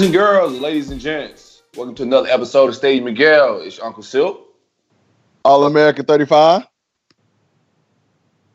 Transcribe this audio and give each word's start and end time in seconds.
Boys 0.00 0.06
and 0.06 0.14
girls, 0.14 0.58
ladies 0.60 0.90
and 0.90 0.98
gents, 0.98 1.62
welcome 1.76 1.94
to 1.96 2.04
another 2.04 2.26
episode 2.28 2.70
of 2.70 2.74
Stadium 2.74 3.04
Miguel. 3.04 3.60
It's 3.60 3.76
your 3.76 3.84
Uncle 3.84 4.02
Silk. 4.02 4.48
All 5.44 5.66
American 5.66 6.06
35. 6.06 6.66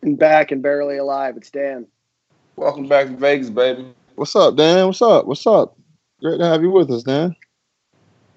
and 0.01 0.17
back 0.17 0.51
and 0.51 0.63
barely 0.63 0.97
alive. 0.97 1.37
It's 1.37 1.51
Dan. 1.51 1.85
Welcome 2.55 2.87
back 2.87 3.05
to 3.09 3.15
Vegas, 3.15 3.51
baby. 3.51 3.85
What's 4.15 4.35
up, 4.35 4.55
Dan? 4.55 4.87
What's 4.87 5.03
up? 5.03 5.27
What's 5.27 5.45
up? 5.45 5.77
Great 6.20 6.39
to 6.39 6.45
have 6.47 6.63
you 6.63 6.71
with 6.71 6.89
us, 6.89 7.03
Dan. 7.03 7.35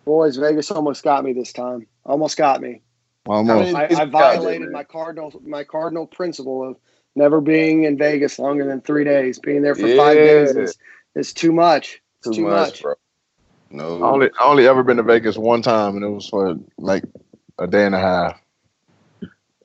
Boys, 0.04 0.36
Vegas 0.36 0.70
almost 0.70 1.02
got 1.02 1.24
me 1.24 1.32
this 1.32 1.54
time. 1.54 1.86
Almost 2.04 2.36
got 2.36 2.60
me. 2.60 2.82
Almost. 3.24 3.74
I, 3.74 3.86
I 4.02 4.04
violated 4.04 4.70
my 4.70 4.84
cardinal 4.84 5.32
my 5.46 5.64
cardinal 5.64 6.06
principle 6.06 6.62
of 6.62 6.76
never 7.16 7.40
being 7.40 7.84
in 7.84 7.96
Vegas 7.96 8.38
longer 8.38 8.66
than 8.66 8.82
three 8.82 9.04
days. 9.04 9.38
Being 9.38 9.62
there 9.62 9.74
for 9.74 9.88
five 9.96 10.18
days 10.18 10.54
is, 10.54 10.76
is 11.14 11.32
too 11.32 11.52
much. 11.52 12.02
It's 12.28 12.36
Too, 12.36 12.42
too, 12.42 12.48
much, 12.48 12.68
much. 12.68 12.82
bro. 12.82 12.94
No. 13.70 14.02
I 14.02 14.10
only 14.10 14.30
I 14.40 14.44
only 14.44 14.66
ever 14.66 14.82
been 14.82 14.96
to 14.98 15.02
Vegas 15.02 15.36
one 15.36 15.62
time, 15.62 15.96
and 15.96 16.04
it 16.04 16.08
was 16.08 16.28
for 16.28 16.56
like 16.78 17.04
a 17.58 17.66
day 17.66 17.84
and 17.86 17.94
a 17.94 17.98
half. 18.00 18.40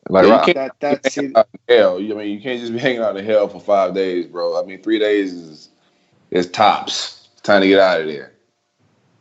Like 0.10 0.28
Yeah, 0.28 0.40
you 0.46 0.54
can't- 0.54 0.80
That 0.80 1.02
that's 1.02 1.16
see, 1.16 1.32
out 1.36 1.48
in 1.70 1.76
hell. 1.78 2.00
You- 2.00 2.14
I 2.14 2.18
mean, 2.18 2.30
you 2.30 2.42
can't 2.42 2.60
just 2.60 2.74
be 2.74 2.80
hanging 2.80 3.00
out 3.00 3.16
in 3.16 3.24
hell 3.26 3.48
for 3.48 3.62
five 3.62 3.94
days, 3.94 4.26
bro. 4.28 4.62
I 4.62 4.66
mean, 4.66 4.82
three 4.82 5.00
days 5.00 5.34
is 5.34 5.70
is 6.32 6.50
tops. 6.50 7.30
It's 7.34 7.42
time 7.42 7.62
to 7.62 7.68
get 7.68 7.80
out 7.80 8.02
of 8.02 8.08
there. 8.08 8.34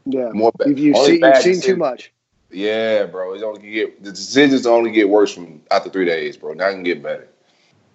yeah. 0.06 0.30
More 0.32 0.50
bad. 0.58 0.68
You've, 0.68 0.78
you've 0.78 0.96
only 0.96 1.10
seen, 1.12 1.20
bad 1.20 1.44
you've 1.44 1.56
seen 1.56 1.62
too 1.62 1.76
much. 1.76 2.12
Yeah, 2.50 3.04
bro. 3.04 3.34
It's 3.34 3.42
only 3.42 3.60
get 3.70 4.02
the 4.02 4.10
decisions 4.10 4.66
only 4.66 4.90
get 4.90 5.08
worse 5.08 5.32
from 5.32 5.62
after 5.70 5.88
three 5.90 6.04
days, 6.06 6.36
bro. 6.36 6.52
Now 6.54 6.70
gonna 6.70 6.82
get 6.82 7.02
better. 7.02 7.28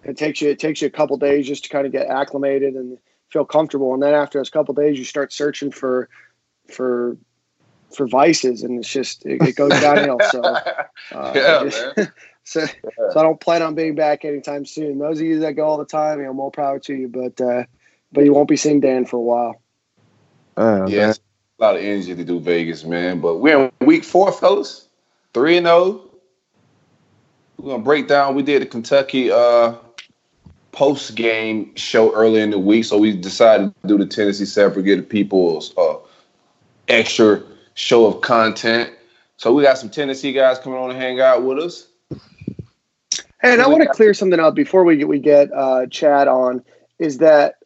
It 0.04 0.16
takes 0.16 0.40
you 0.40 0.48
it 0.50 0.58
takes 0.58 0.80
you 0.80 0.86
a 0.86 0.90
couple 0.90 1.16
days 1.18 1.46
just 1.46 1.64
to 1.64 1.70
kind 1.70 1.84
of 1.86 1.92
get 1.92 2.06
acclimated 2.06 2.74
and 2.74 2.96
feel 3.30 3.44
comfortable, 3.44 3.94
and 3.94 4.02
then 4.02 4.14
after 4.14 4.38
those 4.38 4.50
couple 4.50 4.74
days, 4.74 4.98
you 4.98 5.04
start 5.04 5.32
searching 5.32 5.70
for 5.70 6.08
for 6.70 7.16
for 7.94 8.06
vices, 8.06 8.62
and 8.62 8.78
it's 8.78 8.92
just 8.92 9.24
it, 9.26 9.42
it 9.42 9.56
goes 9.56 9.78
downhill. 9.80 10.18
So. 10.30 10.56
Uh, 11.10 11.32
yeah, 11.34 11.64
just- 11.64 11.96
man. 11.96 12.12
so, 12.44 12.66
so 12.66 13.20
I 13.20 13.22
don't 13.22 13.40
plan 13.40 13.62
on 13.62 13.74
being 13.74 13.94
back 13.94 14.24
anytime 14.24 14.66
soon. 14.66 14.98
Those 14.98 15.20
of 15.20 15.26
you 15.26 15.40
that 15.40 15.52
go 15.52 15.64
all 15.64 15.78
the 15.78 15.84
time, 15.84 16.18
you 16.18 16.26
know, 16.26 16.34
more 16.34 16.50
power 16.50 16.78
to 16.80 16.94
you. 16.94 17.08
But 17.08 17.40
uh, 17.40 17.64
but 18.12 18.24
you 18.24 18.32
won't 18.32 18.48
be 18.48 18.56
seeing 18.56 18.80
Dan 18.80 19.04
for 19.04 19.16
a 19.16 19.20
while. 19.20 19.60
Man, 20.56 20.88
Yeah, 20.88 21.10
it's 21.10 21.20
a 21.58 21.62
lot 21.62 21.76
of 21.76 21.82
energy 21.82 22.14
to 22.14 22.24
do 22.24 22.40
Vegas, 22.40 22.84
man. 22.84 23.20
But 23.20 23.36
we're 23.36 23.66
in 23.80 23.86
week 23.86 24.04
four, 24.04 24.32
fellas. 24.32 24.88
Three 25.34 25.56
and 25.56 25.66
zero. 25.66 26.02
We're 27.58 27.72
gonna 27.72 27.82
break 27.82 28.08
down. 28.08 28.34
We 28.34 28.42
did 28.42 28.62
a 28.62 28.66
Kentucky 28.66 29.30
uh, 29.30 29.74
post 30.78 31.16
game 31.16 31.74
show 31.74 32.14
early 32.14 32.40
in 32.40 32.50
the 32.50 32.58
week, 32.58 32.84
so 32.84 32.96
we 32.96 33.10
decided 33.12 33.74
to 33.82 33.88
do 33.88 33.98
the 33.98 34.06
Tennessee 34.06 34.44
separate, 34.44 34.84
get 34.84 35.08
people's 35.08 35.76
uh, 35.76 35.96
extra 36.86 37.42
show 37.74 38.06
of 38.06 38.20
content. 38.20 38.92
So 39.38 39.52
we 39.52 39.64
got 39.64 39.76
some 39.76 39.90
Tennessee 39.90 40.32
guys 40.32 40.60
coming 40.60 40.78
on 40.78 40.90
to 40.90 40.94
hang 40.94 41.20
out 41.20 41.42
with 41.42 41.58
us. 41.58 41.88
Hey, 43.42 43.54
and 43.54 43.60
I 43.60 43.66
want 43.66 43.82
to 43.82 43.88
clear 43.88 44.14
something 44.14 44.38
up 44.38 44.54
before 44.54 44.84
we 44.84 44.96
get 44.96 45.08
we 45.08 45.18
get 45.18 45.52
uh, 45.52 45.86
Chad 45.86 46.28
on. 46.28 46.62
Is 47.00 47.18
that 47.18 47.56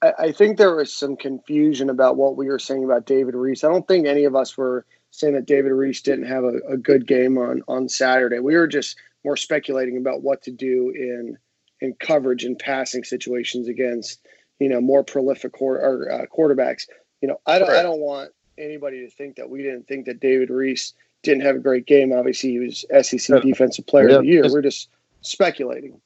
I, 0.00 0.12
I 0.18 0.32
think 0.32 0.56
there 0.56 0.76
was 0.76 0.94
some 0.94 1.16
confusion 1.16 1.90
about 1.90 2.16
what 2.16 2.36
we 2.36 2.46
were 2.46 2.60
saying 2.60 2.84
about 2.84 3.04
David 3.04 3.34
Reese. 3.34 3.64
I 3.64 3.68
don't 3.68 3.88
think 3.88 4.06
any 4.06 4.22
of 4.26 4.36
us 4.36 4.56
were 4.56 4.86
saying 5.10 5.34
that 5.34 5.46
David 5.46 5.72
Reese 5.72 6.02
didn't 6.02 6.26
have 6.26 6.44
a, 6.44 6.58
a 6.68 6.76
good 6.76 7.08
game 7.08 7.36
on 7.36 7.64
on 7.66 7.88
Saturday. 7.88 8.38
We 8.38 8.54
were 8.54 8.68
just 8.68 8.96
more 9.24 9.36
speculating 9.36 9.96
about 9.96 10.22
what 10.22 10.42
to 10.42 10.52
do 10.52 10.90
in 10.90 11.36
in 11.80 11.94
coverage 11.94 12.44
and 12.44 12.58
passing 12.58 13.04
situations 13.04 13.68
against 13.68 14.20
you 14.58 14.68
know 14.68 14.80
more 14.80 15.02
prolific 15.02 15.52
quarter, 15.52 15.80
or, 15.80 16.10
uh, 16.12 16.26
quarterbacks. 16.26 16.86
You 17.20 17.28
know, 17.28 17.40
I 17.46 17.58
don't 17.58 17.70
I 17.70 17.82
don't 17.82 18.00
want 18.00 18.30
anybody 18.58 19.00
to 19.00 19.10
think 19.10 19.36
that 19.36 19.48
we 19.48 19.62
didn't 19.62 19.86
think 19.88 20.06
that 20.06 20.20
David 20.20 20.50
Reese 20.50 20.92
didn't 21.22 21.42
have 21.42 21.56
a 21.56 21.60
great 21.60 21.86
game. 21.86 22.12
Obviously, 22.12 22.50
he 22.50 22.58
was 22.58 22.84
SEC 23.02 23.28
Yeah. 23.28 23.40
Defensive 23.40 23.86
Player 23.86 24.08
Yeah. 24.10 24.16
of 24.16 24.22
the 24.22 24.28
Year. 24.28 24.44
We're 24.50 24.62
just 24.62 24.88
speculating. 25.22 26.00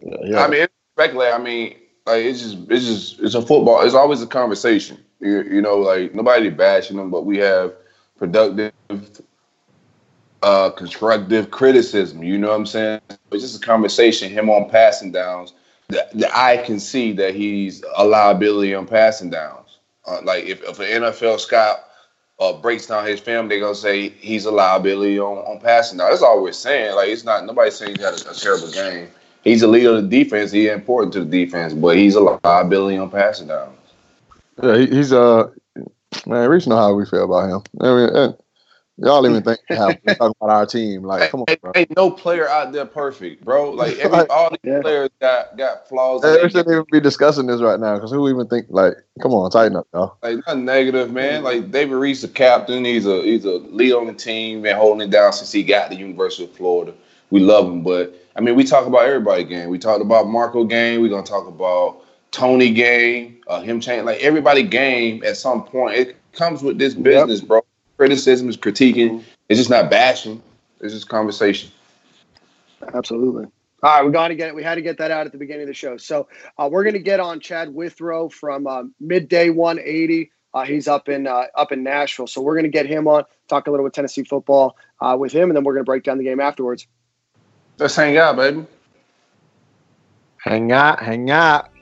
yeah, 0.00 0.16
yeah. 0.22 0.44
I 0.44 0.48
mean, 0.48 0.62
it's 0.62 0.72
speculate. 0.96 1.32
I 1.32 1.38
mean, 1.38 1.76
like 2.06 2.24
it's 2.24 2.40
just, 2.42 2.58
it's 2.68 2.84
just, 2.84 3.20
it's 3.20 3.34
a 3.34 3.40
football. 3.42 3.82
It's 3.82 3.94
always 3.94 4.22
a 4.22 4.26
conversation. 4.26 4.98
You, 5.20 5.42
you 5.42 5.62
know, 5.62 5.76
like 5.76 6.14
nobody 6.14 6.50
bashing 6.50 6.96
them, 6.96 7.10
but 7.10 7.24
we 7.24 7.38
have 7.38 7.72
productive, 8.16 8.72
uh, 10.44 10.70
constructive 10.70 11.50
criticism. 11.50 12.22
You 12.22 12.36
know 12.36 12.48
what 12.48 12.56
I'm 12.56 12.66
saying? 12.66 13.00
It's 13.32 13.42
just 13.42 13.62
a 13.62 13.66
conversation. 13.66 14.30
Him 14.30 14.50
on 14.50 14.68
passing 14.68 15.10
downs. 15.10 15.54
The, 15.88 16.06
the 16.12 16.38
eye 16.38 16.58
can 16.58 16.78
see 16.78 17.12
that 17.12 17.34
he's 17.34 17.82
a 17.96 18.04
liability 18.04 18.74
on 18.74 18.86
passing 18.86 19.30
downs. 19.30 19.78
Uh, 20.06 20.20
like 20.22 20.44
if, 20.44 20.62
if 20.62 20.78
an 20.80 21.02
NFL 21.02 21.40
scout 21.40 21.78
uh, 22.40 22.52
breaks 22.52 22.86
down 22.86 23.06
his 23.06 23.20
film, 23.20 23.48
they're 23.48 23.60
gonna 23.60 23.74
say 23.74 24.10
he's 24.10 24.44
a 24.44 24.50
liability 24.50 25.18
on, 25.18 25.38
on 25.38 25.60
passing 25.60 25.96
down. 25.96 26.10
That's 26.10 26.22
all 26.22 26.42
we're 26.42 26.52
saying. 26.52 26.94
Like 26.94 27.08
it's 27.08 27.24
not 27.24 27.46
nobody's 27.46 27.76
saying 27.76 27.96
he 27.96 28.02
had 28.02 28.12
a, 28.12 28.30
a 28.30 28.34
terrible 28.34 28.70
game. 28.70 29.08
He's 29.44 29.62
a 29.62 29.68
leader 29.68 29.96
of 29.96 30.10
the 30.10 30.24
defense. 30.24 30.52
He's 30.52 30.70
important 30.70 31.14
to 31.14 31.24
the 31.24 31.44
defense, 31.44 31.72
but 31.72 31.96
he's 31.96 32.16
a 32.16 32.20
liability 32.20 32.98
on 32.98 33.10
passing 33.10 33.48
downs. 33.48 33.78
yeah 34.62 34.76
he, 34.76 34.86
he's 34.88 35.10
uh 35.10 35.48
man, 36.26 36.50
Reach 36.50 36.66
know 36.66 36.76
how 36.76 36.92
we 36.92 37.06
feel 37.06 37.24
about 37.24 37.48
him. 37.48 37.62
I 37.80 37.94
mean, 37.94 38.08
and 38.14 38.36
y'all 38.98 39.26
even 39.26 39.42
think 39.44 39.60
how 39.70 39.88
we 40.04 40.14
talking 40.14 40.34
about 40.40 40.50
our 40.50 40.66
team. 40.66 41.02
Like, 41.02 41.30
come 41.30 41.40
on, 41.40 41.46
Ain't, 41.48 41.60
bro. 41.60 41.72
ain't 41.74 41.96
no 41.96 42.10
player 42.10 42.48
out 42.48 42.72
there 42.72 42.86
perfect, 42.86 43.44
bro. 43.44 43.70
Like 43.70 43.98
every, 43.98 44.18
Right. 44.18 44.30
all 44.30 44.50
these 44.50 44.58
Yeah. 44.64 44.80
players 44.80 45.10
got 45.20 45.56
got 45.56 45.88
flaws. 45.88 46.22
They 46.22 46.28
in 46.28 46.34
their 46.34 46.50
shouldn't 46.50 46.72
even 46.72 46.84
be 46.90 47.00
discussing 47.00 47.46
this 47.46 47.60
right 47.60 47.78
now 47.80 47.94
because 47.96 48.10
who 48.10 48.28
even 48.28 48.46
think 48.46 48.66
like, 48.70 48.94
come 49.20 49.32
on, 49.32 49.50
tighten 49.50 49.76
up, 49.76 49.86
y'all. 49.94 50.16
Like 50.22 50.38
nothing 50.46 50.64
negative, 50.64 51.12
man. 51.12 51.42
Like 51.42 51.70
David 51.70 51.94
Reese, 51.96 52.22
the 52.22 52.28
captain, 52.28 52.84
he's 52.84 53.06
a 53.06 53.22
he's 53.22 53.44
a 53.44 53.52
lead 53.58 53.92
on 53.94 54.06
the 54.06 54.14
team, 54.14 54.62
been 54.62 54.76
holding 54.76 55.06
it 55.06 55.10
down 55.10 55.32
since 55.32 55.52
he 55.52 55.62
got 55.62 55.90
the 55.90 55.96
University 55.96 56.44
of 56.44 56.52
Florida. 56.52 56.92
We 57.30 57.40
love 57.40 57.66
him, 57.66 57.82
but 57.82 58.14
I 58.36 58.40
mean, 58.40 58.54
we 58.54 58.64
talk 58.64 58.86
about 58.86 59.04
everybody 59.06 59.44
game. 59.44 59.68
We 59.70 59.78
talked 59.78 60.02
about 60.02 60.28
Marco 60.28 60.64
game. 60.64 61.00
We're 61.00 61.08
gonna 61.08 61.26
talk 61.26 61.46
about 61.48 62.02
Tony 62.30 62.70
game, 62.72 63.38
uh, 63.46 63.60
him 63.62 63.80
change 63.80 64.04
like 64.04 64.18
everybody 64.20 64.62
game 64.62 65.22
at 65.24 65.36
some 65.36 65.64
point. 65.64 65.94
It 65.96 66.16
comes 66.32 66.62
with 66.62 66.78
this 66.78 66.94
business, 66.94 67.40
bro. 67.40 67.60
Criticism 67.96 68.48
is 68.48 68.56
critiquing. 68.56 69.22
It's 69.48 69.58
just 69.58 69.70
not 69.70 69.90
bashing. 69.90 70.42
It's 70.80 70.92
just 70.92 71.08
conversation. 71.08 71.70
Absolutely. 72.92 73.46
All 73.82 73.96
right, 73.96 74.04
we 74.04 74.12
got 74.12 74.28
to 74.28 74.34
get 74.34 74.48
it. 74.48 74.54
We 74.54 74.62
had 74.62 74.76
to 74.76 74.82
get 74.82 74.96
that 74.98 75.10
out 75.10 75.26
at 75.26 75.32
the 75.32 75.38
beginning 75.38 75.62
of 75.62 75.68
the 75.68 75.74
show. 75.74 75.96
So 75.96 76.26
uh, 76.58 76.68
we're 76.70 76.84
going 76.84 76.94
to 76.94 77.00
get 77.00 77.20
on 77.20 77.38
Chad 77.38 77.74
Withrow 77.74 78.28
from 78.30 78.66
uh, 78.66 78.84
Midday 78.98 79.50
180. 79.50 80.30
Uh, 80.54 80.64
he's 80.64 80.88
up 80.88 81.08
in 81.08 81.26
uh, 81.26 81.46
up 81.54 81.72
in 81.72 81.82
Nashville, 81.82 82.26
so 82.26 82.40
we're 82.40 82.54
going 82.54 82.64
to 82.64 82.70
get 82.70 82.86
him 82.86 83.08
on, 83.08 83.24
talk 83.48 83.66
a 83.66 83.70
little 83.70 83.84
with 83.84 83.92
Tennessee 83.92 84.24
football 84.24 84.76
uh, 85.00 85.16
with 85.18 85.32
him, 85.32 85.50
and 85.50 85.56
then 85.56 85.64
we're 85.64 85.74
going 85.74 85.84
to 85.84 85.86
break 85.86 86.04
down 86.04 86.16
the 86.16 86.24
game 86.24 86.40
afterwards. 86.40 86.86
Let's 87.78 87.96
hang 87.96 88.16
out, 88.16 88.36
baby. 88.36 88.64
Hang 90.38 90.72
out, 90.72 91.02
hang 91.02 91.30
out. 91.30 91.73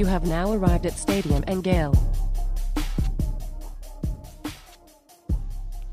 You 0.00 0.06
have 0.06 0.26
now 0.26 0.50
arrived 0.50 0.86
at 0.86 0.94
Stadium 0.94 1.44
and 1.46 1.62
Gale. 1.62 1.92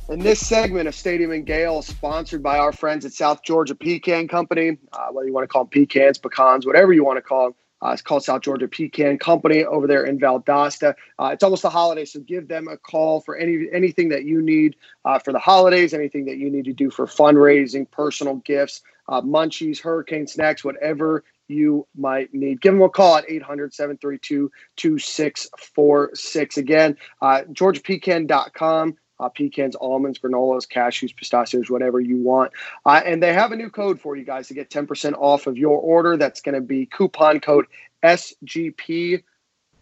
And 0.08 0.22
this 0.22 0.40
segment 0.48 0.88
of 0.88 0.96
Stadium 0.96 1.32
and 1.32 1.46
Gale 1.46 1.80
is 1.80 1.88
sponsored 1.88 2.42
by 2.42 2.58
our 2.58 2.72
friends 2.72 3.04
at 3.04 3.12
South 3.12 3.44
Georgia 3.44 3.76
Pecan 3.76 4.30
Company. 4.30 4.78
Uh, 4.94 5.08
whether 5.12 5.28
you 5.28 5.34
want 5.34 5.44
to 5.44 5.50
call 5.50 5.66
them 5.66 5.72
pecans, 5.72 6.18
pecans, 6.20 6.66
whatever 6.66 6.94
you 6.94 7.04
want 7.04 7.18
to 7.18 7.22
call 7.22 7.48
them. 7.48 7.56
Uh, 7.82 7.90
it's 7.90 8.02
called 8.02 8.24
South 8.24 8.44
Georgia 8.44 8.70
Pecan 8.70 9.18
Company 9.18 9.66
over 9.66 9.88
there 9.88 10.06
in 10.06 10.18
Valdosta. 10.18 10.96
Uh, 11.20 11.32
it's 11.34 11.44
almost 11.44 11.64
the 11.64 11.70
holidays, 11.70 12.14
so 12.14 12.22
give 12.22 12.48
them 12.48 12.70
a 12.70 12.78
call 12.78 13.20
for 13.20 13.36
any 13.36 13.68
anything 13.74 14.08
that 14.08 14.24
you 14.24 14.42
need 14.42 14.78
uh, 15.04 15.20
for 15.20 15.34
the 15.34 15.40
holidays, 15.40 15.94
anything 15.94 16.24
that 16.28 16.38
you 16.38 16.50
need 16.50 16.64
to 16.64 16.74
do 16.74 16.90
for 16.90 17.08
fundraising, 17.08 17.92
personal 17.92 18.36
gifts, 18.36 18.84
uh, 19.10 19.20
munchies, 19.22 19.82
hurricane 19.82 20.28
snacks, 20.28 20.64
whatever 20.64 21.26
you 21.48 21.88
might 21.96 22.34
need. 22.34 22.62
Give 22.62 22.74
them 22.74 22.82
a 22.82 22.90
call 22.90 23.18
at 23.18 23.30
800 23.30 23.74
732 23.74 24.52
2646. 24.76 26.58
Again, 26.58 26.98
uh, 27.22 27.42
georgiapecan.com 27.52 28.98
uh, 29.20 29.30
pecans, 29.30 29.76
almonds, 29.76 30.20
granolas, 30.20 30.68
cashews, 30.68 31.16
pistachios, 31.16 31.70
whatever 31.70 32.00
you 32.00 32.18
want. 32.18 32.52
Uh, 32.86 33.02
and 33.06 33.22
they 33.22 33.34
have 33.34 33.52
a 33.52 33.56
new 33.56 33.70
code 33.70 34.00
for 34.00 34.16
you 34.16 34.24
guys 34.24 34.48
to 34.48 34.54
get 34.54 34.70
10% 34.70 35.14
off 35.18 35.48
of 35.48 35.58
your 35.58 35.80
order. 35.80 36.18
That's 36.18 36.42
going 36.42 36.56
to 36.56 36.62
be 36.62 36.86
coupon 36.86 37.40
code 37.40 37.66
SGP 38.04 39.24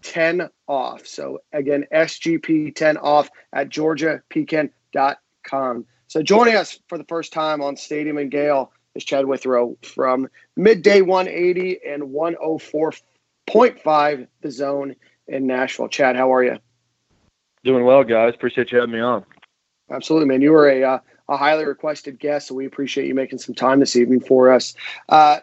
10 0.04 0.50
off. 0.68 1.08
So 1.08 1.40
again, 1.52 1.86
SGP 1.94 2.76
10 2.76 2.98
off 2.98 3.30
at 3.52 3.70
georgiapecan.com. 3.70 5.86
So 6.08 6.22
joining 6.22 6.56
us 6.56 6.80
for 6.88 6.98
the 6.98 7.04
first 7.06 7.34
time 7.34 7.62
on 7.62 7.76
Stadium 7.76 8.18
and 8.18 8.32
Gale 8.32 8.72
is 8.96 9.06
Chad 9.06 9.26
Withrow 9.26 9.78
from 9.84 10.30
midday 10.56 11.02
180 11.02 11.80
and 11.86 12.04
104.5 12.04 14.28
the 14.42 14.52
zone 14.52 14.96
in 15.28 15.48
Nashville. 15.48 15.90
Chad, 15.90 16.16
how 16.16 16.34
are 16.34 16.44
you? 16.44 16.58
Doing 17.64 17.86
well, 17.86 18.04
guys. 18.04 18.34
Appreciate 18.34 18.72
you 18.72 18.80
having 18.80 18.94
me 18.94 19.02
on. 19.02 19.26
Absolutely, 19.90 20.28
man. 20.28 20.42
You 20.42 20.52
were 20.52 20.70
a 20.70 20.84
uh, 20.84 21.00
a 21.28 21.38
highly 21.38 21.66
requested 21.66 22.20
guest, 22.20 22.48
so 22.48 22.56
we 22.56 22.66
appreciate 22.66 23.08
you 23.08 23.16
making 23.16 23.40
some 23.40 23.56
time 23.56 23.80
this 23.80 23.96
evening 23.96 24.20
for 24.20 24.52
us. 24.52 24.76
Uh, 25.10 25.40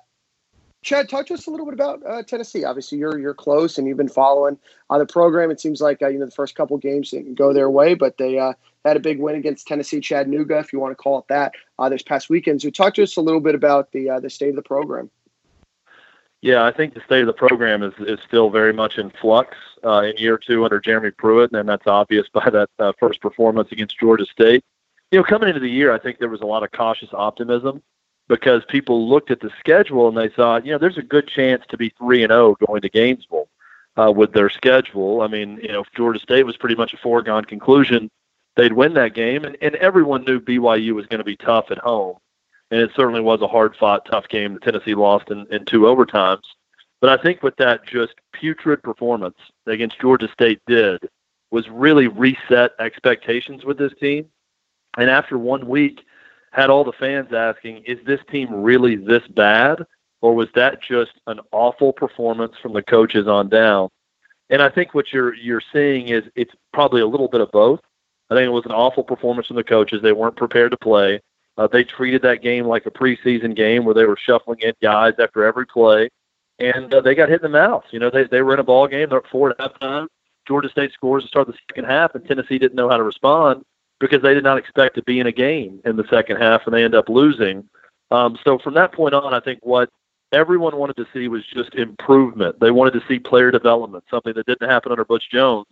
Chad, 0.82 1.08
talk 1.08 1.26
to 1.26 1.34
us 1.34 1.46
a 1.46 1.50
little 1.50 1.64
bit 1.64 1.74
about 1.74 2.02
uh, 2.04 2.22
Tennessee. 2.24 2.64
Obviously, 2.64 2.98
you're 2.98 3.16
you're 3.18 3.34
close 3.34 3.78
and 3.78 3.86
you've 3.86 3.96
been 3.96 4.08
following 4.08 4.58
uh, 4.90 4.98
the 4.98 5.06
program. 5.06 5.50
It 5.50 5.60
seems 5.60 5.80
like 5.80 6.02
uh, 6.02 6.08
you 6.08 6.18
know 6.18 6.24
the 6.24 6.32
first 6.32 6.56
couple 6.56 6.76
games 6.76 7.10
didn't 7.10 7.36
go 7.36 7.52
their 7.52 7.70
way, 7.70 7.94
but 7.94 8.18
they 8.18 8.38
uh, 8.38 8.54
had 8.84 8.96
a 8.96 9.00
big 9.00 9.20
win 9.20 9.36
against 9.36 9.68
Tennessee 9.68 10.00
Chattanooga, 10.00 10.58
if 10.58 10.72
you 10.72 10.80
want 10.80 10.90
to 10.90 11.00
call 11.00 11.20
it 11.20 11.28
that, 11.28 11.52
uh, 11.78 11.88
this 11.88 12.02
past 12.02 12.28
weekend. 12.28 12.62
So, 12.62 12.70
talk 12.70 12.94
to 12.94 13.04
us 13.04 13.16
a 13.16 13.20
little 13.20 13.40
bit 13.40 13.54
about 13.54 13.92
the 13.92 14.18
the 14.20 14.28
state 14.28 14.50
of 14.50 14.56
the 14.56 14.62
program. 14.62 15.08
Yeah, 16.40 16.64
I 16.64 16.72
think 16.72 16.94
the 16.94 17.00
state 17.06 17.20
of 17.20 17.28
the 17.28 17.32
program 17.32 17.84
is, 17.84 17.92
is 18.00 18.18
still 18.26 18.50
very 18.50 18.72
much 18.72 18.98
in 18.98 19.10
flux 19.10 19.56
in 19.84 20.14
year 20.16 20.36
two 20.36 20.64
under 20.64 20.80
Jeremy 20.80 21.12
Pruitt, 21.12 21.52
and 21.52 21.68
that's 21.68 21.86
obvious 21.86 22.26
by 22.28 22.50
that 22.50 22.94
first 22.98 23.20
performance 23.20 23.70
against 23.70 24.00
Georgia 24.00 24.26
State. 24.26 24.64
You 25.12 25.18
know, 25.18 25.24
coming 25.24 25.48
into 25.48 25.60
the 25.60 25.70
year, 25.70 25.92
I 25.92 26.00
think 26.00 26.18
there 26.18 26.28
was 26.28 26.40
a 26.40 26.46
lot 26.46 26.64
of 26.64 26.72
cautious 26.72 27.10
optimism 27.12 27.82
because 28.32 28.64
people 28.66 29.06
looked 29.06 29.30
at 29.30 29.40
the 29.40 29.50
schedule 29.58 30.08
and 30.08 30.16
they 30.16 30.30
thought, 30.34 30.64
you 30.64 30.72
know, 30.72 30.78
there's 30.78 30.96
a 30.96 31.02
good 31.02 31.28
chance 31.28 31.62
to 31.68 31.76
be 31.76 31.92
three 31.98 32.22
and 32.22 32.30
zero 32.30 32.56
oh 32.58 32.66
going 32.66 32.80
to 32.80 32.88
Gainesville 32.88 33.48
uh, 33.98 34.10
with 34.10 34.32
their 34.32 34.48
schedule. 34.48 35.20
I 35.20 35.26
mean, 35.26 35.58
you 35.62 35.68
know, 35.68 35.82
if 35.82 35.92
Georgia 35.94 36.18
State 36.18 36.46
was 36.46 36.56
pretty 36.56 36.74
much 36.74 36.94
a 36.94 36.96
foregone 36.96 37.44
conclusion 37.44 38.10
they'd 38.56 38.72
win 38.72 38.94
that 38.94 39.14
game, 39.14 39.44
and, 39.44 39.56
and 39.60 39.74
everyone 39.76 40.24
knew 40.24 40.38
BYU 40.40 40.92
was 40.94 41.06
going 41.06 41.18
to 41.18 41.24
be 41.24 41.36
tough 41.36 41.70
at 41.70 41.78
home 41.78 42.16
and 42.72 42.80
it 42.80 42.90
certainly 42.96 43.20
was 43.20 43.42
a 43.42 43.46
hard 43.46 43.76
fought, 43.76 44.06
tough 44.06 44.26
game. 44.28 44.54
that 44.54 44.62
Tennessee 44.62 44.94
lost 44.94 45.30
in, 45.30 45.46
in 45.50 45.66
two 45.66 45.80
overtimes. 45.80 46.42
But 47.02 47.10
I 47.10 47.22
think 47.22 47.42
what 47.42 47.58
that 47.58 47.86
just 47.86 48.14
putrid 48.32 48.82
performance 48.82 49.36
against 49.66 50.00
Georgia 50.00 50.28
State 50.32 50.60
did 50.66 51.06
was 51.50 51.68
really 51.68 52.08
reset 52.08 52.72
expectations 52.78 53.66
with 53.66 53.76
this 53.76 53.92
team. 54.00 54.26
And 54.96 55.10
after 55.10 55.36
one 55.36 55.68
week, 55.68 56.04
had 56.52 56.70
all 56.70 56.84
the 56.84 56.92
fans 56.92 57.32
asking, 57.32 57.82
is 57.84 57.98
this 58.06 58.20
team 58.30 58.62
really 58.62 58.94
this 58.94 59.26
bad? 59.28 59.84
Or 60.20 60.34
was 60.34 60.48
that 60.54 60.80
just 60.80 61.12
an 61.26 61.40
awful 61.50 61.92
performance 61.92 62.54
from 62.62 62.74
the 62.74 62.82
coaches 62.82 63.26
on 63.26 63.48
down? 63.48 63.88
And 64.50 64.62
I 64.62 64.68
think 64.68 64.94
what 64.94 65.12
you're 65.12 65.34
you're 65.34 65.62
seeing 65.72 66.08
is 66.08 66.24
it's 66.36 66.54
probably 66.72 67.00
a 67.00 67.06
little 67.06 67.26
bit 67.26 67.40
of 67.40 67.50
both. 67.50 67.80
I 68.30 68.34
think 68.34 68.46
it 68.46 68.50
was 68.50 68.66
an 68.66 68.72
awful 68.72 69.02
performance 69.02 69.48
from 69.48 69.56
the 69.56 69.64
coaches. 69.64 70.00
They 70.02 70.12
weren't 70.12 70.36
prepared 70.36 70.70
to 70.70 70.76
play. 70.76 71.20
Uh, 71.56 71.66
they 71.66 71.84
treated 71.84 72.22
that 72.22 72.42
game 72.42 72.66
like 72.66 72.86
a 72.86 72.90
preseason 72.90 73.56
game 73.56 73.84
where 73.84 73.94
they 73.94 74.04
were 74.04 74.16
shuffling 74.16 74.60
in 74.60 74.72
guys 74.80 75.14
after 75.18 75.44
every 75.44 75.66
play, 75.66 76.08
and 76.58 76.92
uh, 76.94 77.00
they 77.00 77.14
got 77.14 77.28
hit 77.28 77.42
in 77.42 77.50
the 77.50 77.58
mouth. 77.58 77.84
You 77.90 77.98
know, 77.98 78.10
they 78.10 78.24
they 78.24 78.42
were 78.42 78.54
in 78.54 78.60
a 78.60 78.64
ball 78.64 78.86
game. 78.86 79.08
They're 79.08 79.18
up 79.18 79.26
four 79.26 79.50
at 79.50 79.58
halftime. 79.58 80.06
Georgia 80.46 80.68
State 80.68 80.92
scores 80.92 81.24
to 81.24 81.28
start 81.28 81.46
the 81.46 81.54
second 81.68 81.86
half, 81.86 82.14
and 82.14 82.26
Tennessee 82.26 82.58
didn't 82.58 82.76
know 82.76 82.88
how 82.88 82.96
to 82.96 83.02
respond 83.02 83.64
because 84.02 84.20
they 84.20 84.34
did 84.34 84.42
not 84.42 84.58
expect 84.58 84.96
to 84.96 85.02
be 85.04 85.20
in 85.20 85.28
a 85.28 85.32
game 85.32 85.80
in 85.84 85.94
the 85.96 86.04
second 86.10 86.38
half, 86.38 86.62
and 86.66 86.74
they 86.74 86.82
end 86.82 86.94
up 86.94 87.08
losing. 87.08 87.62
Um, 88.10 88.36
so 88.44 88.58
from 88.58 88.74
that 88.74 88.92
point 88.92 89.14
on, 89.14 89.32
I 89.32 89.38
think 89.38 89.60
what 89.62 89.88
everyone 90.32 90.76
wanted 90.76 90.96
to 90.96 91.06
see 91.14 91.28
was 91.28 91.44
just 91.46 91.72
improvement. 91.76 92.58
They 92.58 92.72
wanted 92.72 92.94
to 92.94 93.02
see 93.06 93.20
player 93.20 93.52
development, 93.52 94.02
something 94.10 94.34
that 94.34 94.46
didn't 94.46 94.68
happen 94.68 94.90
under 94.90 95.04
Butch 95.04 95.30
Jones. 95.30 95.68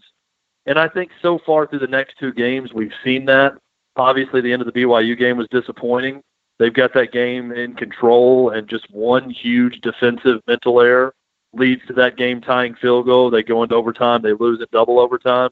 And 0.66 0.78
I 0.78 0.86
think 0.86 1.10
so 1.20 1.40
far 1.44 1.66
through 1.66 1.80
the 1.80 1.88
next 1.88 2.18
two 2.20 2.32
games, 2.32 2.72
we've 2.72 2.92
seen 3.02 3.24
that. 3.24 3.54
Obviously, 3.96 4.40
the 4.40 4.52
end 4.52 4.62
of 4.62 4.72
the 4.72 4.80
BYU 4.80 5.18
game 5.18 5.36
was 5.36 5.48
disappointing. 5.50 6.22
They've 6.60 6.72
got 6.72 6.94
that 6.94 7.10
game 7.10 7.50
in 7.50 7.74
control, 7.74 8.50
and 8.50 8.68
just 8.68 8.88
one 8.92 9.28
huge 9.28 9.80
defensive 9.80 10.40
mental 10.46 10.80
error 10.80 11.14
leads 11.52 11.84
to 11.88 11.94
that 11.94 12.16
game 12.16 12.40
tying 12.40 12.76
field 12.76 13.06
goal. 13.06 13.28
They 13.28 13.42
go 13.42 13.64
into 13.64 13.74
overtime, 13.74 14.22
they 14.22 14.34
lose 14.34 14.60
in 14.60 14.66
double 14.70 15.00
overtime. 15.00 15.50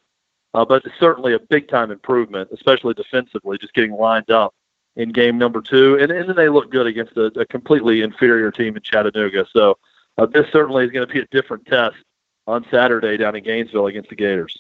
Uh, 0.55 0.65
but 0.65 0.85
it's 0.85 0.95
certainly 0.99 1.35
a 1.35 1.39
big 1.39 1.69
time 1.69 1.91
improvement, 1.91 2.49
especially 2.53 2.95
defensively, 2.95 3.59
just 3.59 3.75
getting 3.75 3.93
lined 3.93 4.31
up 4.31 4.55
in 4.97 5.11
game 5.11 5.39
number 5.39 5.61
two. 5.61 5.99
And, 5.99 6.11
and 6.11 6.29
then 6.29 6.37
they 6.37 6.49
look 6.49 6.71
good 6.71 6.87
against 6.87 7.17
a, 7.17 7.27
a 7.39 7.47
completely 7.47 8.03
inferior 8.03 8.51
team 8.51 8.77
in 8.77 8.83
Chattanooga. 8.83 9.47
So 9.53 9.79
uh, 10.17 10.27
this 10.27 10.47
certainly 10.53 10.85
is 10.85 10.91
going 10.91 11.07
to 11.07 11.13
be 11.13 11.21
a 11.21 11.27
different 11.27 11.67
test 11.67 11.97
on 12.47 12.67
Saturday 12.71 13.17
down 13.17 13.37
in 13.37 13.45
Gainesville 13.45 13.87
against 13.87 14.11
the 14.11 14.17
Gators. 14.17 14.57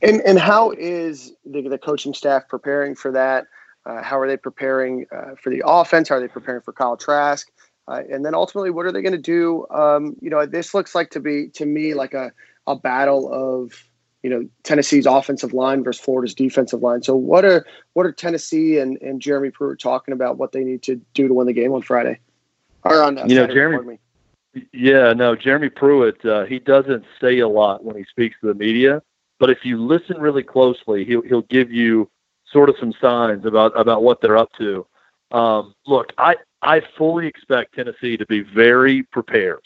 And 0.00 0.20
and 0.22 0.38
how 0.38 0.72
is 0.72 1.32
the, 1.44 1.62
the 1.68 1.78
coaching 1.78 2.14
staff 2.14 2.48
preparing 2.48 2.94
for 2.94 3.12
that? 3.12 3.46
Uh, 3.84 4.02
how 4.02 4.18
are 4.18 4.28
they 4.28 4.36
preparing 4.36 5.06
uh, 5.14 5.34
for 5.42 5.50
the 5.50 5.62
offense? 5.66 6.08
How 6.08 6.16
are 6.16 6.20
they 6.20 6.28
preparing 6.28 6.62
for 6.62 6.72
Kyle 6.72 6.96
Trask? 6.96 7.50
Uh, 7.88 8.02
and 8.10 8.24
then 8.24 8.34
ultimately, 8.34 8.70
what 8.70 8.86
are 8.86 8.92
they 8.92 9.02
going 9.02 9.12
to 9.12 9.18
do? 9.18 9.66
Um, 9.70 10.16
you 10.20 10.30
know, 10.30 10.46
this 10.46 10.72
looks 10.72 10.94
like 10.94 11.10
to 11.10 11.20
be 11.20 11.48
to 11.54 11.66
me 11.66 11.94
like 11.94 12.14
a 12.14 12.32
a 12.66 12.76
battle 12.76 13.30
of 13.32 13.72
you 14.22 14.30
know 14.30 14.48
Tennessee's 14.62 15.06
offensive 15.06 15.52
line 15.52 15.82
versus 15.82 16.02
Florida's 16.02 16.34
defensive 16.34 16.82
line. 16.82 17.02
So 17.02 17.14
what 17.16 17.44
are 17.44 17.66
what 17.94 18.06
are 18.06 18.12
Tennessee 18.12 18.78
and, 18.78 19.00
and 19.00 19.20
Jeremy 19.20 19.50
Pruitt 19.50 19.80
talking 19.80 20.12
about? 20.12 20.38
What 20.38 20.52
they 20.52 20.64
need 20.64 20.82
to 20.82 20.96
do 21.14 21.28
to 21.28 21.34
win 21.34 21.46
the 21.46 21.52
game 21.52 21.72
on 21.72 21.82
Friday 21.82 22.20
or 22.84 23.02
on 23.02 23.18
uh, 23.18 23.24
you 23.26 23.34
know 23.34 23.42
Saturday, 23.42 23.54
Jeremy. 23.54 23.98
Yeah, 24.72 25.12
no, 25.12 25.36
Jeremy 25.36 25.68
Pruitt. 25.68 26.24
Uh, 26.24 26.44
he 26.44 26.58
doesn't 26.58 27.04
say 27.20 27.38
a 27.38 27.48
lot 27.48 27.84
when 27.84 27.96
he 27.96 28.04
speaks 28.04 28.36
to 28.40 28.48
the 28.48 28.54
media. 28.54 29.02
But 29.38 29.48
if 29.48 29.64
you 29.64 29.82
listen 29.82 30.18
really 30.18 30.42
closely, 30.42 31.04
he'll 31.04 31.22
he'll 31.22 31.42
give 31.42 31.72
you 31.72 32.10
sort 32.52 32.68
of 32.68 32.76
some 32.78 32.92
signs 33.00 33.44
about 33.44 33.78
about 33.78 34.02
what 34.02 34.20
they're 34.20 34.36
up 34.36 34.52
to. 34.58 34.86
Um, 35.30 35.74
look, 35.86 36.12
I 36.18 36.36
I 36.62 36.82
fully 36.98 37.26
expect 37.26 37.74
Tennessee 37.74 38.16
to 38.16 38.26
be 38.26 38.40
very 38.40 39.02
prepared 39.04 39.62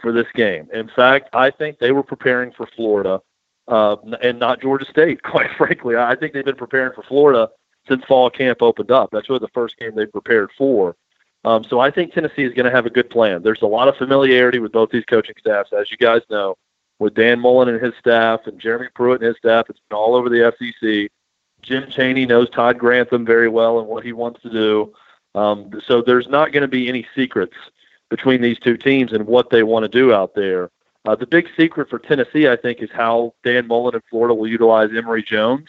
for 0.00 0.12
this 0.12 0.26
game. 0.34 0.68
In 0.72 0.90
fact, 0.94 1.30
I 1.32 1.50
think 1.50 1.78
they 1.78 1.92
were 1.92 2.02
preparing 2.02 2.52
for 2.52 2.68
Florida 2.76 3.20
uh, 3.68 3.96
and 4.22 4.38
not 4.38 4.60
Georgia 4.60 4.86
State. 4.86 5.22
Quite 5.22 5.50
frankly, 5.56 5.96
I 5.96 6.14
think 6.14 6.32
they've 6.32 6.44
been 6.44 6.56
preparing 6.56 6.92
for 6.92 7.02
Florida 7.02 7.50
since 7.88 8.04
fall 8.04 8.30
camp 8.30 8.62
opened 8.62 8.90
up. 8.90 9.10
That's 9.12 9.28
really 9.28 9.40
the 9.40 9.48
first 9.48 9.78
game 9.78 9.94
they 9.94 10.06
prepared 10.06 10.50
for. 10.56 10.96
Um, 11.44 11.62
so 11.64 11.78
I 11.78 11.90
think 11.90 12.12
Tennessee 12.12 12.44
is 12.44 12.54
going 12.54 12.64
to 12.64 12.70
have 12.70 12.86
a 12.86 12.90
good 12.90 13.10
plan. 13.10 13.42
There's 13.42 13.60
a 13.60 13.66
lot 13.66 13.88
of 13.88 13.96
familiarity 13.96 14.58
with 14.58 14.72
both 14.72 14.90
these 14.90 15.04
coaching 15.04 15.34
staffs, 15.38 15.72
as 15.78 15.90
you 15.90 15.98
guys 15.98 16.22
know 16.30 16.56
with 16.98 17.14
Dan 17.14 17.40
Mullen 17.40 17.68
and 17.68 17.82
his 17.82 17.94
staff 17.98 18.46
and 18.46 18.58
Jeremy 18.58 18.88
Pruitt 18.94 19.20
and 19.20 19.28
his 19.28 19.36
staff. 19.36 19.66
It's 19.68 19.80
been 19.88 19.96
all 19.96 20.14
over 20.14 20.28
the 20.28 20.54
SEC. 20.58 21.10
Jim 21.62 21.90
Chaney 21.90 22.26
knows 22.26 22.50
Todd 22.50 22.78
Grantham 22.78 23.24
very 23.24 23.48
well 23.48 23.78
and 23.78 23.88
what 23.88 24.04
he 24.04 24.12
wants 24.12 24.40
to 24.42 24.50
do. 24.50 24.92
Um, 25.34 25.70
so 25.86 26.02
there's 26.02 26.28
not 26.28 26.52
going 26.52 26.62
to 26.62 26.68
be 26.68 26.88
any 26.88 27.06
secrets 27.14 27.56
between 28.10 28.40
these 28.40 28.58
two 28.58 28.76
teams 28.76 29.12
and 29.12 29.26
what 29.26 29.50
they 29.50 29.62
want 29.62 29.82
to 29.84 29.88
do 29.88 30.12
out 30.12 30.34
there. 30.34 30.70
Uh, 31.04 31.14
the 31.14 31.26
big 31.26 31.48
secret 31.56 31.90
for 31.90 31.98
Tennessee, 31.98 32.48
I 32.48 32.56
think, 32.56 32.80
is 32.80 32.90
how 32.92 33.34
Dan 33.44 33.66
Mullen 33.66 33.94
in 33.94 34.00
Florida 34.08 34.34
will 34.34 34.48
utilize 34.48 34.90
Emory 34.96 35.22
Jones. 35.22 35.68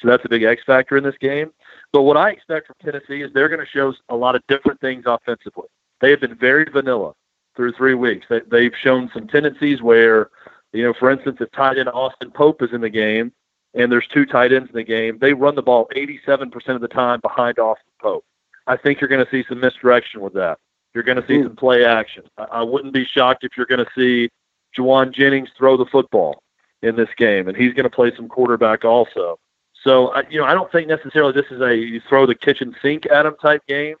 So 0.00 0.08
that's 0.08 0.24
a 0.24 0.28
big 0.28 0.42
X 0.42 0.62
factor 0.66 0.96
in 0.96 1.04
this 1.04 1.18
game. 1.20 1.52
But 1.92 2.02
what 2.02 2.16
I 2.16 2.30
expect 2.30 2.66
from 2.66 2.76
Tennessee 2.82 3.22
is 3.22 3.32
they're 3.32 3.48
going 3.48 3.60
to 3.60 3.66
show 3.66 3.94
a 4.08 4.16
lot 4.16 4.34
of 4.34 4.42
different 4.48 4.80
things 4.80 5.04
offensively. 5.06 5.68
They 6.00 6.10
have 6.10 6.20
been 6.20 6.34
very 6.34 6.64
vanilla 6.64 7.12
through 7.54 7.72
three 7.72 7.94
weeks. 7.94 8.26
They, 8.28 8.40
they've 8.50 8.72
shown 8.82 9.10
some 9.14 9.28
tendencies 9.28 9.82
where 9.82 10.30
you 10.72 10.82
know, 10.82 10.94
for 10.98 11.10
instance, 11.10 11.38
if 11.40 11.50
tight 11.52 11.78
end 11.78 11.88
Austin 11.90 12.30
Pope 12.30 12.62
is 12.62 12.72
in 12.72 12.80
the 12.80 12.90
game 12.90 13.32
and 13.74 13.90
there's 13.90 14.06
two 14.08 14.26
tight 14.26 14.52
ends 14.52 14.70
in 14.70 14.76
the 14.76 14.82
game, 14.82 15.18
they 15.20 15.34
run 15.34 15.54
the 15.54 15.62
ball 15.62 15.88
87% 15.94 16.52
of 16.68 16.80
the 16.80 16.88
time 16.88 17.20
behind 17.20 17.58
Austin 17.58 17.92
Pope. 18.00 18.24
I 18.66 18.76
think 18.76 19.00
you're 19.00 19.08
going 19.08 19.24
to 19.24 19.30
see 19.30 19.44
some 19.48 19.60
misdirection 19.60 20.20
with 20.20 20.34
that. 20.34 20.58
You're 20.94 21.04
going 21.04 21.20
to 21.20 21.26
see 21.26 21.36
Ooh. 21.36 21.44
some 21.44 21.56
play 21.56 21.84
action. 21.84 22.24
I, 22.38 22.44
I 22.44 22.62
wouldn't 22.62 22.94
be 22.94 23.04
shocked 23.04 23.44
if 23.44 23.52
you're 23.56 23.66
going 23.66 23.84
to 23.84 23.90
see 23.94 24.30
Jauan 24.76 25.12
Jennings 25.12 25.50
throw 25.56 25.76
the 25.76 25.86
football 25.86 26.42
in 26.82 26.96
this 26.96 27.10
game, 27.16 27.48
and 27.48 27.56
he's 27.56 27.74
going 27.74 27.84
to 27.84 27.90
play 27.90 28.12
some 28.14 28.28
quarterback 28.28 28.84
also. 28.84 29.38
So, 29.84 30.08
I, 30.08 30.22
you 30.30 30.38
know, 30.38 30.46
I 30.46 30.54
don't 30.54 30.70
think 30.70 30.88
necessarily 30.88 31.32
this 31.32 31.50
is 31.50 31.60
a 31.60 31.76
you 31.76 32.00
throw 32.08 32.26
the 32.26 32.34
kitchen 32.34 32.74
sink 32.82 33.06
at 33.06 33.26
him 33.26 33.34
type 33.40 33.66
game, 33.66 33.96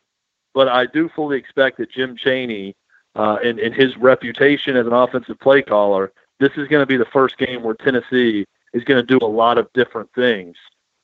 but 0.54 0.68
I 0.68 0.86
do 0.86 1.08
fully 1.08 1.38
expect 1.38 1.78
that 1.78 1.90
Jim 1.90 2.16
Chaney 2.16 2.74
uh, 3.14 3.38
and, 3.44 3.58
and 3.58 3.74
his 3.74 3.96
reputation 3.96 4.76
as 4.76 4.86
an 4.86 4.92
offensive 4.92 5.38
play 5.40 5.62
caller 5.62 6.12
this 6.42 6.52
is 6.56 6.66
going 6.66 6.82
to 6.82 6.86
be 6.86 6.96
the 6.96 7.04
first 7.04 7.38
game 7.38 7.62
where 7.62 7.74
Tennessee 7.74 8.44
is 8.72 8.82
going 8.82 9.00
to 9.00 9.18
do 9.18 9.24
a 9.24 9.28
lot 9.28 9.58
of 9.58 9.72
different 9.74 10.10
things 10.12 10.56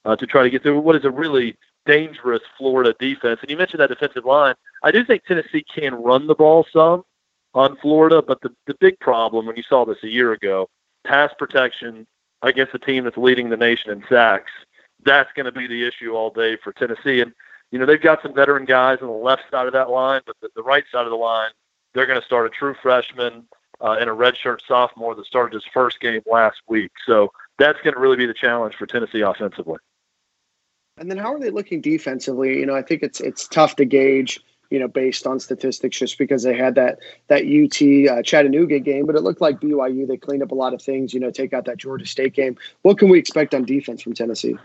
uh, 0.05 0.17
to 0.17 0.27
try 0.27 0.43
to 0.43 0.51
get 0.51 0.65
through 0.65 0.81
what 0.81 0.97
is 0.97 1.05
a 1.05 1.11
really 1.13 1.57
dangerous 1.87 2.43
Florida 2.59 2.93
defense. 2.99 3.39
And 3.41 3.49
you 3.49 3.57
mentioned 3.57 3.81
that 3.81 3.89
defensive 3.89 4.25
line. 4.25 4.57
I 4.83 4.91
do 4.91 5.05
think 5.05 5.25
Tennessee 5.25 5.65
can 5.73 5.95
run 5.95 6.27
the 6.27 6.35
ball 6.35 6.67
some 6.73 7.05
on 7.59 7.77
Florida, 7.77 8.23
but 8.23 8.41
the, 8.41 8.51
the 8.67 8.75
big 8.81 8.99
problem 9.01 9.47
when 9.47 9.57
you 9.57 9.63
saw 9.63 9.85
this 9.85 10.03
a 10.03 10.09
year 10.09 10.33
ago, 10.33 10.69
pass 11.05 11.33
protection 11.39 12.07
against 12.43 12.75
a 12.75 12.79
team 12.79 13.05
that's 13.05 13.17
leading 13.17 13.49
the 13.51 13.57
nation 13.57 13.91
in 13.91 14.05
sacks 14.09 14.53
that's 15.05 15.31
going 15.35 15.47
to 15.47 15.53
be 15.53 15.67
the 15.67 15.87
issue 15.87 16.13
all 16.13 16.31
day 16.31 16.57
for 16.63 16.73
Tennessee. 16.73 17.21
And 17.21 17.33
you 17.71 17.79
know 17.79 17.87
they've 17.87 18.01
got 18.01 18.23
some 18.23 18.35
veteran 18.35 18.65
guys 18.65 18.99
on 19.01 19.09
the 19.09 19.13
left 19.13 19.43
side 19.51 19.67
of 19.67 19.73
that 19.73 19.91
line, 19.91 20.23
but 20.27 20.37
the, 20.41 20.49
the 20.57 20.63
right 20.63 20.85
side 20.91 21.05
of 21.05 21.11
the 21.11 21.17
line, 21.17 21.51
they're 21.95 22.07
going 22.07 22.21
to 22.21 22.27
start 22.27 22.47
a 22.47 22.51
true 22.51 22.75
freshman 22.83 23.47
uh, 23.81 23.97
and 24.01 24.11
a 24.11 24.13
redshirt 24.13 24.59
sophomore 24.67 25.15
that 25.15 25.27
started 25.27 25.55
his 25.55 25.65
first 25.73 26.01
game 26.01 26.23
last 26.31 26.59
week. 26.69 26.91
So 27.07 27.31
that's 27.59 27.81
going 27.83 27.95
to 27.95 28.01
really 28.01 28.17
be 28.17 28.27
the 28.27 28.35
challenge 28.35 28.75
for 28.75 28.87
Tennessee 28.87 29.21
offensively. 29.21 29.79
And 30.97 31.09
then 31.09 31.19
how 31.19 31.33
are 31.33 31.39
they 31.39 31.51
looking 31.51 31.81
defensively? 31.81 32.59
You 32.59 32.67
know, 32.67 32.75
I 32.75 32.83
think 32.83 33.03
it's 33.03 33.21
it's 33.21 33.47
tough 33.47 33.77
to 33.77 33.85
gauge 33.85 34.41
you 34.71 34.79
know, 34.79 34.89
based 34.89 35.27
on 35.27 35.41
statistics, 35.41 35.99
just 35.99 36.19
because 36.19 36.43
they 36.43 36.57
had 36.57 36.75
that 36.75 36.99
that 37.29 37.43
UT 37.43 38.11
uh, 38.11 38.23
Chattanooga 38.23 38.79
game, 38.79 39.07
but 39.07 39.17
it 39.17 39.23
looked 39.23 39.41
like 39.41 39.61
BYU 39.61 40.07
they 40.07 40.17
cleaned 40.17 40.43
up 40.43 40.51
a 40.51 40.55
lot 40.55 40.75
of 40.75 40.83
things. 40.83 41.15
You 41.15 41.21
know, 41.21 41.31
take 41.31 41.53
out 41.53 41.65
that 41.67 41.79
Georgia 41.79 42.07
State 42.07 42.35
game. 42.35 42.57
What 42.83 42.99
can 42.99 43.09
we 43.09 43.19
expect 43.19 43.55
on 43.55 43.65
defense 43.65 44.03
from 44.03 44.15
Tennessee? 44.15 44.57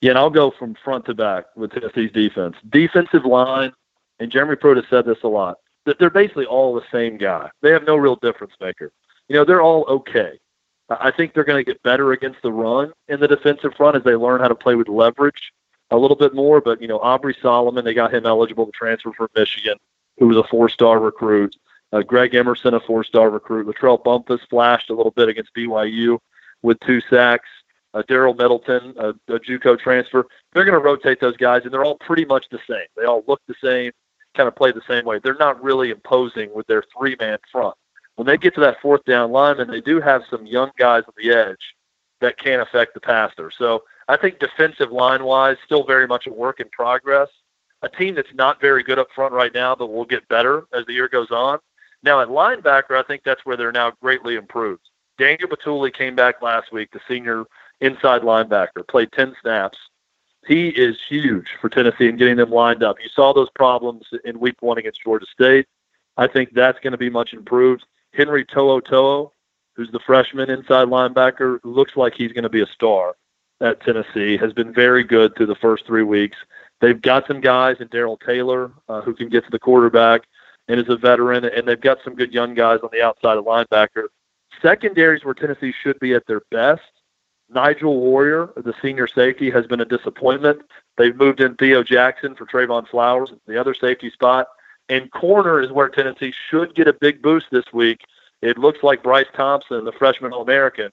Yeah, 0.00 0.10
and 0.10 0.18
I'll 0.18 0.30
go 0.30 0.50
from 0.50 0.76
front 0.84 1.06
to 1.06 1.14
back 1.14 1.46
with 1.56 1.72
Tennessee's 1.72 2.12
defense. 2.12 2.56
Defensive 2.68 3.24
line, 3.24 3.72
and 4.18 4.30
Jeremy 4.30 4.56
Pruitt 4.56 4.76
has 4.76 4.86
said 4.90 5.06
this 5.06 5.22
a 5.22 5.28
lot. 5.28 5.58
That 5.86 5.98
they're 5.98 6.10
basically 6.10 6.46
all 6.46 6.74
the 6.74 6.84
same 6.90 7.16
guy. 7.18 7.50
They 7.62 7.70
have 7.70 7.84
no 7.84 7.96
real 7.96 8.16
difference 8.16 8.54
maker. 8.60 8.92
You 9.28 9.36
know, 9.36 9.44
they're 9.44 9.62
all 9.62 9.84
okay. 9.88 10.38
I 10.90 11.10
think 11.10 11.32
they're 11.32 11.44
going 11.44 11.64
to 11.64 11.70
get 11.70 11.82
better 11.82 12.12
against 12.12 12.42
the 12.42 12.52
run 12.52 12.92
in 13.08 13.20
the 13.20 13.28
defensive 13.28 13.72
front 13.76 13.96
as 13.96 14.02
they 14.02 14.14
learn 14.14 14.40
how 14.40 14.48
to 14.48 14.54
play 14.54 14.74
with 14.74 14.88
leverage 14.88 15.52
a 15.90 15.96
little 15.96 16.16
bit 16.16 16.34
more. 16.34 16.60
But 16.60 16.80
you 16.80 16.88
know, 16.88 16.98
Aubrey 16.98 17.36
Solomon, 17.40 17.84
they 17.84 17.94
got 17.94 18.14
him 18.14 18.26
eligible 18.26 18.66
to 18.66 18.72
transfer 18.72 19.12
from 19.12 19.28
Michigan, 19.36 19.78
who 20.18 20.28
was 20.28 20.36
a 20.36 20.44
four-star 20.44 20.98
recruit. 20.98 21.56
Uh, 21.92 22.02
Greg 22.02 22.34
Emerson, 22.34 22.74
a 22.74 22.80
four-star 22.80 23.30
recruit. 23.30 23.66
Latrell 23.66 24.02
Bumphus 24.02 24.40
flashed 24.50 24.90
a 24.90 24.94
little 24.94 25.12
bit 25.12 25.28
against 25.28 25.54
BYU 25.54 26.18
with 26.62 26.78
two 26.80 27.00
sacks. 27.08 27.48
Uh, 27.92 28.02
Darel 28.02 28.36
Middleton, 28.36 28.92
a, 28.98 29.10
a 29.32 29.38
JUCO 29.38 29.78
transfer. 29.78 30.26
They're 30.52 30.64
going 30.64 30.74
to 30.74 30.84
rotate 30.84 31.20
those 31.20 31.36
guys, 31.36 31.62
and 31.62 31.72
they're 31.72 31.84
all 31.84 31.98
pretty 31.98 32.24
much 32.24 32.46
the 32.50 32.58
same. 32.68 32.86
They 32.96 33.04
all 33.04 33.22
look 33.28 33.40
the 33.46 33.54
same, 33.62 33.92
kind 34.36 34.48
of 34.48 34.56
play 34.56 34.72
the 34.72 34.82
same 34.88 35.04
way. 35.04 35.20
They're 35.20 35.36
not 35.38 35.62
really 35.62 35.90
imposing 35.90 36.52
with 36.52 36.66
their 36.66 36.82
three-man 36.96 37.38
front. 37.52 37.76
When 38.16 38.26
they 38.26 38.36
get 38.36 38.54
to 38.54 38.60
that 38.62 38.80
fourth 38.80 39.04
down 39.04 39.30
lineman, 39.30 39.70
they 39.70 39.80
do 39.80 40.00
have 40.00 40.22
some 40.28 40.44
young 40.46 40.72
guys 40.76 41.04
on 41.06 41.14
the 41.16 41.32
edge 41.32 41.74
that 42.20 42.38
can 42.38 42.60
affect 42.60 42.94
the 42.94 43.00
passer. 43.00 43.52
So 43.56 43.84
I 44.08 44.16
think 44.16 44.38
defensive 44.38 44.92
line 44.92 45.24
wise, 45.24 45.56
still 45.64 45.84
very 45.84 46.06
much 46.06 46.26
a 46.26 46.32
work 46.32 46.60
in 46.60 46.68
progress. 46.70 47.28
A 47.82 47.88
team 47.88 48.14
that's 48.14 48.32
not 48.34 48.60
very 48.60 48.82
good 48.82 48.98
up 48.98 49.08
front 49.14 49.32
right 49.32 49.52
now, 49.52 49.74
but 49.74 49.92
will 49.92 50.04
get 50.04 50.26
better 50.28 50.66
as 50.72 50.86
the 50.86 50.92
year 50.92 51.08
goes 51.08 51.30
on. 51.30 51.58
Now 52.02 52.20
at 52.20 52.28
linebacker, 52.28 52.96
I 52.96 53.02
think 53.02 53.22
that's 53.24 53.44
where 53.44 53.56
they're 53.56 53.72
now 53.72 53.92
greatly 54.02 54.36
improved. 54.36 54.82
Daniel 55.18 55.48
Bituli 55.48 55.92
came 55.92 56.14
back 56.14 56.42
last 56.42 56.72
week, 56.72 56.90
the 56.92 57.00
senior 57.08 57.44
inside 57.80 58.22
linebacker, 58.22 58.86
played 58.88 59.12
10 59.12 59.34
snaps. 59.40 59.78
He 60.46 60.68
is 60.68 60.96
huge 61.08 61.46
for 61.60 61.68
Tennessee 61.70 62.08
in 62.08 62.16
getting 62.16 62.36
them 62.36 62.50
lined 62.50 62.82
up. 62.82 62.96
You 63.02 63.08
saw 63.08 63.32
those 63.32 63.48
problems 63.50 64.06
in 64.24 64.40
week 64.40 64.56
one 64.60 64.76
against 64.76 65.02
Georgia 65.02 65.26
State. 65.32 65.66
I 66.16 66.26
think 66.26 66.52
that's 66.52 66.78
going 66.80 66.92
to 66.92 66.98
be 66.98 67.10
much 67.10 67.32
improved. 67.32 67.84
Henry 68.12 68.44
To'oTo'o, 68.44 69.30
who's 69.74 69.90
the 69.90 70.00
freshman 70.00 70.50
inside 70.50 70.88
linebacker, 70.88 71.60
looks 71.64 71.96
like 71.96 72.14
he's 72.14 72.32
going 72.32 72.44
to 72.44 72.50
be 72.50 72.60
a 72.62 72.66
star 72.66 73.14
at 73.60 73.80
Tennessee, 73.80 74.36
has 74.36 74.52
been 74.52 74.72
very 74.72 75.04
good 75.04 75.34
through 75.36 75.46
the 75.46 75.54
first 75.56 75.86
three 75.86 76.02
weeks. 76.02 76.36
They've 76.80 77.00
got 77.00 77.26
some 77.26 77.40
guys 77.40 77.76
in 77.80 77.88
Darrell 77.88 78.18
Taylor 78.18 78.72
uh, 78.88 79.00
who 79.02 79.14
can 79.14 79.28
get 79.28 79.44
to 79.44 79.50
the 79.50 79.58
quarterback 79.58 80.22
and 80.68 80.80
is 80.80 80.88
a 80.88 80.96
veteran, 80.96 81.44
and 81.44 81.66
they've 81.66 81.80
got 81.80 81.98
some 82.04 82.14
good 82.14 82.32
young 82.32 82.54
guys 82.54 82.80
on 82.82 82.90
the 82.92 83.02
outside 83.02 83.38
of 83.38 83.44
linebacker. 83.44 84.04
Secondaries 84.62 85.24
where 85.24 85.34
Tennessee 85.34 85.72
should 85.82 85.98
be 86.00 86.14
at 86.14 86.26
their 86.26 86.42
best. 86.50 86.82
Nigel 87.50 88.00
Warrior, 88.00 88.50
the 88.56 88.74
senior 88.80 89.06
safety, 89.06 89.50
has 89.50 89.66
been 89.66 89.80
a 89.80 89.84
disappointment. 89.84 90.62
They've 90.96 91.14
moved 91.14 91.40
in 91.40 91.54
Theo 91.56 91.82
Jackson 91.82 92.34
for 92.34 92.46
Trevon 92.46 92.88
Flowers, 92.88 93.32
the 93.46 93.60
other 93.60 93.74
safety 93.74 94.10
spot. 94.10 94.46
And 94.88 95.10
corner 95.12 95.60
is 95.60 95.70
where 95.70 95.88
Tennessee 95.88 96.32
should 96.50 96.74
get 96.74 96.88
a 96.88 96.92
big 96.92 97.22
boost 97.22 97.46
this 97.50 97.64
week. 97.72 98.00
It 98.42 98.58
looks 98.58 98.82
like 98.82 99.02
Bryce 99.02 99.26
Thompson, 99.34 99.84
the 99.84 99.92
freshman 99.92 100.32
All 100.32 100.42
American, 100.42 100.90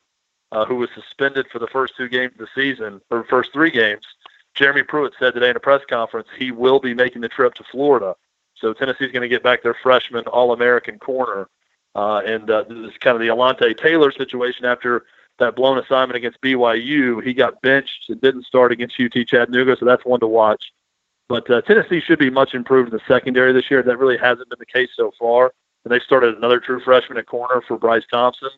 uh, 0.51 0.65
who 0.65 0.75
was 0.75 0.89
suspended 0.95 1.47
for 1.51 1.59
the 1.59 1.67
first 1.67 1.93
two 1.97 2.09
games 2.09 2.33
of 2.33 2.39
the 2.39 2.47
season, 2.55 3.01
or 3.09 3.23
first 3.25 3.51
three 3.53 3.71
games. 3.71 4.05
Jeremy 4.53 4.83
Pruitt 4.83 5.13
said 5.17 5.33
today 5.33 5.49
in 5.49 5.55
a 5.55 5.61
press 5.61 5.81
conference 5.89 6.27
he 6.37 6.51
will 6.51 6.79
be 6.79 6.93
making 6.93 7.21
the 7.21 7.29
trip 7.29 7.53
to 7.55 7.63
Florida. 7.71 8.15
So 8.55 8.73
Tennessee's 8.73 9.11
going 9.11 9.21
to 9.21 9.29
get 9.29 9.43
back 9.43 9.63
their 9.63 9.75
freshman 9.81 10.25
All 10.25 10.53
American 10.53 10.99
corner. 10.99 11.47
Uh, 11.95 12.21
and 12.25 12.49
uh, 12.49 12.63
this 12.63 12.91
is 12.91 12.97
kind 12.99 13.15
of 13.15 13.21
the 13.21 13.27
Alontae 13.27 13.77
Taylor 13.77 14.11
situation 14.11 14.65
after 14.65 15.05
that 15.39 15.55
blown 15.55 15.77
assignment 15.77 16.17
against 16.17 16.41
BYU. 16.41 17.23
He 17.23 17.33
got 17.33 17.61
benched 17.61 18.09
and 18.09 18.21
didn't 18.21 18.45
start 18.45 18.71
against 18.71 18.99
UT 18.99 19.13
Chattanooga, 19.27 19.75
so 19.77 19.85
that's 19.85 20.05
one 20.05 20.19
to 20.19 20.27
watch. 20.27 20.71
But 21.27 21.49
uh, 21.49 21.61
Tennessee 21.61 22.01
should 22.01 22.19
be 22.19 22.29
much 22.29 22.53
improved 22.53 22.91
in 22.91 22.97
the 22.97 23.13
secondary 23.13 23.53
this 23.53 23.71
year. 23.71 23.81
That 23.81 23.97
really 23.97 24.17
hasn't 24.17 24.49
been 24.49 24.59
the 24.59 24.65
case 24.65 24.89
so 24.95 25.11
far. 25.17 25.53
And 25.83 25.91
they 25.91 25.99
started 25.99 26.35
another 26.35 26.59
true 26.59 26.79
freshman 26.81 27.17
at 27.17 27.25
corner 27.25 27.61
for 27.67 27.77
Bryce 27.77 28.03
Thompson. 28.11 28.49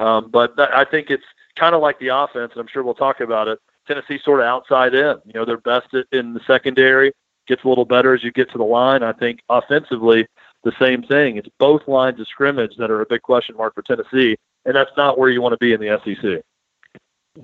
Um, 0.00 0.30
but 0.30 0.56
th- 0.56 0.70
I 0.72 0.84
think 0.84 1.10
it's 1.10 1.24
kind 1.56 1.74
of 1.74 1.82
like 1.82 1.98
the 1.98 2.08
offense, 2.08 2.52
and 2.52 2.60
I'm 2.60 2.66
sure 2.66 2.82
we'll 2.82 2.94
talk 2.94 3.20
about 3.20 3.48
it. 3.48 3.58
Tennessee 3.86 4.18
sort 4.24 4.40
of 4.40 4.46
outside 4.46 4.94
in. 4.94 5.16
You 5.26 5.34
know, 5.34 5.44
they're 5.44 5.58
best 5.58 5.88
in 6.10 6.32
the 6.32 6.40
secondary, 6.46 7.12
gets 7.46 7.64
a 7.64 7.68
little 7.68 7.84
better 7.84 8.14
as 8.14 8.24
you 8.24 8.32
get 8.32 8.50
to 8.52 8.58
the 8.58 8.64
line. 8.64 9.02
I 9.02 9.12
think 9.12 9.40
offensively, 9.50 10.26
the 10.64 10.72
same 10.80 11.02
thing. 11.02 11.36
It's 11.36 11.48
both 11.58 11.86
lines 11.86 12.18
of 12.18 12.28
scrimmage 12.28 12.76
that 12.78 12.90
are 12.90 13.02
a 13.02 13.06
big 13.06 13.20
question 13.22 13.56
mark 13.56 13.74
for 13.74 13.82
Tennessee, 13.82 14.36
and 14.64 14.74
that's 14.74 14.90
not 14.96 15.18
where 15.18 15.28
you 15.28 15.42
want 15.42 15.52
to 15.52 15.58
be 15.58 15.74
in 15.74 15.80
the 15.80 16.00
SEC. 16.02 16.42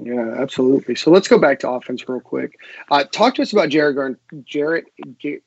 Yeah, 0.03 0.35
absolutely. 0.37 0.97
So 0.97 1.11
let's 1.11 1.29
go 1.29 1.39
back 1.39 1.61
to 1.61 1.71
offense 1.71 2.09
real 2.09 2.21
quick. 2.21 2.59
Uh, 2.91 3.05
talk 3.05 3.37
to 3.37 3.43
us 3.43 3.53
about 3.53 3.69
Jared 3.69 3.97
Gar- 3.97 4.19
Jarrett 4.45 4.87
G- 5.19 5.41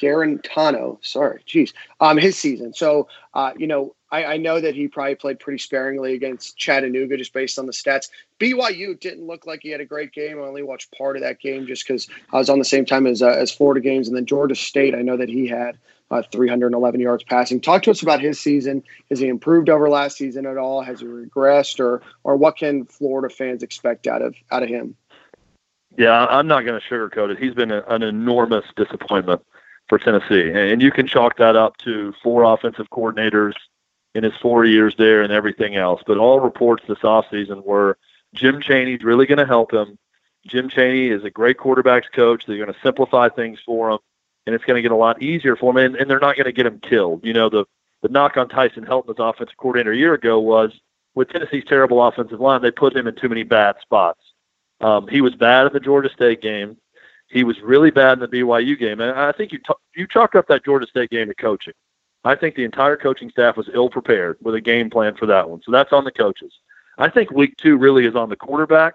Guarantano. 0.00 0.98
Sorry, 1.02 1.42
geez, 1.46 1.72
um, 2.00 2.18
his 2.18 2.36
season. 2.36 2.74
So 2.74 3.08
uh, 3.34 3.52
you 3.56 3.66
know, 3.66 3.94
I, 4.14 4.34
I, 4.34 4.36
know 4.36 4.60
that 4.60 4.76
he 4.76 4.86
probably 4.86 5.16
played 5.16 5.40
pretty 5.40 5.58
sparingly 5.58 6.14
against 6.14 6.56
Chattanooga, 6.56 7.16
just 7.16 7.32
based 7.32 7.58
on 7.58 7.66
the 7.66 7.72
stats. 7.72 8.10
BYU 8.38 8.98
didn't 9.00 9.26
look 9.26 9.44
like 9.44 9.60
he 9.62 9.70
had 9.70 9.80
a 9.80 9.84
great 9.84 10.12
game. 10.12 10.38
I 10.38 10.42
only 10.42 10.62
watched 10.62 10.96
part 10.96 11.16
of 11.16 11.22
that 11.22 11.40
game 11.40 11.66
just 11.66 11.84
because 11.84 12.08
I 12.32 12.38
was 12.38 12.48
on 12.48 12.60
the 12.60 12.64
same 12.64 12.86
time 12.86 13.08
as 13.08 13.22
uh, 13.22 13.30
as 13.30 13.50
Florida 13.50 13.80
games, 13.80 14.06
and 14.06 14.16
then 14.16 14.24
Georgia 14.24 14.54
State. 14.54 14.94
I 14.94 15.02
know 15.02 15.16
that 15.16 15.28
he 15.28 15.48
had 15.48 15.78
uh, 16.12 16.22
311 16.30 17.00
yards 17.00 17.24
passing. 17.24 17.60
Talk 17.60 17.82
to 17.82 17.90
us 17.90 18.02
about 18.02 18.20
his 18.20 18.38
season. 18.38 18.84
Has 19.10 19.18
he 19.18 19.26
improved 19.26 19.68
over 19.68 19.88
last 19.88 20.16
season 20.16 20.46
at 20.46 20.58
all? 20.58 20.80
Has 20.80 21.00
he 21.00 21.06
regressed, 21.06 21.80
or 21.80 22.00
or 22.22 22.36
what 22.36 22.56
can 22.56 22.84
Florida 22.84 23.34
fans 23.34 23.64
expect 23.64 24.06
out 24.06 24.22
of 24.22 24.36
out 24.52 24.62
of 24.62 24.68
him? 24.68 24.94
Yeah, 25.98 26.26
I'm 26.26 26.46
not 26.46 26.64
going 26.64 26.80
to 26.80 26.86
sugarcoat 26.86 27.30
it. 27.30 27.38
He's 27.40 27.54
been 27.54 27.72
a, 27.72 27.82
an 27.88 28.04
enormous 28.04 28.64
disappointment 28.76 29.44
for 29.88 29.98
Tennessee, 29.98 30.52
and 30.54 30.80
you 30.80 30.92
can 30.92 31.08
chalk 31.08 31.36
that 31.38 31.56
up 31.56 31.78
to 31.78 32.14
four 32.22 32.44
offensive 32.44 32.86
coordinators 32.90 33.54
in 34.14 34.24
his 34.24 34.34
four 34.40 34.64
years 34.64 34.94
there 34.96 35.22
and 35.22 35.32
everything 35.32 35.76
else. 35.76 36.02
But 36.06 36.18
all 36.18 36.40
reports 36.40 36.84
this 36.86 36.98
offseason 36.98 37.64
were 37.64 37.98
Jim 38.34 38.60
Chaney's 38.60 39.02
really 39.02 39.26
going 39.26 39.38
to 39.38 39.46
help 39.46 39.72
him. 39.72 39.98
Jim 40.46 40.68
Chaney 40.68 41.08
is 41.08 41.24
a 41.24 41.30
great 41.30 41.56
quarterbacks 41.56 42.10
coach. 42.12 42.44
They're 42.46 42.58
going 42.58 42.72
to 42.72 42.80
simplify 42.82 43.28
things 43.28 43.58
for 43.64 43.90
him 43.90 43.98
and 44.46 44.54
it's 44.54 44.64
going 44.64 44.76
to 44.76 44.82
get 44.82 44.92
a 44.92 44.96
lot 44.96 45.22
easier 45.22 45.56
for 45.56 45.70
him. 45.70 45.76
And, 45.78 45.96
and 45.96 46.10
they're 46.10 46.20
not 46.20 46.36
going 46.36 46.46
to 46.46 46.52
get 46.52 46.66
him 46.66 46.80
killed. 46.80 47.24
You 47.24 47.32
know, 47.32 47.48
the 47.48 47.64
the 48.02 48.08
knock 48.10 48.36
on 48.36 48.48
Tyson 48.50 48.84
Helton 48.84 49.10
as 49.10 49.16
offensive 49.18 49.56
coordinator 49.56 49.92
a 49.92 49.96
year 49.96 50.12
ago 50.12 50.38
was 50.38 50.72
with 51.14 51.30
Tennessee's 51.30 51.64
terrible 51.66 52.06
offensive 52.06 52.40
line, 52.40 52.60
they 52.60 52.70
put 52.70 52.94
him 52.94 53.06
in 53.06 53.14
too 53.14 53.30
many 53.30 53.44
bad 53.44 53.76
spots. 53.80 54.20
Um, 54.80 55.08
he 55.08 55.22
was 55.22 55.34
bad 55.34 55.64
at 55.64 55.72
the 55.72 55.80
Georgia 55.80 56.10
State 56.10 56.42
game. 56.42 56.76
He 57.30 57.44
was 57.44 57.58
really 57.62 57.90
bad 57.90 58.14
in 58.14 58.18
the 58.18 58.28
BYU 58.28 58.78
game, 58.78 59.00
and 59.00 59.18
I 59.18 59.32
think 59.32 59.52
you 59.52 59.58
t- 59.58 59.72
you 59.96 60.06
chalk 60.06 60.34
up 60.34 60.48
that 60.48 60.64
Georgia 60.64 60.86
State 60.86 61.10
game 61.10 61.28
to 61.28 61.34
coaching. 61.34 61.72
I 62.24 62.34
think 62.34 62.54
the 62.54 62.64
entire 62.64 62.96
coaching 62.96 63.30
staff 63.30 63.56
was 63.56 63.68
ill 63.74 63.90
prepared 63.90 64.38
with 64.40 64.54
a 64.54 64.60
game 64.60 64.90
plan 64.90 65.14
for 65.14 65.26
that 65.26 65.48
one. 65.48 65.60
So 65.62 65.72
that's 65.72 65.92
on 65.92 66.04
the 66.04 66.10
coaches. 66.10 66.52
I 66.98 67.10
think 67.10 67.30
week 67.30 67.56
two 67.56 67.76
really 67.76 68.06
is 68.06 68.14
on 68.14 68.30
the 68.30 68.36
quarterback, 68.36 68.94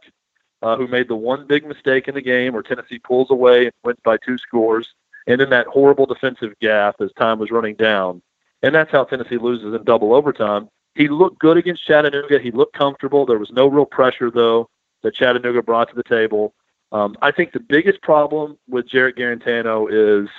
uh, 0.62 0.77
who 0.77 0.88
made 0.88 1.07
the 1.07 1.15
one 1.15 1.45
big 1.45 1.65
mistake 1.65 2.07
in 2.07 2.15
the 2.15 2.21
game 2.21 2.53
where 2.53 2.63
Tennessee 2.63 3.00
pulls 3.00 3.29
away 3.29 3.65
and 3.65 3.74
wins 3.83 4.00
by 4.03 4.17
two 4.17 4.38
scores 4.38 4.88
and 5.29 5.39
then 5.39 5.51
that 5.51 5.67
horrible 5.67 6.07
defensive 6.07 6.57
gap 6.59 6.95
as 7.00 7.12
time 7.13 7.39
was 7.39 7.51
running 7.51 7.75
down. 7.75 8.21
And 8.63 8.74
that's 8.74 8.91
how 8.91 9.03
Tennessee 9.03 9.38
loses 9.38 9.74
in 9.74 9.83
double 9.83 10.13
overtime. 10.13 10.69
He 10.95 11.07
looked 11.07 11.39
good 11.39 11.55
against 11.55 11.86
Chattanooga. 11.86 12.39
He 12.39 12.51
looked 12.51 12.75
comfortable. 12.75 13.25
There 13.25 13.38
was 13.38 13.51
no 13.51 13.67
real 13.67 13.86
pressure, 13.86 14.31
though, 14.31 14.69
that 15.03 15.13
Chattanooga 15.13 15.62
brought 15.62 15.89
to 15.89 15.95
the 15.95 16.03
table. 16.03 16.55
Um, 16.91 17.15
I 17.21 17.29
think 17.31 17.51
the 17.51 17.59
biggest 17.59 18.01
problem 18.01 18.57
with 18.67 18.88
Jarrett 18.89 19.15
Guarantano 19.15 19.88
is 19.89 20.29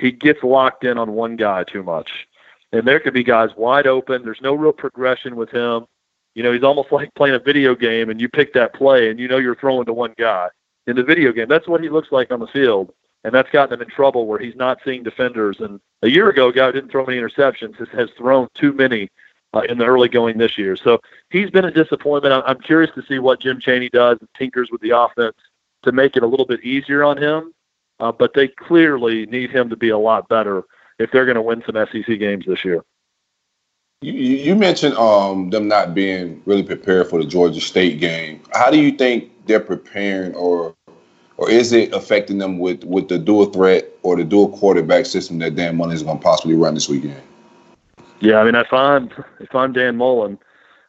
he 0.00 0.12
gets 0.12 0.42
locked 0.42 0.84
in 0.84 0.98
on 0.98 1.12
one 1.12 1.36
guy 1.36 1.64
too 1.64 1.82
much. 1.82 2.26
And 2.72 2.86
there 2.86 3.00
could 3.00 3.14
be 3.14 3.24
guys 3.24 3.50
wide 3.56 3.86
open. 3.86 4.24
There's 4.24 4.40
no 4.40 4.54
real 4.54 4.72
progression 4.72 5.36
with 5.36 5.50
him. 5.50 5.86
You 6.34 6.42
know, 6.42 6.52
he's 6.52 6.62
almost 6.62 6.92
like 6.92 7.14
playing 7.14 7.34
a 7.34 7.40
video 7.40 7.74
game 7.74 8.10
and 8.10 8.20
you 8.20 8.28
pick 8.28 8.52
that 8.54 8.74
play 8.74 9.10
and 9.10 9.18
you 9.18 9.28
know 9.28 9.38
you're 9.38 9.56
throwing 9.56 9.86
to 9.86 9.92
one 9.92 10.14
guy 10.18 10.48
in 10.86 10.96
the 10.96 11.04
video 11.04 11.32
game. 11.32 11.48
That's 11.48 11.68
what 11.68 11.82
he 11.82 11.88
looks 11.88 12.12
like 12.12 12.30
on 12.30 12.40
the 12.40 12.46
field 12.46 12.92
and 13.24 13.34
that's 13.34 13.50
gotten 13.50 13.74
him 13.74 13.82
in 13.82 13.88
trouble 13.88 14.26
where 14.26 14.38
he's 14.38 14.56
not 14.56 14.78
seeing 14.84 15.02
defenders. 15.02 15.60
And 15.60 15.80
a 16.02 16.08
year 16.08 16.28
ago, 16.30 16.48
a 16.48 16.52
guy 16.52 16.66
who 16.66 16.72
didn't 16.72 16.90
throw 16.90 17.04
many 17.04 17.18
interceptions 17.18 17.76
has, 17.76 17.88
has 17.88 18.08
thrown 18.16 18.48
too 18.54 18.72
many 18.72 19.10
uh, 19.52 19.60
in 19.68 19.78
the 19.78 19.84
early 19.84 20.08
going 20.08 20.38
this 20.38 20.56
year. 20.56 20.76
So 20.76 21.00
he's 21.30 21.50
been 21.50 21.64
a 21.64 21.70
disappointment. 21.70 22.32
I'm, 22.32 22.42
I'm 22.46 22.60
curious 22.60 22.90
to 22.94 23.02
see 23.02 23.18
what 23.18 23.40
Jim 23.40 23.60
Chaney 23.60 23.90
does 23.90 24.18
and 24.20 24.28
tinkers 24.36 24.70
with 24.70 24.80
the 24.80 24.96
offense 24.96 25.36
to 25.82 25.92
make 25.92 26.16
it 26.16 26.22
a 26.22 26.26
little 26.26 26.46
bit 26.46 26.64
easier 26.64 27.04
on 27.04 27.18
him. 27.18 27.52
Uh, 28.00 28.10
but 28.10 28.32
they 28.34 28.48
clearly 28.48 29.26
need 29.26 29.50
him 29.50 29.68
to 29.68 29.76
be 29.76 29.90
a 29.90 29.98
lot 29.98 30.28
better 30.28 30.64
if 30.98 31.10
they're 31.10 31.26
going 31.26 31.36
to 31.36 31.42
win 31.42 31.62
some 31.66 31.76
SEC 31.92 32.18
games 32.18 32.46
this 32.46 32.64
year. 32.64 32.82
You, 34.02 34.12
you 34.12 34.56
mentioned 34.56 34.94
um, 34.94 35.50
them 35.50 35.68
not 35.68 35.94
being 35.94 36.42
really 36.46 36.62
prepared 36.62 37.08
for 37.08 37.22
the 37.22 37.28
Georgia 37.28 37.60
State 37.60 38.00
game. 38.00 38.40
How 38.54 38.70
do 38.70 38.78
you 38.80 38.92
think 38.92 39.30
they're 39.46 39.60
preparing, 39.60 40.34
or 40.34 40.74
or 41.36 41.50
is 41.50 41.72
it 41.72 41.92
affecting 41.92 42.38
them 42.38 42.58
with, 42.58 42.84
with 42.84 43.08
the 43.08 43.18
dual 43.18 43.46
threat 43.46 43.86
or 44.02 44.16
the 44.16 44.24
dual 44.24 44.50
quarterback 44.58 45.06
system 45.06 45.38
that 45.38 45.54
Dan 45.54 45.76
Mullen 45.76 45.94
is 45.94 46.02
going 46.02 46.18
to 46.18 46.22
possibly 46.22 46.54
run 46.54 46.74
this 46.74 46.88
weekend? 46.88 47.22
Yeah, 48.20 48.40
I 48.40 48.44
mean, 48.44 48.54
if 48.54 48.72
I'm 48.72 49.10
if 49.38 49.54
I'm 49.54 49.72
Dan 49.72 49.96
Mullen, 49.96 50.38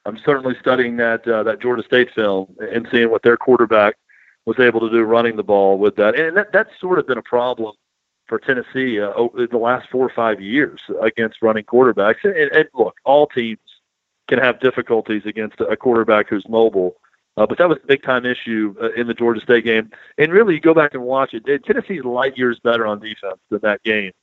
I'm 0.05 0.17
certainly 0.25 0.55
studying 0.59 0.97
that 0.97 1.27
uh, 1.27 1.43
that 1.43 1.61
Georgia 1.61 1.83
State 1.83 2.09
film 2.13 2.53
and 2.59 2.87
seeing 2.91 3.09
what 3.09 3.23
their 3.23 3.37
quarterback 3.37 3.95
was 4.45 4.59
able 4.59 4.79
to 4.79 4.89
do 4.89 5.03
running 5.03 5.35
the 5.35 5.43
ball 5.43 5.77
with 5.77 5.95
that, 5.97 6.17
and 6.17 6.35
that 6.37 6.51
that's 6.51 6.71
sort 6.79 6.99
of 6.99 7.07
been 7.07 7.17
a 7.17 7.23
problem 7.23 7.73
for 8.27 8.39
Tennessee 8.39 8.99
uh, 8.99 9.11
over 9.13 9.45
the 9.45 9.57
last 9.57 9.89
four 9.91 10.05
or 10.05 10.13
five 10.15 10.39
years 10.39 10.79
against 11.01 11.41
running 11.41 11.65
quarterbacks. 11.65 12.23
And, 12.23 12.33
and 12.33 12.69
look, 12.73 12.95
all 13.03 13.27
teams 13.27 13.59
can 14.29 14.39
have 14.39 14.61
difficulties 14.61 15.23
against 15.25 15.59
a 15.59 15.75
quarterback 15.75 16.29
who's 16.29 16.47
mobile. 16.47 16.95
Uh, 17.35 17.45
but 17.45 17.57
that 17.57 17.67
was 17.67 17.77
a 17.83 17.87
big 17.87 18.03
time 18.03 18.25
issue 18.25 18.73
uh, 18.81 18.91
in 18.93 19.07
the 19.07 19.13
Georgia 19.13 19.41
State 19.41 19.65
game. 19.65 19.89
And 20.17 20.31
really, 20.31 20.53
you 20.53 20.61
go 20.61 20.73
back 20.73 20.93
and 20.93 21.03
watch 21.03 21.33
it. 21.33 21.63
Tennessee's 21.65 22.05
light 22.05 22.37
years 22.37 22.57
better 22.63 22.87
on 22.87 22.99
defense 22.99 23.39
than 23.49 23.59
that 23.63 23.83
game 23.83 24.13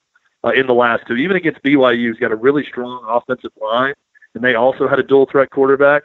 uh, 0.42 0.50
in 0.50 0.66
the 0.66 0.74
last 0.74 1.06
two. 1.06 1.16
Even 1.16 1.36
against 1.36 1.62
BYU, 1.62 2.06
who's 2.06 2.18
got 2.18 2.32
a 2.32 2.36
really 2.36 2.64
strong 2.64 3.04
offensive 3.06 3.52
line, 3.60 3.94
and 4.34 4.42
they 4.42 4.54
also 4.54 4.88
had 4.88 4.98
a 4.98 5.02
dual 5.02 5.26
threat 5.26 5.50
quarterback. 5.50 6.04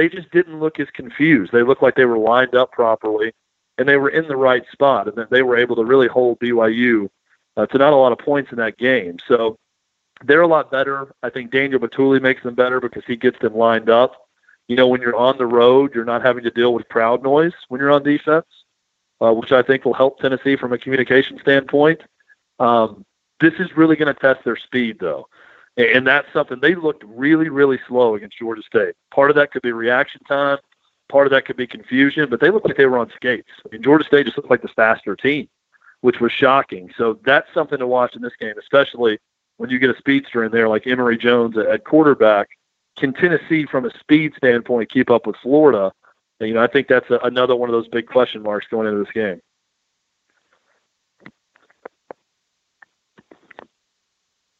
They 0.00 0.08
just 0.08 0.30
didn't 0.30 0.60
look 0.60 0.80
as 0.80 0.88
confused. 0.94 1.52
They 1.52 1.62
looked 1.62 1.82
like 1.82 1.94
they 1.94 2.06
were 2.06 2.16
lined 2.16 2.54
up 2.54 2.72
properly, 2.72 3.34
and 3.76 3.86
they 3.86 3.98
were 3.98 4.08
in 4.08 4.28
the 4.28 4.36
right 4.36 4.62
spot, 4.72 5.08
and 5.08 5.16
that 5.18 5.28
they 5.28 5.42
were 5.42 5.58
able 5.58 5.76
to 5.76 5.84
really 5.84 6.08
hold 6.08 6.40
BYU 6.40 7.10
uh, 7.58 7.66
to 7.66 7.76
not 7.76 7.92
a 7.92 7.96
lot 7.96 8.10
of 8.10 8.16
points 8.18 8.50
in 8.50 8.56
that 8.56 8.78
game. 8.78 9.18
So 9.28 9.58
they're 10.24 10.40
a 10.40 10.46
lot 10.46 10.70
better. 10.70 11.14
I 11.22 11.28
think 11.28 11.50
Daniel 11.50 11.78
Bituli 11.78 12.18
makes 12.18 12.42
them 12.42 12.54
better 12.54 12.80
because 12.80 13.02
he 13.06 13.14
gets 13.14 13.38
them 13.40 13.54
lined 13.54 13.90
up. 13.90 14.26
You 14.68 14.76
know, 14.76 14.88
when 14.88 15.02
you're 15.02 15.14
on 15.14 15.36
the 15.36 15.44
road, 15.44 15.94
you're 15.94 16.06
not 16.06 16.22
having 16.22 16.44
to 16.44 16.50
deal 16.50 16.72
with 16.72 16.88
crowd 16.88 17.22
noise 17.22 17.52
when 17.68 17.78
you're 17.78 17.90
on 17.90 18.02
defense, 18.02 18.46
uh, 19.20 19.34
which 19.34 19.52
I 19.52 19.60
think 19.60 19.84
will 19.84 19.92
help 19.92 20.18
Tennessee 20.18 20.56
from 20.56 20.72
a 20.72 20.78
communication 20.78 21.38
standpoint. 21.42 22.00
Um, 22.58 23.04
this 23.38 23.52
is 23.58 23.76
really 23.76 23.96
going 23.96 24.14
to 24.14 24.18
test 24.18 24.46
their 24.46 24.56
speed, 24.56 24.96
though. 24.98 25.28
And 25.76 26.06
that's 26.06 26.30
something 26.32 26.58
they 26.60 26.74
looked 26.74 27.04
really, 27.06 27.48
really 27.48 27.78
slow 27.88 28.14
against 28.14 28.38
Georgia 28.38 28.62
State. 28.62 28.94
Part 29.10 29.30
of 29.30 29.36
that 29.36 29.52
could 29.52 29.62
be 29.62 29.72
reaction 29.72 30.20
time. 30.28 30.58
Part 31.08 31.26
of 31.26 31.30
that 31.30 31.44
could 31.44 31.56
be 31.56 31.66
confusion, 31.66 32.28
but 32.28 32.40
they 32.40 32.50
looked 32.50 32.66
like 32.66 32.76
they 32.76 32.86
were 32.86 32.98
on 32.98 33.10
skates. 33.16 33.48
I 33.64 33.68
mean, 33.72 33.82
Georgia 33.82 34.04
State 34.04 34.26
just 34.26 34.36
looked 34.36 34.50
like 34.50 34.62
the 34.62 34.68
faster 34.68 35.16
team 35.16 35.48
which 36.00 36.20
was 36.20 36.32
shocking. 36.32 36.90
So 36.96 37.18
that's 37.24 37.52
something 37.52 37.78
to 37.78 37.86
watch 37.86 38.16
in 38.16 38.22
this 38.22 38.36
game, 38.38 38.54
especially 38.58 39.18
when 39.56 39.70
you 39.70 39.78
get 39.78 39.90
a 39.90 39.98
speedster 39.98 40.44
in 40.44 40.52
there 40.52 40.68
like 40.68 40.86
Emory 40.86 41.18
Jones 41.18 41.56
at, 41.56 41.84
quarterback. 41.84 42.48
Can 42.96 43.12
Tennessee, 43.12 43.66
from 43.66 43.84
a 43.84 43.98
speed 43.98 44.34
standpoint, 44.36 44.90
keep 44.90 45.10
up 45.10 45.26
with 45.26 45.36
Florida? 45.36 45.92
And, 46.38 46.48
you 46.48 46.54
know, 46.54 46.62
I 46.62 46.66
think 46.66 46.88
that's 46.88 47.10
a, 47.10 47.18
another 47.22 47.56
one 47.56 47.68
of 47.68 47.72
those 47.72 47.88
big 47.88 48.06
question 48.06 48.42
marks 48.42 48.66
going 48.68 48.86
into 48.86 49.02
this 49.02 49.12
game. 49.12 49.40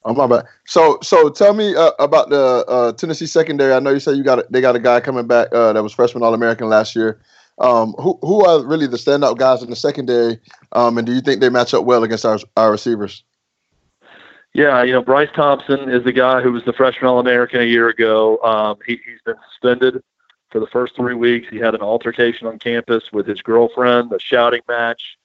Oh 0.04 0.14
my 0.14 0.26
bad. 0.26 0.46
So, 0.66 0.98
so 1.02 1.28
tell 1.28 1.52
me 1.52 1.74
uh, 1.74 1.92
about 1.98 2.30
the 2.30 2.64
uh, 2.66 2.92
Tennessee 2.92 3.26
secondary. 3.26 3.74
I 3.74 3.80
know 3.80 3.90
you 3.90 4.00
said 4.00 4.16
you 4.16 4.24
got 4.24 4.38
a, 4.38 4.46
they 4.48 4.60
got 4.60 4.74
a 4.74 4.78
guy 4.78 5.00
coming 5.00 5.26
back 5.26 5.48
uh, 5.52 5.74
that 5.74 5.82
was 5.82 5.92
freshman 5.92 6.22
All 6.22 6.32
American 6.32 6.68
last 6.68 6.96
year. 6.96 7.20
Um, 7.58 7.92
who 7.98 8.18
who 8.22 8.44
are 8.44 8.64
really 8.64 8.86
the 8.86 8.96
standout 8.96 9.36
guys 9.36 9.62
in 9.62 9.68
the 9.68 9.76
secondary? 9.76 10.40
Um, 10.72 10.96
and 10.96 11.06
do 11.06 11.12
you 11.12 11.20
think 11.20 11.40
they 11.40 11.50
match 11.50 11.74
up 11.74 11.84
well 11.84 12.02
against 12.02 12.24
our 12.24 12.38
our 12.56 12.70
receivers? 12.70 13.22
Yeah, 14.54 14.82
you 14.82 14.92
know 14.92 15.02
Bryce 15.02 15.28
Thompson 15.34 15.90
is 15.90 16.02
the 16.04 16.12
guy 16.12 16.40
who 16.40 16.52
was 16.52 16.64
the 16.64 16.72
freshman 16.72 17.08
All 17.08 17.20
American 17.20 17.60
a 17.60 17.64
year 17.64 17.88
ago. 17.88 18.38
Um, 18.38 18.78
he, 18.86 18.98
he's 19.04 19.20
been 19.26 19.36
suspended 19.50 20.02
for 20.50 20.60
the 20.60 20.66
first 20.68 20.96
three 20.96 21.14
weeks. 21.14 21.48
He 21.50 21.58
had 21.58 21.74
an 21.74 21.82
altercation 21.82 22.46
on 22.46 22.58
campus 22.58 23.04
with 23.12 23.26
his 23.26 23.42
girlfriend, 23.42 24.12
a 24.12 24.18
shouting 24.18 24.62
match. 24.66 25.18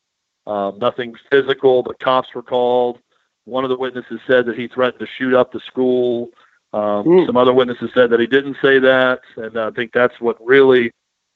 Um, 0.46 0.78
nothing 0.78 1.16
physical, 1.32 1.82
but 1.82 2.00
cops 2.00 2.36
were 2.36 2.44
called. 2.44 3.00
One 3.46 3.64
of 3.64 3.70
the 3.70 3.78
witnesses 3.78 4.20
said 4.28 4.46
that 4.48 4.58
he 4.58 4.68
threatened 4.68 5.00
to 5.00 5.08
shoot 5.18 5.34
up 5.34 5.52
the 5.52 5.60
school. 5.62 6.30
Um, 6.74 7.06
mm. 7.06 7.26
Some 7.26 7.38
other 7.38 7.54
witnesses 7.54 7.92
said 7.94 8.10
that 8.10 8.20
he 8.20 8.28
didn't 8.28 8.58
say 8.62 8.80
that, 8.80 9.22
and 9.38 9.58
I 9.58 9.72
think 9.72 9.94
that's 9.94 10.20
what 10.20 10.44
really 10.46 10.92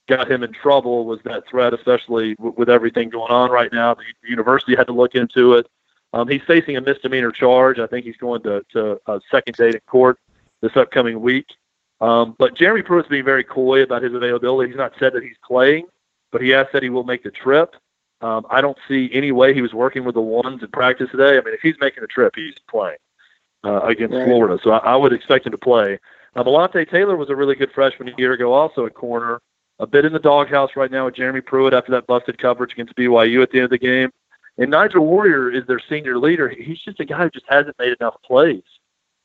got 0.10 0.30
him 0.30 0.44
in 0.44 0.52
trouble 0.52 1.06
was 1.06 1.20
that 1.24 1.48
threat, 1.48 1.74
especially 1.74 2.36
w- 2.36 2.56
with 2.58 2.70
everything 2.70 3.10
going 3.10 3.32
on 3.32 3.52
right 3.52 3.72
now. 3.72 3.94
The, 3.94 4.04
the 4.24 4.30
university 4.30 4.76
had 4.76 4.88
to 4.88 4.94
look 4.94 5.16
into 5.16 5.54
it. 5.54 5.68
Um, 6.14 6.28
he's 6.28 6.42
facing 6.48 6.76
a 6.76 6.82
misdemeanor 6.82 7.32
charge. 7.32 7.80
I 7.80 7.86
think 7.86 8.06
he's 8.06 8.18
going 8.18 8.42
to, 8.44 8.66
to 8.74 9.00
a 9.06 9.22
second 9.32 9.56
date 9.56 9.76
in 9.76 9.82
court 9.88 10.18
this 10.62 10.76
upcoming 10.76 11.22
week. 11.22 11.46
Um, 12.02 12.36
but 12.38 12.56
Jeremy 12.56 12.82
Pruitt's 12.82 13.10
being 13.10 13.26
very 13.26 13.44
coy 13.44 13.84
about 13.84 14.02
his 14.02 14.14
availability. 14.14 14.72
He's 14.72 14.78
not 14.78 14.94
said 15.00 15.14
that 15.14 15.24
he's 15.24 15.38
playing, 15.46 15.86
but 16.32 16.42
he 16.42 16.50
has 16.50 16.68
said 16.72 16.82
he 16.82 16.90
will 16.90 17.04
make 17.04 17.24
the 17.24 17.32
trip. 17.32 17.76
Um, 18.22 18.46
I 18.50 18.62
don't 18.62 18.78
see 18.88 19.10
any 19.14 19.32
way 19.32 19.54
he 19.54 19.62
was 19.62 19.74
working 19.74 20.04
with 20.04 20.16
the 20.16 20.22
ones 20.22 20.62
in 20.62 20.68
practice 20.70 21.10
today. 21.12 21.38
I 21.38 21.42
mean, 21.42 21.54
if 21.54 21.62
he's 21.62 21.76
making 21.80 22.02
the 22.02 22.08
trip, 22.08 22.34
he's 22.36 22.56
playing 22.70 22.98
uh, 23.64 23.82
against 23.82 24.16
right. 24.16 24.26
Florida. 24.26 24.60
So 24.64 24.72
I, 24.72 24.80
I 24.80 24.96
would 24.96 25.14
expect 25.14 25.46
him 25.46 25.52
to 25.52 25.58
play. 25.58 26.00
Now, 26.36 26.44
Malante 26.44 26.90
Taylor 26.90 27.16
was 27.16 27.30
a 27.30 27.36
really 27.36 27.56
good 27.56 27.72
freshman 27.74 28.10
a 28.10 28.14
year 28.18 28.34
ago, 28.34 28.54
also 28.54 28.86
at 28.86 28.94
corner 28.94 29.42
a 29.80 29.88
bit 29.88 30.06
in 30.06 30.14
the 30.14 30.20
doghouse 30.20 30.72
right 30.76 30.92
now 30.92 31.06
with 31.06 31.16
Jeremy 31.16 31.42
Pruitt 31.42 31.74
after 31.74 31.92
that 31.94 32.06
busted 32.06 32.38
coverage 32.38 32.74
against 32.74 32.96
BYU 32.96 33.42
at 33.42 33.52
the 33.52 33.58
end 33.58 33.66
of 33.66 33.72
the 33.72 33.78
game. 33.78 34.12
And 34.58 34.72
Nigel 34.72 35.06
Warrior 35.06 35.50
is 35.52 35.66
their 35.68 35.82
senior 35.90 36.18
leader. 36.18 36.50
He's 36.50 36.80
just 36.80 37.00
a 37.00 37.06
guy 37.06 37.24
who 37.24 37.30
just 37.30 37.46
hasn't 37.48 37.80
made 37.80 37.96
enough 38.00 38.16
plays 38.26 38.64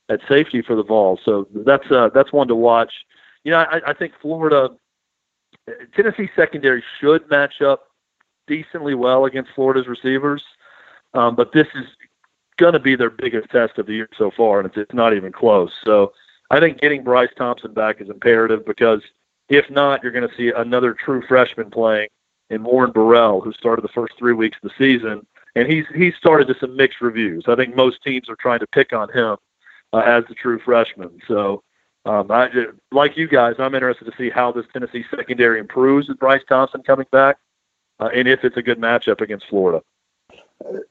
at 0.08 0.20
safety 0.28 0.62
for 0.62 0.76
the 0.76 0.84
Vols. 0.84 1.18
So 1.24 1.48
that's 1.52 1.90
uh, 1.90 2.10
that's 2.14 2.32
one 2.32 2.46
to 2.48 2.54
watch. 2.54 2.92
You 3.42 3.50
know, 3.50 3.58
I, 3.58 3.80
I 3.88 3.92
think 3.94 4.12
Florida, 4.22 4.70
Tennessee 5.96 6.30
secondary 6.36 6.84
should 7.00 7.28
match 7.28 7.60
up 7.60 7.88
decently 8.46 8.94
well 8.94 9.24
against 9.24 9.50
Florida's 9.54 9.88
receivers, 9.88 10.42
um, 11.14 11.34
but 11.34 11.52
this 11.52 11.68
is 11.74 11.86
going 12.56 12.72
to 12.72 12.78
be 12.78 12.96
their 12.96 13.10
biggest 13.10 13.50
test 13.50 13.78
of 13.78 13.86
the 13.86 13.94
year 13.94 14.08
so 14.16 14.30
far, 14.36 14.60
and 14.60 14.66
it's, 14.68 14.76
it's 14.76 14.94
not 14.94 15.14
even 15.14 15.32
close. 15.32 15.72
So 15.84 16.12
I 16.50 16.60
think 16.60 16.80
getting 16.80 17.02
Bryce 17.02 17.30
Thompson 17.36 17.72
back 17.72 18.00
is 18.00 18.08
imperative 18.08 18.64
because– 18.64 19.02
if 19.48 19.68
not, 19.70 20.02
you're 20.02 20.12
going 20.12 20.28
to 20.28 20.36
see 20.36 20.52
another 20.56 20.94
true 20.94 21.22
freshman 21.26 21.70
playing 21.70 22.08
in 22.50 22.62
Warren 22.62 22.92
Burrell, 22.92 23.40
who 23.40 23.52
started 23.52 23.82
the 23.82 23.88
first 23.88 24.14
three 24.18 24.32
weeks 24.32 24.58
of 24.62 24.70
the 24.70 24.74
season, 24.78 25.26
and 25.54 25.70
he's 25.70 25.84
he's 25.94 26.14
started 26.16 26.48
to 26.48 26.58
some 26.58 26.76
mixed 26.76 27.00
reviews. 27.00 27.44
I 27.46 27.54
think 27.54 27.74
most 27.74 28.02
teams 28.02 28.28
are 28.28 28.36
trying 28.36 28.60
to 28.60 28.66
pick 28.66 28.92
on 28.92 29.10
him 29.12 29.36
uh, 29.92 29.98
as 29.98 30.24
the 30.28 30.34
true 30.34 30.58
freshman. 30.64 31.20
So, 31.28 31.62
um, 32.06 32.30
I, 32.30 32.48
like 32.92 33.16
you 33.16 33.28
guys, 33.28 33.54
I'm 33.58 33.74
interested 33.74 34.06
to 34.06 34.16
see 34.16 34.30
how 34.30 34.52
this 34.52 34.66
Tennessee 34.72 35.04
secondary 35.14 35.58
improves 35.58 36.08
with 36.08 36.18
Bryce 36.18 36.42
Thompson 36.48 36.82
coming 36.82 37.06
back, 37.12 37.36
uh, 38.00 38.10
and 38.14 38.28
if 38.28 38.44
it's 38.44 38.56
a 38.56 38.62
good 38.62 38.78
matchup 38.78 39.20
against 39.20 39.46
Florida. 39.48 39.82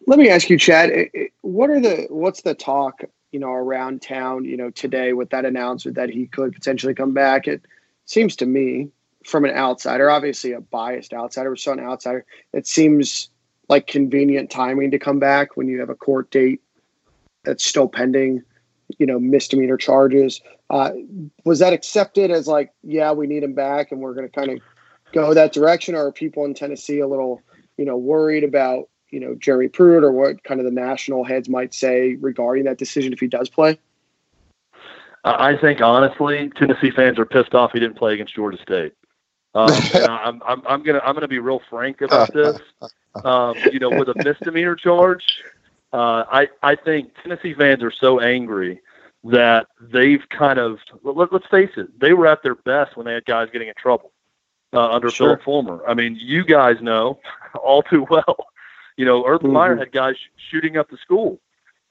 Let 0.08 0.20
me 0.20 0.30
ask 0.30 0.50
you, 0.50 0.58
Chad. 0.58 0.92
What 1.42 1.70
are 1.70 1.80
the 1.80 2.08
what's 2.10 2.42
the 2.42 2.54
talk 2.54 3.04
you 3.32 3.40
know 3.40 3.52
around 3.52 4.02
town 4.02 4.46
you 4.46 4.58
know 4.58 4.70
today 4.70 5.14
with 5.14 5.30
that 5.32 5.46
announcement 5.46 5.96
that 5.96 6.10
he 6.10 6.28
could 6.28 6.54
potentially 6.54 6.94
come 6.94 7.14
back? 7.14 7.48
It 7.48 7.66
seems 8.06 8.36
to 8.38 8.46
me 8.46 8.90
from 9.26 9.46
an 9.46 9.52
outsider, 9.52 10.10
obviously 10.10 10.52
a 10.52 10.62
biased 10.62 11.14
outsider, 11.14 11.50
but 11.50 11.60
still 11.60 11.74
an 11.74 11.80
outsider, 11.80 12.26
it 12.54 12.68
seems 12.68 13.30
like 13.70 13.88
convenient 13.88 14.50
timing 14.50 14.92
to 14.92 15.00
come 15.00 15.20
back 15.20 15.56
when 15.56 15.68
you 15.68 15.80
have 15.80 15.90
a 15.90 15.96
court 15.96 16.30
date 16.32 16.62
that's 17.44 17.66
still 17.66 17.88
pending, 17.88 18.44
you 18.98 19.06
know, 19.06 19.20
misdemeanor 19.20 19.78
charges. 19.78 20.42
Uh, 20.70 20.92
was 21.46 21.60
that 21.60 21.74
accepted 21.74 22.32
as 22.32 22.48
like, 22.48 22.72
yeah, 22.84 23.12
we 23.12 23.28
need 23.28 23.44
him 23.44 23.54
back 23.54 23.92
and 23.92 24.02
we're 24.02 24.14
going 24.14 24.28
to 24.28 24.34
kind 24.34 24.52
of 24.52 24.60
go 25.14 25.34
that 25.34 25.54
direction? 25.54 25.96
Or 25.96 26.08
are 26.08 26.12
people 26.12 26.46
in 26.46 26.54
Tennessee 26.54 27.00
a 27.00 27.08
little, 27.08 27.42
you 27.78 27.86
know, 27.86 27.98
worried 27.98 28.44
about, 28.44 28.90
you 29.10 29.20
know, 29.20 29.36
Jerry 29.36 29.70
Pruitt 29.70 30.04
or 30.04 30.12
what 30.12 30.44
kind 30.44 30.60
of 30.60 30.66
the 30.66 30.72
national 30.72 31.24
heads 31.24 31.48
might 31.48 31.74
say 31.74 32.16
regarding 32.16 32.66
that 32.66 32.78
decision 32.78 33.14
if 33.14 33.20
he 33.20 33.28
does 33.28 33.50
play? 33.50 33.80
I 35.26 35.56
think 35.56 35.82
honestly, 35.82 36.52
Tennessee 36.58 36.92
fans 36.92 37.18
are 37.18 37.26
pissed 37.26 37.54
off 37.54 37.72
he 37.72 37.80
didn't 37.80 37.98
play 37.98 38.14
against 38.14 38.36
Georgia 38.36 38.62
State. 38.62 38.94
Um, 39.56 39.70
and 39.94 40.06
I'm, 40.06 40.42
I'm, 40.46 40.62
I'm 40.68 40.84
gonna 40.84 41.00
I'm 41.00 41.14
gonna 41.14 41.28
be 41.28 41.40
real 41.40 41.62
frank 41.70 42.02
about 42.02 42.34
this. 42.34 42.60
Um, 43.24 43.56
you 43.72 43.80
know, 43.80 43.90
with 43.90 44.10
a 44.10 44.16
misdemeanor 44.18 44.76
charge, 44.76 45.24
uh, 45.94 46.26
I 46.30 46.50
I 46.62 46.76
think 46.76 47.14
Tennessee 47.22 47.54
fans 47.54 47.84
are 47.84 47.92
so 47.92 48.20
angry 48.20 48.82
that 49.24 49.68
they've 49.80 50.24
kind 50.30 50.60
of 50.60 50.80
let, 51.04 51.32
us 51.32 51.44
face 51.50 51.70
it, 51.78 51.98
they 52.00 52.14
were 52.14 52.28
at 52.28 52.44
their 52.44 52.56
best 52.56 52.98
when 52.98 53.06
they 53.06 53.14
had 53.14 53.24
guys 53.26 53.48
getting 53.54 53.70
in 53.70 53.74
trouble 53.78 54.12
uh, 54.74 54.90
under 54.90 55.10
sure. 55.10 55.38
Phillip 55.38 55.44
Fulmer. 55.44 55.82
I 55.88 55.94
mean, 55.94 56.18
you 56.20 56.44
guys 56.44 56.78
know 56.82 57.20
all 57.64 57.84
too 57.84 58.06
well. 58.10 58.48
You 58.98 59.06
know, 59.06 59.26
Urban 59.26 59.48
mm-hmm. 59.48 59.54
Meyer 59.56 59.76
had 59.76 59.92
guys 59.92 60.16
shooting 60.50 60.78
up 60.78 60.90
the 60.90 60.98
school 60.98 61.40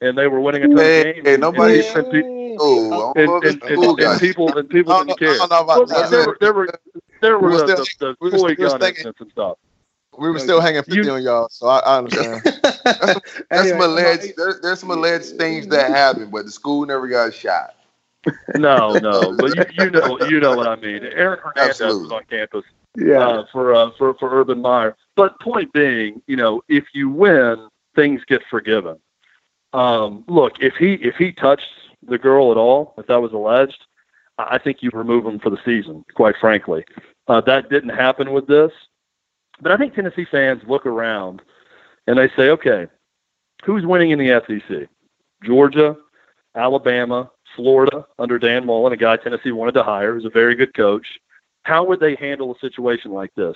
and 0.03 0.17
they 0.17 0.27
were 0.27 0.39
winning 0.39 0.63
a 0.63 0.67
ton 0.67 0.77
hey, 0.77 0.99
of 0.99 1.15
games. 1.15 1.27
Hey, 1.27 1.37
nobody 1.37 1.87
and, 1.87 2.07
and, 2.13 2.57
oh, 2.59 3.13
and, 3.15 3.29
and, 3.29 3.43
and, 3.45 3.63
and, 3.63 4.19
people 4.19 4.57
and 4.57 4.69
people 4.69 5.03
didn't 5.05 5.17
care. 5.17 5.37
Well, 5.39 5.85
there, 5.85 6.27
were 6.27 6.37
there 6.39 6.53
were 6.53 6.69
there 7.21 7.39
were 7.39 7.51
the, 7.51 7.87
the, 7.99 8.15
the 8.19 8.37
toy 8.37 8.55
gun 8.55 8.83
incidents 8.83 9.21
and 9.21 9.31
stuff. 9.31 9.57
we 10.17 10.29
were 10.29 10.39
still 10.39 10.59
hanging 10.59 10.83
50 10.83 10.95
You- 10.95 11.11
on 11.11 11.23
y'all, 11.23 11.47
so 11.49 11.67
I, 11.67 11.79
I 11.79 11.97
understand. 11.97 12.41
There's 12.83 13.17
Anyway, 13.49 13.69
some 13.69 13.81
alleged 13.81 14.33
there, 14.35 14.59
there's 14.61 14.79
some 14.81 14.91
alleged 14.91 15.37
things 15.37 15.67
that 15.67 15.89
happened, 15.89 16.31
but 16.31 16.45
the 16.45 16.51
school 16.51 16.85
never 16.85 17.07
got 17.07 17.33
shot. 17.33 17.75
No, 18.55 18.93
no, 18.93 19.35
but 19.37 19.55
you, 19.55 19.85
you 19.85 19.91
know, 19.91 20.19
you 20.27 20.39
know 20.39 20.55
what 20.55 20.67
I 20.67 20.75
mean. 20.75 21.03
Aaron 21.03 21.39
Hernandez 21.39 21.81
Absolutely. 21.81 22.03
was 22.03 22.11
on 22.11 22.23
campus 22.29 22.63
yeah. 22.97 23.19
uh, 23.19 23.45
for 23.51 23.73
uh, 23.73 23.91
for 23.97 24.13
for 24.15 24.39
Urban 24.39 24.61
Meyer. 24.61 24.95
But 25.15 25.39
point 25.39 25.71
being, 25.73 26.21
you 26.27 26.35
know, 26.35 26.63
if 26.67 26.85
you 26.93 27.09
win, 27.09 27.67
things 27.95 28.21
get 28.27 28.41
forgiven. 28.49 28.97
Um, 29.73 30.23
look, 30.27 30.53
if 30.59 30.75
he 30.75 30.93
if 30.95 31.15
he 31.15 31.31
touched 31.31 31.67
the 32.07 32.17
girl 32.17 32.51
at 32.51 32.57
all, 32.57 32.93
if 32.97 33.07
that 33.07 33.21
was 33.21 33.33
alleged, 33.33 33.83
I 34.37 34.55
I 34.55 34.57
think 34.57 34.81
you 34.81 34.89
remove 34.93 35.25
him 35.25 35.39
for 35.39 35.49
the 35.49 35.59
season. 35.65 36.05
Quite 36.15 36.35
frankly, 36.39 36.85
uh, 37.27 37.41
that 37.41 37.69
didn't 37.69 37.89
happen 37.89 38.31
with 38.33 38.47
this. 38.47 38.71
But 39.61 39.71
I 39.71 39.77
think 39.77 39.93
Tennessee 39.93 40.25
fans 40.29 40.61
look 40.67 40.85
around 40.85 41.41
and 42.07 42.17
they 42.17 42.29
say, 42.35 42.49
okay, 42.49 42.87
who's 43.63 43.85
winning 43.85 44.11
in 44.11 44.19
the 44.19 44.41
SEC? 44.47 44.89
Georgia, 45.43 45.95
Alabama, 46.55 47.29
Florida 47.55 48.05
under 48.19 48.39
Dan 48.39 48.65
Mullen, 48.65 48.93
a 48.93 48.97
guy 48.97 49.17
Tennessee 49.17 49.51
wanted 49.51 49.73
to 49.73 49.83
hire, 49.83 50.13
who's 50.13 50.25
a 50.25 50.29
very 50.29 50.55
good 50.55 50.73
coach. 50.73 51.19
How 51.63 51.83
would 51.85 51.99
they 51.99 52.15
handle 52.15 52.53
a 52.53 52.59
situation 52.59 53.11
like 53.11 53.33
this? 53.35 53.55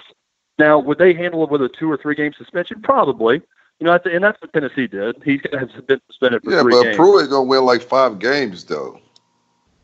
Now, 0.59 0.79
would 0.79 0.97
they 0.97 1.13
handle 1.13 1.43
it 1.43 1.49
with 1.49 1.61
a 1.61 1.69
two 1.69 1.91
or 1.91 1.97
three 1.97 2.15
game 2.15 2.33
suspension? 2.37 2.81
Probably. 2.81 3.41
You 3.79 3.85
know, 3.85 3.99
and 4.05 4.23
that's 4.23 4.41
what 4.41 4.51
Tennessee 4.53 4.87
did. 4.87 5.21
He's 5.23 5.41
going 5.41 5.67
to 5.67 5.73
have 5.73 5.87
been 5.87 6.01
suspended 6.07 6.43
for 6.43 6.51
Yeah, 6.51 6.63
three 6.63 6.73
but 6.73 6.83
games. 6.83 6.95
Pruitt 6.95 7.29
gonna 7.29 7.43
win 7.43 7.63
like 7.63 7.83
five 7.83 8.17
games 8.17 8.63
though. 8.63 8.99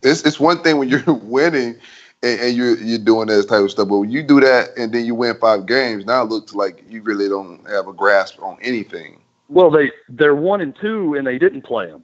It's 0.02 0.23
it's 0.26 0.39
one 0.39 0.63
thing 0.63 0.78
when 0.78 0.89
you're 0.89 1.04
winning 1.08 1.76
and, 2.23 2.39
and 2.39 2.58
you're 2.58 2.78
you're 2.80 2.97
doing 2.97 3.28
this 3.28 3.45
type 3.45 3.62
of 3.62 3.69
stuff, 3.69 3.89
but 3.89 3.99
when 3.99 4.10
you 4.10 4.23
do 4.23 4.39
that 4.39 4.69
and 4.78 4.91
then 4.91 5.06
you 5.06 5.13
win 5.13 5.38
five 5.39 5.67
games, 5.67 6.06
now 6.06 6.23
it 6.23 6.30
looks 6.30 6.56
like 6.56 6.84
you 6.89 7.04
really 7.04 7.30
don't 7.30 7.69
have 7.69 7.88
a 7.88 7.93
grasp 7.93 8.41
on 8.41 8.58
anything. 8.62 9.21
Well, 9.47 9.69
they 9.69 9.91
they're 10.10 10.36
one 10.36 10.62
and 10.62 10.76
two, 10.76 11.13
and 11.13 11.28
they 11.28 11.38
didn't 11.38 11.62
play 11.62 11.88
him. 11.88 12.04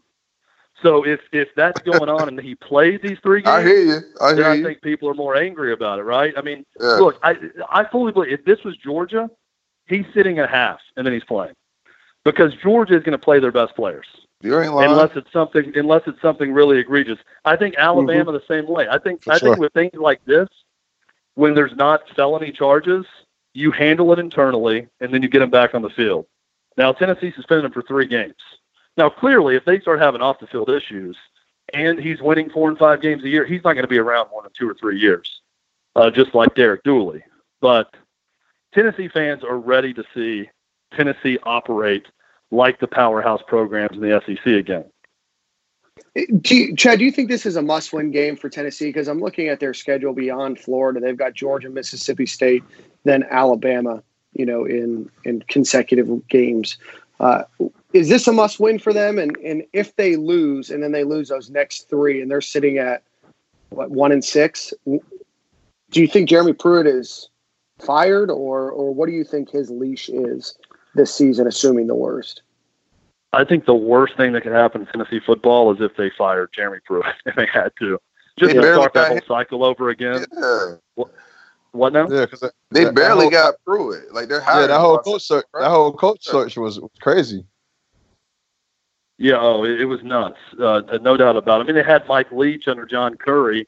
So 0.81 1.05
if 1.05 1.19
if 1.31 1.49
that's 1.55 1.81
going 1.81 2.09
on 2.09 2.27
and 2.27 2.39
he 2.39 2.55
plays 2.55 2.99
these 3.01 3.17
three 3.21 3.41
games, 3.41 3.47
I 3.55 3.63
hear 3.63 3.81
you. 3.81 3.99
I 4.21 4.29
then 4.33 4.37
hear 4.37 4.45
I 4.47 4.53
you. 4.55 4.63
think 4.63 4.81
people 4.81 5.09
are 5.09 5.13
more 5.13 5.35
angry 5.35 5.73
about 5.73 5.99
it, 5.99 6.03
right? 6.03 6.33
I 6.37 6.41
mean, 6.41 6.65
Yeah. 6.79 6.87
look, 6.95 7.19
I 7.23 7.35
I 7.69 7.83
fully 7.85 8.11
believe 8.11 8.31
if 8.31 8.45
this 8.45 8.63
was 8.63 8.77
Georgia, 8.77 9.29
he's 9.87 10.05
sitting 10.13 10.39
at 10.39 10.49
half 10.49 10.79
and 10.95 11.05
then 11.05 11.13
he's 11.13 11.23
playing 11.23 11.55
because 12.23 12.53
Georgia 12.55 12.95
is 12.95 13.03
going 13.03 13.17
to 13.17 13.23
play 13.23 13.39
their 13.39 13.51
best 13.51 13.75
players 13.75 14.05
you 14.41 14.59
ain't 14.59 14.73
lying. 14.73 14.91
unless 14.91 15.11
it's 15.15 15.31
something 15.33 15.71
unless 15.75 16.03
it's 16.07 16.21
something 16.21 16.53
really 16.53 16.79
egregious. 16.79 17.19
I 17.43 17.55
think 17.55 17.75
Alabama 17.77 18.31
mm-hmm. 18.31 18.33
the 18.33 18.43
same 18.47 18.67
way. 18.67 18.87
I 18.89 18.97
think 18.97 19.23
For 19.23 19.33
I 19.33 19.39
think 19.39 19.57
with 19.57 19.73
things 19.73 19.93
like 19.95 20.23
this, 20.25 20.47
when 21.35 21.53
there's 21.53 21.75
not 21.75 22.01
felony 22.15 22.51
charges, 22.51 23.05
you 23.53 23.71
handle 23.71 24.13
it 24.13 24.19
internally 24.19 24.87
and 25.01 25.13
then 25.13 25.21
you 25.21 25.29
get 25.29 25.39
them 25.39 25.49
back 25.49 25.75
on 25.75 25.81
the 25.81 25.89
field. 25.89 26.25
Now 26.77 26.93
Tennessee 26.93 27.33
suspended 27.35 27.65
him 27.65 27.71
for 27.71 27.81
three 27.81 28.07
games. 28.07 28.35
Now 28.97 29.09
clearly, 29.09 29.55
if 29.55 29.65
they 29.65 29.79
start 29.79 30.01
having 30.01 30.21
off 30.21 30.39
the 30.39 30.47
field 30.47 30.69
issues 30.69 31.17
and 31.73 31.99
he's 31.99 32.21
winning 32.21 32.49
four 32.49 32.69
and 32.69 32.77
five 32.77 33.01
games 33.01 33.23
a 33.23 33.29
year, 33.29 33.45
he's 33.45 33.63
not 33.63 33.73
going 33.73 33.83
to 33.83 33.87
be 33.89 33.99
around 33.99 34.29
more 34.29 34.41
than 34.41 34.51
two 34.57 34.69
or 34.69 34.73
three 34.73 34.99
years, 34.99 35.41
uh, 35.95 36.09
just 36.09 36.35
like 36.35 36.55
Derek 36.55 36.83
Dooley. 36.83 37.23
But 37.61 37.95
Tennessee 38.73 39.07
fans 39.07 39.43
are 39.43 39.57
ready 39.57 39.93
to 39.93 40.03
see 40.13 40.49
Tennessee 40.95 41.37
operate 41.43 42.07
like 42.51 42.79
the 42.79 42.87
powerhouse 42.87 43.41
programs 43.47 43.95
in 43.95 44.01
the 44.01 44.21
SEC 44.25 44.45
again. 44.45 44.85
Do 46.41 46.55
you, 46.55 46.75
Chad, 46.75 46.99
do 46.99 47.05
you 47.05 47.11
think 47.11 47.29
this 47.29 47.45
is 47.45 47.55
a 47.55 47.61
must-win 47.61 48.11
game 48.11 48.35
for 48.35 48.49
Tennessee? 48.49 48.87
Because 48.87 49.07
I'm 49.07 49.19
looking 49.19 49.47
at 49.47 49.59
their 49.59 49.73
schedule 49.73 50.13
beyond 50.13 50.59
Florida. 50.59 50.99
They've 50.99 51.15
got 51.15 51.33
Georgia, 51.33 51.69
Mississippi 51.69 52.25
State, 52.25 52.63
then 53.03 53.23
Alabama. 53.29 54.01
You 54.33 54.45
know, 54.45 54.63
in 54.63 55.09
in 55.25 55.41
consecutive 55.47 56.27
games. 56.27 56.77
Uh, 57.19 57.43
is 57.93 58.09
this 58.09 58.27
a 58.27 58.33
must-win 58.33 58.79
for 58.79 58.93
them? 58.93 59.17
And 59.17 59.35
and 59.37 59.63
if 59.73 59.95
they 59.95 60.15
lose, 60.15 60.69
and 60.69 60.83
then 60.83 60.91
they 60.91 61.03
lose 61.03 61.29
those 61.29 61.49
next 61.49 61.89
three, 61.89 62.21
and 62.21 62.29
they're 62.29 62.41
sitting 62.41 62.77
at 62.77 63.03
what 63.69 63.91
one 63.91 64.11
and 64.11 64.23
six, 64.23 64.73
do 64.85 66.01
you 66.01 66.07
think 66.07 66.29
Jeremy 66.29 66.53
Pruitt 66.53 66.87
is 66.87 67.29
fired, 67.79 68.29
or 68.29 68.71
or 68.71 68.93
what 68.93 69.07
do 69.07 69.13
you 69.13 69.23
think 69.23 69.49
his 69.49 69.69
leash 69.69 70.09
is 70.09 70.55
this 70.95 71.13
season, 71.13 71.47
assuming 71.47 71.87
the 71.87 71.95
worst? 71.95 72.41
I 73.31 73.43
think 73.43 73.65
the 73.65 73.75
worst 73.75 74.17
thing 74.17 74.33
that 74.33 74.41
could 74.41 74.51
happen 74.51 74.81
in 74.81 74.87
Tennessee 74.87 75.19
football 75.23 75.71
is 75.73 75.79
if 75.81 75.95
they 75.97 76.11
fired 76.17 76.49
Jeremy 76.55 76.79
Pruitt 76.85 77.05
if 77.25 77.35
they 77.35 77.47
had 77.51 77.71
to. 77.79 77.99
Just 78.37 78.55
to 78.55 78.61
start 78.61 78.93
that 78.93 79.07
whole 79.09 79.19
cycle 79.27 79.65
over 79.65 79.89
again. 79.89 80.25
Yeah. 80.37 81.03
What 81.71 81.93
now? 81.93 82.07
Yeah, 82.09 82.25
because 82.25 82.51
They 82.71 82.85
that, 82.85 82.95
barely 82.95 83.29
that 83.29 83.43
whole, 83.43 83.51
got 83.51 83.55
Pruitt. 83.65 84.13
Like 84.13 84.29
they're 84.29 84.39
hiring. 84.39 84.61
yeah, 84.61 84.67
that 84.67 84.79
whole 84.79 84.97
coach 84.99 85.23
search, 85.23 85.45
that 85.53 85.69
whole 85.69 85.93
coach 85.93 86.23
search 86.23 86.57
was, 86.57 86.79
was 86.79 86.89
crazy. 86.99 87.45
Yeah, 89.21 89.37
oh, 89.37 89.65
it, 89.65 89.83
was 89.83 90.01
nuts. 90.01 90.39
Uh, 90.57 90.81
no 91.01 91.17
doubt 91.17 91.35
about 91.35 91.59
it. 91.59 91.63
I 91.65 91.67
mean, 91.67 91.75
they 91.75 91.83
had 91.83 92.07
Mike 92.07 92.31
Leach 92.31 92.69
under 92.69 92.85
John 92.85 93.15
Currie, 93.17 93.67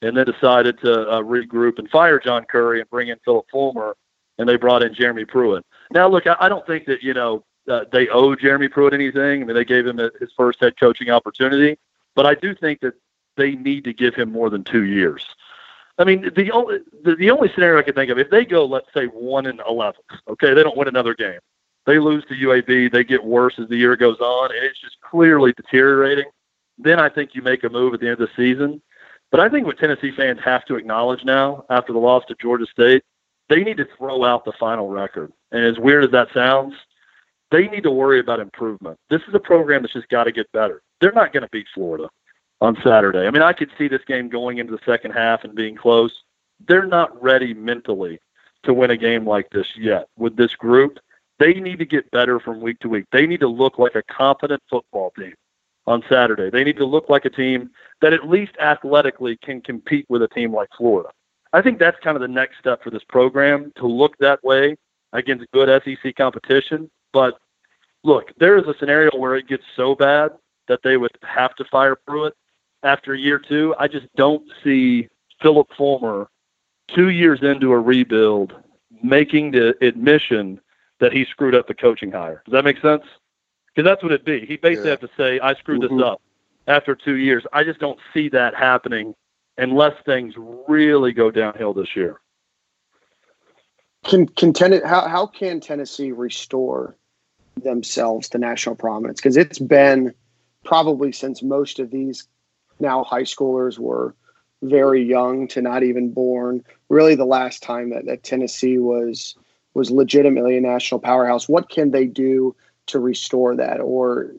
and 0.00 0.16
then 0.16 0.24
decided 0.24 0.78
to 0.80 1.08
uh, 1.08 1.20
regroup 1.20 1.80
and 1.80 1.90
fire 1.90 2.20
John 2.20 2.44
Currie 2.44 2.80
and 2.80 2.88
bring 2.88 3.08
in 3.08 3.18
Phillip 3.24 3.46
Fulmer, 3.50 3.96
and 4.38 4.48
they 4.48 4.56
brought 4.56 4.84
in 4.84 4.94
Jeremy 4.94 5.24
Pruitt. 5.24 5.66
Now, 5.90 6.08
look, 6.08 6.28
I, 6.28 6.36
I 6.38 6.48
don't 6.48 6.64
think 6.68 6.86
that 6.86 7.02
you 7.02 7.14
know 7.14 7.44
uh, 7.68 7.84
they 7.90 8.08
owe 8.08 8.36
Jeremy 8.36 8.68
Pruitt 8.68 8.94
anything. 8.94 9.42
I 9.42 9.44
mean, 9.44 9.56
they 9.56 9.64
gave 9.64 9.84
him 9.84 9.98
his 9.98 10.30
first 10.36 10.60
head 10.60 10.78
coaching 10.78 11.10
opportunity, 11.10 11.78
but 12.14 12.24
I 12.24 12.36
do 12.36 12.54
think 12.54 12.78
that 12.82 12.94
they 13.36 13.56
need 13.56 13.82
to 13.84 13.92
give 13.92 14.14
him 14.14 14.30
more 14.30 14.50
than 14.50 14.62
two 14.62 14.84
years. 14.84 15.26
I 15.98 16.04
mean, 16.04 16.30
the 16.36 16.52
only 16.52 16.78
the, 17.02 17.16
the 17.16 17.30
only 17.32 17.50
scenario 17.52 17.80
I 17.80 17.82
can 17.82 17.94
think 17.94 18.10
of 18.12 18.20
if 18.20 18.30
they 18.30 18.44
go, 18.44 18.64
let's 18.66 18.88
say, 18.94 19.06
one 19.06 19.46
and 19.46 19.60
eleven, 19.68 20.02
okay, 20.28 20.54
they 20.54 20.62
don't 20.62 20.76
win 20.76 20.86
another 20.86 21.14
game. 21.14 21.40
They 21.86 21.98
lose 21.98 22.24
to 22.26 22.34
UAB. 22.34 22.92
They 22.92 23.04
get 23.04 23.24
worse 23.24 23.54
as 23.58 23.68
the 23.68 23.76
year 23.76 23.96
goes 23.96 24.20
on, 24.20 24.54
and 24.54 24.64
it's 24.64 24.80
just 24.80 25.00
clearly 25.00 25.52
deteriorating. 25.52 26.26
Then 26.78 27.00
I 27.00 27.08
think 27.08 27.34
you 27.34 27.42
make 27.42 27.64
a 27.64 27.68
move 27.68 27.94
at 27.94 28.00
the 28.00 28.08
end 28.08 28.20
of 28.20 28.28
the 28.28 28.34
season. 28.36 28.80
But 29.30 29.40
I 29.40 29.48
think 29.48 29.66
what 29.66 29.78
Tennessee 29.78 30.12
fans 30.14 30.40
have 30.44 30.64
to 30.66 30.76
acknowledge 30.76 31.24
now, 31.24 31.64
after 31.70 31.92
the 31.92 31.98
loss 31.98 32.24
to 32.26 32.34
Georgia 32.40 32.66
State, 32.66 33.02
they 33.48 33.64
need 33.64 33.78
to 33.78 33.88
throw 33.96 34.24
out 34.24 34.44
the 34.44 34.52
final 34.60 34.88
record. 34.88 35.32
And 35.50 35.64
as 35.64 35.78
weird 35.78 36.04
as 36.04 36.10
that 36.12 36.28
sounds, 36.32 36.74
they 37.50 37.68
need 37.68 37.82
to 37.82 37.90
worry 37.90 38.20
about 38.20 38.40
improvement. 38.40 38.98
This 39.10 39.22
is 39.28 39.34
a 39.34 39.40
program 39.40 39.82
that's 39.82 39.94
just 39.94 40.08
got 40.08 40.24
to 40.24 40.32
get 40.32 40.50
better. 40.52 40.82
They're 41.00 41.12
not 41.12 41.32
going 41.32 41.42
to 41.42 41.48
beat 41.50 41.66
Florida 41.74 42.08
on 42.60 42.76
Saturday. 42.84 43.26
I 43.26 43.30
mean, 43.30 43.42
I 43.42 43.52
could 43.52 43.70
see 43.76 43.88
this 43.88 44.04
game 44.06 44.28
going 44.28 44.58
into 44.58 44.72
the 44.72 44.80
second 44.86 45.12
half 45.12 45.44
and 45.44 45.54
being 45.54 45.76
close. 45.76 46.12
They're 46.66 46.86
not 46.86 47.20
ready 47.22 47.52
mentally 47.54 48.20
to 48.62 48.72
win 48.72 48.90
a 48.90 48.96
game 48.96 49.26
like 49.26 49.50
this 49.50 49.66
yet 49.76 50.08
with 50.16 50.36
this 50.36 50.54
group. 50.54 50.98
They 51.42 51.54
need 51.54 51.80
to 51.80 51.84
get 51.84 52.08
better 52.12 52.38
from 52.38 52.60
week 52.60 52.78
to 52.80 52.88
week. 52.88 53.06
They 53.10 53.26
need 53.26 53.40
to 53.40 53.48
look 53.48 53.76
like 53.76 53.96
a 53.96 54.02
competent 54.04 54.62
football 54.70 55.10
team 55.18 55.34
on 55.88 56.04
Saturday. 56.08 56.50
They 56.50 56.62
need 56.62 56.76
to 56.76 56.84
look 56.84 57.08
like 57.08 57.24
a 57.24 57.30
team 57.30 57.70
that 58.00 58.12
at 58.12 58.28
least 58.28 58.52
athletically 58.60 59.38
can 59.42 59.60
compete 59.60 60.06
with 60.08 60.22
a 60.22 60.28
team 60.28 60.54
like 60.54 60.68
Florida. 60.78 61.08
I 61.52 61.60
think 61.60 61.80
that's 61.80 61.98
kind 61.98 62.16
of 62.16 62.20
the 62.20 62.28
next 62.28 62.60
step 62.60 62.84
for 62.84 62.90
this 62.90 63.02
program 63.08 63.72
to 63.78 63.88
look 63.88 64.16
that 64.18 64.38
way 64.44 64.76
against 65.14 65.50
good 65.52 65.68
SEC 65.84 66.14
competition. 66.14 66.88
But 67.12 67.40
look, 68.04 68.30
there 68.38 68.56
is 68.56 68.68
a 68.68 68.78
scenario 68.78 69.10
where 69.18 69.34
it 69.34 69.48
gets 69.48 69.64
so 69.74 69.96
bad 69.96 70.30
that 70.68 70.78
they 70.84 70.96
would 70.96 71.10
have 71.24 71.56
to 71.56 71.64
fire 71.72 71.96
Pruitt 72.06 72.34
after 72.84 73.16
year 73.16 73.40
two. 73.40 73.74
I 73.80 73.88
just 73.88 74.06
don't 74.14 74.48
see 74.62 75.08
Phillip 75.42 75.66
Fulmer 75.76 76.28
two 76.94 77.08
years 77.08 77.40
into 77.42 77.72
a 77.72 77.80
rebuild 77.80 78.54
making 79.02 79.50
the 79.50 79.74
admission 79.84 80.60
that 81.02 81.12
he 81.12 81.24
screwed 81.24 81.52
up 81.52 81.66
the 81.66 81.74
coaching 81.74 82.12
hire. 82.12 82.42
Does 82.46 82.52
that 82.52 82.64
make 82.64 82.80
sense? 82.80 83.02
Because 83.74 83.84
that's 83.84 84.04
what 84.04 84.12
it'd 84.12 84.24
be. 84.24 84.46
He 84.46 84.56
basically 84.56 84.90
Yeah. 84.90 84.90
have 84.90 85.00
to 85.00 85.10
say, 85.16 85.40
I 85.40 85.54
screwed 85.54 85.80
Mhm. 85.82 85.98
this 85.98 86.06
up 86.06 86.22
after 86.68 86.94
two 86.94 87.16
years. 87.16 87.44
I 87.52 87.64
just 87.64 87.80
don't 87.80 87.98
see 88.14 88.28
that 88.28 88.54
happening 88.54 89.16
unless 89.58 90.00
things 90.06 90.34
really 90.36 91.12
go 91.12 91.32
downhill 91.32 91.74
this 91.74 91.96
year. 91.96 92.20
Can 94.04 94.26
can 94.28 94.52
ten, 94.52 94.80
how 94.84 95.06
how 95.08 95.26
can 95.26 95.60
Tennessee 95.60 96.12
restore 96.12 96.96
themselves 97.56 98.28
to 98.30 98.38
national 98.38 98.76
prominence? 98.76 99.20
Because 99.20 99.36
it's 99.36 99.58
been 99.58 100.14
probably 100.64 101.10
since 101.10 101.42
most 101.42 101.80
of 101.80 101.90
these 101.90 102.28
now 102.78 103.02
high 103.02 103.22
schoolers 103.22 103.76
were 103.78 104.14
very 104.62 105.02
young 105.02 105.48
to 105.48 105.62
not 105.62 105.82
even 105.82 106.12
born. 106.12 106.64
Really, 106.88 107.16
the 107.16 107.24
last 107.24 107.62
time 107.62 107.90
that, 107.90 108.06
that 108.06 108.22
Tennessee 108.22 108.78
was 108.78 109.36
was 109.74 109.90
legitimately 109.90 110.56
a 110.56 110.60
national 110.60 111.00
powerhouse. 111.00 111.48
What 111.48 111.68
can 111.68 111.90
they 111.90 112.06
do 112.06 112.54
to 112.86 112.98
restore 112.98 113.56
that, 113.56 113.80
or 113.80 114.34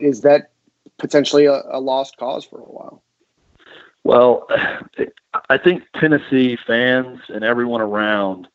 is 0.00 0.22
that 0.22 0.50
potentially 0.98 1.46
a, 1.46 1.62
a 1.70 1.80
lost 1.80 2.16
cause 2.16 2.44
for 2.44 2.58
a 2.58 2.64
while? 2.64 3.02
Well, 4.04 4.48
I 5.48 5.58
think 5.58 5.84
Tennessee 5.96 6.58
fans 6.66 7.20
and 7.28 7.44
everyone 7.44 7.80
around 7.80 8.48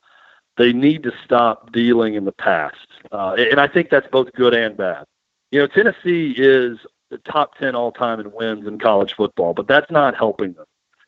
they 0.57 0.73
need 0.73 1.03
to 1.03 1.11
stop 1.23 1.71
dealing 1.71 2.15
in 2.15 2.25
the 2.25 2.31
past, 2.31 2.87
uh, 3.11 3.35
and 3.37 3.59
I 3.59 3.67
think 3.67 3.89
that's 3.89 4.07
both 4.07 4.33
good 4.33 4.53
and 4.53 4.75
bad. 4.75 5.05
You 5.51 5.59
know, 5.59 5.67
Tennessee 5.67 6.33
is 6.35 6.79
the 7.09 7.19
top 7.19 7.55
ten 7.57 7.75
all 7.75 7.91
time 7.91 8.19
in 8.19 8.31
wins 8.31 8.67
in 8.67 8.79
college 8.79 9.13
football, 9.13 9.53
but 9.53 9.67
that's 9.67 9.91
not 9.91 10.15
helping 10.15 10.53
them 10.53 10.65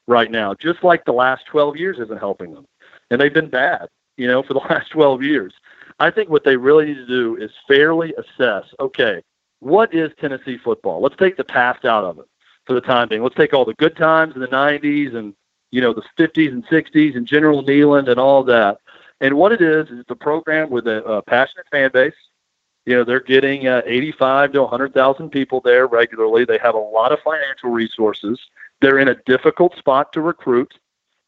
right 0.08 0.30
now. 0.30 0.54
Just 0.54 0.84
like 0.84 1.04
the 1.06 1.13
last 1.13 1.46
twelve 1.48 1.76
years 1.76 1.98
isn't 2.00 2.20
helping 2.20 2.54
them, 2.54 2.65
and 3.10 3.20
they've 3.20 3.34
been 3.34 3.50
bad. 3.50 3.89
You 4.19 4.27
know, 4.27 4.43
for 4.43 4.53
the 4.53 4.60
last 4.69 4.91
12 4.91 5.23
years. 5.23 5.53
I 5.99 6.12
think 6.12 6.29
what 6.29 6.43
they 6.43 6.58
really 6.58 6.86
need 6.86 6.95
to 6.95 7.08
do 7.08 7.36
is 7.38 7.51
fairly 7.67 8.13
assess, 8.13 8.65
okay, 8.79 9.23
what 9.60 9.93
is 9.93 10.12
Tennessee 10.19 10.58
football? 10.58 11.01
Let's 11.01 11.17
take 11.17 11.38
the 11.38 11.43
past 11.43 11.86
out 11.86 12.03
of 12.03 12.19
it 12.19 12.25
for 12.65 12.73
the 12.73 12.82
time 12.82 13.10
being. 13.10 13.23
Let's 13.23 13.36
take 13.36 13.53
all 13.53 13.65
the 13.65 13.73
good 13.73 13.97
times 13.97 14.36
in 14.36 14.41
the 14.41 14.47
90s 14.47 15.15
and, 15.15 15.34
you 15.71 15.82
know, 15.82 15.93
the 15.93 16.03
50s 16.17 16.49
and 16.49 16.65
60s 16.67 17.15
and 17.15 17.25
General 17.25 17.63
Neyland 17.63 18.10
and 18.10 18.19
all 18.19 18.43
that. 18.43 18.77
And 19.19 19.36
what 19.36 19.51
it 19.51 19.62
is, 19.62 19.89
is 19.89 19.99
it's 19.99 20.12
a 20.12 20.15
program 20.15 20.69
with 20.69 20.88
a, 20.88 21.03
a 21.03 21.21
passionate 21.21 21.67
fan 21.71 21.89
base. 21.91 22.13
You 22.86 22.95
know, 22.95 23.03
they're 23.03 23.19
getting 23.19 23.67
uh, 23.67 23.82
85 23.86 24.53
to 24.53 24.62
100,000 24.62 25.29
people 25.29 25.60
there 25.60 25.88
regularly. 25.88 26.45
They 26.45 26.58
have 26.60 26.75
a 26.75 26.79
lot 26.79 27.12
of 27.12 27.19
financial 27.19 27.71
resources. 27.71 28.39
They're 28.79 28.99
in 28.99 29.10
a 29.10 29.15
difficult 29.25 29.75
spot 29.77 30.13
to 30.13 30.21
recruit, 30.21 30.73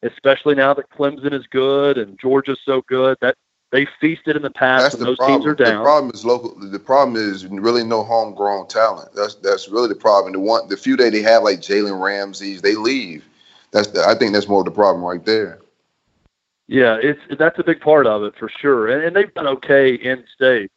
especially 0.02 0.54
now 0.54 0.74
that 0.74 0.90
Clemson 0.90 1.32
is 1.32 1.46
good 1.48 1.98
and 1.98 2.18
Georgia's 2.18 2.58
so 2.64 2.82
good. 2.88 3.16
That 3.20 3.36
they 3.70 3.86
feasted 4.00 4.36
in 4.36 4.42
the 4.42 4.50
past, 4.50 4.82
That's 4.82 4.94
and 4.94 5.02
the 5.02 5.06
those 5.06 5.16
problem. 5.16 5.40
teams 5.40 5.46
are 5.46 5.54
down. 5.54 5.78
The 5.78 5.82
problem 5.82 6.10
is 6.14 6.24
local. 6.24 6.54
The 6.58 6.78
problem 6.78 7.16
is 7.16 7.46
really 7.46 7.84
no 7.84 8.04
homegrown 8.04 8.68
talent. 8.68 9.10
That's 9.14 9.36
that's 9.36 9.68
really 9.68 9.88
the 9.88 9.94
problem. 9.94 10.32
The 10.32 10.40
one, 10.40 10.68
the 10.68 10.76
few 10.76 10.96
that 10.96 11.12
they 11.12 11.22
have, 11.22 11.42
like 11.42 11.60
Jalen 11.60 12.00
Ramsey's, 12.00 12.60
they 12.60 12.74
leave. 12.74 13.24
That's 13.72 13.88
the, 13.88 14.04
I 14.06 14.14
think 14.14 14.34
that's 14.34 14.48
more 14.48 14.60
of 14.60 14.66
the 14.66 14.70
problem 14.70 15.04
right 15.04 15.24
there. 15.24 15.60
Yeah, 16.68 16.98
it's 17.02 17.20
that's 17.38 17.58
a 17.58 17.64
big 17.64 17.80
part 17.80 18.06
of 18.06 18.22
it 18.22 18.34
for 18.38 18.48
sure, 18.48 18.88
and, 18.88 19.04
and 19.04 19.16
they've 19.16 19.32
done 19.34 19.46
okay 19.46 19.94
in 19.94 20.24
state. 20.34 20.70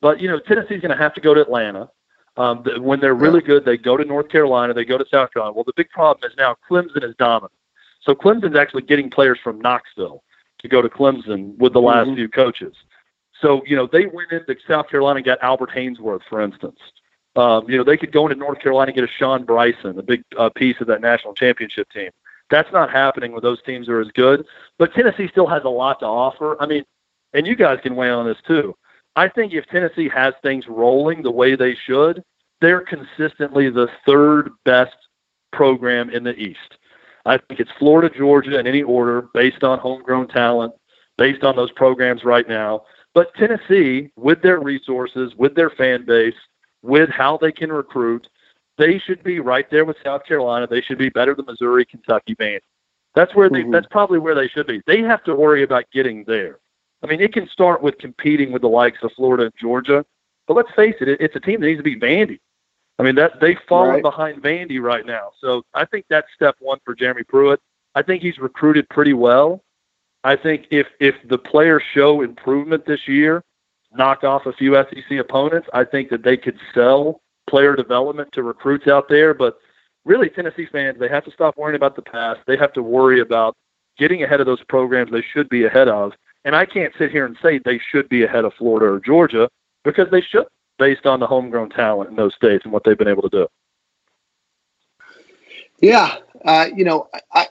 But 0.00 0.20
you 0.20 0.28
know, 0.28 0.40
Tennessee's 0.40 0.80
going 0.80 0.96
to 0.96 1.02
have 1.02 1.14
to 1.14 1.20
go 1.20 1.34
to 1.34 1.40
Atlanta. 1.40 1.88
Um, 2.36 2.64
when 2.78 3.00
they're 3.00 3.14
really 3.14 3.40
good, 3.40 3.64
they 3.64 3.76
go 3.76 3.96
to 3.96 4.04
North 4.04 4.28
Carolina, 4.28 4.72
they 4.72 4.84
go 4.84 4.96
to 4.96 5.04
South 5.10 5.32
Carolina. 5.32 5.52
Well, 5.52 5.64
the 5.64 5.72
big 5.76 5.90
problem 5.90 6.30
is 6.30 6.36
now 6.36 6.56
Clemson 6.68 7.04
is 7.04 7.14
dominant. 7.18 7.52
So 8.00 8.14
Clemson's 8.14 8.56
actually 8.56 8.82
getting 8.82 9.10
players 9.10 9.38
from 9.42 9.60
Knoxville 9.60 10.22
to 10.60 10.68
go 10.68 10.82
to 10.82 10.88
Clemson 10.88 11.56
with 11.58 11.72
the 11.72 11.80
last 11.80 12.08
Mhm. 12.08 12.16
few 12.16 12.28
coaches. 12.28 12.74
So 13.40 13.62
you 13.66 13.76
know, 13.76 13.86
they 13.86 14.06
went 14.06 14.32
into 14.32 14.56
South 14.66 14.88
Carolina 14.88 15.16
and 15.18 15.24
got 15.24 15.42
Albert 15.42 15.70
Haynesworth, 15.70 16.22
for 16.28 16.40
instance. 16.40 16.78
Um, 17.36 17.68
you 17.70 17.78
know, 17.78 17.84
they 17.84 17.96
could 17.96 18.12
go 18.12 18.26
into 18.26 18.38
North 18.38 18.60
Carolina 18.60 18.88
and 18.88 18.96
get 18.96 19.04
a 19.04 19.12
Shawn 19.12 19.44
Bryson, 19.44 19.98
a 19.98 20.02
big 20.02 20.24
uh, 20.36 20.50
piece 20.50 20.80
of 20.80 20.86
that 20.88 21.00
national 21.00 21.34
championship 21.34 21.88
team. 21.90 22.10
That's 22.50 22.70
not 22.72 22.90
happening 22.90 23.32
with 23.32 23.44
those 23.44 23.62
teams 23.62 23.86
that 23.86 23.92
are 23.92 24.00
as 24.00 24.10
good. 24.10 24.44
But 24.78 24.92
Tennessee 24.92 25.28
still 25.28 25.46
has 25.46 25.62
a 25.64 25.68
lot 25.68 26.00
to 26.00 26.06
offer. 26.06 26.60
I 26.60 26.66
mean, 26.66 26.84
and 27.32 27.46
you 27.46 27.54
guys 27.54 27.78
can 27.82 27.94
weigh 27.94 28.10
on 28.10 28.26
this 28.26 28.38
too. 28.46 28.76
I 29.14 29.28
think 29.28 29.52
if 29.52 29.66
Tennessee 29.66 30.08
has 30.08 30.34
things 30.42 30.66
rolling 30.66 31.22
the 31.22 31.30
way 31.30 31.54
they 31.54 31.74
should, 31.74 32.24
they're 32.60 32.80
consistently 32.80 33.70
the 33.70 33.88
third 34.04 34.50
best 34.64 34.96
program 35.52 36.10
in 36.10 36.24
the 36.24 36.34
East. 36.36 36.76
I 37.26 37.38
think 37.38 37.60
it's 37.60 37.70
Florida, 37.78 38.14
Georgia 38.16 38.58
in 38.58 38.66
any 38.66 38.82
order 38.82 39.28
based 39.34 39.62
on 39.62 39.78
homegrown 39.78 40.28
talent, 40.28 40.74
based 41.18 41.44
on 41.44 41.56
those 41.56 41.72
programs 41.72 42.24
right 42.24 42.48
now. 42.48 42.84
But 43.14 43.34
Tennessee, 43.34 44.10
with 44.16 44.42
their 44.42 44.60
resources, 44.60 45.34
with 45.36 45.54
their 45.54 45.70
fan 45.70 46.04
base, 46.06 46.34
with 46.82 47.10
how 47.10 47.36
they 47.36 47.52
can 47.52 47.72
recruit, 47.72 48.26
they 48.78 48.98
should 48.98 49.22
be 49.22 49.40
right 49.40 49.70
there 49.70 49.84
with 49.84 49.96
South 50.02 50.24
Carolina. 50.24 50.66
They 50.66 50.80
should 50.80 50.98
be 50.98 51.10
better 51.10 51.34
than 51.34 51.44
Missouri, 51.46 51.84
Kentucky, 51.84 52.34
Maine. 52.38 52.60
That's 53.14 53.34
where 53.34 53.50
they. 53.50 53.64
Mhm. 53.64 53.72
That's 53.72 53.88
probably 53.90 54.18
where 54.18 54.34
they 54.34 54.48
should 54.48 54.66
be. 54.66 54.80
They 54.86 55.02
have 55.02 55.22
to 55.24 55.34
worry 55.34 55.62
about 55.62 55.90
getting 55.92 56.24
there. 56.24 56.58
I 57.02 57.06
mean, 57.06 57.20
it 57.20 57.32
can 57.32 57.48
start 57.48 57.82
with 57.82 57.98
competing 57.98 58.52
with 58.52 58.62
the 58.62 58.68
likes 58.68 59.02
of 59.02 59.12
Florida 59.12 59.44
and 59.44 59.52
Georgia, 59.60 60.04
but 60.46 60.54
let's 60.54 60.70
face 60.72 60.94
it, 61.00 61.08
it 61.08 61.20
it's 61.20 61.36
a 61.36 61.40
team 61.40 61.60
that 61.60 61.66
needs 61.66 61.80
to 61.80 61.82
be 61.82 61.96
Vandy. 61.96 62.40
I 63.00 63.02
mean, 63.02 63.14
that 63.16 63.40
they've 63.40 63.58
fallen 63.68 63.90
Right. 63.90 64.02
behind 64.02 64.42
Vandy 64.42 64.80
right 64.80 65.06
now. 65.06 65.30
So 65.40 65.62
I 65.74 65.84
think 65.84 66.06
that's 66.08 66.28
step 66.34 66.56
one 66.60 66.78
for 66.84 66.94
Jeremy 66.94 67.22
Pruitt. 67.24 67.60
I 67.94 68.02
think 68.02 68.22
he's 68.22 68.38
recruited 68.38 68.88
pretty 68.88 69.14
well. 69.14 69.62
I 70.22 70.36
think 70.36 70.66
if 70.70 70.86
if 71.00 71.14
the 71.28 71.38
players 71.38 71.82
show 71.94 72.20
improvement 72.22 72.84
this 72.86 73.08
year, 73.08 73.42
knock 73.92 74.22
off 74.22 74.46
a 74.46 74.52
few 74.52 74.76
SEC 74.76 75.18
opponents, 75.18 75.68
I 75.72 75.84
think 75.84 76.10
that 76.10 76.22
they 76.22 76.36
could 76.36 76.58
sell 76.74 77.20
player 77.48 77.74
development 77.74 78.30
to 78.32 78.42
recruits 78.42 78.86
out 78.86 79.08
there. 79.08 79.34
But 79.34 79.58
really, 80.04 80.28
Tennessee 80.28 80.66
fans, 80.66 80.98
they 80.98 81.08
have 81.08 81.24
to 81.24 81.30
stop 81.30 81.56
worrying 81.56 81.76
about 81.76 81.96
the 81.96 82.02
past. 82.02 82.40
They 82.46 82.56
have 82.56 82.72
to 82.74 82.82
worry 82.82 83.20
about 83.20 83.56
getting 83.98 84.22
ahead 84.22 84.40
of 84.40 84.46
those 84.46 84.62
programs 84.68 85.10
they 85.10 85.24
should 85.32 85.48
be 85.48 85.64
ahead 85.64 85.88
of. 85.88 86.12
And 86.44 86.54
I 86.54 86.64
can't 86.64 86.92
sit 86.98 87.10
here 87.10 87.26
and 87.26 87.36
say 87.42 87.58
they 87.58 87.78
should 87.90 88.08
be 88.08 88.22
ahead 88.22 88.44
of 88.44 88.54
Florida 88.54 88.86
or 88.86 89.00
Georgia 89.00 89.48
because 89.84 90.08
they 90.10 90.20
should, 90.22 90.46
based 90.80 91.06
on 91.06 91.20
the 91.20 91.26
homegrown 91.28 91.70
talent 91.70 92.10
in 92.10 92.16
those 92.16 92.34
states 92.34 92.64
and 92.64 92.72
what 92.72 92.82
they've 92.82 92.98
been 92.98 93.06
able 93.06 93.22
to 93.22 93.28
do. 93.28 93.46
Yeah, 95.80 96.16
uh, 96.44 96.66
you 96.74 96.84
know, 96.84 97.08
I, 97.14 97.20
I 97.32 97.46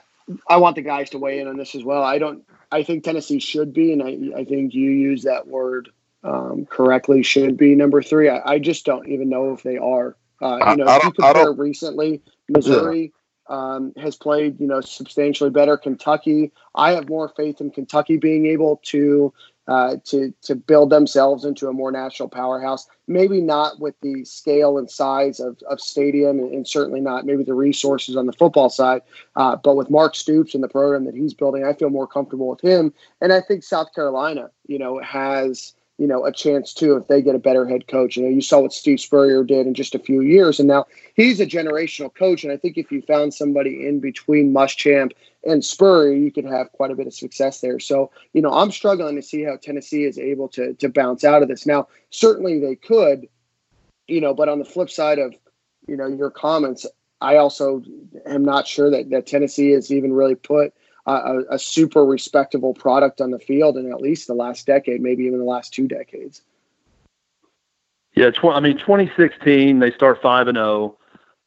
I 0.48 0.56
want 0.58 0.76
the 0.76 0.82
guys 0.82 1.10
to 1.10 1.18
weigh 1.18 1.40
in 1.40 1.48
on 1.48 1.56
this 1.56 1.74
as 1.74 1.82
well. 1.82 2.02
I 2.02 2.18
don't. 2.18 2.44
I 2.70 2.82
think 2.82 3.02
Tennessee 3.02 3.40
should 3.40 3.72
be, 3.72 3.92
and 3.92 4.02
I 4.02 4.40
I 4.40 4.44
think 4.44 4.74
you 4.74 4.90
use 4.90 5.22
that 5.22 5.46
word 5.48 5.88
um, 6.22 6.66
correctly. 6.66 7.22
Should 7.22 7.56
be 7.56 7.74
number 7.74 8.02
three. 8.02 8.28
I, 8.28 8.40
I 8.44 8.58
just 8.58 8.84
don't 8.84 9.08
even 9.08 9.28
know 9.30 9.52
if 9.54 9.62
they 9.62 9.78
are. 9.78 10.16
Uh, 10.42 10.58
you 10.70 10.76
know, 10.76 10.84
I 10.86 10.96
if 10.98 11.04
you 11.04 11.10
don't- 11.12 11.24
I 11.24 11.28
compare 11.32 11.44
don't- 11.46 11.58
recently, 11.58 12.22
Missouri 12.48 13.12
um, 13.48 13.92
has 13.96 14.14
played 14.16 14.60
you 14.60 14.68
know 14.68 14.80
substantially 14.80 15.50
better. 15.50 15.76
Kentucky, 15.76 16.52
I 16.74 16.92
have 16.92 17.08
more 17.08 17.28
faith 17.36 17.60
in 17.60 17.70
Kentucky 17.70 18.16
being 18.16 18.46
able 18.46 18.80
to 18.84 19.32
uh, 19.68 19.96
to 20.04 20.32
to 20.42 20.54
build 20.54 20.90
themselves 20.90 21.44
into 21.44 21.68
a 21.68 21.72
more 21.72 21.92
national 21.92 22.28
powerhouse. 22.28 22.86
Maybe 23.06 23.40
not 23.40 23.80
with 23.80 23.94
the 24.02 24.24
scale 24.24 24.78
and 24.78 24.90
size 24.90 25.40
of, 25.40 25.58
of 25.68 25.80
stadium, 25.80 26.38
and, 26.38 26.52
and 26.52 26.66
certainly 26.66 27.00
not 27.00 27.26
maybe 27.26 27.44
the 27.44 27.54
resources 27.54 28.16
on 28.16 28.26
the 28.26 28.32
football 28.32 28.70
side. 28.70 29.02
Uh, 29.36 29.56
but 29.56 29.76
with 29.76 29.90
Mark 29.90 30.14
Stoops 30.14 30.54
and 30.54 30.62
the 30.62 30.68
program 30.68 31.04
that 31.04 31.14
he's 31.14 31.34
building, 31.34 31.64
I 31.64 31.72
feel 31.74 31.90
more 31.90 32.06
comfortable 32.06 32.48
with 32.48 32.60
him. 32.60 32.92
And 33.20 33.32
I 33.32 33.40
think 33.40 33.62
South 33.62 33.94
Carolina, 33.94 34.50
you 34.66 34.78
know, 34.78 35.00
has 35.00 35.74
you 35.98 36.06
know 36.06 36.24
a 36.24 36.32
chance 36.32 36.72
too 36.72 36.96
if 36.96 37.06
they 37.08 37.20
get 37.20 37.34
a 37.34 37.38
better 37.38 37.68
head 37.68 37.86
coach. 37.86 38.16
You 38.16 38.24
know, 38.24 38.30
you 38.30 38.40
saw 38.40 38.60
what 38.60 38.72
Steve 38.72 39.00
Spurrier 39.00 39.44
did 39.44 39.66
in 39.66 39.74
just 39.74 39.94
a 39.94 39.98
few 39.98 40.22
years, 40.22 40.58
and 40.58 40.66
now 40.66 40.86
he's 41.14 41.40
a 41.40 41.46
generational 41.46 42.12
coach. 42.12 42.42
And 42.42 42.52
I 42.52 42.56
think 42.56 42.78
if 42.78 42.90
you 42.90 43.02
found 43.02 43.34
somebody 43.34 43.86
in 43.86 44.00
between 44.00 44.52
Muschamp 44.52 45.12
and 45.44 45.64
Spurrier, 45.64 46.12
you 46.12 46.30
could 46.30 46.44
have 46.44 46.70
quite 46.72 46.90
a 46.90 46.94
bit 46.94 47.06
of 47.06 47.14
success 47.14 47.60
there. 47.60 47.78
So, 47.78 48.10
you 48.32 48.42
know, 48.42 48.52
I'm 48.52 48.70
struggling 48.70 49.16
to 49.16 49.22
see 49.22 49.42
how 49.42 49.56
Tennessee 49.56 50.04
is 50.04 50.18
able 50.18 50.48
to 50.48 50.74
to 50.74 50.88
bounce 50.88 51.24
out 51.24 51.42
of 51.42 51.48
this. 51.48 51.66
Now, 51.66 51.88
certainly 52.10 52.60
they 52.60 52.76
could, 52.76 53.26
you 54.06 54.20
know, 54.20 54.34
but 54.34 54.48
on 54.48 54.58
the 54.58 54.64
flip 54.64 54.90
side 54.90 55.18
of, 55.18 55.34
you 55.86 55.96
know, 55.96 56.06
your 56.06 56.30
comments, 56.30 56.86
I 57.20 57.36
also 57.36 57.82
am 58.26 58.44
not 58.44 58.66
sure 58.66 58.90
that, 58.90 59.10
that 59.10 59.26
Tennessee 59.26 59.70
has 59.70 59.90
even 59.90 60.12
really 60.12 60.34
put 60.34 60.72
a, 61.06 61.40
a, 61.50 61.58
super 61.58 62.04
respectable 62.04 62.74
product 62.74 63.20
on 63.20 63.30
the 63.30 63.38
field 63.38 63.76
in 63.76 63.90
at 63.90 64.00
least 64.00 64.26
the 64.26 64.34
last 64.34 64.66
decade, 64.66 65.00
maybe 65.00 65.24
even 65.24 65.38
the 65.38 65.44
last 65.44 65.72
two 65.72 65.88
decades. 65.88 66.42
Yeah, 68.14 68.30
tw- 68.30 68.46
I 68.46 68.60
mean, 68.60 68.78
2016 68.78 69.78
they 69.78 69.90
start 69.92 70.20
five 70.22 70.48
and 70.48 70.56
zero, 70.56 70.96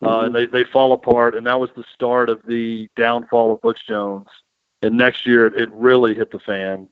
uh, 0.02 0.22
and 0.22 0.36
they 0.36 0.46
they 0.46 0.64
fall 0.64 0.94
apart, 0.94 1.36
and 1.36 1.46
that 1.48 1.60
was 1.60 1.70
the 1.76 1.84
start 1.94 2.30
of 2.30 2.42
the 2.48 2.88
downfall 2.96 3.54
of 3.54 3.62
Butch 3.62 3.80
Jones. 3.88 4.28
And 4.82 4.98
next 4.98 5.26
year 5.26 5.48
it 5.48 5.72
really 5.72 6.14
hit 6.14 6.32
the 6.32 6.40
fan. 6.40 6.90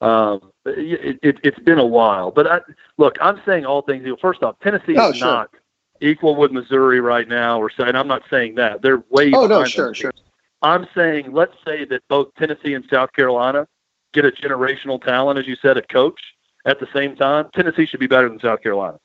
Um, 0.00 0.52
it, 0.64 1.18
it, 1.22 1.38
it's 1.42 1.58
been 1.60 1.78
a 1.78 1.86
while, 1.86 2.30
but 2.30 2.46
I, 2.46 2.60
look, 2.98 3.16
I'm 3.20 3.40
saying 3.46 3.66
all 3.66 3.82
things 3.82 4.04
equal. 4.04 4.18
First 4.20 4.42
off, 4.42 4.56
Tennessee 4.60 4.96
Oh, 4.96 5.10
is 5.10 5.16
sure. 5.16 5.26
not 5.28 5.50
equal 6.00 6.34
with 6.36 6.50
Missouri 6.52 7.00
right 7.00 7.28
now. 7.28 7.60
Or 7.60 7.70
saying 7.70 7.94
I'm 7.94 8.08
not 8.08 8.22
saying 8.30 8.56
that 8.56 8.82
they're 8.82 9.02
way. 9.10 9.32
Oh, 9.34 9.46
no, 9.46 9.64
sure, 9.64 9.94
sure. 9.94 10.12
I'm 10.62 10.86
saying 10.94 11.32
let's 11.32 11.54
say 11.64 11.84
that 11.86 12.02
both 12.08 12.34
Tennessee 12.36 12.74
and 12.74 12.84
South 12.90 13.12
Carolina 13.12 13.66
get 14.12 14.24
a 14.24 14.30
generational 14.30 15.02
talent, 15.02 15.38
as 15.38 15.46
you 15.46 15.56
said, 15.56 15.76
a 15.76 15.82
coach 15.82 16.20
at 16.64 16.78
the 16.78 16.86
same 16.92 17.16
time. 17.16 17.48
Tennessee 17.54 17.86
should 17.86 18.00
be 18.00 18.06
better 18.06 18.28
than 18.28 18.38
South 18.40 18.62
Carolina 18.62 18.98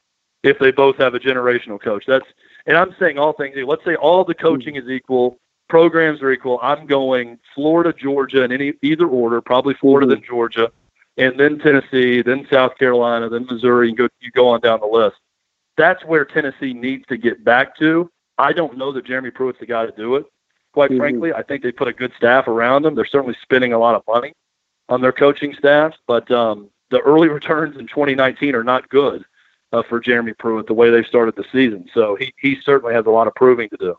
if 0.43 0.59
they 0.59 0.71
both 0.71 0.97
have 0.97 1.15
a 1.15 1.19
generational 1.19 1.81
coach. 1.81 2.05
That's 2.07 2.25
and 2.67 2.77
I'm 2.77 2.93
saying 2.99 3.17
all 3.17 3.33
things. 3.33 3.55
equal. 3.57 3.69
Let's 3.71 3.85
say 3.85 3.95
all 3.95 4.23
the 4.23 4.35
coaching 4.35 4.75
is 4.75 4.87
equal, 4.87 5.39
programs 5.69 6.21
are 6.21 6.31
equal. 6.31 6.59
I'm 6.61 6.85
going 6.85 7.39
Florida, 7.55 7.93
Georgia, 7.97 8.43
in 8.43 8.51
any 8.51 8.73
either 8.83 9.07
order. 9.07 9.41
Probably 9.41 9.73
Florida, 9.73 10.05
then 10.05 10.21
Georgia, 10.27 10.71
and 11.17 11.39
then 11.39 11.57
Tennessee, 11.59 12.21
then 12.21 12.45
South 12.51 12.77
Carolina, 12.77 13.29
then 13.29 13.45
Missouri. 13.49 13.87
And 13.89 13.97
go 13.97 14.07
you 14.19 14.31
go 14.31 14.49
on 14.49 14.59
down 14.61 14.81
the 14.81 14.85
list. 14.87 15.15
That's 15.77 16.03
where 16.05 16.25
Tennessee 16.25 16.73
needs 16.73 17.05
to 17.07 17.17
get 17.17 17.43
back 17.43 17.77
to. 17.79 18.11
I 18.37 18.53
don't 18.53 18.77
know 18.77 18.91
that 18.91 19.05
Jeremy 19.05 19.31
Pruitt's 19.31 19.59
the 19.59 19.65
guy 19.65 19.85
to 19.85 19.91
do 19.91 20.15
it. 20.15 20.25
Quite 20.73 20.91
Mhm. 20.91 20.97
frankly, 20.97 21.33
I 21.33 21.41
think 21.41 21.63
they 21.63 21.71
put 21.71 21.87
a 21.87 21.93
good 21.93 22.11
staff 22.17 22.47
around 22.47 22.83
them. 22.83 22.93
They're 22.93 23.05
certainly 23.05 23.35
spending 23.41 23.73
a 23.73 23.79
lot 23.79 23.95
of 23.95 24.03
money 24.07 24.33
on 24.89 25.01
their 25.01 25.11
coaching 25.11 25.53
staff, 25.55 25.95
but 26.07 26.29
um, 26.31 26.69
the 26.91 26.99
early 27.01 27.27
returns 27.39 27.77
in 27.77 27.87
2019 27.87 28.53
are 28.55 28.63
not 28.63 28.89
good 28.89 29.23
uh, 29.73 29.83
for 29.87 29.99
Jeremy 29.99 30.33
Pruitt 30.33 30.67
the 30.67 30.73
way 30.73 30.89
they 30.89 31.03
started 31.03 31.35
the 31.35 31.45
season. 31.51 31.87
So 31.93 32.15
he 32.15 32.33
he 32.39 32.57
certainly 32.63 32.93
has 32.93 33.05
a 33.05 33.11
lot 33.11 33.27
of 33.27 33.35
proving 33.35 33.69
to 33.69 33.77
do. 33.77 33.97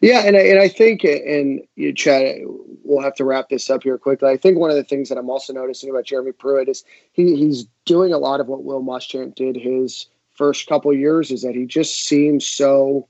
Yeah, 0.00 0.20
and 0.20 0.34
I, 0.34 0.40
and 0.40 0.58
I 0.58 0.68
think, 0.68 1.04
and 1.04 1.60
you, 1.76 1.92
Chad, 1.92 2.38
we'll 2.82 3.02
have 3.02 3.14
to 3.16 3.24
wrap 3.24 3.50
this 3.50 3.68
up 3.68 3.82
here 3.82 3.98
quickly. 3.98 4.30
I 4.30 4.36
think 4.38 4.58
one 4.58 4.70
of 4.70 4.76
the 4.76 4.84
things 4.84 5.10
that 5.10 5.18
I'm 5.18 5.28
also 5.28 5.52
noticing 5.52 5.90
about 5.90 6.06
Jeremy 6.06 6.32
Pruitt 6.32 6.70
is 6.70 6.84
he, 7.12 7.36
he's 7.36 7.66
doing 7.84 8.12
a 8.12 8.18
lot 8.18 8.40
of 8.40 8.46
what 8.48 8.64
Will 8.64 8.82
Muschamp 8.82 9.34
did 9.34 9.56
his 9.56 10.06
first 10.34 10.66
couple 10.66 10.92
years. 10.94 11.30
Is 11.30 11.42
that 11.42 11.54
he 11.54 11.66
just 11.66 12.04
seems 12.04 12.46
so 12.46 13.08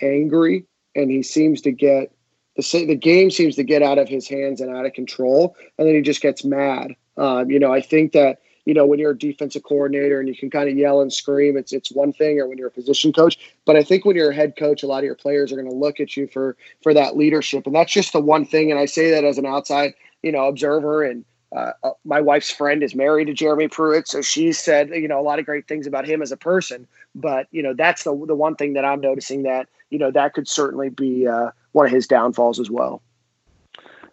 angry, 0.00 0.64
and 0.94 1.10
he 1.10 1.22
seems 1.24 1.60
to 1.62 1.72
get 1.72 2.12
the 2.54 2.84
the 2.86 2.94
game 2.94 3.30
seems 3.30 3.56
to 3.56 3.64
get 3.64 3.82
out 3.82 3.98
of 3.98 4.08
his 4.08 4.28
hands 4.28 4.60
and 4.60 4.74
out 4.74 4.86
of 4.86 4.92
control, 4.92 5.56
and 5.76 5.88
then 5.88 5.94
he 5.94 6.02
just 6.02 6.22
gets 6.22 6.44
mad 6.44 6.94
Um, 7.16 7.50
you 7.50 7.58
know, 7.58 7.72
I 7.72 7.80
think 7.80 8.12
that 8.12 8.38
you 8.68 8.74
know 8.74 8.84
when 8.84 8.98
you're 8.98 9.12
a 9.12 9.18
defensive 9.18 9.62
coordinator 9.62 10.20
and 10.20 10.28
you 10.28 10.36
can 10.36 10.50
kind 10.50 10.68
of 10.68 10.76
yell 10.76 11.00
and 11.00 11.10
scream, 11.10 11.56
it's 11.56 11.72
it's 11.72 11.90
one 11.90 12.12
thing, 12.12 12.38
or 12.38 12.46
when 12.46 12.58
you're 12.58 12.68
a 12.68 12.70
position 12.70 13.14
coach. 13.14 13.38
But 13.64 13.76
I 13.76 13.82
think 13.82 14.04
when 14.04 14.14
you're 14.14 14.30
a 14.30 14.34
head 14.34 14.56
coach, 14.58 14.82
a 14.82 14.86
lot 14.86 14.98
of 14.98 15.04
your 15.04 15.14
players 15.14 15.50
are 15.50 15.56
going 15.56 15.70
to 15.70 15.74
look 15.74 16.00
at 16.00 16.18
you 16.18 16.26
for 16.26 16.54
for 16.82 16.92
that 16.92 17.16
leadership, 17.16 17.64
and 17.64 17.74
that's 17.74 17.90
just 17.90 18.12
the 18.12 18.20
one 18.20 18.44
thing. 18.44 18.70
And 18.70 18.78
I 18.78 18.84
say 18.84 19.10
that 19.10 19.24
as 19.24 19.38
an 19.38 19.46
outside 19.46 19.94
you 20.22 20.30
know 20.30 20.48
observer 20.48 21.02
and 21.02 21.24
uh, 21.56 21.72
uh, 21.82 21.92
my 22.04 22.20
wife's 22.20 22.50
friend 22.50 22.82
is 22.82 22.94
married 22.94 23.28
to 23.28 23.32
Jeremy 23.32 23.68
Pruitt, 23.68 24.06
so 24.06 24.20
she 24.20 24.52
said 24.52 24.90
you 24.90 25.08
know 25.08 25.18
a 25.18 25.22
lot 25.22 25.38
of 25.38 25.46
great 25.46 25.66
things 25.66 25.86
about 25.86 26.06
him 26.06 26.20
as 26.20 26.30
a 26.30 26.36
person. 26.36 26.86
But 27.14 27.48
you 27.50 27.62
know 27.62 27.72
that's 27.72 28.04
the 28.04 28.14
the 28.26 28.34
one 28.34 28.54
thing 28.54 28.74
that 28.74 28.84
I'm 28.84 29.00
noticing 29.00 29.44
that 29.44 29.66
you 29.88 29.98
know 29.98 30.10
that 30.10 30.34
could 30.34 30.46
certainly 30.46 30.90
be 30.90 31.26
uh, 31.26 31.52
one 31.72 31.86
of 31.86 31.92
his 31.92 32.06
downfalls 32.06 32.60
as 32.60 32.70
well. 32.70 33.00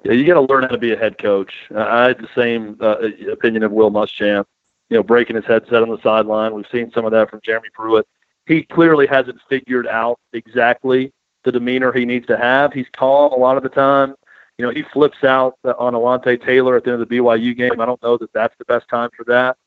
Yeah, 0.05 0.13
you 0.13 0.25
got 0.25 0.35
to 0.35 0.41
learn 0.41 0.63
how 0.63 0.69
to 0.69 0.77
be 0.77 0.93
a 0.93 0.97
head 0.97 1.17
coach. 1.17 1.51
I 1.75 2.07
had 2.07 2.19
the 2.19 2.29
same 2.35 2.77
uh, 2.79 2.97
opinion 3.31 3.63
of 3.63 3.71
Will 3.71 3.91
Muschamp. 3.91 4.45
You 4.89 4.97
know, 4.97 5.03
breaking 5.03 5.35
his 5.35 5.45
headset 5.45 5.81
on 5.81 5.89
the 5.89 5.99
sideline. 6.03 6.53
We've 6.53 6.65
seen 6.71 6.91
some 6.91 7.05
of 7.05 7.11
that 7.11 7.31
from 7.31 7.41
Jeremy 7.43 7.69
Pruitt. 7.73 8.07
He 8.45 8.63
clearly 8.63 9.07
hasn't 9.07 9.39
figured 9.49 9.87
out 9.87 10.19
exactly 10.31 11.11
the 11.43 11.51
demeanor 11.51 11.91
he 11.91 12.05
needs 12.05 12.27
to 12.27 12.37
have. 12.37 12.71
He's 12.71 12.85
calm 12.95 13.33
a 13.33 13.35
lot 13.35 13.57
of 13.57 13.63
the 13.63 13.69
time 13.69 14.13
you 14.57 14.65
know, 14.65 14.71
he 14.71 14.83
flips 14.93 15.23
out 15.23 15.57
on 15.63 15.93
Alontae 15.93 16.43
Taylor 16.43 16.77
at 16.77 16.85
the 16.85 16.93
end 16.93 17.01
of 17.01 17.09
the 17.09 17.17
BYU 17.17 17.55
game. 17.55 17.81
I 17.81 17.85
don't 17.85 18.01
know 18.01 18.17
that 18.17 18.31
that's 18.33 18.55
the 18.57 18.65
best 18.65 18.87
time 18.87 19.09
for 19.15 19.25
that. 19.25 19.57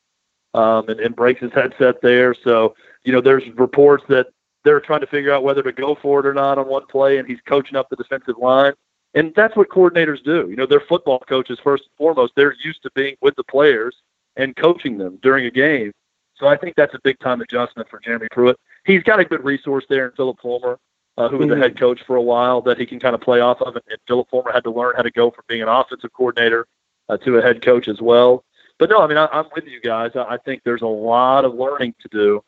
Um, 0.55 0.89
and, 0.89 0.99
and 0.99 1.15
breaks 1.15 1.41
his 1.41 1.51
headset 1.53 2.01
there. 2.01 2.33
So, 2.33 2.73
you 3.03 3.13
know, 3.13 3.21
there's 3.21 3.43
reports 3.55 4.03
that 4.09 4.27
they're 4.63 4.79
trying 4.79 5.01
to 5.01 5.07
figure 5.07 5.31
out 5.31 5.43
whether 5.43 5.61
to 5.61 5.71
go 5.71 5.95
for 6.01 6.19
it 6.21 6.25
or 6.25 6.33
not 6.33 6.57
on 6.57 6.67
one 6.67 6.87
play, 6.87 7.19
and 7.19 7.27
he's 7.27 7.39
coaching 7.45 7.75
up 7.75 7.87
the 7.89 7.95
defensive 7.95 8.35
line. 8.39 8.73
And 9.13 9.33
that's 9.35 9.55
what 9.55 9.69
coordinators 9.69 10.23
do. 10.23 10.47
You 10.49 10.55
know, 10.55 10.65
they're 10.65 10.79
football 10.81 11.19
coaches 11.19 11.59
first 11.63 11.83
and 11.83 11.91
foremost. 11.97 12.33
They're 12.35 12.55
used 12.63 12.83
to 12.83 12.91
being 12.93 13.15
with 13.21 13.35
the 13.35 13.43
players 13.43 13.95
and 14.35 14.55
coaching 14.55 14.97
them 14.97 15.17
during 15.21 15.45
a 15.45 15.51
game. 15.51 15.91
So 16.35 16.47
I 16.47 16.55
think 16.55 16.75
that's 16.75 16.93
a 16.93 16.99
big 17.03 17.19
time 17.19 17.41
adjustment 17.41 17.89
for 17.89 17.99
Jeremy 17.99 18.27
Pruitt. 18.31 18.59
He's 18.85 19.03
got 19.03 19.19
a 19.19 19.25
good 19.25 19.43
resource 19.43 19.85
there 19.89 20.05
in 20.05 20.11
Phillip 20.15 20.39
Fulmer 20.41 20.79
uh, 21.19 21.27
who 21.27 21.37
was 21.37 21.47
mm-hmm. 21.47 21.59
the 21.59 21.61
head 21.61 21.77
coach 21.77 21.99
for 22.07 22.15
a 22.15 22.21
while, 22.21 22.61
that 22.61 22.79
he 22.79 22.85
can 22.85 22.97
kind 22.97 23.13
of 23.13 23.19
play 23.19 23.41
off 23.41 23.61
of. 23.61 23.75
And, 23.75 23.83
and 23.89 23.99
Phillip 24.07 24.29
Fulmer 24.29 24.53
had 24.53 24.63
to 24.63 24.71
learn 24.71 24.95
how 24.95 25.01
to 25.01 25.11
go 25.11 25.29
from 25.29 25.43
being 25.49 25.61
an 25.61 25.67
offensive 25.67 26.13
coordinator 26.13 26.65
uh, 27.09 27.17
to 27.17 27.37
a 27.37 27.41
head 27.41 27.61
coach 27.61 27.89
as 27.89 27.99
well. 28.01 28.45
But 28.77 28.89
no, 28.89 29.01
I 29.01 29.07
mean, 29.07 29.17
I, 29.17 29.27
I'm 29.27 29.45
with 29.53 29.65
you 29.65 29.81
guys. 29.81 30.11
I, 30.15 30.21
I 30.21 30.37
think 30.37 30.61
there's 30.63 30.81
a 30.81 30.87
lot 30.87 31.43
of 31.43 31.53
learning 31.53 31.93
to 31.99 32.07
do, 32.07 32.41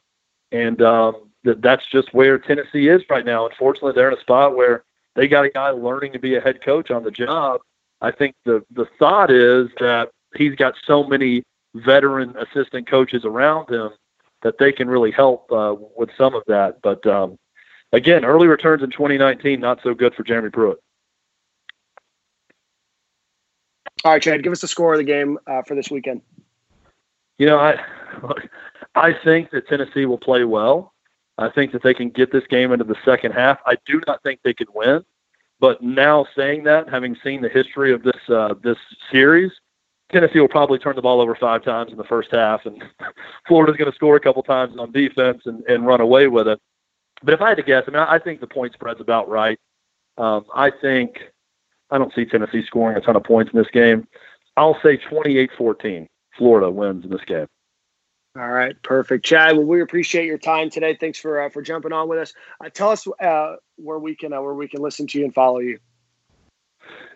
and 0.54 0.82
um, 0.82 1.30
that 1.44 1.62
that's 1.62 1.84
just 1.92 2.14
where 2.14 2.40
Tennessee 2.40 2.88
is 2.88 3.02
right 3.10 3.26
now. 3.26 3.46
Unfortunately, 3.46 3.92
they're 3.94 4.10
in 4.10 4.18
a 4.18 4.22
spot 4.22 4.56
where 4.56 4.86
they 5.16 5.28
got 5.28 5.46
a 5.46 5.50
guy 5.50 5.70
learning 5.70 6.14
to 6.14 6.20
be 6.20 6.36
a 6.36 6.42
head 6.42 6.64
coach 6.64 6.92
on 6.92 7.04
the 7.04 7.12
job. 7.12 7.62
I 8.02 8.12
think 8.12 8.36
the 8.46 8.64
the 8.72 8.86
thought 8.98 9.32
is 9.32 9.68
that 9.80 10.10
he's 10.36 10.56
got 10.56 10.76
so 10.86 11.04
many 11.04 11.44
veteran 11.76 12.36
assistant 12.38 12.88
coaches 12.90 13.24
around 13.26 13.70
him 13.70 13.92
that 14.44 14.58
they 14.58 14.72
can 14.72 14.88
really 14.88 15.12
help 15.12 15.52
uh, 15.52 15.76
with 15.96 16.10
some 16.18 16.34
of 16.34 16.44
that. 16.48 16.82
But 16.82 17.06
um, 17.06 17.38
again, 17.92 18.26
early 18.26 18.48
returns 18.48 18.82
in 18.82 18.90
2019, 18.90 19.60
not 19.60 19.80
so 19.84 19.94
good 19.94 20.16
for 20.16 20.24
Jeremy 20.24 20.50
Pruitt. 20.50 20.80
All 24.04 24.12
right, 24.14 24.22
Chad, 24.22 24.42
give 24.44 24.52
us 24.52 24.62
the 24.62 24.68
score 24.68 24.94
of 24.94 24.98
the 24.98 25.04
game 25.04 25.38
uh, 25.46 25.62
for 25.62 25.76
this 25.76 25.92
weekend. 25.92 26.22
You 27.38 27.48
know, 27.48 27.60
I 27.60 27.80
I 28.96 29.14
think 29.24 29.52
that 29.52 29.68
Tennessee 29.68 30.06
will 30.06 30.18
play 30.18 30.44
well. 30.44 30.94
I 31.42 31.50
think 31.50 31.72
that 31.72 31.84
they 31.84 31.94
can 31.94 32.10
get 32.10 32.32
this 32.32 32.46
game 32.48 32.72
into 32.72 32.84
the 32.84 32.96
second 33.06 33.32
half. 33.32 33.60
I 33.66 33.76
do 33.86 34.02
not 34.08 34.22
think 34.24 34.42
they 34.44 34.54
could 34.54 34.70
win, 34.74 35.04
but 35.60 35.82
now 35.82 36.26
saying 36.36 36.64
that, 36.66 36.90
having 36.90 37.16
seen 37.24 37.42
the 37.42 37.50
history 37.50 37.94
of 37.94 38.04
this 38.04 38.30
uh, 38.30 38.56
this 38.64 38.78
series, 39.12 39.52
Tennessee 40.12 40.40
will 40.40 40.48
probably 40.48 40.80
turn 40.80 40.96
the 40.96 41.02
ball 41.02 41.22
over 41.22 41.36
five 41.36 41.64
times 41.64 41.92
in 41.92 41.98
the 41.98 42.04
first 42.04 42.30
half, 42.32 42.66
and 42.66 42.84
Florida's 43.48 43.78
going 43.78 43.92
to 43.92 43.96
score 43.96 44.16
a 44.16 44.20
couple 44.20 44.44
times 44.44 44.78
on 44.78 44.92
defense 44.92 45.42
and, 45.46 45.64
and 45.68 45.86
run 45.86 46.02
away 46.02 46.28
with 46.28 46.48
it. 46.48 46.60
But 47.24 47.34
if 47.34 47.42
I 47.42 47.50
had 47.50 47.58
to 47.58 47.64
guess, 47.64 47.84
I 47.88 47.92
mean, 47.92 48.00
I 48.00 48.20
think 48.20 48.40
the 48.40 48.48
point 48.48 48.74
spread's 48.74 49.00
about 49.00 49.30
right. 49.30 49.60
Um, 50.18 50.46
I 50.54 50.72
think 50.82 51.20
I 51.90 51.98
don't 51.98 52.14
see 52.14 52.26
Tennessee 52.26 52.64
scoring 52.66 52.98
a 52.98 53.02
ton 53.02 53.16
of 53.16 53.24
points 53.24 53.52
in 53.54 53.60
this 53.60 53.70
game. 53.72 54.08
I'll 54.58 54.78
say 54.84 54.98
28-14. 54.98 56.08
Florida 56.38 56.70
wins 56.70 57.04
in 57.06 57.12
this 57.12 57.24
game. 57.26 57.48
All 58.38 58.50
right, 58.50 58.82
perfect, 58.82 59.26
Chad. 59.26 59.58
Well, 59.58 59.66
we 59.66 59.82
appreciate 59.82 60.26
your 60.26 60.38
time 60.38 60.70
today. 60.70 60.96
Thanks 60.96 61.20
for 61.20 61.42
uh, 61.42 61.50
for 61.50 61.62
jumping 61.62 61.92
on 61.92 62.08
with 62.08 62.20
us. 62.20 62.34
Uh, 62.64 62.70
tell 62.70 62.90
us 62.90 63.06
uh, 63.20 63.56
where 63.76 64.00
we 64.00 64.16
can 64.16 64.32
uh, 64.32 64.42
where 64.42 64.54
we 64.54 64.70
can 64.70 64.82
listen 64.82 65.06
to 65.08 65.20
you 65.20 65.26
and 65.26 65.34
follow 65.34 65.60
you. 65.60 65.80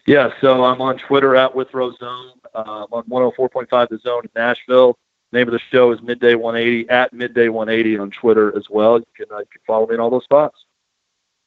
Yeah, 0.05 0.29
so 0.41 0.65
I'm 0.65 0.81
on 0.81 0.97
Twitter 0.97 1.35
at 1.35 1.55
Withrow 1.55 1.93
Zone. 1.95 2.31
Uh, 2.53 2.85
I'm 2.91 2.93
on 2.93 3.33
104.5 3.33 3.89
The 3.89 3.97
Zone 3.97 4.23
in 4.23 4.29
Nashville. 4.35 4.97
Name 5.31 5.47
of 5.47 5.53
the 5.53 5.59
show 5.71 5.91
is 5.91 6.01
Midday 6.01 6.35
180 6.35 6.89
at 6.89 7.11
Midday 7.11 7.49
180 7.49 7.97
on 7.97 8.11
Twitter 8.11 8.55
as 8.55 8.69
well. 8.69 8.99
You 8.99 9.05
can, 9.15 9.25
uh, 9.31 9.39
you 9.39 9.45
can 9.51 9.61
follow 9.65 9.87
me 9.87 9.95
in 9.95 9.99
all 9.99 10.11
those 10.11 10.23
spots. 10.23 10.65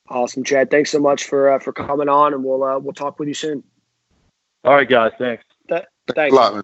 Awesome, 0.08 0.42
Chad. 0.42 0.70
Thanks 0.70 0.90
so 0.90 0.98
much 0.98 1.24
for 1.24 1.50
uh, 1.50 1.58
for 1.58 1.72
coming 1.72 2.08
on, 2.08 2.32
and 2.32 2.42
we'll 2.42 2.64
uh, 2.64 2.78
we'll 2.78 2.94
talk 2.94 3.18
with 3.18 3.28
you 3.28 3.34
soon. 3.34 3.62
All 4.64 4.74
right, 4.74 4.88
guys. 4.88 5.12
Thanks. 5.18 5.44
Th- 5.68 5.84
thanks. 6.14 6.32
a 6.32 6.36
lot, 6.36 6.54
man. 6.54 6.62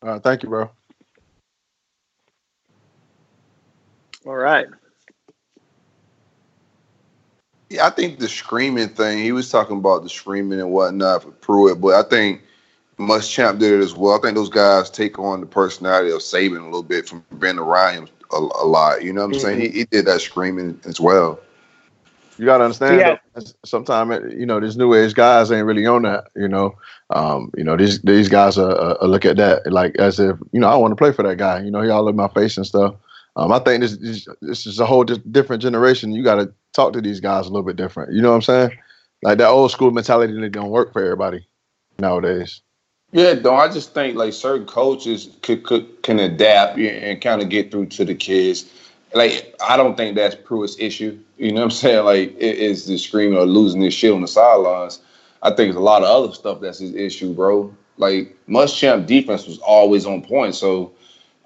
Uh, 0.00 0.18
thank 0.20 0.42
you, 0.42 0.48
bro. 0.48 0.70
All 4.26 4.36
right. 4.36 4.66
Yeah, 7.70 7.86
I 7.86 7.90
think 7.90 8.18
the 8.18 8.28
screaming 8.28 8.90
thing. 8.90 9.18
He 9.18 9.32
was 9.32 9.50
talking 9.50 9.78
about 9.78 10.02
the 10.02 10.10
screaming 10.10 10.60
and 10.60 10.70
whatnot 10.70 11.22
for 11.22 11.30
Pruitt, 11.30 11.80
but 11.80 11.94
I 11.94 12.08
think 12.08 12.42
Muschamp 12.98 13.58
did 13.58 13.72
it 13.72 13.82
as 13.82 13.94
well. 13.94 14.16
I 14.16 14.20
think 14.20 14.34
those 14.34 14.50
guys 14.50 14.90
take 14.90 15.18
on 15.18 15.40
the 15.40 15.46
personality 15.46 16.10
of 16.10 16.20
Saban 16.20 16.60
a 16.60 16.64
little 16.64 16.82
bit 16.82 17.08
from 17.08 17.24
being 17.38 17.58
around 17.58 17.94
him 17.94 18.08
a, 18.32 18.36
a 18.36 18.66
lot. 18.66 19.02
You 19.02 19.12
know 19.12 19.22
what 19.22 19.26
I'm 19.26 19.32
mm-hmm. 19.32 19.40
saying? 19.40 19.60
He, 19.60 19.68
he, 19.68 19.84
did 19.86 20.04
that 20.06 20.20
screaming 20.20 20.78
as 20.84 21.00
well. 21.00 21.40
You 22.38 22.46
gotta 22.46 22.64
understand. 22.64 23.00
Yeah. 23.00 23.42
Sometimes 23.64 24.32
you 24.34 24.46
know 24.46 24.58
these 24.58 24.76
new 24.76 24.94
age 24.94 25.14
guys 25.14 25.52
ain't 25.52 25.66
really 25.66 25.86
on 25.86 26.02
that. 26.02 26.24
You 26.34 26.48
know, 26.48 26.74
um, 27.10 27.50
you 27.56 27.62
know 27.62 27.76
these 27.76 28.00
these 28.02 28.28
guys 28.28 28.58
are, 28.58 28.74
are, 29.00 29.06
look 29.06 29.24
at 29.24 29.36
that 29.36 29.70
like 29.70 29.94
as 29.96 30.18
if 30.18 30.36
you 30.50 30.60
know 30.60 30.68
I 30.68 30.76
want 30.76 30.92
to 30.92 30.96
play 30.96 31.12
for 31.12 31.22
that 31.22 31.36
guy. 31.36 31.60
You 31.60 31.70
know, 31.70 31.82
he 31.82 31.90
all 31.90 32.08
in 32.08 32.16
my 32.16 32.28
face 32.28 32.56
and 32.56 32.66
stuff. 32.66 32.94
Um, 33.36 33.52
I 33.52 33.58
think 33.60 33.80
this, 33.80 33.96
this 33.96 34.28
this 34.40 34.66
is 34.66 34.78
a 34.78 34.86
whole 34.86 35.04
different 35.04 35.62
generation. 35.62 36.12
You 36.12 36.22
got 36.22 36.36
to 36.36 36.52
talk 36.74 36.92
to 36.92 37.00
these 37.00 37.20
guys 37.20 37.46
a 37.46 37.50
little 37.50 37.62
bit 37.62 37.76
different. 37.76 38.12
You 38.12 38.20
know 38.20 38.30
what 38.30 38.36
I'm 38.36 38.42
saying? 38.42 38.78
Like 39.22 39.38
that 39.38 39.48
old 39.48 39.70
school 39.70 39.90
mentality 39.90 40.38
that 40.38 40.50
don't 40.50 40.70
work 40.70 40.92
for 40.92 41.02
everybody 41.02 41.46
nowadays. 41.98 42.60
Yeah, 43.12 43.34
though 43.34 43.56
I 43.56 43.68
just 43.68 43.94
think 43.94 44.16
like 44.16 44.32
certain 44.32 44.66
coaches 44.66 45.30
could, 45.42 45.64
could 45.64 46.02
can 46.02 46.18
adapt 46.18 46.78
and 46.78 47.20
kind 47.20 47.42
of 47.42 47.48
get 47.48 47.70
through 47.70 47.86
to 47.86 48.04
the 48.04 48.14
kids. 48.14 48.70
Like 49.14 49.54
I 49.66 49.76
don't 49.76 49.96
think 49.96 50.16
that's 50.16 50.34
Pruitt's 50.34 50.76
issue. 50.78 51.18
You 51.36 51.52
know 51.52 51.60
what 51.60 51.64
I'm 51.64 51.70
saying? 51.70 52.04
Like 52.04 52.34
it 52.38 52.58
is 52.58 52.86
the 52.86 52.98
screaming 52.98 53.38
or 53.38 53.46
losing 53.46 53.82
his 53.82 53.94
shit 53.94 54.12
on 54.12 54.22
the 54.22 54.28
sidelines. 54.28 55.00
I 55.42 55.50
think 55.50 55.68
it's 55.68 55.76
a 55.76 55.80
lot 55.80 56.02
of 56.02 56.08
other 56.08 56.34
stuff 56.34 56.60
that's 56.60 56.78
his 56.78 56.94
issue, 56.94 57.34
bro. 57.34 57.74
Like 57.98 58.36
Muschamp 58.48 59.06
defense 59.06 59.46
was 59.46 59.58
always 59.58 60.06
on 60.06 60.22
point, 60.22 60.54
so 60.54 60.92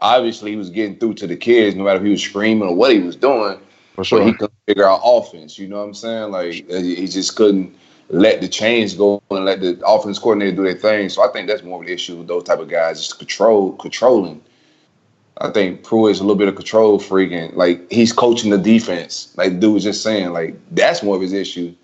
obviously 0.01 0.51
he 0.51 0.57
was 0.57 0.71
getting 0.71 0.99
through 0.99 1.15
to 1.15 1.27
the 1.27 1.37
kids, 1.37 1.77
no 1.77 1.85
matter 1.85 1.99
if 1.99 2.05
he 2.05 2.11
was 2.11 2.23
screaming 2.23 2.69
or 2.69 2.75
what 2.75 2.93
he 2.93 2.99
was 3.01 3.17
doing. 3.17 3.59
For 3.95 4.05
sure. 4.05 4.19
But 4.19 4.27
he 4.27 4.33
couldn't 4.35 4.59
figure 4.67 4.89
out 4.89 5.01
offense. 5.03 5.59
You 5.59 5.69
know 5.69 5.79
what 5.79 5.85
I'm 5.85 5.95
saying? 5.95 6.31
Like 6.31 6.53
he 6.53 7.07
just 7.07 7.37
couldn't 7.37 7.75
let 8.09 8.41
the 8.41 8.49
chains 8.49 8.95
go 8.95 9.23
and 9.31 9.45
let 9.45 9.61
the 9.61 9.81
offense 9.85 10.19
coordinator 10.19 10.55
do 10.55 10.63
their 10.63 10.75
thing. 10.75 11.09
So 11.09 11.29
I 11.29 11.33
think 11.33 11.49
that's 11.49 11.63
more 11.63 11.81
of 11.81 11.87
an 11.87 11.93
issue 11.93 12.17
with 12.17 12.29
those 12.29 12.45
type 12.45 12.61
of 12.61 12.69
guys, 12.69 12.99
just 12.99 13.19
control, 13.19 13.73
controlling. 13.73 14.43
I 15.39 15.51
think 15.51 15.83
Pruitt's 15.83 16.21
a 16.21 16.23
little 16.23 16.37
bit 16.37 16.49
of 16.49 16.57
control 16.57 16.99
freak 16.99 17.33
and 17.33 17.55
like 17.55 17.91
he's 17.91 18.13
coaching 18.13 18.51
the 18.51 18.59
defense. 18.59 19.35
Like 19.37 19.61
dude 19.61 19.75
was 19.75 19.85
just 19.85 20.03
saying, 20.03 20.31
like 20.31 20.57
that's 20.75 21.03
more 21.03 21.17
of 21.17 21.23
his 21.23 21.33
issue. 21.33 21.75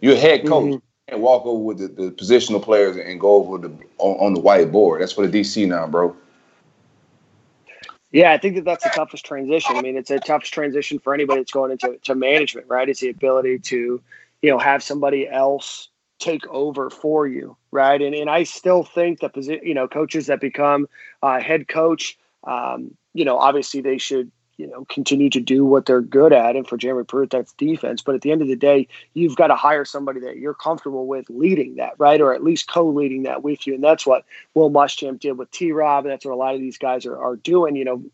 You're 0.00 0.14
a 0.14 0.18
head 0.18 0.46
coach. 0.46 0.74
Mm-hmm. 0.74 0.86
And 1.08 1.20
walk 1.20 1.44
over 1.44 1.62
with 1.62 1.78
the, 1.78 1.88
the, 1.88 2.10
positional 2.12 2.62
players 2.62 2.96
and 2.96 3.20
go 3.20 3.34
over 3.34 3.58
the 3.58 3.68
on, 3.98 4.26
on 4.26 4.34
the 4.34 4.40
whiteboard. 4.40 5.00
That's 5.00 5.12
for 5.12 5.26
the 5.26 5.40
DC 5.40 5.66
now, 5.66 5.86
bro. 5.86 6.16
Yeah, 8.12 8.32
I 8.32 8.38
think 8.38 8.56
that 8.56 8.64
that's 8.64 8.84
the 8.84 8.90
toughest 8.90 9.24
transition. 9.24 9.76
I 9.76 9.82
mean, 9.82 9.96
it's 9.96 10.10
a 10.10 10.20
toughest 10.20 10.52
transition 10.52 10.98
for 10.98 11.14
anybody 11.14 11.40
that's 11.40 11.52
going 11.52 11.72
into 11.72 11.98
to 12.04 12.14
management, 12.14 12.68
right? 12.68 12.88
It's 12.88 13.00
the 13.00 13.08
ability 13.08 13.58
to 13.60 14.02
you 14.42 14.50
know 14.50 14.58
have 14.58 14.82
somebody 14.82 15.28
else 15.28 15.88
take 16.18 16.46
over 16.48 16.90
for 16.90 17.26
you 17.26 17.56
right 17.70 18.00
and 18.00 18.14
and 18.14 18.30
i 18.30 18.44
still 18.44 18.84
think 18.84 19.20
that 19.20 19.32
position 19.32 19.66
you 19.66 19.74
know 19.74 19.88
coaches 19.88 20.26
that 20.26 20.40
become 20.40 20.86
uh, 21.22 21.40
head 21.40 21.66
coach 21.66 22.16
um, 22.44 22.96
you 23.14 23.24
know 23.24 23.38
obviously 23.38 23.80
they 23.80 23.98
should 23.98 24.30
you 24.62 24.68
know 24.68 24.84
continue 24.84 25.28
to 25.28 25.40
do 25.40 25.64
what 25.64 25.86
they're 25.86 26.00
good 26.00 26.32
at 26.32 26.54
and 26.54 26.68
for 26.68 26.76
Jeremy 26.76 27.02
Pruitt 27.02 27.30
that's 27.30 27.52
defense. 27.54 28.00
But 28.00 28.14
at 28.14 28.20
the 28.20 28.30
end 28.30 28.42
of 28.42 28.48
the 28.48 28.54
day 28.54 28.86
you've 29.14 29.34
got 29.34 29.48
to 29.48 29.56
hire 29.56 29.84
somebody 29.84 30.20
that 30.20 30.36
you're 30.36 30.54
comfortable 30.54 31.08
with 31.08 31.28
leading 31.28 31.74
that 31.76 31.94
right? 31.98 32.20
Or 32.20 32.32
at 32.32 32.44
least 32.44 32.68
co-leading 32.68 33.24
that 33.24 33.42
with 33.42 33.66
you. 33.66 33.74
And 33.74 33.82
that's 33.82 34.06
what 34.06 34.24
Will 34.54 34.70
Muschamp 34.70 35.18
did 35.18 35.32
with 35.32 35.50
T-Rob 35.50 36.04
and 36.04 36.12
that's 36.12 36.24
what 36.24 36.34
a 36.34 36.36
lot 36.36 36.54
of 36.54 36.60
these 36.60 36.78
guys 36.78 37.04
are, 37.04 37.18
are 37.18 37.34
doing 37.34 37.74
you 37.74 37.84
know 37.84 38.04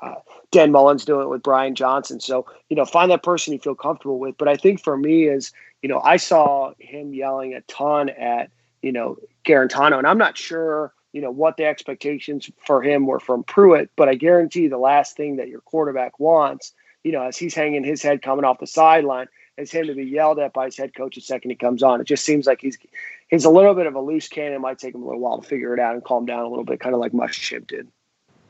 uh, 0.00 0.14
Dan 0.50 0.72
Mullen's 0.72 1.04
doing 1.04 1.26
it 1.26 1.28
with 1.28 1.42
Brian 1.42 1.74
Johnson. 1.74 2.18
So 2.18 2.46
you 2.70 2.76
know 2.76 2.86
find 2.86 3.10
that 3.10 3.22
person 3.22 3.52
you 3.52 3.58
feel 3.58 3.74
comfortable 3.74 4.18
with. 4.18 4.38
But 4.38 4.48
I 4.48 4.56
think 4.56 4.82
for 4.82 4.96
me 4.96 5.24
is 5.24 5.52
you 5.82 5.90
know 5.90 6.00
I 6.00 6.16
saw 6.16 6.72
him 6.78 7.12
yelling 7.12 7.52
a 7.52 7.60
ton 7.62 8.08
at 8.08 8.50
you 8.80 8.92
know 8.92 9.18
Guarantano. 9.44 9.98
and 9.98 10.06
I'm 10.06 10.18
not 10.18 10.38
sure 10.38 10.94
you 11.12 11.20
know, 11.20 11.30
what 11.30 11.56
the 11.56 11.64
expectations 11.64 12.50
for 12.66 12.82
him 12.82 13.06
were 13.06 13.20
from 13.20 13.44
Pruitt. 13.44 13.90
But 13.96 14.08
I 14.08 14.14
guarantee 14.14 14.68
the 14.68 14.78
last 14.78 15.16
thing 15.16 15.36
that 15.36 15.48
your 15.48 15.60
quarterback 15.60 16.18
wants, 16.18 16.72
you 17.04 17.12
know, 17.12 17.22
as 17.22 17.36
he's 17.36 17.54
hanging 17.54 17.84
his 17.84 18.02
head 18.02 18.22
coming 18.22 18.44
off 18.44 18.60
the 18.60 18.66
sideline, 18.66 19.28
is 19.58 19.70
him 19.70 19.86
to 19.86 19.94
be 19.94 20.04
yelled 20.04 20.38
at 20.38 20.52
by 20.52 20.66
his 20.66 20.76
head 20.76 20.94
coach 20.94 21.14
the 21.14 21.20
second 21.20 21.50
he 21.50 21.56
comes 21.56 21.82
on. 21.82 22.00
It 22.00 22.06
just 22.06 22.24
seems 22.24 22.46
like 22.46 22.60
he's 22.60 22.78
he's 23.28 23.44
a 23.44 23.50
little 23.50 23.74
bit 23.74 23.86
of 23.86 23.94
a 23.94 24.00
loose 24.00 24.28
cannon. 24.28 24.54
It 24.54 24.60
might 24.60 24.78
take 24.78 24.94
him 24.94 25.02
a 25.02 25.06
little 25.06 25.20
while 25.20 25.40
to 25.40 25.46
figure 25.46 25.74
it 25.74 25.80
out 25.80 25.94
and 25.94 26.04
calm 26.04 26.24
down 26.26 26.40
a 26.40 26.48
little 26.48 26.64
bit, 26.64 26.80
kind 26.80 26.94
of 26.94 27.00
like 27.00 27.12
Muschamp 27.12 27.66
did. 27.66 27.88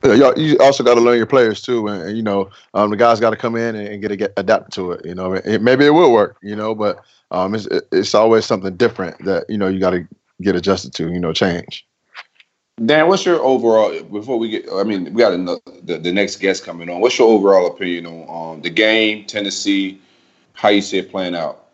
Yeah, 0.05 0.33
you 0.37 0.59
also 0.59 0.83
got 0.83 0.95
to 0.95 1.01
learn 1.01 1.17
your 1.17 1.27
players 1.27 1.63
too, 1.63 1.87
and, 1.87 2.17
you 2.17 2.25
know 2.25 2.51
um, 2.75 2.91
the 2.91 2.97
guys 2.97 3.21
got 3.21 3.31
to 3.31 3.37
come 3.37 3.55
in 3.55 3.77
and, 3.77 4.03
get 4.03 4.09
to 4.09 4.17
get 4.17 4.33
adapted 4.37 4.73
to 4.75 4.93
it. 4.93 5.07
You 5.07 5.15
know, 5.15 5.35
it, 5.35 5.63
maybe 5.63 5.87
it 5.87 5.91
will 5.91 6.13
work. 6.13 6.39
You 6.43 6.57
know, 6.57 6.75
but 6.75 7.05
um, 7.31 7.55
it's 7.55 7.69
it's 7.93 8.15
always 8.15 8.45
something 8.45 8.77
different 8.77 9.25
that 9.25 9.49
you 9.49 9.59
know 9.59 9.69
you 9.69 9.79
got 9.79 9.91
to 9.91 10.07
get 10.41 10.57
adjusted 10.57 10.93
to. 10.95 11.13
You 11.13 11.21
know, 11.21 11.33
change. 11.33 11.87
Dan, 12.77 13.07
what's 13.07 13.27
your 13.27 13.41
overall 13.41 14.03
before 14.05 14.39
we 14.39 14.49
get? 14.49 14.65
I 14.73 14.83
mean, 14.83 15.13
we 15.13 15.21
got 15.21 15.33
another, 15.33 15.61
the 15.83 15.99
the 15.99 16.13
next 16.13 16.37
guest 16.37 16.65
coming 16.65 16.89
on. 16.89 17.01
What's 17.01 17.19
your 17.19 17.29
overall 17.29 17.67
opinion 17.67 18.07
on 18.07 18.55
um, 18.57 18.63
the 18.63 18.71
game, 18.71 19.27
Tennessee, 19.27 20.01
how 20.55 20.71
you 20.71 20.81
see 20.81 20.99
it 20.99 21.11
playing 21.11 21.37
out? 21.37 21.67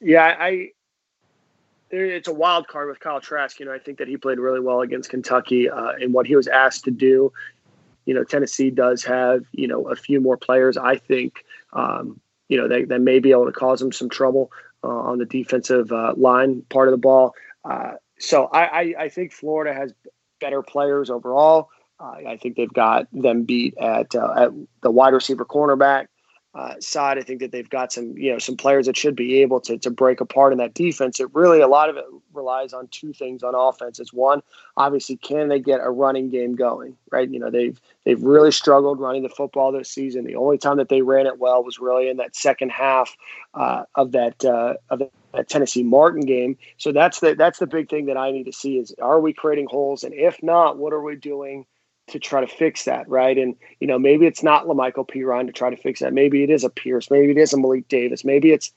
Yeah, 0.00 0.36
I 0.38 0.70
it's 1.90 2.28
a 2.28 2.34
wild 2.34 2.66
card 2.66 2.88
with 2.88 2.98
Kyle 3.00 3.20
Trask. 3.20 3.60
You 3.60 3.66
know, 3.66 3.72
I 3.72 3.78
think 3.78 3.98
that 3.98 4.08
he 4.08 4.16
played 4.16 4.38
really 4.38 4.60
well 4.60 4.80
against 4.80 5.10
Kentucky 5.10 5.68
uh, 5.68 5.92
in 6.00 6.12
what 6.12 6.26
he 6.26 6.34
was 6.34 6.48
asked 6.48 6.84
to 6.84 6.90
do. 6.90 7.30
You 8.06 8.14
know, 8.14 8.24
Tennessee 8.24 8.70
does 8.70 9.04
have 9.04 9.44
you 9.52 9.68
know 9.68 9.88
a 9.88 9.96
few 9.96 10.18
more 10.18 10.38
players. 10.38 10.78
I 10.78 10.96
think 10.96 11.44
um, 11.74 12.20
you 12.48 12.56
know 12.56 12.68
they, 12.68 12.84
they 12.84 12.98
may 12.98 13.18
be 13.18 13.32
able 13.32 13.46
to 13.46 13.52
cause 13.52 13.82
him 13.82 13.92
some 13.92 14.08
trouble 14.08 14.50
uh, 14.82 14.88
on 14.88 15.18
the 15.18 15.26
defensive 15.26 15.92
uh, 15.92 16.14
line 16.16 16.62
part 16.70 16.88
of 16.88 16.92
the 16.92 16.98
ball. 16.98 17.34
Uh, 17.64 17.92
so 18.18 18.46
I, 18.46 18.64
I, 18.64 18.94
I, 19.00 19.08
think 19.08 19.32
Florida 19.32 19.74
has 19.74 19.92
better 20.40 20.62
players 20.62 21.10
overall. 21.10 21.70
Uh, 22.00 22.16
I 22.26 22.36
think 22.36 22.56
they've 22.56 22.72
got 22.72 23.06
them 23.12 23.44
beat 23.44 23.76
at 23.78 24.14
uh, 24.14 24.32
at 24.36 24.50
the 24.82 24.90
wide 24.90 25.14
receiver 25.14 25.44
cornerback 25.44 26.06
uh, 26.54 26.74
side. 26.80 27.18
I 27.18 27.22
think 27.22 27.40
that 27.40 27.50
they've 27.50 27.68
got 27.68 27.92
some, 27.92 28.16
you 28.16 28.32
know, 28.32 28.38
some 28.38 28.56
players 28.56 28.86
that 28.86 28.96
should 28.96 29.16
be 29.16 29.42
able 29.42 29.60
to 29.62 29.78
to 29.78 29.90
break 29.90 30.20
apart 30.20 30.52
in 30.52 30.58
that 30.58 30.74
defense. 30.74 31.18
It 31.18 31.34
really 31.34 31.60
a 31.60 31.68
lot 31.68 31.88
of 31.88 31.96
it 31.96 32.04
relies 32.32 32.72
on 32.72 32.88
two 32.88 33.12
things 33.12 33.42
on 33.42 33.54
offense. 33.54 33.98
It's 33.98 34.12
one, 34.12 34.42
obviously, 34.76 35.16
can 35.16 35.48
they 35.48 35.58
get 35.58 35.80
a 35.80 35.90
running 35.90 36.30
game 36.30 36.54
going? 36.54 36.96
Right? 37.10 37.28
You 37.28 37.40
know, 37.40 37.50
they've 37.50 37.80
they've 38.04 38.22
really 38.22 38.52
struggled 38.52 39.00
running 39.00 39.22
the 39.22 39.28
football 39.28 39.72
this 39.72 39.90
season. 39.90 40.24
The 40.24 40.36
only 40.36 40.58
time 40.58 40.76
that 40.76 40.88
they 40.88 41.02
ran 41.02 41.26
it 41.26 41.38
well 41.38 41.64
was 41.64 41.78
really 41.78 42.08
in 42.08 42.18
that 42.18 42.36
second 42.36 42.70
half 42.70 43.16
uh, 43.54 43.84
of 43.94 44.12
that 44.12 44.44
uh, 44.44 44.74
of 44.90 45.02
that 45.34 45.48
Tennessee 45.48 45.82
Martin 45.82 46.22
game. 46.22 46.56
So 46.78 46.92
that's 46.92 47.20
the 47.20 47.34
that's 47.34 47.58
the 47.58 47.66
big 47.66 47.88
thing 47.88 48.06
that 48.06 48.16
I 48.16 48.30
need 48.30 48.44
to 48.44 48.52
see 48.52 48.78
is 48.78 48.94
are 49.00 49.20
we 49.20 49.32
creating 49.32 49.68
holes, 49.70 50.04
and 50.04 50.14
if 50.14 50.42
not, 50.42 50.78
what 50.78 50.92
are 50.92 51.02
we 51.02 51.16
doing? 51.16 51.66
to 52.06 52.18
try 52.18 52.40
to 52.40 52.46
fix 52.46 52.84
that, 52.84 53.08
right? 53.08 53.36
And 53.38 53.56
you 53.80 53.86
know, 53.86 53.98
maybe 53.98 54.26
it's 54.26 54.42
not 54.42 54.66
La'Mical 54.66 55.08
Perine 55.08 55.46
to 55.46 55.52
try 55.52 55.70
to 55.70 55.76
fix 55.76 56.00
that. 56.00 56.12
Maybe 56.12 56.42
it 56.42 56.50
is 56.50 56.64
a 56.64 56.70
Pierce. 56.70 57.10
Maybe 57.10 57.30
it 57.30 57.38
is 57.38 57.52
a 57.52 57.56
Malik 57.58 57.88
Davis. 57.88 58.24
Maybe 58.24 58.52
it's 58.52 58.72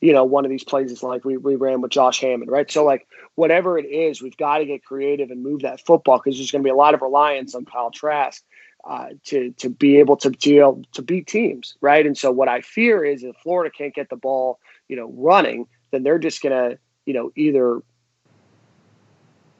you 0.00 0.12
know 0.12 0.24
one 0.24 0.44
of 0.44 0.50
these 0.50 0.64
plays 0.64 1.02
like 1.02 1.24
we, 1.24 1.36
we 1.36 1.54
ran 1.54 1.80
with 1.80 1.92
Josh 1.92 2.20
Hammond, 2.20 2.50
right? 2.50 2.70
So 2.70 2.84
like 2.84 3.06
whatever 3.36 3.78
it 3.78 3.86
is, 3.86 4.20
we've 4.20 4.36
got 4.36 4.58
to 4.58 4.64
get 4.64 4.84
creative 4.84 5.30
and 5.30 5.42
move 5.42 5.62
that 5.62 5.84
football 5.84 6.18
because 6.18 6.38
there's 6.38 6.50
going 6.50 6.62
to 6.62 6.66
be 6.66 6.70
a 6.70 6.74
lot 6.74 6.94
of 6.94 7.02
reliance 7.02 7.54
on 7.54 7.64
Kyle 7.64 7.90
Trask 7.90 8.42
uh, 8.84 9.10
to 9.26 9.52
to 9.58 9.70
be 9.70 9.98
able 9.98 10.16
to 10.18 10.30
deal 10.30 10.82
to 10.92 11.02
beat 11.02 11.26
teams, 11.26 11.76
right? 11.80 12.04
And 12.04 12.18
so 12.18 12.30
what 12.32 12.48
I 12.48 12.60
fear 12.60 13.04
is 13.04 13.22
if 13.22 13.36
Florida 13.36 13.70
can't 13.70 13.94
get 13.94 14.10
the 14.10 14.16
ball, 14.16 14.58
you 14.92 14.96
know, 15.00 15.10
running, 15.16 15.66
then 15.90 16.02
they're 16.02 16.18
just 16.28 16.42
going 16.42 16.52
to 16.52 16.78
you 17.06 17.14
know 17.14 17.32
either 17.34 17.80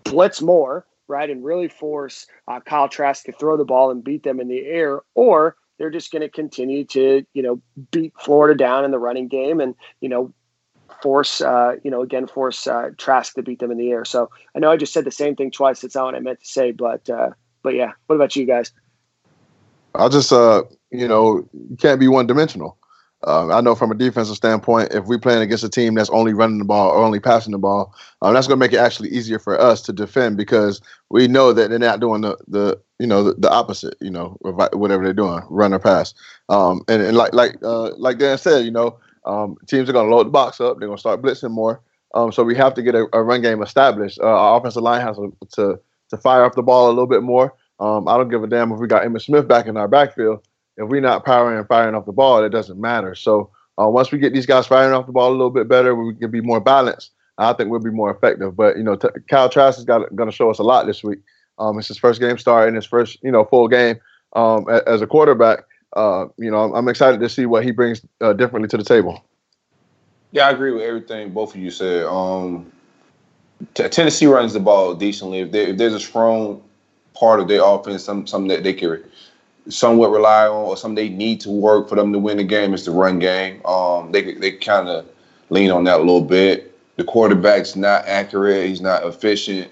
blitz 0.05 0.43
more 0.43 0.87
right, 1.09 1.31
and 1.31 1.45
really 1.45 1.69
force 1.69 2.27
uh, 2.49 2.61
Kyle 2.61 2.89
Trask 2.89 3.25
to 3.25 3.33
throw 3.33 3.57
the 3.57 3.65
ball 3.65 3.91
and 3.91 4.03
beat 4.03 4.23
them 4.23 4.41
in 4.41 4.49
the 4.49 4.65
air, 4.65 5.01
or 5.15 5.57
they're 5.79 5.91
just 5.91 6.13
going 6.13 6.23
to 6.23 6.29
continue 6.29 6.85
to, 6.85 7.25
you 7.35 7.43
know, 7.43 7.61
beat 7.91 8.13
Florida 8.19 8.57
down 8.57 8.85
in 8.85 8.91
the 8.93 8.99
running 8.99 9.29
game 9.29 9.61
and, 9.61 9.75
you 10.01 10.09
know, 10.09 10.33
force, 11.03 11.41
uh, 11.41 11.77
you 11.83 11.91
know, 11.91 12.03
again, 12.03 12.27
force 12.27 12.67
uh, 12.67 12.91
Trask 12.97 13.35
to 13.35 13.43
beat 13.43 13.59
them 13.59 13.71
in 13.71 13.79
the 13.79 13.91
air. 13.91 14.05
So 14.05 14.31
I 14.55 14.59
know 14.59 14.71
I 14.71 14.77
just 14.77 14.93
said 14.93 15.05
the 15.05 15.11
same 15.11 15.35
thing 15.35 15.51
twice. 15.51 15.81
That's 15.81 15.95
not 15.95 16.07
what 16.07 16.15
I 16.15 16.21
meant 16.21 16.41
to 16.41 16.47
say, 16.47 16.73
but, 16.73 17.11
uh, 17.11 17.31
but 17.63 17.75
yeah. 17.75 17.93
What 18.07 18.17
about 18.17 18.37
you 18.37 18.47
guys? 18.47 18.73
I'll 19.95 20.09
just, 20.09 20.33
uh, 20.33 20.63
you 20.91 21.09
know, 21.09 21.49
you 21.53 21.77
can't 21.77 22.01
be 22.01 22.09
one 22.09 22.27
dimensional. 22.27 22.79
Um, 23.25 23.53
I 23.53 23.61
know 23.61 23.75
from 23.75 23.93
a 23.93 23.95
defensive 23.95 24.37
standpoint, 24.37 24.93
if 24.93 25.05
we're 25.07 25.19
playing 25.19 25.43
against 25.43 25.65
a 25.65 25.69
team 25.69 25.95
that's 25.95 26.11
only 26.11 26.35
running 26.35 26.59
the 26.59 26.65
ball 26.65 26.91
or 26.91 27.05
only 27.05 27.21
passing 27.21 27.53
the 27.53 27.59
ball, 27.59 27.95
um, 28.21 28.35
that's 28.35 28.47
going 28.47 28.59
to 28.59 28.65
make 28.65 28.73
it 28.73 28.79
actually 28.79 29.11
easier 29.11 29.39
for 29.39 29.61
us 29.61 29.81
to 29.83 29.93
defend 29.93 30.37
because 30.37 30.81
we 31.11 31.29
know 31.29 31.53
that 31.53 31.71
they're 31.71 31.79
not 31.79 32.01
doing 32.01 32.23
the, 32.23 32.37
the 32.49 32.81
you 32.99 33.07
know 33.07 33.23
the, 33.23 33.35
the 33.35 33.51
opposite, 33.51 33.95
you 34.01 34.11
know, 34.11 34.37
whatever 34.41 35.05
they're 35.05 35.13
doing, 35.13 35.43
run 35.51 35.73
or 35.73 35.79
pass. 35.79 36.15
Um, 36.49 36.83
and, 36.89 37.03
and 37.03 37.17
like 37.17 37.33
like 37.33 37.57
uh, 37.63 37.95
like 37.97 38.19
Dan 38.19 38.39
said, 38.39 38.65
you 38.65 38.71
know, 38.71 38.99
um, 39.25 39.57
teams 39.69 39.89
are 39.89 39.93
going 39.93 40.09
to 40.09 40.15
load 40.15 40.27
the 40.27 40.31
box 40.31 40.61
up. 40.61 40.79
They're 40.79 40.89
going 40.89 40.99
to 40.99 41.01
start 41.01 41.23
blitzing 41.23 41.51
more. 41.51 41.81
Um, 42.15 42.33
so 42.33 42.43
we 42.43 42.57
have 42.57 42.75
to 42.75 42.83
get 42.83 42.95
a, 42.95 43.07
a 43.13 43.23
run 43.23 43.41
game 43.41 43.63
established. 43.63 44.19
Uh, 44.21 44.27
our 44.27 44.59
offensive 44.59 44.83
line 44.83 45.01
has 45.01 45.17
to, 45.17 45.35
to, 45.53 45.81
to 46.11 46.17
fire 46.19 46.45
up 46.45 46.55
the 46.55 46.63
ball 46.63 46.89
a 46.89 46.93
little 46.93 47.07
bit 47.07 47.23
more. 47.23 47.55
I 47.81 48.17
don't 48.17 48.29
give 48.29 48.45
a 48.45 48.47
damn 48.47 48.71
if 48.71 48.79
we 48.79 48.87
got 48.87 49.03
Emmitt 49.03 49.23
Smith 49.23 49.49
back 49.49 49.67
in 49.67 49.77
our 49.77 49.89
backfield 49.89 50.47
if 50.77 50.89
we're 50.89 51.01
not 51.01 51.25
powering 51.25 51.59
and 51.59 51.69
firing 51.69 51.95
off 51.95 52.07
the 52.07 52.13
ball, 52.13 52.43
it 52.45 52.51
doesn't 52.51 52.81
matter. 52.81 53.15
So 53.15 53.51
uh, 53.81 53.89
once 53.89 54.11
we 54.11 54.19
get 54.19 54.33
these 54.33 54.47
guys 54.47 54.67
firing 54.67 54.95
off 54.95 55.07
the 55.07 55.13
ball 55.13 55.31
a 55.31 55.33
little 55.33 55.51
bit 55.51 55.69
better, 55.69 55.95
we 55.95 56.15
can 56.15 56.31
be 56.31 56.41
more 56.41 56.61
balanced. 56.61 57.11
I 57.39 57.53
think 57.55 57.71
we'll 57.71 57.81
be 57.81 57.91
more 57.91 58.11
effective. 58.11 58.57
But 58.57 58.77
you 58.77 58.83
know, 58.83 58.97
t- 58.97 59.09
Kyle 59.29 59.49
Trask 59.49 59.79
is 59.79 59.85
going 59.85 60.09
to 60.09 60.33
show 60.33 60.51
us 60.51 60.59
a 60.59 60.63
lot 60.63 60.87
this 60.87 61.03
week. 61.03 61.21
Um, 61.59 61.79
it's 61.79 61.89
his 61.89 61.99
first 61.99 62.21
game 62.21 62.39
starting, 62.39 62.75
his 62.75 62.87
first 62.87 63.19
you 63.23 63.31
know 63.31 63.45
full 63.45 63.69
game 63.69 64.01
um, 64.35 64.67
a- 64.69 64.87
as 64.87 65.03
a 65.03 65.07
quarterback. 65.07 65.61
Uh, 65.95 66.27
you 66.39 66.51
know, 66.51 66.65
I'm, 66.65 66.75
I'm, 66.75 66.89
excited 66.89 67.21
to 67.21 67.29
see 67.29 67.45
what 67.45 67.65
he 67.65 67.71
brings 67.71 68.01
uh, 68.23 68.33
differently 68.33 68.69
to 68.69 68.79
the 68.79 68.85
table. 68.85 69.23
Yeah, 70.31 70.47
I 70.47 70.51
agree 70.51 70.73
with 70.73 70.83
everything 70.83 71.33
both 71.33 71.55
of 71.55 71.61
you 71.61 71.71
said. 71.71 72.07
Um, 72.07 72.73
t- 73.75 73.89
Tennessee 73.89 74.25
runs 74.25 74.55
the 74.55 74.61
ball 74.61 74.95
decently. 74.95 75.41
If, 75.41 75.55
if, 75.55 75.77
there's 75.77 75.93
a 75.93 76.01
strong 76.01 76.63
part 77.13 77.41
of 77.41 77.49
their 77.49 77.63
offense, 77.63 78.05
some, 78.05 78.27
something 78.27 78.49
that 78.49 78.63
they 78.63 78.73
can 78.73 79.05
somewhat 79.69 80.11
rely 80.11 80.47
on 80.47 80.65
or 80.65 80.77
something 80.77 80.95
they 80.95 81.15
need 81.15 81.41
to 81.41 81.51
work 81.51 81.89
for 81.89 81.95
them 81.95 82.13
to 82.13 82.19
win 82.19 82.37
the 82.37 82.45
game 82.45 82.75
is 82.75 82.85
the 82.85 82.91
run 82.91 83.19
game. 83.19 83.65
Um, 83.65 84.13
they 84.13 84.35
they 84.35 84.53
kind 84.53 84.89
of 84.89 85.07
lean 85.51 85.71
on 85.71 85.85
that 85.85 85.99
a 85.99 86.03
little 86.03 86.23
bit. 86.23 86.69
The 86.97 87.05
quarterback's 87.05 87.77
not 87.77 88.07
accurate. 88.07 88.67
He's 88.67 88.81
not 88.81 89.05
efficient. 89.05 89.71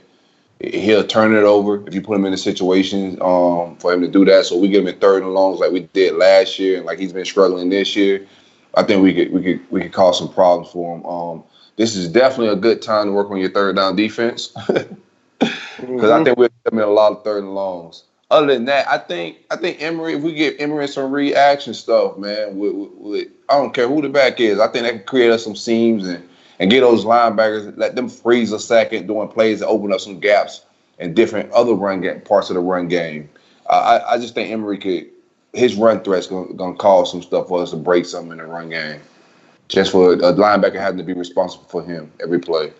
He'll 0.60 1.06
turn 1.06 1.34
it 1.34 1.42
over 1.42 1.86
if 1.86 1.94
you 1.94 2.02
put 2.02 2.16
him 2.16 2.26
in 2.26 2.34
a 2.34 2.38
situation 2.38 3.18
um, 3.22 3.76
for 3.76 3.92
him 3.92 4.02
to 4.02 4.08
do 4.08 4.24
that. 4.26 4.44
So 4.44 4.58
we 4.58 4.68
give 4.68 4.86
him 4.86 4.98
third 4.98 5.22
and 5.22 5.32
longs 5.32 5.58
like 5.58 5.72
we 5.72 5.80
did 5.80 6.16
last 6.16 6.58
year, 6.58 6.76
and 6.76 6.86
like 6.86 6.98
he's 6.98 7.12
been 7.12 7.24
struggling 7.24 7.70
this 7.70 7.96
year. 7.96 8.26
I 8.74 8.82
think 8.82 9.02
we 9.02 9.14
could 9.14 9.32
we 9.32 9.42
could 9.42 9.70
we 9.70 9.80
could 9.82 9.92
cause 9.92 10.18
some 10.18 10.32
problems 10.32 10.70
for 10.70 10.96
him. 10.96 11.06
Um, 11.06 11.44
this 11.76 11.96
is 11.96 12.08
definitely 12.08 12.48
a 12.48 12.56
good 12.56 12.82
time 12.82 13.06
to 13.06 13.12
work 13.12 13.30
on 13.30 13.38
your 13.38 13.50
third 13.50 13.76
down 13.76 13.96
defense 13.96 14.48
because 14.68 14.86
mm-hmm. 15.80 16.04
I 16.04 16.22
think 16.22 16.36
we're 16.36 16.50
in 16.70 16.78
a 16.78 16.86
lot 16.86 17.12
of 17.12 17.24
third 17.24 17.42
and 17.42 17.54
longs 17.54 18.04
other 18.30 18.46
than 18.46 18.64
that, 18.66 18.88
I 18.88 18.98
think 18.98 19.38
I 19.50 19.56
think 19.56 19.82
Emory. 19.82 20.14
If 20.14 20.22
we 20.22 20.32
get 20.32 20.60
Emory 20.60 20.86
some 20.88 21.10
reaction 21.10 21.74
stuff, 21.74 22.16
man, 22.16 22.56
with, 22.56 22.72
with, 22.72 22.90
with, 22.92 23.28
I 23.48 23.58
don't 23.58 23.74
care 23.74 23.88
who 23.88 24.02
the 24.02 24.08
back 24.08 24.40
is. 24.40 24.60
I 24.60 24.68
think 24.68 24.84
that 24.84 24.92
can 24.92 25.04
create 25.04 25.30
us 25.30 25.44
some 25.44 25.56
seams 25.56 26.06
and 26.06 26.26
and 26.60 26.70
get 26.70 26.80
those 26.80 27.04
linebackers, 27.04 27.76
let 27.78 27.96
them 27.96 28.08
freeze 28.08 28.52
a 28.52 28.60
second 28.60 29.06
doing 29.06 29.28
plays 29.28 29.62
and 29.62 29.70
open 29.70 29.92
up 29.92 30.00
some 30.00 30.20
gaps 30.20 30.62
and 30.98 31.16
different 31.16 31.50
other 31.52 31.72
run 31.72 32.02
game, 32.02 32.20
parts 32.20 32.50
of 32.50 32.54
the 32.54 32.60
run 32.60 32.86
game. 32.86 33.30
Uh, 33.66 34.00
I, 34.06 34.14
I 34.14 34.18
just 34.18 34.34
think 34.34 34.50
Emory 34.50 34.76
could 34.76 35.06
his 35.52 35.74
run 35.74 36.00
threat's 36.02 36.26
gonna, 36.26 36.52
gonna 36.54 36.76
cause 36.76 37.10
some 37.10 37.22
stuff 37.22 37.48
for 37.48 37.62
us 37.62 37.70
to 37.70 37.76
break 37.76 38.04
something 38.04 38.32
in 38.32 38.38
the 38.38 38.46
run 38.46 38.68
game. 38.68 39.00
Just 39.68 39.92
for 39.92 40.12
a 40.12 40.16
linebacker 40.16 40.80
having 40.80 40.98
to 40.98 41.04
be 41.04 41.12
responsible 41.12 41.64
for 41.66 41.82
him 41.82 42.12
every 42.20 42.38
play. 42.38 42.72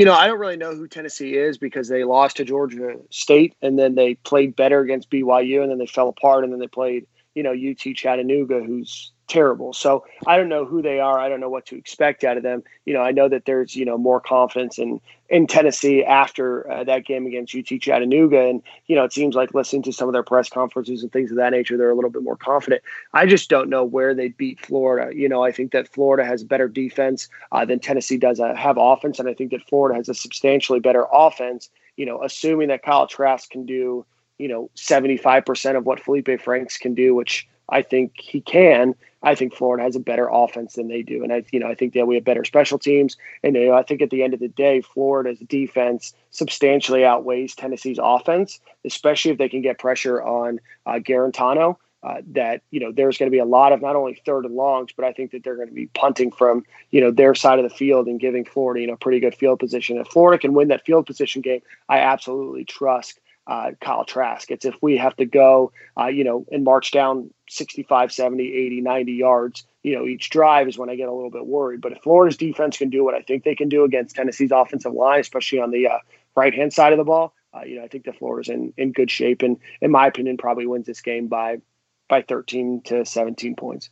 You 0.00 0.06
know, 0.06 0.14
I 0.14 0.28
don't 0.28 0.38
really 0.38 0.56
know 0.56 0.74
who 0.74 0.88
Tennessee 0.88 1.36
is 1.36 1.58
because 1.58 1.86
they 1.88 2.04
lost 2.04 2.38
to 2.38 2.44
Georgia 2.46 2.96
State 3.10 3.54
and 3.60 3.78
then 3.78 3.96
they 3.96 4.14
played 4.14 4.56
better 4.56 4.80
against 4.80 5.10
BYU 5.10 5.60
and 5.60 5.70
then 5.70 5.76
they 5.76 5.84
fell 5.84 6.08
apart 6.08 6.42
and 6.42 6.50
then 6.50 6.58
they 6.58 6.68
played, 6.68 7.06
you 7.34 7.42
know, 7.42 7.52
UT 7.52 7.94
Chattanooga, 7.94 8.62
who's 8.62 9.12
terrible. 9.30 9.72
So 9.72 10.04
I 10.26 10.36
don't 10.36 10.48
know 10.48 10.64
who 10.64 10.82
they 10.82 10.98
are. 10.98 11.18
I 11.18 11.28
don't 11.28 11.40
know 11.40 11.48
what 11.48 11.66
to 11.66 11.76
expect 11.76 12.24
out 12.24 12.36
of 12.36 12.42
them. 12.42 12.62
You 12.84 12.92
know, 12.92 13.00
I 13.00 13.12
know 13.12 13.28
that 13.28 13.44
there's 13.44 13.76
you 13.76 13.84
know 13.84 13.96
more 13.96 14.20
confidence 14.20 14.78
in 14.78 15.00
in 15.28 15.46
Tennessee 15.46 16.04
after 16.04 16.68
uh, 16.68 16.84
that 16.84 17.06
game 17.06 17.26
against 17.26 17.54
UT 17.54 17.80
Chattanooga, 17.80 18.40
and 18.40 18.62
you 18.86 18.96
know 18.96 19.04
it 19.04 19.12
seems 19.12 19.36
like 19.36 19.54
listening 19.54 19.82
to 19.84 19.92
some 19.92 20.08
of 20.08 20.12
their 20.12 20.24
press 20.24 20.50
conferences 20.50 21.02
and 21.02 21.12
things 21.12 21.30
of 21.30 21.36
that 21.36 21.50
nature, 21.50 21.76
they're 21.76 21.90
a 21.90 21.94
little 21.94 22.10
bit 22.10 22.22
more 22.22 22.36
confident. 22.36 22.82
I 23.14 23.24
just 23.24 23.48
don't 23.48 23.70
know 23.70 23.84
where 23.84 24.14
they 24.14 24.28
beat 24.28 24.60
Florida. 24.60 25.16
You 25.16 25.28
know, 25.28 25.44
I 25.44 25.52
think 25.52 25.70
that 25.72 25.88
Florida 25.88 26.24
has 26.24 26.42
better 26.42 26.68
defense 26.68 27.28
uh, 27.52 27.64
than 27.64 27.78
Tennessee 27.78 28.18
does 28.18 28.40
uh, 28.40 28.54
have 28.54 28.76
offense, 28.78 29.18
and 29.20 29.28
I 29.28 29.34
think 29.34 29.52
that 29.52 29.66
Florida 29.68 29.96
has 29.96 30.08
a 30.08 30.14
substantially 30.14 30.80
better 30.80 31.06
offense. 31.12 31.70
You 31.96 32.06
know, 32.06 32.22
assuming 32.22 32.68
that 32.68 32.82
Kyle 32.82 33.06
Trask 33.06 33.48
can 33.48 33.64
do 33.64 34.04
you 34.38 34.48
know 34.48 34.70
75% 34.74 35.76
of 35.76 35.86
what 35.86 36.00
Felipe 36.00 36.40
Franks 36.40 36.78
can 36.78 36.94
do, 36.94 37.14
which 37.14 37.46
I 37.70 37.82
think 37.82 38.14
he 38.18 38.40
can. 38.40 38.94
I 39.22 39.34
think 39.34 39.54
Florida 39.54 39.84
has 39.84 39.96
a 39.96 40.00
better 40.00 40.28
offense 40.30 40.74
than 40.74 40.88
they 40.88 41.02
do, 41.02 41.22
and 41.22 41.32
I, 41.32 41.44
you 41.52 41.60
know, 41.60 41.68
I 41.68 41.74
think 41.74 41.92
that 41.94 42.06
we 42.06 42.14
have 42.14 42.24
better 42.24 42.44
special 42.44 42.78
teams. 42.78 43.16
And 43.42 43.54
you 43.54 43.66
know, 43.66 43.74
I 43.74 43.82
think 43.82 44.00
at 44.00 44.10
the 44.10 44.22
end 44.22 44.34
of 44.34 44.40
the 44.40 44.48
day, 44.48 44.80
Florida's 44.80 45.38
defense 45.40 46.14
substantially 46.30 47.04
outweighs 47.04 47.54
Tennessee's 47.54 47.98
offense, 48.02 48.60
especially 48.84 49.32
if 49.32 49.38
they 49.38 49.48
can 49.48 49.60
get 49.60 49.78
pressure 49.78 50.22
on 50.22 50.60
uh, 50.86 50.92
Guarantano. 50.92 51.76
Uh, 52.02 52.22
that 52.28 52.62
you 52.70 52.80
know 52.80 52.90
there's 52.92 53.18
going 53.18 53.30
to 53.30 53.34
be 53.34 53.40
a 53.40 53.44
lot 53.44 53.74
of 53.74 53.82
not 53.82 53.94
only 53.94 54.18
third 54.24 54.46
and 54.46 54.54
longs, 54.54 54.90
but 54.96 55.04
I 55.04 55.12
think 55.12 55.32
that 55.32 55.44
they're 55.44 55.56
going 55.56 55.68
to 55.68 55.74
be 55.74 55.88
punting 55.88 56.32
from 56.32 56.64
you 56.90 57.02
know 57.02 57.10
their 57.10 57.34
side 57.34 57.58
of 57.58 57.62
the 57.62 57.76
field 57.76 58.06
and 58.06 58.18
giving 58.18 58.46
Florida 58.46 58.80
you 58.80 58.86
know 58.86 58.96
pretty 58.96 59.20
good 59.20 59.34
field 59.34 59.58
position. 59.58 59.98
If 59.98 60.08
Florida 60.08 60.40
can 60.40 60.54
win 60.54 60.68
that 60.68 60.86
field 60.86 61.04
position 61.04 61.42
game, 61.42 61.60
I 61.90 61.98
absolutely 61.98 62.64
trust 62.64 63.20
uh, 63.46 63.72
Kyle 63.80 64.04
Trask. 64.04 64.50
It's 64.50 64.64
if 64.64 64.76
we 64.80 64.96
have 64.96 65.16
to 65.16 65.24
go, 65.24 65.72
uh, 65.98 66.06
you 66.06 66.24
know, 66.24 66.46
and 66.50 66.64
march 66.64 66.90
down 66.92 67.30
65, 67.48 68.12
70, 68.12 68.54
80, 68.54 68.80
90 68.80 69.12
yards, 69.12 69.64
you 69.82 69.96
know, 69.96 70.06
each 70.06 70.30
drive 70.30 70.68
is 70.68 70.78
when 70.78 70.90
I 70.90 70.94
get 70.94 71.08
a 71.08 71.12
little 71.12 71.30
bit 71.30 71.46
worried. 71.46 71.80
But 71.80 71.92
if 71.92 72.02
Florida's 72.02 72.36
defense 72.36 72.78
can 72.78 72.90
do 72.90 73.04
what 73.04 73.14
I 73.14 73.22
think 73.22 73.44
they 73.44 73.54
can 73.54 73.68
do 73.68 73.84
against 73.84 74.16
Tennessee's 74.16 74.52
offensive 74.52 74.92
line, 74.92 75.20
especially 75.20 75.60
on 75.60 75.70
the 75.70 75.88
uh, 75.88 75.98
right 76.36 76.54
hand 76.54 76.72
side 76.72 76.92
of 76.92 76.98
the 76.98 77.04
ball, 77.04 77.34
uh, 77.52 77.62
you 77.64 77.76
know, 77.76 77.84
I 77.84 77.88
think 77.88 78.04
that 78.04 78.18
Florida's 78.18 78.48
in, 78.48 78.72
in 78.76 78.92
good 78.92 79.10
shape. 79.10 79.42
And 79.42 79.56
in 79.80 79.90
my 79.90 80.06
opinion, 80.06 80.36
probably 80.36 80.66
wins 80.66 80.86
this 80.86 81.00
game 81.00 81.26
by 81.26 81.60
by 82.08 82.22
13 82.22 82.82
to 82.82 83.04
17 83.04 83.54
points. 83.54 83.88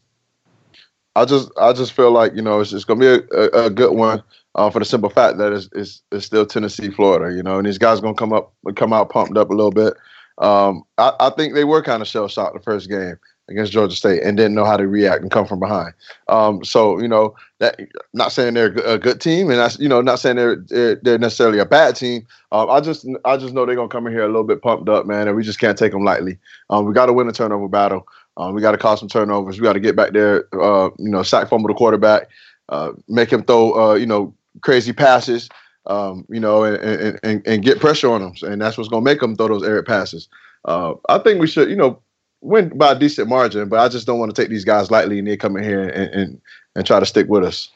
I 1.16 1.24
just 1.24 1.50
I 1.58 1.72
just 1.72 1.92
feel 1.92 2.10
like 2.10 2.34
you 2.34 2.42
know 2.42 2.60
it's, 2.60 2.72
it's 2.72 2.84
gonna 2.84 3.00
be 3.00 3.06
a, 3.06 3.20
a, 3.36 3.66
a 3.66 3.70
good 3.70 3.96
one 3.96 4.22
uh, 4.54 4.70
for 4.70 4.78
the 4.78 4.84
simple 4.84 5.10
fact 5.10 5.38
that 5.38 5.52
it's, 5.52 5.68
it's, 5.72 6.02
it's 6.12 6.26
still 6.26 6.44
Tennessee, 6.46 6.90
Florida, 6.90 7.34
you 7.34 7.42
know, 7.42 7.58
and 7.58 7.66
these 7.66 7.78
guys 7.78 8.00
gonna 8.00 8.14
come 8.14 8.32
up 8.32 8.52
come 8.76 8.92
out 8.92 9.10
pumped 9.10 9.36
up 9.36 9.50
a 9.50 9.54
little 9.54 9.70
bit. 9.70 9.94
Um, 10.38 10.82
I, 10.98 11.12
I 11.20 11.30
think 11.30 11.54
they 11.54 11.64
were 11.64 11.82
kind 11.82 12.02
of 12.02 12.08
shell 12.08 12.28
shocked 12.28 12.54
the 12.54 12.62
first 12.62 12.88
game 12.88 13.16
against 13.48 13.72
Georgia 13.72 13.96
State 13.96 14.22
and 14.22 14.36
didn't 14.36 14.54
know 14.54 14.64
how 14.64 14.76
to 14.76 14.86
react 14.86 15.22
and 15.22 15.30
come 15.30 15.46
from 15.46 15.58
behind. 15.58 15.94
Um, 16.28 16.64
so 16.64 17.00
you 17.00 17.08
know 17.08 17.34
that 17.58 17.80
not 18.12 18.32
saying 18.32 18.54
they're 18.54 18.76
a 18.84 18.98
good 18.98 19.20
team, 19.20 19.50
and 19.50 19.58
that's 19.58 19.78
you 19.78 19.88
know 19.88 20.00
not 20.00 20.18
saying 20.20 20.36
they're 20.36 20.56
they're, 20.56 20.96
they're 20.96 21.18
necessarily 21.18 21.58
a 21.58 21.66
bad 21.66 21.96
team. 21.96 22.26
Um, 22.52 22.70
I 22.70 22.80
just 22.80 23.06
I 23.24 23.36
just 23.36 23.54
know 23.54 23.66
they're 23.66 23.74
gonna 23.74 23.88
come 23.88 24.06
in 24.06 24.12
here 24.12 24.24
a 24.24 24.28
little 24.28 24.44
bit 24.44 24.62
pumped 24.62 24.88
up, 24.88 25.06
man, 25.06 25.28
and 25.28 25.36
we 25.36 25.42
just 25.42 25.60
can't 25.60 25.78
take 25.78 25.92
them 25.92 26.04
lightly. 26.04 26.38
Um, 26.70 26.84
we 26.84 26.92
got 26.94 27.06
to 27.06 27.12
win 27.12 27.26
the 27.26 27.32
turnover 27.32 27.68
battle. 27.68 28.06
Um, 28.38 28.54
we 28.54 28.62
got 28.62 28.72
to 28.72 28.78
cause 28.78 29.00
some 29.00 29.08
turnovers. 29.08 29.58
We 29.58 29.64
got 29.64 29.72
to 29.74 29.80
get 29.80 29.96
back 29.96 30.12
there, 30.12 30.46
uh, 30.54 30.90
you 30.98 31.10
know, 31.10 31.22
sack 31.22 31.48
fumble 31.48 31.68
the 31.68 31.74
quarterback, 31.74 32.28
uh, 32.68 32.92
make 33.08 33.32
him 33.32 33.42
throw, 33.42 33.72
uh, 33.72 33.94
you 33.94 34.06
know, 34.06 34.32
crazy 34.62 34.92
passes, 34.92 35.48
um, 35.86 36.24
you 36.28 36.38
know, 36.38 36.62
and, 36.62 37.18
and, 37.22 37.46
and 37.46 37.64
get 37.64 37.80
pressure 37.80 38.10
on 38.10 38.20
them. 38.20 38.34
And 38.42 38.62
that's 38.62 38.78
what's 38.78 38.88
going 38.88 39.04
to 39.04 39.10
make 39.10 39.20
them 39.20 39.34
throw 39.34 39.48
those 39.48 39.64
air 39.64 39.82
passes. 39.82 40.28
Uh, 40.64 40.94
I 41.08 41.18
think 41.18 41.40
we 41.40 41.48
should, 41.48 41.68
you 41.68 41.76
know, 41.76 42.00
win 42.40 42.68
by 42.78 42.92
a 42.92 42.98
decent 42.98 43.28
margin, 43.28 43.68
but 43.68 43.80
I 43.80 43.88
just 43.88 44.06
don't 44.06 44.20
want 44.20 44.34
to 44.34 44.40
take 44.40 44.50
these 44.50 44.64
guys 44.64 44.90
lightly 44.90 45.18
and 45.18 45.26
they 45.26 45.36
come 45.36 45.56
in 45.56 45.64
here 45.64 45.88
and, 45.88 46.14
and, 46.14 46.40
and 46.76 46.86
try 46.86 47.00
to 47.00 47.06
stick 47.06 47.28
with 47.28 47.44
us. 47.44 47.70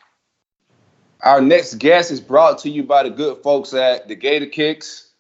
Our 1.23 1.41
next 1.41 1.75
guest 1.75 2.11
is 2.11 2.21
brought 2.21 2.59
to 2.59 2.71
you 2.71 2.83
by 2.83 3.03
the 3.05 3.11
good 3.11 3.43
folks 3.43 3.75
at 3.75 4.09
the 4.09 4.15
Gator 4.15 4.47
Kicks. 4.47 5.12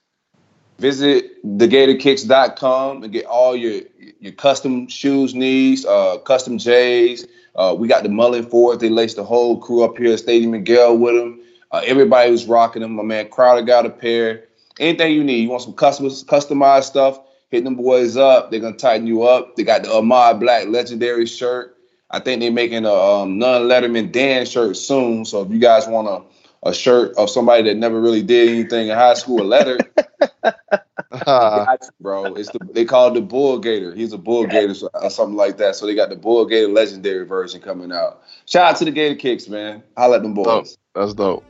Visit 0.82 1.40
thegatorkicks.com 1.46 3.04
and 3.04 3.12
get 3.12 3.24
all 3.26 3.54
your 3.54 3.82
your 4.18 4.32
custom 4.32 4.88
shoes 4.88 5.32
needs, 5.32 5.86
uh, 5.86 6.18
custom 6.18 6.58
J's. 6.58 7.24
Uh, 7.54 7.76
we 7.78 7.86
got 7.86 8.02
the 8.02 8.08
Mullen 8.08 8.44
Ford. 8.44 8.80
They 8.80 8.88
laced 8.88 9.14
the 9.14 9.22
whole 9.22 9.60
crew 9.60 9.84
up 9.84 9.96
here 9.96 10.12
at 10.12 10.18
Stadium 10.18 10.50
Miguel 10.50 10.98
with 10.98 11.14
them. 11.14 11.40
Uh, 11.70 11.82
everybody 11.86 12.32
was 12.32 12.46
rocking 12.46 12.82
them. 12.82 12.96
My 12.96 13.04
man 13.04 13.28
Crowder 13.28 13.62
got 13.62 13.86
a 13.86 13.90
pair. 13.90 14.42
Anything 14.80 15.12
you 15.12 15.22
need. 15.22 15.42
You 15.42 15.50
want 15.50 15.62
some 15.62 15.74
custom, 15.74 16.06
customized 16.06 16.84
stuff, 16.84 17.20
hit 17.50 17.62
them 17.62 17.76
boys 17.76 18.16
up. 18.16 18.50
They're 18.50 18.58
to 18.58 18.72
tighten 18.72 19.06
you 19.06 19.22
up. 19.22 19.54
They 19.54 19.62
got 19.62 19.84
the 19.84 19.92
Ahmad 19.94 20.40
Black 20.40 20.66
Legendary 20.66 21.26
shirt. 21.26 21.78
I 22.10 22.18
think 22.18 22.40
they're 22.40 22.50
making 22.50 22.86
a 22.86 22.92
um, 22.92 23.38
non-Letterman 23.38 24.10
Dan 24.10 24.46
shirt 24.46 24.76
soon. 24.76 25.26
So 25.26 25.42
if 25.42 25.50
you 25.52 25.60
guys 25.60 25.86
want 25.86 26.26
a, 26.62 26.70
a 26.70 26.74
shirt 26.74 27.14
of 27.16 27.30
somebody 27.30 27.62
that 27.64 27.76
never 27.76 28.00
really 28.00 28.22
did 28.22 28.48
anything 28.48 28.88
in 28.88 28.96
high 28.96 29.14
school, 29.14 29.42
a 29.42 29.44
letter, 29.44 29.78
uh-huh. 30.42 31.76
bro. 32.00 32.34
It's 32.34 32.50
the 32.50 32.58
they 32.72 32.84
call 32.84 33.08
it 33.08 33.14
the 33.14 33.20
Bull 33.20 33.58
Gator. 33.58 33.94
He's 33.94 34.12
a 34.12 34.18
Bull 34.18 34.46
Gator 34.46 34.74
or 34.82 35.04
uh, 35.04 35.08
something 35.08 35.36
like 35.36 35.58
that. 35.58 35.76
So 35.76 35.86
they 35.86 35.94
got 35.94 36.10
the 36.10 36.16
Bull 36.16 36.46
Gator 36.46 36.68
Legendary 36.68 37.26
version 37.26 37.60
coming 37.60 37.92
out. 37.92 38.22
Shout 38.46 38.72
out 38.72 38.76
to 38.78 38.84
the 38.84 38.90
Gator 38.90 39.16
Kicks, 39.16 39.48
man. 39.48 39.82
I 39.96 40.06
let 40.06 40.22
them 40.22 40.34
boys. 40.34 40.44
Dope. 40.44 40.66
That's 40.94 41.14
dope. 41.14 41.44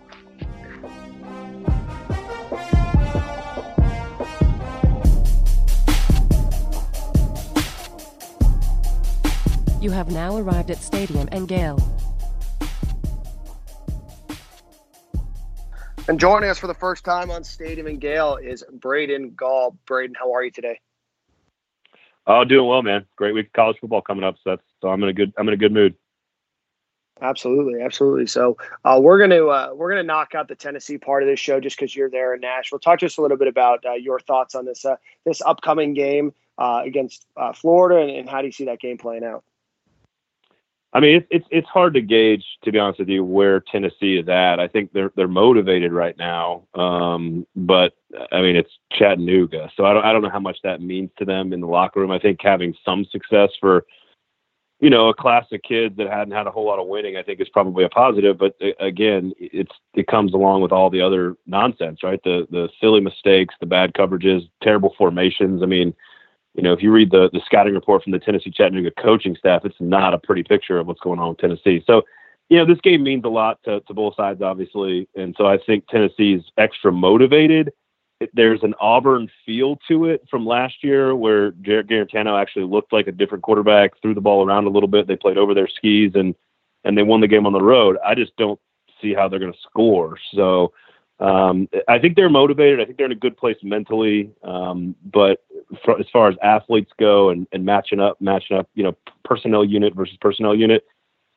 You 9.82 9.90
have 9.90 10.12
now 10.12 10.36
arrived 10.36 10.70
at 10.70 10.78
Stadium 10.78 11.28
and 11.32 11.48
And 16.12 16.20
joining 16.20 16.50
us 16.50 16.58
for 16.58 16.66
the 16.66 16.74
first 16.74 17.06
time 17.06 17.30
on 17.30 17.42
Stadium 17.42 17.86
and 17.86 17.98
Gale 17.98 18.36
is 18.36 18.62
Braden 18.70 19.30
Gall. 19.30 19.78
Braden, 19.86 20.14
how 20.14 20.34
are 20.34 20.44
you 20.44 20.50
today? 20.50 20.78
Oh, 22.26 22.44
doing 22.44 22.68
well, 22.68 22.82
man. 22.82 23.06
Great 23.16 23.32
week 23.32 23.46
of 23.46 23.52
college 23.54 23.78
football 23.80 24.02
coming 24.02 24.22
up, 24.22 24.34
so 24.44 24.50
that's 24.50 24.62
so 24.82 24.88
I'm 24.88 25.02
in 25.02 25.08
a 25.08 25.14
good 25.14 25.32
I'm 25.38 25.48
in 25.48 25.54
a 25.54 25.56
good 25.56 25.72
mood. 25.72 25.94
Absolutely, 27.22 27.80
absolutely. 27.80 28.26
So 28.26 28.58
uh, 28.84 29.00
we're 29.02 29.20
gonna 29.20 29.46
uh, 29.46 29.70
we're 29.74 29.88
gonna 29.88 30.02
knock 30.02 30.34
out 30.34 30.48
the 30.48 30.54
Tennessee 30.54 30.98
part 30.98 31.22
of 31.22 31.30
this 31.30 31.40
show 31.40 31.60
just 31.60 31.78
because 31.78 31.96
you're 31.96 32.10
there 32.10 32.34
in 32.34 32.42
Nashville. 32.42 32.78
Talk 32.78 32.98
to 32.98 33.06
us 33.06 33.16
a 33.16 33.22
little 33.22 33.38
bit 33.38 33.48
about 33.48 33.82
uh, 33.86 33.94
your 33.94 34.20
thoughts 34.20 34.54
on 34.54 34.66
this 34.66 34.84
uh, 34.84 34.96
this 35.24 35.40
upcoming 35.40 35.94
game 35.94 36.34
uh, 36.58 36.82
against 36.84 37.24
uh, 37.38 37.54
Florida, 37.54 38.02
and, 38.02 38.10
and 38.10 38.28
how 38.28 38.42
do 38.42 38.48
you 38.48 38.52
see 38.52 38.66
that 38.66 38.80
game 38.80 38.98
playing 38.98 39.24
out? 39.24 39.44
I 40.94 41.00
mean, 41.00 41.16
it's, 41.16 41.26
it's 41.30 41.46
it's 41.50 41.68
hard 41.68 41.94
to 41.94 42.02
gauge, 42.02 42.44
to 42.64 42.72
be 42.72 42.78
honest 42.78 42.98
with 42.98 43.08
you, 43.08 43.24
where 43.24 43.60
Tennessee 43.60 44.18
is 44.18 44.28
at. 44.28 44.60
I 44.60 44.68
think 44.68 44.92
they're 44.92 45.10
they're 45.16 45.26
motivated 45.28 45.92
right 45.92 46.16
now, 46.18 46.64
um, 46.74 47.46
but 47.56 47.94
I 48.30 48.42
mean, 48.42 48.56
it's 48.56 48.70
Chattanooga, 48.92 49.70
so 49.74 49.86
I 49.86 49.94
don't 49.94 50.04
I 50.04 50.12
don't 50.12 50.22
know 50.22 50.30
how 50.30 50.40
much 50.40 50.58
that 50.64 50.82
means 50.82 51.10
to 51.18 51.24
them 51.24 51.54
in 51.54 51.60
the 51.60 51.66
locker 51.66 52.00
room. 52.00 52.10
I 52.10 52.18
think 52.18 52.40
having 52.42 52.74
some 52.84 53.06
success 53.10 53.48
for 53.58 53.86
you 54.80 54.90
know 54.90 55.08
a 55.08 55.14
class 55.14 55.46
of 55.50 55.62
kids 55.62 55.96
that 55.96 56.10
hadn't 56.10 56.34
had 56.34 56.46
a 56.46 56.50
whole 56.50 56.66
lot 56.66 56.78
of 56.78 56.88
winning, 56.88 57.16
I 57.16 57.22
think 57.22 57.40
is 57.40 57.48
probably 57.48 57.84
a 57.84 57.88
positive. 57.88 58.36
But 58.36 58.54
again, 58.78 59.32
it's 59.38 59.72
it 59.94 60.08
comes 60.08 60.34
along 60.34 60.60
with 60.60 60.72
all 60.72 60.90
the 60.90 61.00
other 61.00 61.36
nonsense, 61.46 62.00
right? 62.02 62.20
The 62.22 62.46
the 62.50 62.68
silly 62.82 63.00
mistakes, 63.00 63.54
the 63.60 63.66
bad 63.66 63.94
coverages, 63.94 64.42
terrible 64.62 64.94
formations. 64.98 65.62
I 65.62 65.66
mean 65.66 65.94
you 66.54 66.62
know, 66.62 66.72
if 66.72 66.82
you 66.82 66.92
read 66.92 67.10
the 67.10 67.30
the 67.32 67.40
scouting 67.46 67.74
report 67.74 68.02
from 68.02 68.12
the 68.12 68.18
Tennessee 68.18 68.50
Chattanooga 68.50 68.90
coaching 69.02 69.36
staff, 69.36 69.64
it's 69.64 69.80
not 69.80 70.14
a 70.14 70.18
pretty 70.18 70.42
picture 70.42 70.78
of 70.78 70.86
what's 70.86 71.00
going 71.00 71.18
on 71.18 71.30
with 71.30 71.38
Tennessee. 71.38 71.82
So, 71.86 72.02
you 72.48 72.58
know, 72.58 72.66
this 72.66 72.80
game 72.80 73.02
means 73.02 73.24
a 73.24 73.28
lot 73.28 73.58
to, 73.64 73.80
to 73.80 73.94
both 73.94 74.14
sides, 74.16 74.42
obviously, 74.42 75.08
and 75.14 75.34
so 75.38 75.46
I 75.46 75.58
think 75.58 75.86
Tennessee's 75.88 76.42
extra 76.58 76.92
motivated. 76.92 77.72
There's 78.34 78.62
an 78.62 78.74
Auburn 78.80 79.28
feel 79.44 79.78
to 79.88 80.04
it 80.04 80.22
from 80.30 80.46
last 80.46 80.84
year, 80.84 81.16
where 81.16 81.52
Jarrett 81.62 81.88
Guarantano 81.88 82.40
actually 82.40 82.66
looked 82.66 82.92
like 82.92 83.08
a 83.08 83.12
different 83.12 83.42
quarterback, 83.42 84.00
threw 84.00 84.14
the 84.14 84.20
ball 84.20 84.46
around 84.46 84.66
a 84.66 84.70
little 84.70 84.88
bit. 84.88 85.08
They 85.08 85.16
played 85.16 85.38
over 85.38 85.54
their 85.54 85.68
skis 85.68 86.12
and 86.14 86.34
and 86.84 86.98
they 86.98 87.02
won 87.02 87.20
the 87.20 87.28
game 87.28 87.46
on 87.46 87.52
the 87.52 87.62
road. 87.62 87.96
I 88.04 88.14
just 88.14 88.36
don't 88.36 88.60
see 89.00 89.14
how 89.14 89.28
they're 89.28 89.38
going 89.38 89.52
to 89.52 89.58
score. 89.60 90.18
So 90.34 90.72
um, 91.22 91.68
I 91.88 92.00
think 92.00 92.16
they're 92.16 92.28
motivated. 92.28 92.80
I 92.80 92.84
think 92.84 92.96
they're 92.96 93.06
in 93.06 93.12
a 93.12 93.16
good 93.16 93.36
place 93.36 93.56
mentally. 93.62 94.32
Um, 94.42 94.96
but 95.04 95.44
for, 95.84 95.98
as 95.98 96.06
far 96.12 96.28
as 96.28 96.34
athletes 96.42 96.90
go 96.98 97.30
and, 97.30 97.46
and 97.52 97.64
matching 97.64 98.00
up, 98.00 98.20
matching 98.20 98.56
up, 98.56 98.68
you 98.74 98.82
know, 98.82 98.96
personnel 99.24 99.64
unit 99.64 99.94
versus 99.94 100.16
personnel 100.20 100.54
unit, 100.54 100.84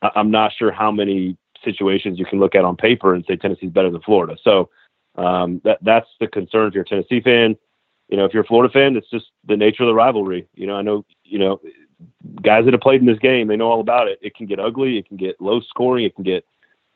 I, 0.02 0.10
I'm 0.16 0.32
not 0.32 0.54
sure 0.58 0.72
how 0.72 0.92
many 0.92 1.38
situations 1.64 2.18
you 2.18 2.26
can 2.26 2.40
look 2.40 2.56
at 2.56 2.66
on 2.66 2.76
paper 2.76 3.14
and 3.14 3.24
say 3.28 3.36
Tennessee's 3.36 3.70
better 3.70 3.92
than 3.92 4.02
Florida. 4.02 4.36
So 4.44 4.70
um, 5.18 5.62
that 5.64 5.78
that's 5.84 6.10
the 6.20 6.28
concern 6.28 6.68
if 6.68 6.74
you're 6.74 6.84
a 6.84 6.88
Tennessee 6.88 7.22
fan. 7.22 7.56
You 8.10 8.18
know, 8.18 8.26
if 8.26 8.34
you're 8.34 8.44
a 8.44 8.48
Florida 8.48 8.72
fan, 8.72 8.96
it's 8.96 9.10
just 9.10 9.28
the 9.48 9.58
nature 9.58 9.84
of 9.84 9.88
the 9.88 9.96
rivalry. 9.96 10.48
You 10.56 10.66
know, 10.66 10.76
I 10.76 10.82
know, 10.82 11.06
you 11.24 11.38
know, 11.38 11.62
guys 12.42 12.66
that 12.66 12.74
have 12.74 12.82
played 12.82 13.02
in 13.02 13.08
this 13.08 13.20
game, 13.20 13.48
they 13.48 13.56
know 13.56 13.70
all 13.70 13.82
about 13.82 14.08
it. 14.08 14.18
It 14.24 14.36
can 14.36 14.48
get 14.48 14.60
ugly. 14.60 14.98
It 14.98 15.08
can 15.08 15.18
get 15.18 15.40
low 15.40 15.60
scoring. 15.62 16.06
It 16.06 16.16
can 16.16 16.24
get 16.24 16.44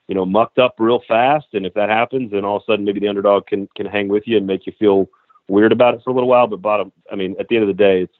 you 0.09 0.15
know, 0.15 0.25
mucked 0.25 0.57
up 0.57 0.73
real 0.79 1.01
fast. 1.07 1.45
And 1.53 1.67
if 1.67 1.75
that 1.75 1.87
happens, 1.87 2.31
then 2.31 2.43
all 2.43 2.57
of 2.57 2.63
a 2.63 2.65
sudden 2.65 2.83
maybe 2.83 2.99
the 2.99 3.07
underdog 3.07 3.45
can 3.45 3.69
can 3.75 3.85
hang 3.85 4.09
with 4.09 4.27
you 4.27 4.37
and 4.37 4.47
make 4.47 4.65
you 4.65 4.73
feel 4.73 5.07
weird 5.47 5.71
about 5.71 5.93
it 5.93 6.01
for 6.03 6.09
a 6.09 6.13
little 6.13 6.27
while. 6.27 6.47
But 6.47 6.63
bottom, 6.63 6.91
I 7.11 7.15
mean, 7.15 7.35
at 7.39 7.47
the 7.47 7.55
end 7.55 7.63
of 7.63 7.67
the 7.67 7.81
day, 7.81 8.01
it's 8.01 8.17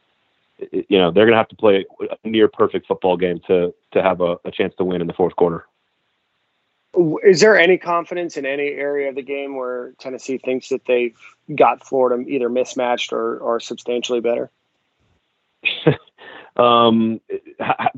it, 0.71 0.85
you 0.87 0.99
know 0.99 1.09
they're 1.09 1.25
going 1.25 1.33
to 1.33 1.37
have 1.37 1.47
to 1.49 1.55
play 1.55 1.83
a 2.23 2.27
near 2.29 2.47
perfect 2.47 2.85
football 2.85 3.17
game 3.17 3.41
to 3.47 3.73
to 3.91 4.03
have 4.03 4.21
a, 4.21 4.37
a 4.45 4.51
chance 4.51 4.75
to 4.75 4.83
win 4.83 5.01
in 5.01 5.07
the 5.07 5.13
fourth 5.13 5.35
quarter. 5.35 5.65
Is 7.23 7.41
there 7.41 7.57
any 7.57 7.77
confidence 7.77 8.37
in 8.37 8.45
any 8.45 8.67
area 8.67 9.09
of 9.09 9.15
the 9.15 9.23
game 9.23 9.55
where 9.55 9.93
Tennessee 9.99 10.37
thinks 10.37 10.69
that 10.69 10.85
they've 10.85 11.15
got 11.55 11.85
Florida 11.85 12.23
either 12.27 12.49
mismatched 12.49 13.13
or, 13.13 13.37
or 13.37 13.59
substantially 13.59 14.21
better? 14.21 14.49
Um, 16.59 17.21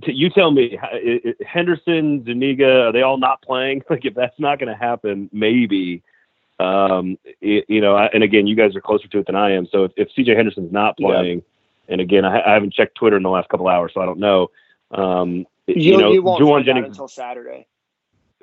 you 0.06 0.30
tell 0.30 0.52
me, 0.52 0.78
Henderson, 1.46 2.24
Zuniga, 2.26 2.84
are 2.84 2.92
they 2.92 3.02
all 3.02 3.18
not 3.18 3.42
playing? 3.42 3.82
Like, 3.90 4.06
if 4.06 4.14
that's 4.14 4.40
not 4.40 4.60
going 4.60 4.70
to 4.70 4.76
happen, 4.78 5.30
maybe. 5.34 6.04
Um, 6.60 7.18
you 7.42 7.82
know, 7.82 7.98
and 7.98 8.24
again, 8.24 8.46
you 8.46 8.56
guys 8.56 8.76
are 8.76 8.82
closer 8.82 9.08
to 9.08 9.20
it 9.20 9.26
than 9.26 9.36
I 9.36 9.52
am. 9.52 9.68
So 9.72 9.86
if, 9.86 9.92
if 9.98 10.10
CJ 10.16 10.36
Henderson's 10.38 10.72
not 10.72 10.96
playing, 10.96 11.40
yeah. 11.40 11.94
and 11.94 12.02
again, 12.02 12.24
I, 12.24 12.40
I, 12.42 12.54
haven't 12.54 12.74
checked 12.74 12.96
Twitter 12.96 13.18
in 13.18 13.24
the 13.24 13.30
last 13.30 13.50
couple 13.50 13.68
hours, 13.68 13.92
so 13.96 14.02
I 14.02 14.06
don't 14.06 14.20
know. 14.20 14.52
Um, 14.92 15.48
You, 15.66 15.76
you 15.76 15.98
know, 15.98 16.12
you 16.12 16.22
won't 16.22 16.42
Jauan 16.42 16.64
Jennings 16.64 16.88
until 16.88 17.08
Saturday. 17.08 17.66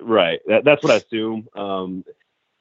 Right. 0.00 0.40
That, 0.48 0.64
that's 0.64 0.82
what 0.82 0.92
I 0.92 0.96
assume. 0.96 1.48
Um, 1.54 2.04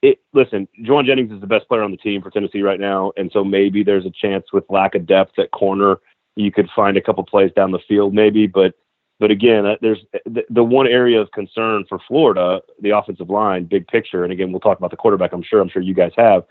it, 0.04 0.20
listen, 0.34 0.68
Jauan 0.82 1.06
Jennings 1.06 1.32
is 1.32 1.42
the 1.42 1.48
best 1.48 1.68
player 1.68 1.82
on 1.82 1.92
the 1.92 1.98
team 1.98 2.22
for 2.22 2.30
Tennessee 2.30 2.62
right 2.62 2.80
now, 2.80 3.12
and 3.18 3.32
so 3.32 3.44
maybe 3.44 3.84
there's 3.84 4.06
a 4.06 4.12
chance 4.12 4.46
with 4.54 4.64
lack 4.70 4.94
of 4.94 5.08
depth 5.08 5.40
at 5.40 5.50
corner, 5.52 5.98
you 6.38 6.52
could 6.52 6.70
find 6.76 6.98
a 6.98 7.02
couple 7.02 7.24
plays 7.24 7.52
down 7.56 7.72
the 7.72 7.80
field, 7.88 8.14
maybe. 8.14 8.48
But 8.48 8.76
but 9.20 9.32
again, 9.32 9.66
uh, 9.66 9.76
there's 9.82 10.00
the, 10.26 10.44
the 10.50 10.64
one 10.64 10.88
area 10.88 11.20
of 11.20 11.32
concern 11.32 11.86
for 11.90 12.00
Florida, 12.08 12.62
the 12.82 12.92
offensive 12.92 13.30
line, 13.30 13.66
big 13.66 13.88
picture. 13.88 14.24
And 14.24 14.32
again, 14.32 14.52
we'll 14.52 14.60
talk 14.60 14.78
about 14.78 14.92
the 14.92 14.98
quarterback. 14.98 15.34
I'm 15.34 15.44
sure. 15.44 15.60
I'm 15.60 15.70
sure 15.70 15.82
you 15.82 15.96
guys 15.96 16.12
have, 16.18 16.44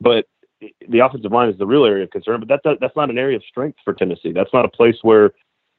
but 0.00 0.26
the 0.88 0.98
offensive 0.98 1.32
line 1.32 1.48
is 1.48 1.56
the 1.56 1.66
real 1.66 1.86
area 1.86 2.04
of 2.04 2.10
concern. 2.10 2.40
But 2.40 2.48
that, 2.48 2.60
that 2.64 2.78
that's 2.80 2.96
not 2.96 3.10
an 3.10 3.18
area 3.18 3.36
of 3.36 3.44
strength 3.44 3.78
for 3.84 3.94
Tennessee. 3.94 4.32
That's 4.32 4.52
not 4.52 4.64
a 4.64 4.68
place 4.68 4.96
where 5.02 5.32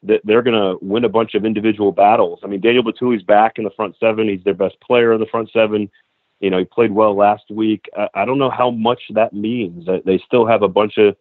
they're 0.04 0.42
going 0.42 0.60
to 0.60 0.84
win 0.84 1.06
a 1.06 1.10
bunch 1.10 1.36
of 1.36 1.46
individual 1.46 1.92
battles. 1.92 2.40
I 2.44 2.48
mean, 2.48 2.60
Daniel 2.60 2.84
Bituli's 2.84 3.22
back 3.22 3.60
in 3.60 3.64
the 3.64 3.70
front 3.70 3.96
seven. 4.00 4.28
He's 4.28 4.44
their 4.44 4.56
best 4.56 4.80
player 4.82 5.14
in 5.14 5.20
the 5.20 5.28
front 5.28 5.52
seven. 5.54 5.92
You 6.40 6.50
know, 6.50 6.58
he 6.58 6.66
played 6.66 6.92
well 6.92 7.16
last 7.16 7.44
week. 7.52 7.88
I, 7.96 8.08
I 8.16 8.26
don't 8.26 8.40
know 8.40 8.50
how 8.50 8.72
much 8.72 9.02
that 9.12 9.32
means. 9.34 9.88
They 10.06 10.18
still 10.26 10.48
have 10.48 10.64
a 10.64 10.68
bunch 10.68 10.98
of 10.98 11.16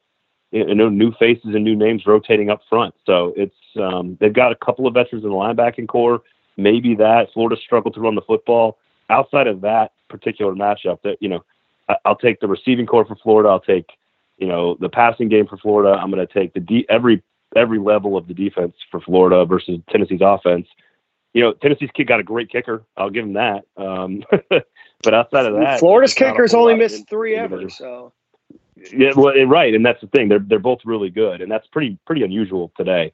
you 0.51 0.75
know 0.75 0.89
new 0.89 1.13
faces 1.13 1.55
and 1.55 1.65
new 1.65 1.77
names 1.77 2.07
rotating 2.07 2.51
up 2.51 2.61
front. 2.69 2.95
So 3.07 3.33
it's 3.37 3.55
um, 3.77 4.17
they've 4.21 4.33
got 4.33 4.53
a 4.53 4.57
couple 4.57 4.87
of 4.87 4.95
veterans 4.95 5.25
in 5.25 5.31
the 5.31 5.37
linebacking 5.37 5.89
core. 5.89 6.23
Maybe 6.57 6.95
that 6.97 7.33
Florida 7.33 7.61
struggled 7.61 7.95
to 7.95 8.01
run 8.01 8.15
the 8.15 8.23
football. 8.23 8.79
Outside 9.09 9.47
of 9.47 9.61
that 9.63 9.93
particular 10.09 10.55
matchup, 10.55 11.03
that 11.03 11.17
you 11.21 11.29
know, 11.29 11.45
I, 11.89 11.97
I'll 12.05 12.17
take 12.17 12.41
the 12.41 12.49
receiving 12.49 12.87
core 12.87 13.05
for 13.05 13.17
Florida. 13.17 13.49
I'll 13.49 13.61
take 13.61 13.91
you 14.39 14.47
know 14.47 14.77
the 14.81 14.89
passing 14.89 15.29
game 15.29 15.47
for 15.47 15.57
Florida. 15.57 15.99
I'm 16.01 16.11
going 16.11 16.27
to 16.27 16.33
take 16.33 16.53
the 16.53 16.61
de- 16.61 16.87
every 16.89 17.23
every 17.57 17.79
level 17.79 18.17
of 18.17 18.27
the 18.27 18.35
defense 18.35 18.75
for 18.91 19.01
Florida 19.01 19.45
versus 19.45 19.81
Tennessee's 19.89 20.21
offense. 20.23 20.67
You 21.33 21.43
know, 21.43 21.53
Tennessee's 21.53 21.91
kid 21.95 22.09
got 22.09 22.19
a 22.19 22.25
great 22.25 22.51
kicker. 22.51 22.83
I'll 22.97 23.11
give 23.11 23.25
him 23.25 23.35
that. 23.35 23.65
Um, 23.77 24.25
but 24.49 25.15
outside 25.15 25.47
of 25.47 25.55
that, 25.55 25.79
Florida's 25.79 26.15
there's 26.15 26.21
not 26.21 26.31
a 26.31 26.33
kickers 26.33 26.55
only 26.55 26.75
missed 26.75 27.09
three 27.09 27.37
ever. 27.37 27.69
So 27.71 28.13
yeah, 28.93 29.13
well, 29.17 29.35
right, 29.47 29.75
and 29.75 29.85
that's 29.85 30.01
the 30.01 30.07
thing. 30.09 30.29
They're 30.29 30.39
they're 30.39 30.59
both 30.59 30.81
really 30.85 31.11
good, 31.11 31.41
and 31.41 31.51
that's 31.51 31.67
pretty 31.69 31.99
pretty 32.07 32.23
unusual 32.23 32.73
today 32.77 33.13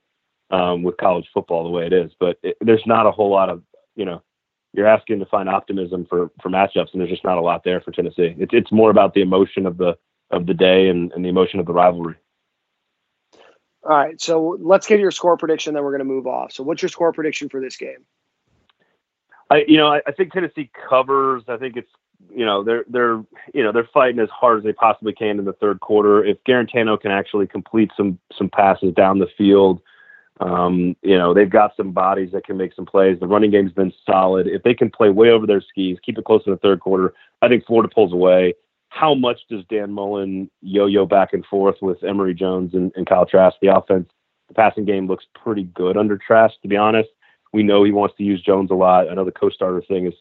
um, 0.51 0.83
with 0.83 0.97
college 0.97 1.29
football 1.33 1.65
the 1.65 1.71
way 1.71 1.87
it 1.87 1.93
is. 1.93 2.13
But 2.19 2.39
it, 2.43 2.57
there's 2.61 2.87
not 2.87 3.07
a 3.07 3.11
whole 3.11 3.31
lot 3.31 3.51
of 3.51 3.63
you 3.95 4.05
know. 4.05 4.23
You're 4.73 4.87
asking 4.87 5.21
to 5.21 5.27
find 5.27 5.49
optimism 5.49 6.07
for 6.09 6.31
for 6.43 6.51
matchups, 6.51 6.93
and 6.93 7.01
there's 7.01 7.11
just 7.11 7.25
not 7.25 7.39
a 7.39 7.41
lot 7.41 7.65
there 7.65 7.81
for 7.81 7.93
Tennessee. 7.93 8.35
It's 8.39 8.53
it's 8.53 8.73
more 8.73 8.91
about 8.91 9.15
the 9.15 9.23
emotion 9.23 9.67
of 9.67 9.79
the 9.79 9.97
of 10.31 10.47
the 10.47 10.55
day 10.55 10.89
and, 10.89 11.13
and 11.13 11.25
the 11.25 11.29
emotion 11.29 11.61
of 11.61 11.67
the 11.67 11.73
rivalry. 11.73 12.17
all 13.83 13.97
right, 13.97 14.21
so 14.21 14.59
let's 14.61 14.87
get 14.87 15.01
your 15.01 15.11
score 15.11 15.37
prediction. 15.37 15.75
Then 15.75 15.83
we're 15.85 15.93
going 15.93 16.01
to 16.01 16.05
move 16.05 16.27
off. 16.27 16.53
So 16.53 16.63
what's 16.63 16.83
your 16.83 16.89
score 16.89 17.13
prediction 17.13 17.49
for 17.49 17.61
this 17.61 17.77
game? 17.77 18.05
I 19.51 19.65
you 19.67 19.79
know 19.79 19.89
I, 19.89 20.03
I 20.07 20.13
think 20.13 20.33
Tennessee 20.33 20.71
covers. 20.89 21.45
I 21.49 21.57
think 21.57 21.77
it's 21.77 21.91
you 22.37 22.45
know 22.45 22.63
they're 22.63 22.85
they're 22.89 23.23
you 23.55 23.63
know 23.63 23.73
they're 23.73 23.89
fighting 23.93 24.21
as 24.21 24.29
hard 24.31 24.59
as 24.59 24.65
they 24.65 24.73
possibly 24.73 25.13
can 25.13 25.39
in 25.39 25.45
the 25.45 25.53
third 25.55 25.81
quarter. 25.81 26.25
If 26.25 26.43
Guarantano 26.45 27.01
can 27.01 27.11
actually 27.11 27.47
complete 27.47 27.91
some 27.97 28.19
some 28.37 28.49
passes 28.49 28.95
down 28.95 29.19
the 29.19 29.29
field, 29.39 29.81
um, 30.41 30.97
you 31.03 31.17
know 31.17 31.33
they've 31.33 31.51
got 31.51 31.77
some 31.77 31.93
bodies 31.93 32.33
that 32.33 32.45
can 32.45 32.57
make 32.57 32.75
some 32.75 32.87
plays. 32.87 33.19
The 33.19 33.27
running 33.27 33.51
game's 33.51 33.73
been 33.73 33.93
solid. 34.05 34.47
If 34.47 34.63
they 34.63 34.75
can 34.75 34.91
play 34.91 35.11
way 35.11 35.31
over 35.31 35.47
their 35.47 35.63
skis, 35.63 35.99
keep 36.05 36.19
it 36.19 36.25
close 36.25 36.43
in 36.47 36.53
the 36.53 36.59
third 36.59 36.81
quarter, 36.81 37.15
I 37.43 37.49
think 37.49 37.65
Florida 37.65 37.93
pulls 37.93 38.13
away. 38.13 38.55
How 38.89 39.15
much 39.15 39.41
does 39.51 39.65
Dan 39.69 39.93
Mullen 39.93 40.51
yo-yo 40.63 41.07
back 41.07 41.33
and 41.33 41.45
forth 41.47 41.77
with 41.83 42.03
Emory 42.03 42.35
Jones 42.35 42.73
and, 42.75 42.93
and 42.97 43.07
Kyle 43.07 43.27
Trask? 43.27 43.57
The 43.61 43.75
offense, 43.75 44.09
the 44.49 44.55
passing 44.55 44.85
game 44.85 45.07
looks 45.07 45.27
pretty 45.35 45.65
good 45.65 45.97
under 45.97 46.17
Trask, 46.17 46.55
to 46.63 46.69
be 46.69 46.77
honest. 46.77 47.11
We 47.53 47.63
know 47.63 47.85
he 47.85 47.93
wants 47.93 48.17
to 48.17 48.25
use 48.25 48.43
Jones 48.43 48.71
a 48.71 48.75
lot. 48.75 49.11
I 49.11 49.15
know 49.15 49.25
the 49.25 49.33
co-starter 49.33 49.83
thing 49.83 50.07
is 50.07 50.15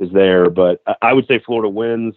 is 0.00 0.10
there, 0.12 0.50
but 0.50 0.82
I- 1.02 1.12
would 1.12 1.26
say 1.26 1.38
Florida 1.38 1.68
wins 1.68 2.14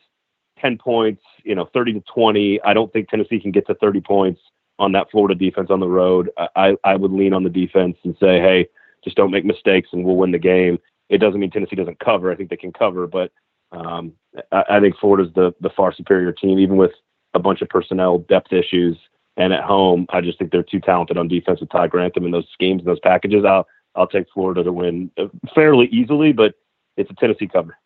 10 0.59 0.77
points, 0.77 1.21
you 1.43 1.55
know, 1.55 1.69
30 1.73 1.93
to 1.93 1.99
20. 2.13 2.61
I 2.63 2.73
don't 2.73 2.91
think 2.91 3.09
Tennessee 3.09 3.39
can 3.39 3.51
get 3.51 3.67
to 3.67 3.75
30 3.75 4.01
points 4.01 4.41
on 4.79 4.91
that 4.93 5.11
Florida 5.11 5.35
defense 5.35 5.69
on 5.69 5.79
the 5.79 5.87
road. 5.87 6.29
I, 6.37 6.47
I 6.55 6.75
I 6.83 6.95
would 6.95 7.11
lean 7.11 7.33
on 7.33 7.43
the 7.43 7.49
defense 7.49 7.97
and 8.03 8.15
say, 8.19 8.39
hey, 8.39 8.67
just 9.03 9.17
don't 9.17 9.31
make 9.31 9.45
mistakes 9.45 9.89
and 9.91 10.03
we'll 10.03 10.15
win 10.15 10.31
the 10.31 10.39
game. 10.39 10.79
It 11.09 11.17
doesn't 11.19 11.39
mean 11.39 11.51
Tennessee 11.51 11.75
doesn't 11.75 11.99
cover. 11.99 12.31
I 12.31 12.35
think 12.35 12.49
they 12.49 12.57
can 12.57 12.73
cover, 12.73 13.05
but 13.05 13.31
um, 13.71 14.13
I, 14.51 14.63
I 14.69 14.79
think 14.79 14.95
Florida's 14.97 15.33
the, 15.35 15.53
the 15.61 15.69
far 15.71 15.93
superior 15.93 16.31
team, 16.31 16.59
even 16.59 16.77
with 16.77 16.91
a 17.33 17.39
bunch 17.39 17.61
of 17.61 17.69
personnel 17.69 18.19
depth 18.19 18.53
issues. 18.53 18.97
And 19.35 19.51
at 19.51 19.63
home, 19.63 20.05
I 20.09 20.21
just 20.21 20.37
think 20.37 20.51
they're 20.51 20.63
too 20.63 20.79
talented 20.79 21.17
on 21.17 21.27
defense 21.27 21.59
with 21.59 21.69
Todd 21.71 21.89
Grantham 21.89 22.25
and 22.25 22.33
those 22.33 22.47
schemes 22.53 22.81
and 22.81 22.87
those 22.87 22.99
packages. 22.99 23.43
I'll 23.45 23.67
I'll 23.95 24.07
take 24.07 24.25
Florida 24.33 24.63
to 24.63 24.71
win 24.71 25.11
uh, 25.17 25.27
fairly 25.53 25.87
easily, 25.87 26.33
but 26.33 26.55
it's 26.97 27.09
a 27.09 27.15
Tennessee 27.15 27.47
cover. 27.47 27.77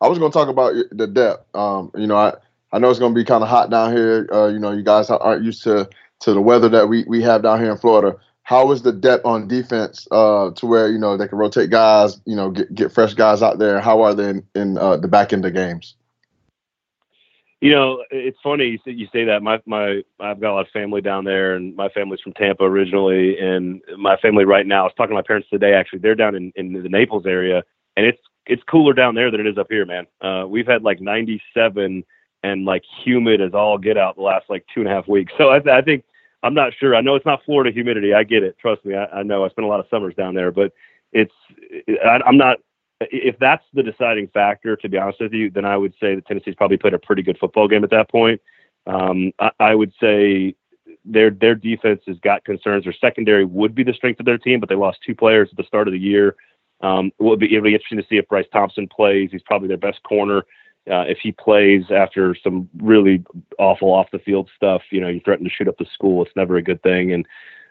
I 0.00 0.08
was 0.08 0.18
going 0.18 0.30
to 0.30 0.38
talk 0.38 0.48
about 0.48 0.74
the 0.90 1.06
depth. 1.06 1.46
Um, 1.54 1.90
you 1.96 2.06
know, 2.06 2.16
I, 2.16 2.34
I 2.72 2.78
know 2.78 2.90
it's 2.90 2.98
going 2.98 3.14
to 3.14 3.18
be 3.18 3.24
kind 3.24 3.42
of 3.42 3.48
hot 3.48 3.70
down 3.70 3.96
here. 3.96 4.28
Uh, 4.30 4.48
you 4.48 4.58
know, 4.58 4.72
you 4.72 4.82
guys 4.82 5.08
aren't 5.10 5.44
used 5.44 5.62
to 5.64 5.88
to 6.20 6.32
the 6.32 6.40
weather 6.40 6.68
that 6.68 6.88
we 6.88 7.04
we 7.06 7.22
have 7.22 7.42
down 7.42 7.60
here 7.60 7.70
in 7.70 7.78
Florida. 7.78 8.18
How 8.42 8.70
is 8.72 8.82
the 8.82 8.92
depth 8.92 9.24
on 9.24 9.48
defense 9.48 10.06
uh, 10.10 10.50
to 10.52 10.66
where 10.66 10.88
you 10.88 10.98
know 10.98 11.16
they 11.16 11.28
can 11.28 11.38
rotate 11.38 11.70
guys? 11.70 12.20
You 12.26 12.36
know, 12.36 12.50
get 12.50 12.74
get 12.74 12.92
fresh 12.92 13.14
guys 13.14 13.42
out 13.42 13.58
there. 13.58 13.80
How 13.80 14.02
are 14.02 14.14
they 14.14 14.30
in, 14.30 14.46
in 14.54 14.78
uh, 14.78 14.98
the 14.98 15.08
back 15.08 15.32
end 15.32 15.44
of 15.44 15.54
games? 15.54 15.96
You 17.60 17.70
know, 17.70 18.04
it's 18.10 18.38
funny 18.42 18.66
you 18.66 18.78
say, 18.84 18.92
you 18.92 19.08
say 19.12 19.24
that. 19.24 19.42
My 19.42 19.60
my 19.64 20.02
I've 20.20 20.40
got 20.40 20.52
a 20.52 20.54
lot 20.54 20.66
of 20.66 20.72
family 20.72 21.00
down 21.00 21.24
there, 21.24 21.56
and 21.56 21.74
my 21.74 21.88
family's 21.88 22.20
from 22.20 22.34
Tampa 22.34 22.64
originally, 22.64 23.38
and 23.38 23.80
my 23.96 24.16
family 24.18 24.44
right 24.44 24.66
now. 24.66 24.82
I 24.82 24.84
was 24.84 24.92
talking 24.96 25.10
to 25.10 25.14
my 25.14 25.26
parents 25.26 25.48
today. 25.50 25.72
Actually, 25.72 26.00
they're 26.00 26.14
down 26.14 26.34
in, 26.34 26.52
in 26.54 26.72
the 26.72 26.88
Naples 26.88 27.24
area, 27.26 27.64
and 27.96 28.06
it's 28.06 28.20
it's 28.46 28.62
cooler 28.64 28.92
down 28.92 29.14
there 29.14 29.30
than 29.30 29.40
it 29.40 29.46
is 29.46 29.58
up 29.58 29.66
here, 29.68 29.84
man. 29.84 30.06
Uh, 30.20 30.44
we've 30.48 30.66
had 30.66 30.82
like 30.82 31.00
97 31.00 32.04
and 32.42 32.64
like 32.64 32.84
humid 33.04 33.40
as 33.40 33.54
all 33.54 33.76
get 33.76 33.96
out 33.96 34.16
the 34.16 34.22
last 34.22 34.44
like 34.48 34.64
two 34.72 34.80
and 34.80 34.88
a 34.88 34.92
half 34.92 35.08
weeks. 35.08 35.32
So 35.36 35.48
I, 35.48 35.78
I 35.78 35.82
think 35.82 36.04
I'm 36.42 36.54
not 36.54 36.72
sure. 36.78 36.94
I 36.94 37.00
know 37.00 37.16
it's 37.16 37.26
not 37.26 37.44
Florida 37.44 37.72
humidity. 37.72 38.14
I 38.14 38.22
get 38.22 38.42
it. 38.44 38.56
Trust 38.58 38.84
me. 38.84 38.94
I, 38.94 39.06
I 39.06 39.22
know. 39.22 39.44
I 39.44 39.48
spent 39.48 39.64
a 39.64 39.68
lot 39.68 39.80
of 39.80 39.86
summers 39.90 40.14
down 40.14 40.34
there, 40.34 40.52
but 40.52 40.72
it's 41.12 41.34
I, 42.04 42.20
I'm 42.24 42.36
not. 42.36 42.58
If 43.00 43.38
that's 43.38 43.64
the 43.74 43.82
deciding 43.82 44.28
factor, 44.28 44.76
to 44.76 44.88
be 44.88 44.96
honest 44.96 45.20
with 45.20 45.32
you, 45.32 45.50
then 45.50 45.66
I 45.66 45.76
would 45.76 45.92
say 46.00 46.14
that 46.14 46.26
Tennessee's 46.26 46.54
probably 46.54 46.78
played 46.78 46.94
a 46.94 46.98
pretty 46.98 47.22
good 47.22 47.36
football 47.38 47.68
game 47.68 47.84
at 47.84 47.90
that 47.90 48.08
point. 48.08 48.40
Um, 48.86 49.32
I, 49.38 49.50
I 49.60 49.74
would 49.74 49.92
say 50.00 50.54
their 51.04 51.30
their 51.30 51.54
defense 51.54 52.02
has 52.06 52.18
got 52.18 52.44
concerns. 52.44 52.84
Their 52.84 52.94
secondary 52.94 53.44
would 53.44 53.74
be 53.74 53.82
the 53.82 53.92
strength 53.92 54.20
of 54.20 54.26
their 54.26 54.38
team, 54.38 54.60
but 54.60 54.68
they 54.68 54.74
lost 54.74 54.98
two 55.04 55.14
players 55.14 55.48
at 55.50 55.56
the 55.56 55.64
start 55.64 55.88
of 55.88 55.92
the 55.92 56.00
year. 56.00 56.36
Um, 56.80 57.12
it 57.18 57.22
will 57.22 57.36
be 57.36 57.46
it'll 57.46 57.64
be 57.64 57.74
interesting 57.74 57.98
to 57.98 58.06
see 58.08 58.16
if 58.16 58.28
Bryce 58.28 58.46
Thompson 58.52 58.88
plays. 58.88 59.30
He's 59.32 59.42
probably 59.42 59.68
their 59.68 59.76
best 59.76 60.02
corner. 60.02 60.44
Uh, 60.90 61.02
if 61.08 61.18
he 61.18 61.32
plays 61.32 61.82
after 61.90 62.34
some 62.44 62.68
really 62.78 63.24
awful 63.58 63.92
off 63.92 64.10
the 64.12 64.20
field 64.20 64.48
stuff, 64.54 64.82
you 64.90 65.00
know, 65.00 65.08
you 65.08 65.20
threaten 65.24 65.44
to 65.44 65.50
shoot 65.50 65.66
up 65.66 65.76
the 65.78 65.86
school. 65.92 66.24
It's 66.24 66.36
never 66.36 66.56
a 66.56 66.62
good 66.62 66.80
thing. 66.82 67.12
And 67.12 67.26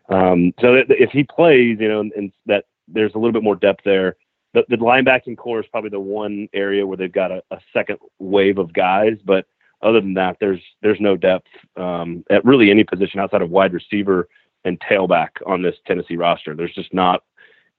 um, 0.10 0.54
so 0.60 0.84
if 0.90 1.12
he 1.12 1.24
plays, 1.24 1.78
you 1.80 1.88
know, 1.88 2.02
and, 2.02 2.12
and 2.14 2.32
that 2.46 2.66
there's 2.88 3.14
a 3.16 3.18
little 3.18 3.32
bit 3.32 3.44
more 3.44 3.56
depth 3.56 3.84
there. 3.86 4.18
The, 4.54 4.66
the 4.70 4.78
linebacking 4.78 5.38
core 5.38 5.60
is 5.60 5.66
probably 5.68 5.90
the 5.90 6.00
one 6.00 6.48
area 6.54 6.86
where 6.86 6.98
they've 6.98 7.12
got 7.12 7.32
a, 7.32 7.42
a 7.52 7.60
second 7.74 8.00
wave 8.20 8.58
of 8.58 8.74
guys, 8.74 9.18
but 9.24 9.46
other 9.82 10.02
than 10.02 10.14
that, 10.16 10.38
there's 10.40 10.62
there's 10.82 11.00
no 11.00 11.16
depth 11.16 11.48
um, 11.78 12.24
at 12.30 12.44
really 12.46 12.72
any 12.72 12.84
position 12.84 13.20
outside 13.20 13.42
of 13.42 13.50
wide 13.50 13.74
receiver 13.74 14.28
and 14.64 14.80
tailback 14.80 15.30
on 15.46 15.62
this 15.62 15.76
Tennessee 15.86 16.18
roster. 16.18 16.56
There's 16.56 16.74
just 16.74 16.94
not. 16.94 17.24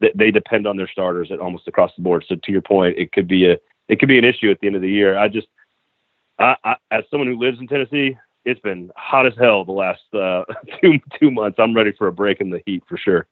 They, 0.00 0.12
they 0.14 0.30
depend 0.30 0.66
on 0.66 0.76
their 0.76 0.88
starters 0.88 1.30
at 1.30 1.40
almost 1.40 1.68
across 1.68 1.92
the 1.96 2.02
board. 2.02 2.24
So 2.28 2.36
to 2.36 2.52
your 2.52 2.62
point, 2.62 2.98
it 2.98 3.12
could 3.12 3.28
be 3.28 3.50
a 3.50 3.56
it 3.88 3.98
could 3.98 4.08
be 4.08 4.18
an 4.18 4.24
issue 4.24 4.50
at 4.50 4.60
the 4.60 4.66
end 4.66 4.76
of 4.76 4.82
the 4.82 4.90
year. 4.90 5.16
I 5.16 5.28
just, 5.28 5.46
I, 6.38 6.56
I 6.64 6.76
as 6.90 7.04
someone 7.10 7.28
who 7.28 7.38
lives 7.38 7.60
in 7.60 7.66
Tennessee, 7.66 8.16
it's 8.44 8.60
been 8.60 8.90
hot 8.96 9.26
as 9.26 9.34
hell 9.38 9.64
the 9.64 9.72
last 9.72 10.02
uh, 10.14 10.44
two 10.80 10.98
two 11.20 11.30
months. 11.30 11.58
I'm 11.58 11.74
ready 11.74 11.92
for 11.92 12.06
a 12.08 12.12
break 12.12 12.40
in 12.40 12.50
the 12.50 12.62
heat 12.66 12.82
for 12.88 12.96
sure. 12.96 13.26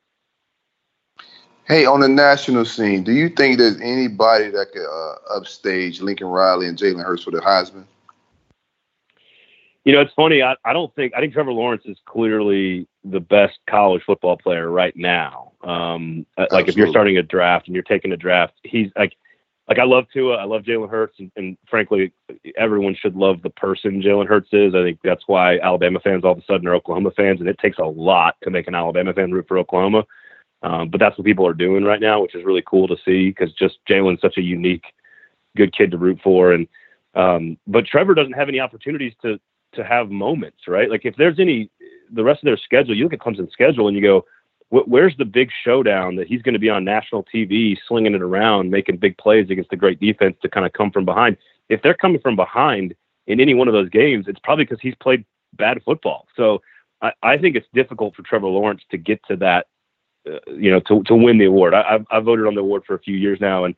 Hey, 1.67 1.87
on 1.87 2.01
the 2.01 2.09
national 2.09 2.67
scene, 2.67 3.05
do 3.05 3.13
you 3.13 3.31
think 3.31 3.57
there's 3.57 3.81
anybody 3.81 4.51
that 4.51 4.73
could 4.73 4.87
uh, 4.87 5.39
upstage 5.39 6.03
Lincoln 6.03 6.27
Riley 6.27 6.69
and 6.69 6.77
Jalen 6.77 7.03
Hurts 7.03 7.25
for 7.25 7.31
the 7.31 7.39
Heisman? 7.39 7.85
You 9.85 9.93
know, 9.93 10.01
it's 10.01 10.15
funny. 10.15 10.43
I, 10.43 10.57
I 10.65 10.73
don't 10.73 10.95
think 10.95 11.13
I 11.15 11.21
think 11.21 11.35
Trevor 11.35 11.53
Lawrence 11.53 11.83
is 11.85 11.99
clearly 12.07 12.89
the 13.05 13.21
best 13.21 13.59
college 13.69 14.03
football 14.05 14.37
player 14.39 14.71
right 14.71 14.97
now. 14.97 15.53
Um, 15.63 16.25
uh, 16.39 16.47
like 16.51 16.69
if 16.69 16.77
you're 16.77 16.89
starting 16.89 17.19
a 17.19 17.23
draft 17.23 17.67
and 17.67 17.75
you're 17.75 17.85
taking 17.85 18.13
a 18.13 18.17
draft, 18.17 18.55
he's 18.63 18.91
like, 18.97 19.15
like 19.69 19.79
I 19.79 19.85
love 19.85 20.07
Tua, 20.13 20.37
I 20.37 20.45
love 20.45 20.63
Jalen 20.63 20.91
Hurts, 20.91 21.19
and, 21.19 21.31
and 21.37 21.59
frankly, 21.69 22.13
everyone 22.57 22.95
should 22.95 23.15
love 23.15 23.43
the 23.43 23.51
person 23.51 24.03
Jalen 24.03 24.27
Hurts 24.27 24.49
is. 24.53 24.75
I 24.75 24.83
think 24.83 25.01
that's 25.05 25.25
why 25.27 25.59
Alabama 25.59 26.01
fans 26.01 26.25
all 26.25 26.33
of 26.33 26.39
a 26.39 26.45
sudden 26.45 26.67
are 26.67 26.75
Oklahoma 26.75 27.11
fans, 27.15 27.41
and 27.41 27.49
it 27.49 27.59
takes 27.59 27.79
a 27.79 27.85
lot 27.85 28.37
to 28.43 28.51
make 28.51 28.67
an 28.69 28.75
Alabama 28.75 29.13
fan 29.13 29.33
root 29.33 29.47
for 29.49 29.59
Oklahoma. 29.59 30.05
Um, 30.63 30.89
but 30.89 30.99
that's 30.99 31.19
what 31.19 31.27
people 31.27 31.47
are 31.47 31.55
doing 31.55 31.85
right 31.85 32.01
now, 32.01 32.23
which 32.23 32.35
is 32.35 32.45
really 32.45 32.65
cool 32.67 32.89
to 32.89 32.97
see 33.05 33.29
because 33.29 33.53
just 33.53 33.79
Jalen's 33.87 34.23
such 34.23 34.39
a 34.39 34.43
unique, 34.43 34.85
good 35.59 35.77
kid 35.77 35.91
to 35.91 35.99
root 35.99 36.21
for, 36.25 36.53
and 36.53 36.67
um, 37.15 37.59
but 37.67 37.87
Trevor 37.87 38.15
doesn't 38.15 38.33
have 38.33 38.49
any 38.49 38.61
opportunities 38.61 39.13
to 39.23 39.39
to 39.75 39.85
have 39.85 40.11
moments, 40.11 40.69
right? 40.69 40.91
Like 40.91 41.05
if 41.05 41.17
there's 41.17 41.39
any 41.39 41.71
the 42.13 42.25
rest 42.25 42.43
of 42.43 42.47
their 42.47 42.57
schedule, 42.57 42.97
you 42.97 43.05
look 43.05 43.13
at 43.13 43.19
Clemson's 43.19 43.53
schedule 43.53 43.89
and 43.89 43.97
you 43.97 44.03
go, 44.03 44.25
where's 44.71 45.17
the 45.17 45.25
big 45.25 45.51
showdown 45.65 46.17
that 46.17 46.27
he's 46.27 46.43
going 46.43 46.53
to 46.55 46.59
be 46.59 46.71
on 46.71 46.85
national 46.85 47.25
TV, 47.25 47.77
slinging 47.87 48.15
it 48.15 48.23
around, 48.23 48.71
making 48.71 48.97
big 48.97 49.17
plays 49.19 49.49
against 49.51 49.71
the 49.71 49.77
great 49.77 50.01
defense 50.01 50.37
to 50.43 50.49
kind 50.49 50.67
of 50.67 50.73
come 50.73 50.91
from 50.91 51.05
behind? 51.05 51.37
If 51.69 51.83
they're 51.83 51.95
coming 51.95 52.21
from 52.21 52.37
behind 52.37 52.95
in 53.27 53.41
any 53.41 53.55
one 53.55 53.69
of 53.69 53.75
those 53.75 53.89
games, 53.89 54.27
it's 54.29 54.41
probably 54.43 54.65
because 54.65 54.81
he's 54.81 54.95
played 54.97 55.25
bad 55.55 55.83
football. 55.85 56.27
So 56.37 56.61
I, 57.03 57.13
I 57.23 57.39
think 57.39 57.57
it's 57.57 57.67
difficult 57.73 58.15
for 58.15 58.23
Trevor 58.23 58.49
Lawrence 58.49 58.83
to 58.91 58.99
get 58.99 59.21
to 59.29 59.37
that, 59.37 59.67
uh, 60.29 60.39
you 60.47 60.71
know, 60.71 60.81
to 60.81 61.03
to 61.05 61.15
win 61.15 61.39
the 61.39 61.47
award. 61.47 61.75
I, 61.75 61.83
I've, 61.95 62.07
I've 62.11 62.25
voted 62.25 62.47
on 62.47 62.55
the 62.55 62.61
award 62.61 62.83
for 62.87 62.95
a 62.95 63.01
few 63.01 63.17
years 63.17 63.41
now, 63.41 63.65
and 63.65 63.75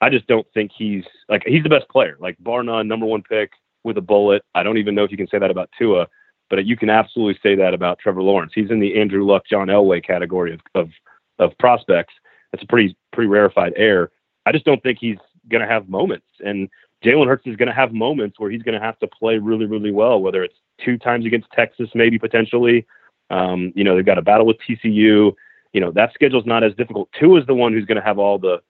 I 0.00 0.10
just 0.10 0.26
don't 0.26 0.46
think 0.52 0.72
he's 0.76 1.04
like 1.28 1.42
he's 1.46 1.62
the 1.62 1.68
best 1.68 1.88
player, 1.88 2.16
like 2.18 2.36
bar 2.40 2.62
none, 2.62 2.88
number 2.88 3.06
one 3.06 3.22
pick 3.22 3.52
with 3.84 3.98
a 3.98 4.02
bullet. 4.02 4.42
I 4.54 4.62
don't 4.62 4.78
even 4.78 4.94
know 4.94 5.04
if 5.04 5.10
you 5.10 5.16
can 5.16 5.28
say 5.28 5.38
that 5.38 5.50
about 5.50 5.70
Tua, 5.78 6.06
but 6.50 6.64
you 6.66 6.76
can 6.76 6.90
absolutely 6.90 7.38
say 7.42 7.54
that 7.56 7.74
about 7.74 7.98
Trevor 7.98 8.22
Lawrence. 8.22 8.52
He's 8.54 8.70
in 8.70 8.80
the 8.80 9.00
Andrew 9.00 9.24
Luck, 9.24 9.44
John 9.48 9.68
Elway 9.68 10.04
category 10.04 10.54
of 10.54 10.60
of, 10.74 10.90
of 11.38 11.56
prospects. 11.58 12.14
That's 12.52 12.64
a 12.64 12.66
pretty 12.66 12.96
pretty 13.12 13.28
rarefied 13.28 13.72
air. 13.76 14.10
I 14.44 14.52
just 14.52 14.64
don't 14.64 14.82
think 14.82 14.98
he's 15.00 15.18
going 15.48 15.62
to 15.62 15.68
have 15.68 15.88
moments, 15.88 16.26
and 16.44 16.68
Jalen 17.04 17.26
Hurts 17.26 17.46
is 17.46 17.56
going 17.56 17.68
to 17.68 17.74
have 17.74 17.92
moments 17.92 18.38
where 18.38 18.50
he's 18.50 18.62
going 18.62 18.78
to 18.78 18.84
have 18.84 18.98
to 19.00 19.06
play 19.06 19.38
really 19.38 19.66
really 19.66 19.90
well, 19.90 20.20
whether 20.20 20.42
it's 20.44 20.56
two 20.84 20.98
times 20.98 21.26
against 21.26 21.50
Texas, 21.52 21.88
maybe 21.94 22.18
potentially. 22.18 22.86
Um, 23.30 23.72
you 23.74 23.82
know, 23.82 23.96
they've 23.96 24.04
got 24.04 24.18
a 24.18 24.22
battle 24.22 24.46
with 24.46 24.58
TCU. 24.68 25.32
You 25.72 25.80
know, 25.80 25.90
that 25.92 26.12
schedule's 26.12 26.44
not 26.44 26.62
as 26.62 26.74
difficult. 26.74 27.08
Tua 27.18 27.40
is 27.40 27.46
the 27.46 27.54
one 27.54 27.72
who's 27.72 27.86
going 27.86 27.96
to 27.96 28.04
have 28.04 28.18
all 28.18 28.38
the 28.38 28.60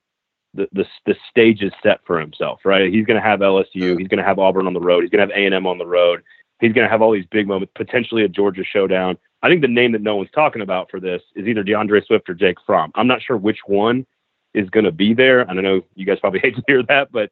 the, 0.54 0.68
the, 0.72 0.86
the 1.06 1.16
stages 1.30 1.72
set 1.82 2.00
for 2.06 2.20
himself, 2.20 2.60
right? 2.64 2.92
He's 2.92 3.06
going 3.06 3.20
to 3.20 3.26
have 3.26 3.40
LSU. 3.40 3.98
He's 3.98 4.08
going 4.08 4.18
to 4.18 4.24
have 4.24 4.38
Auburn 4.38 4.66
on 4.66 4.74
the 4.74 4.80
road. 4.80 5.02
He's 5.02 5.10
going 5.10 5.26
to 5.26 5.34
have 5.34 5.42
A&M 5.42 5.66
on 5.66 5.78
the 5.78 5.86
road. 5.86 6.22
He's 6.60 6.72
going 6.72 6.84
to 6.84 6.90
have 6.90 7.02
all 7.02 7.12
these 7.12 7.26
big 7.30 7.48
moments, 7.48 7.72
potentially 7.74 8.22
a 8.24 8.28
Georgia 8.28 8.62
showdown. 8.64 9.18
I 9.42 9.48
think 9.48 9.62
the 9.62 9.68
name 9.68 9.92
that 9.92 10.02
no 10.02 10.16
one's 10.16 10.30
talking 10.30 10.62
about 10.62 10.90
for 10.90 11.00
this 11.00 11.22
is 11.34 11.46
either 11.46 11.64
D'Andre 11.64 12.04
Swift 12.04 12.28
or 12.28 12.34
Jake 12.34 12.58
Fromm. 12.64 12.92
I'm 12.94 13.08
not 13.08 13.22
sure 13.22 13.36
which 13.36 13.58
one 13.66 14.06
is 14.54 14.70
going 14.70 14.84
to 14.84 14.92
be 14.92 15.14
there. 15.14 15.40
And 15.40 15.58
I 15.58 15.62
know 15.62 15.82
you 15.94 16.06
guys 16.06 16.20
probably 16.20 16.40
hate 16.42 16.54
to 16.56 16.62
hear 16.66 16.82
that, 16.84 17.10
but 17.10 17.30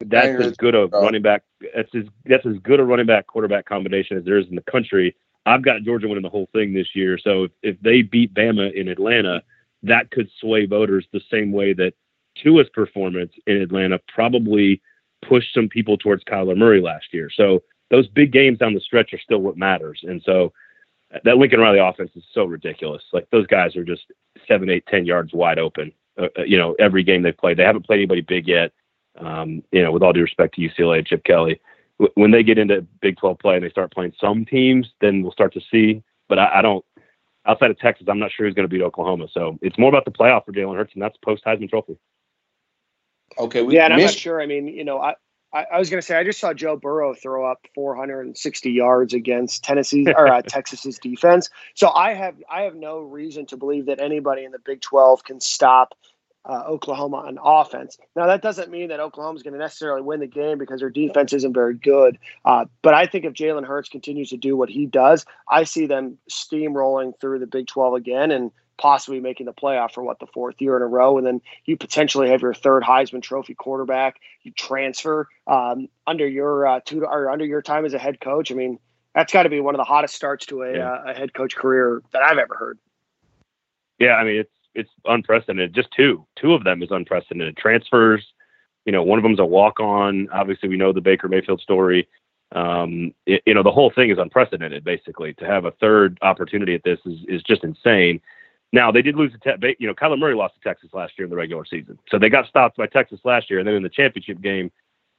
that's 0.00 0.44
as 0.44 0.56
good 0.56 0.74
a 0.74 0.88
running 0.88 1.22
back. 1.22 1.44
That's 1.74 1.94
as 1.94 2.04
that's 2.26 2.44
as 2.44 2.58
good 2.58 2.80
a 2.80 2.84
running 2.84 3.06
back 3.06 3.26
quarterback 3.26 3.66
combination 3.66 4.18
as 4.18 4.24
there 4.24 4.38
is 4.38 4.48
in 4.48 4.56
the 4.56 4.62
country. 4.62 5.14
I've 5.46 5.62
got 5.62 5.82
Georgia 5.82 6.08
winning 6.08 6.22
the 6.22 6.30
whole 6.30 6.48
thing 6.52 6.72
this 6.72 6.88
year. 6.94 7.18
So 7.18 7.44
if, 7.44 7.50
if 7.62 7.80
they 7.80 8.02
beat 8.02 8.34
Bama 8.34 8.72
in 8.72 8.88
Atlanta, 8.88 9.42
that 9.82 10.10
could 10.10 10.28
sway 10.40 10.66
voters 10.66 11.06
the 11.12 11.20
same 11.30 11.52
way 11.52 11.72
that 11.74 11.94
Tua's 12.36 12.68
performance 12.70 13.32
in 13.46 13.56
Atlanta 13.56 14.00
probably 14.08 14.80
pushed 15.26 15.54
some 15.54 15.68
people 15.68 15.96
towards 15.96 16.24
Kyler 16.24 16.56
Murray 16.56 16.80
last 16.80 17.06
year. 17.12 17.30
So 17.34 17.62
those 17.90 18.08
big 18.08 18.32
games 18.32 18.58
down 18.58 18.74
the 18.74 18.80
stretch 18.80 19.12
are 19.12 19.20
still 19.20 19.38
what 19.38 19.56
matters. 19.56 20.00
And 20.02 20.22
so 20.24 20.52
that 21.24 21.36
Lincoln 21.36 21.60
Riley 21.60 21.78
offense 21.78 22.10
is 22.16 22.24
so 22.32 22.44
ridiculous. 22.44 23.02
Like 23.12 23.28
those 23.30 23.46
guys 23.46 23.76
are 23.76 23.84
just 23.84 24.02
seven, 24.48 24.68
eight, 24.68 24.84
ten 24.86 25.06
yards 25.06 25.32
wide 25.32 25.58
open. 25.58 25.92
Uh, 26.18 26.28
uh 26.38 26.42
you 26.42 26.58
know, 26.58 26.74
every 26.78 27.02
game 27.02 27.22
they've 27.22 27.36
played, 27.36 27.56
they 27.56 27.64
haven't 27.64 27.86
played 27.86 27.98
anybody 27.98 28.20
big 28.20 28.48
yet. 28.48 28.72
Um, 29.18 29.62
you 29.70 29.82
know, 29.82 29.92
with 29.92 30.02
all 30.02 30.12
due 30.12 30.22
respect 30.22 30.56
to 30.56 30.60
UCLA 30.60 30.98
and 30.98 31.06
Chip 31.06 31.22
Kelly, 31.24 31.60
w- 32.00 32.12
when 32.14 32.32
they 32.32 32.42
get 32.42 32.58
into 32.58 32.84
Big 33.00 33.16
12 33.16 33.38
play 33.38 33.54
and 33.54 33.64
they 33.64 33.70
start 33.70 33.92
playing 33.92 34.12
some 34.20 34.44
teams, 34.44 34.88
then 35.00 35.22
we'll 35.22 35.30
start 35.32 35.54
to 35.54 35.60
see. 35.70 36.02
But 36.28 36.38
I, 36.38 36.58
I 36.58 36.62
don't. 36.62 36.84
Outside 37.46 37.70
of 37.70 37.78
Texas, 37.78 38.06
I'm 38.08 38.18
not 38.18 38.32
sure 38.32 38.46
who's 38.46 38.54
going 38.54 38.66
to 38.66 38.74
beat 38.74 38.82
Oklahoma. 38.82 39.28
So 39.32 39.58
it's 39.60 39.78
more 39.78 39.90
about 39.90 40.06
the 40.06 40.10
playoff 40.10 40.46
for 40.46 40.52
Jalen 40.52 40.76
Hurts, 40.76 40.94
and 40.94 41.02
that's 41.02 41.16
post 41.18 41.44
Heisman 41.44 41.68
Trophy. 41.68 41.98
Okay. 43.38 43.62
We, 43.62 43.74
yeah, 43.74 43.84
and 43.84 43.94
I'm 43.94 44.00
not 44.00 44.14
sure. 44.14 44.40
I 44.40 44.46
mean, 44.46 44.68
you 44.68 44.84
know, 44.84 44.98
I, 44.98 45.14
I, 45.54 45.66
I 45.72 45.78
was 45.78 45.88
going 45.88 46.00
to 46.00 46.06
say 46.06 46.16
I 46.16 46.24
just 46.24 46.40
saw 46.40 46.52
Joe 46.52 46.76
Burrow 46.76 47.14
throw 47.14 47.50
up 47.50 47.66
460 47.74 48.70
yards 48.70 49.14
against 49.14 49.62
Tennessee 49.62 50.06
or 50.16 50.28
uh, 50.28 50.42
Texas's 50.42 50.98
defense. 50.98 51.48
So 51.74 51.90
I 51.90 52.14
have 52.14 52.34
I 52.50 52.62
have 52.62 52.74
no 52.74 52.98
reason 52.98 53.46
to 53.46 53.56
believe 53.56 53.86
that 53.86 54.00
anybody 54.00 54.44
in 54.44 54.52
the 54.52 54.58
Big 54.58 54.80
12 54.80 55.24
can 55.24 55.40
stop 55.40 55.94
uh, 56.46 56.64
Oklahoma 56.66 57.18
on 57.18 57.38
offense. 57.42 57.96
Now 58.16 58.26
that 58.26 58.42
doesn't 58.42 58.70
mean 58.70 58.88
that 58.88 59.00
Oklahoma's 59.00 59.42
going 59.42 59.54
to 59.54 59.58
necessarily 59.58 60.02
win 60.02 60.20
the 60.20 60.26
game 60.26 60.58
because 60.58 60.80
their 60.80 60.90
defense 60.90 61.32
isn't 61.32 61.54
very 61.54 61.74
good. 61.74 62.18
Uh, 62.44 62.66
but 62.82 62.92
I 62.92 63.06
think 63.06 63.24
if 63.24 63.32
Jalen 63.32 63.64
Hurts 63.64 63.88
continues 63.88 64.30
to 64.30 64.36
do 64.36 64.56
what 64.56 64.68
he 64.68 64.84
does, 64.84 65.24
I 65.48 65.64
see 65.64 65.86
them 65.86 66.18
steamrolling 66.30 67.18
through 67.18 67.38
the 67.38 67.46
Big 67.46 67.66
12 67.68 67.94
again 67.94 68.30
and 68.30 68.50
possibly 68.76 69.20
making 69.20 69.46
the 69.46 69.52
playoff 69.52 69.92
for 69.92 70.02
what 70.02 70.18
the 70.18 70.26
fourth 70.26 70.60
year 70.60 70.76
in 70.76 70.82
a 70.82 70.86
row, 70.86 71.18
and 71.18 71.26
then 71.26 71.40
you 71.64 71.76
potentially 71.76 72.30
have 72.30 72.42
your 72.42 72.54
third 72.54 72.82
Heisman 72.82 73.22
Trophy 73.22 73.54
quarterback. 73.54 74.20
You 74.42 74.52
transfer 74.52 75.28
um, 75.46 75.88
under 76.06 76.26
your 76.26 76.66
uh, 76.66 76.80
two 76.84 77.04
or 77.04 77.30
under 77.30 77.44
your 77.44 77.62
time 77.62 77.84
as 77.84 77.94
a 77.94 77.98
head 77.98 78.20
coach. 78.20 78.50
I 78.50 78.54
mean, 78.54 78.78
that's 79.14 79.32
got 79.32 79.44
to 79.44 79.48
be 79.48 79.60
one 79.60 79.74
of 79.74 79.78
the 79.78 79.84
hottest 79.84 80.14
starts 80.14 80.46
to 80.46 80.62
a, 80.62 80.76
yeah. 80.76 80.92
uh, 80.92 81.04
a 81.08 81.14
head 81.14 81.34
coach 81.34 81.54
career 81.56 82.02
that 82.12 82.22
I've 82.22 82.38
ever 82.38 82.54
heard. 82.54 82.78
Yeah, 83.98 84.14
I 84.14 84.24
mean 84.24 84.36
it's 84.36 84.50
it's 84.74 84.90
unprecedented. 85.04 85.72
Just 85.72 85.90
two, 85.92 86.26
two 86.36 86.52
of 86.52 86.64
them 86.64 86.82
is 86.82 86.90
unprecedented. 86.90 87.56
Transfers, 87.56 88.26
you 88.84 88.92
know, 88.92 89.02
one 89.02 89.18
of 89.18 89.22
them's 89.22 89.38
a 89.38 89.44
walk 89.44 89.80
on. 89.80 90.28
Obviously, 90.32 90.68
we 90.68 90.76
know 90.76 90.92
the 90.92 91.00
Baker 91.00 91.28
Mayfield 91.28 91.60
story. 91.60 92.08
Um, 92.52 93.14
it, 93.26 93.42
you 93.46 93.54
know, 93.54 93.62
the 93.62 93.70
whole 93.72 93.90
thing 93.90 94.10
is 94.10 94.18
unprecedented. 94.18 94.84
Basically, 94.84 95.32
to 95.34 95.46
have 95.46 95.64
a 95.64 95.70
third 95.72 96.18
opportunity 96.22 96.74
at 96.74 96.82
this 96.84 96.98
is 97.04 97.20
is 97.28 97.42
just 97.42 97.64
insane. 97.64 98.20
Now 98.74 98.90
they 98.90 99.02
did 99.02 99.14
lose 99.14 99.30
to 99.32 99.56
te- 99.56 99.76
you 99.78 99.86
know 99.86 99.94
Kyler 99.94 100.18
Murray 100.18 100.34
lost 100.34 100.54
to 100.54 100.60
Texas 100.68 100.90
last 100.92 101.12
year 101.16 101.24
in 101.24 101.30
the 101.30 101.36
regular 101.36 101.64
season, 101.64 101.96
so 102.10 102.18
they 102.18 102.28
got 102.28 102.48
stopped 102.48 102.76
by 102.76 102.88
Texas 102.88 103.20
last 103.22 103.48
year, 103.48 103.60
and 103.60 103.68
then 103.68 103.76
in 103.76 103.84
the 103.84 103.88
championship 103.88 104.40
game, 104.40 104.72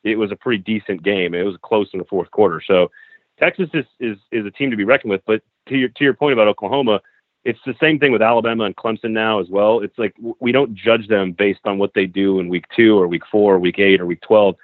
it 0.03 0.17
was 0.17 0.29
a 0.29 0.35
pretty 0.35 0.61
decent 0.61 1.03
game. 1.03 1.33
It 1.33 1.43
was 1.43 1.55
close 1.61 1.87
in 1.93 1.99
the 1.99 2.05
fourth 2.05 2.29
quarter. 2.31 2.61
So 2.67 2.91
Texas 3.39 3.69
is 3.73 3.85
is 4.01 4.17
is 4.33 4.45
a 4.45 4.51
team 4.51 4.71
to 4.71 4.75
be 4.75 4.83
reckoned 4.83 5.09
with. 5.09 5.21
But 5.25 5.41
to 5.69 5.77
your 5.77 5.87
to 5.87 6.03
your 6.03 6.13
point 6.13 6.33
about 6.33 6.49
Oklahoma, 6.49 6.99
it's 7.45 7.59
the 7.65 7.75
same 7.79 7.97
thing 7.97 8.11
with 8.11 8.21
Alabama 8.21 8.65
and 8.65 8.75
Clemson 8.75 9.11
now 9.11 9.39
as 9.39 9.47
well. 9.47 9.79
It's 9.79 9.97
like 9.97 10.13
we 10.41 10.51
don't 10.51 10.75
judge 10.75 11.07
them 11.07 11.31
based 11.31 11.61
on 11.63 11.77
what 11.77 11.93
they 11.93 12.07
do 12.07 12.41
in 12.41 12.49
week 12.49 12.65
two 12.75 12.99
or 12.99 13.07
week 13.07 13.23
four 13.31 13.55
or 13.55 13.59
week 13.59 13.79
eight 13.79 14.01
or 14.01 14.05
week 14.05 14.19
twelve. 14.19 14.57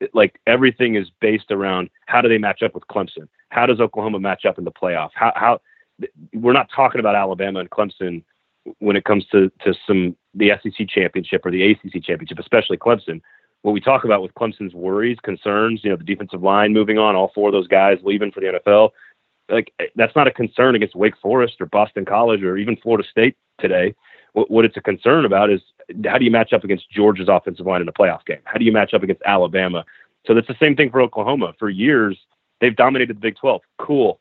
It, 0.00 0.14
like 0.14 0.40
everything 0.46 0.94
is 0.94 1.10
based 1.20 1.50
around 1.50 1.90
how 2.06 2.22
do 2.22 2.30
they 2.30 2.38
match 2.38 2.62
up 2.62 2.74
with 2.74 2.86
Clemson? 2.86 3.28
How 3.50 3.66
does 3.66 3.78
Oklahoma 3.78 4.20
match 4.20 4.46
up 4.46 4.56
in 4.56 4.64
the 4.64 4.72
playoff? 4.72 5.10
How 5.12 5.34
how 5.36 5.60
we're 6.32 6.54
not 6.54 6.70
talking 6.74 7.00
about 7.00 7.14
Alabama 7.14 7.60
and 7.60 7.68
Clemson 7.68 8.22
when 8.78 8.96
it 8.96 9.04
comes 9.04 9.26
to 9.32 9.50
to 9.64 9.74
some 9.86 10.16
the 10.34 10.52
SEC 10.62 10.88
championship 10.88 11.44
or 11.44 11.50
the 11.50 11.70
ACC 11.70 12.02
championship, 12.02 12.38
especially 12.38 12.76
Clemson. 12.76 13.20
What 13.62 13.72
we 13.72 13.80
talk 13.80 14.04
about 14.04 14.22
with 14.22 14.34
Clemson's 14.34 14.72
worries, 14.72 15.18
concerns, 15.24 15.80
you 15.82 15.90
know, 15.90 15.96
the 15.96 16.04
defensive 16.04 16.42
line 16.42 16.72
moving 16.72 16.96
on, 16.96 17.16
all 17.16 17.32
four 17.34 17.48
of 17.48 17.52
those 17.52 17.66
guys 17.66 17.98
leaving 18.04 18.30
for 18.30 18.40
the 18.40 18.60
NFL, 18.64 18.90
like 19.48 19.72
that's 19.96 20.14
not 20.14 20.26
a 20.26 20.30
concern 20.30 20.74
against 20.74 20.94
Wake 20.94 21.16
Forest 21.20 21.56
or 21.60 21.66
Boston 21.66 22.04
College 22.04 22.42
or 22.42 22.56
even 22.56 22.76
Florida 22.76 23.06
State 23.08 23.36
today. 23.58 23.94
What, 24.32 24.50
what 24.50 24.64
it's 24.64 24.76
a 24.76 24.80
concern 24.80 25.24
about 25.24 25.50
is 25.50 25.60
how 26.06 26.18
do 26.18 26.24
you 26.24 26.30
match 26.30 26.52
up 26.52 26.64
against 26.64 26.90
Georgia's 26.90 27.28
offensive 27.28 27.66
line 27.66 27.80
in 27.80 27.88
a 27.88 27.92
playoff 27.92 28.24
game? 28.26 28.40
How 28.44 28.58
do 28.58 28.64
you 28.64 28.72
match 28.72 28.94
up 28.94 29.02
against 29.02 29.22
Alabama? 29.24 29.84
So 30.26 30.34
that's 30.34 30.48
the 30.48 30.56
same 30.60 30.76
thing 30.76 30.90
for 30.90 31.00
Oklahoma. 31.00 31.54
For 31.58 31.70
years, 31.70 32.18
they've 32.60 32.76
dominated 32.76 33.16
the 33.16 33.20
Big 33.20 33.36
12. 33.36 33.62
Cool. 33.78 34.20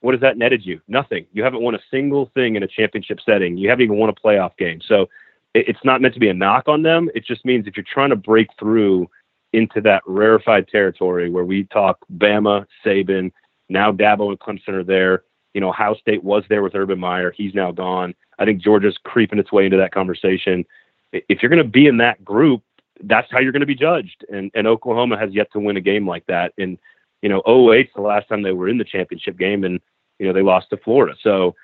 What 0.00 0.14
has 0.14 0.20
that 0.20 0.38
netted 0.38 0.64
you? 0.64 0.80
Nothing. 0.88 1.26
You 1.32 1.42
haven't 1.42 1.62
won 1.62 1.74
a 1.74 1.80
single 1.90 2.30
thing 2.34 2.56
in 2.56 2.62
a 2.62 2.68
championship 2.68 3.18
setting. 3.24 3.56
You 3.56 3.68
haven't 3.68 3.84
even 3.84 3.98
won 3.98 4.10
a 4.10 4.14
playoff 4.14 4.56
game. 4.56 4.80
So 4.86 5.08
it's 5.54 5.84
not 5.84 6.00
meant 6.00 6.14
to 6.14 6.20
be 6.20 6.28
a 6.28 6.34
knock 6.34 6.68
on 6.68 6.82
them. 6.82 7.10
It 7.14 7.24
just 7.24 7.44
means 7.44 7.66
if 7.66 7.76
you're 7.76 7.84
trying 7.90 8.10
to 8.10 8.16
break 8.16 8.48
through 8.58 9.08
into 9.52 9.80
that 9.80 10.02
rarefied 10.06 10.68
territory 10.68 11.30
where 11.30 11.44
we 11.44 11.64
talk 11.64 11.98
Bama, 12.16 12.66
Saban, 12.84 13.32
now 13.68 13.90
Dabo 13.90 14.28
and 14.28 14.38
Clemson 14.38 14.74
are 14.74 14.84
there. 14.84 15.24
You 15.54 15.60
know, 15.60 15.70
Ohio 15.70 15.94
State 15.94 16.22
was 16.22 16.44
there 16.48 16.62
with 16.62 16.74
Urban 16.74 16.98
Meyer. 16.98 17.32
He's 17.32 17.54
now 17.54 17.72
gone. 17.72 18.14
I 18.38 18.44
think 18.44 18.62
Georgia's 18.62 18.98
creeping 19.02 19.38
its 19.38 19.50
way 19.50 19.64
into 19.64 19.78
that 19.78 19.92
conversation. 19.92 20.64
If 21.12 21.42
you're 21.42 21.50
going 21.50 21.62
to 21.62 21.68
be 21.68 21.86
in 21.86 21.96
that 21.96 22.24
group, 22.24 22.62
that's 23.04 23.30
how 23.30 23.38
you're 23.38 23.52
going 23.52 23.60
to 23.60 23.66
be 23.66 23.74
judged. 23.74 24.24
And 24.30 24.50
and 24.54 24.66
Oklahoma 24.66 25.18
has 25.18 25.32
yet 25.32 25.50
to 25.52 25.60
win 25.60 25.76
a 25.76 25.80
game 25.80 26.06
like 26.06 26.26
that. 26.26 26.52
And 26.58 26.78
you 27.22 27.28
know, 27.28 27.42
08's 27.46 27.90
the 27.94 28.02
last 28.02 28.28
time 28.28 28.42
they 28.42 28.52
were 28.52 28.68
in 28.68 28.78
the 28.78 28.84
championship 28.84 29.38
game, 29.38 29.64
and 29.64 29.80
you 30.18 30.26
know 30.26 30.32
they 30.32 30.42
lost 30.42 30.70
to 30.70 30.76
Florida. 30.76 31.14
So 31.22 31.54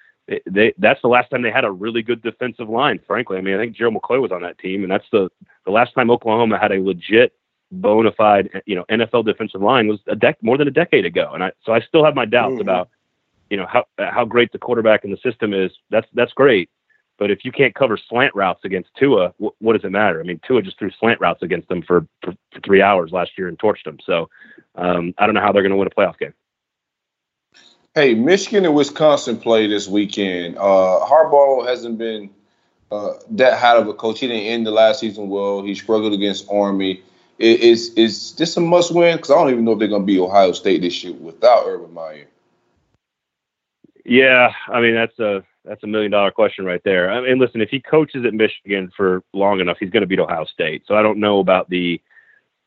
they 0.47 0.73
that's 0.79 1.03
the 1.03 1.09
last 1.09 1.31
time 1.31 1.43
they 1.43 1.51
had 1.51 1.65
a 1.65 1.71
really 1.71 2.03
good 2.03 2.23
defensive 2.23 2.69
line. 2.69 3.01
Frankly, 3.07 3.37
I 3.37 3.41
mean, 3.41 3.55
I 3.55 3.59
think 3.59 3.77
Gerald 3.77 3.95
McCoy 3.95 4.21
was 4.21 4.33
on 4.33 4.43
that 4.43 4.59
team, 4.59 4.83
and 4.83 4.91
that's 4.91 5.07
the 5.13 5.29
the 5.65 5.71
last 5.71 5.95
time 5.95 6.11
Oklahoma 6.11 6.59
had 6.59 6.73
a 6.73 6.81
legit, 6.83 7.33
bona 7.71 8.13
fide, 8.13 8.63
you 8.67 8.75
know, 8.75 8.85
NFL 8.91 9.25
defensive 9.25 9.61
line 9.61 9.89
was 9.89 10.01
a 10.07 10.17
dec 10.17 10.35
more 10.43 10.57
than 10.57 10.69
a 10.69 10.73
decade 10.73 11.05
ago. 11.05 11.31
And 11.35 11.45
I 11.45 11.53
so 11.65 11.73
I 11.73 11.81
still 11.81 12.05
have 12.05 12.15
my 12.15 12.25
doubts 12.25 12.55
mm-hmm. 12.55 12.63
about, 12.63 12.89
you 13.51 13.57
know, 13.57 13.67
how 13.67 13.85
how 13.99 14.25
great 14.25 14.53
the 14.53 14.59
quarterback 14.59 15.05
in 15.05 15.11
the 15.11 15.19
system 15.19 15.53
is. 15.53 15.71
That's 15.91 16.07
that's 16.15 16.33
great. 16.33 16.71
But 17.19 17.31
if 17.31 17.45
you 17.45 17.53
can't 17.53 17.75
cover 17.75 17.97
slant 17.97 18.35
routes 18.35 18.65
against 18.65 18.91
Tua, 18.99 19.33
wh- 19.39 19.61
what 19.63 19.75
does 19.75 19.85
it 19.85 19.91
matter? 19.91 20.21
I 20.21 20.25
mean, 20.25 20.41
Tua 20.47 20.63
just 20.63 20.79
threw 20.79 20.91
slant 20.99 21.21
routes 21.21 21.43
against 21.43 21.69
them 21.69 21.83
for, 21.83 22.07
for, 22.23 22.33
for 22.53 22.61
three 22.61 22.83
hours 22.83 23.13
last 23.13 23.39
year 23.39 23.49
and 23.49 23.59
torched 23.59 23.85
them. 23.85 23.99
So 24.05 24.29
um, 24.75 25.15
I 25.19 25.27
don't 25.27 25.35
know 25.35 25.41
how 25.41 25.53
they're 25.53 25.63
going 25.63 25.71
to 25.71 25.77
win 25.77 25.87
a 25.87 25.91
playoff 25.91 26.19
game. 26.19 26.35
Hey, 27.95 28.15
Michigan 28.15 28.65
and 28.65 28.75
Wisconsin 28.75 29.39
play 29.39 29.69
this 29.69 29.87
weekend. 29.87 30.57
Uh, 30.57 30.99
Harbaugh 31.07 31.69
hasn't 31.69 31.97
been 31.97 32.31
uh, 32.91 33.13
that 33.31 33.61
hot 33.61 33.77
of 33.77 33.87
a 33.87 33.95
coach. 33.95 34.19
He 34.19 34.27
didn't 34.27 34.43
end 34.43 34.67
the 34.67 34.73
last 34.73 34.99
season 35.01 35.29
well. 35.29 35.63
He 35.63 35.77
struggled 35.77 36.13
against 36.13 36.51
Army. 36.51 37.03
Is 37.39 37.95
is 37.95 38.33
this 38.33 38.57
a 38.57 38.61
must 38.61 38.95
win? 38.95 39.17
Because 39.17 39.31
I 39.31 39.35
don't 39.35 39.51
even 39.51 39.65
know 39.65 39.73
if 39.73 39.79
they're 39.81 39.89
going 39.89 40.03
to 40.03 40.07
be 40.07 40.21
Ohio 40.21 40.53
State 40.53 40.83
this 40.83 41.03
year 41.03 41.13
without 41.13 41.67
Urban 41.67 41.93
Meyer. 41.93 42.27
Yeah, 44.05 44.53
I 44.69 44.81
mean 44.81 44.95
that's 44.95 45.19
a 45.19 45.45
that's 45.65 45.83
a 45.83 45.87
million 45.87 46.11
dollar 46.11 46.31
question 46.31 46.65
right 46.65 46.83
there. 46.85 47.11
I 47.11 47.21
mean, 47.21 47.39
listen, 47.39 47.61
if 47.61 47.71
he 47.71 47.81
coaches 47.81 48.25
at 48.27 48.35
Michigan 48.35 48.91
for 48.97 49.23
long 49.33 49.61
enough, 49.61 49.79
he's 49.81 49.91
going 49.91 50.03
to 50.03 50.07
beat 50.07 50.19
Ohio 50.19 50.45
State. 50.45 50.83
So 50.87 50.95
I 50.95 51.03
don't 51.03 51.19
know 51.19 51.39
about 51.39 51.71
the, 51.71 52.01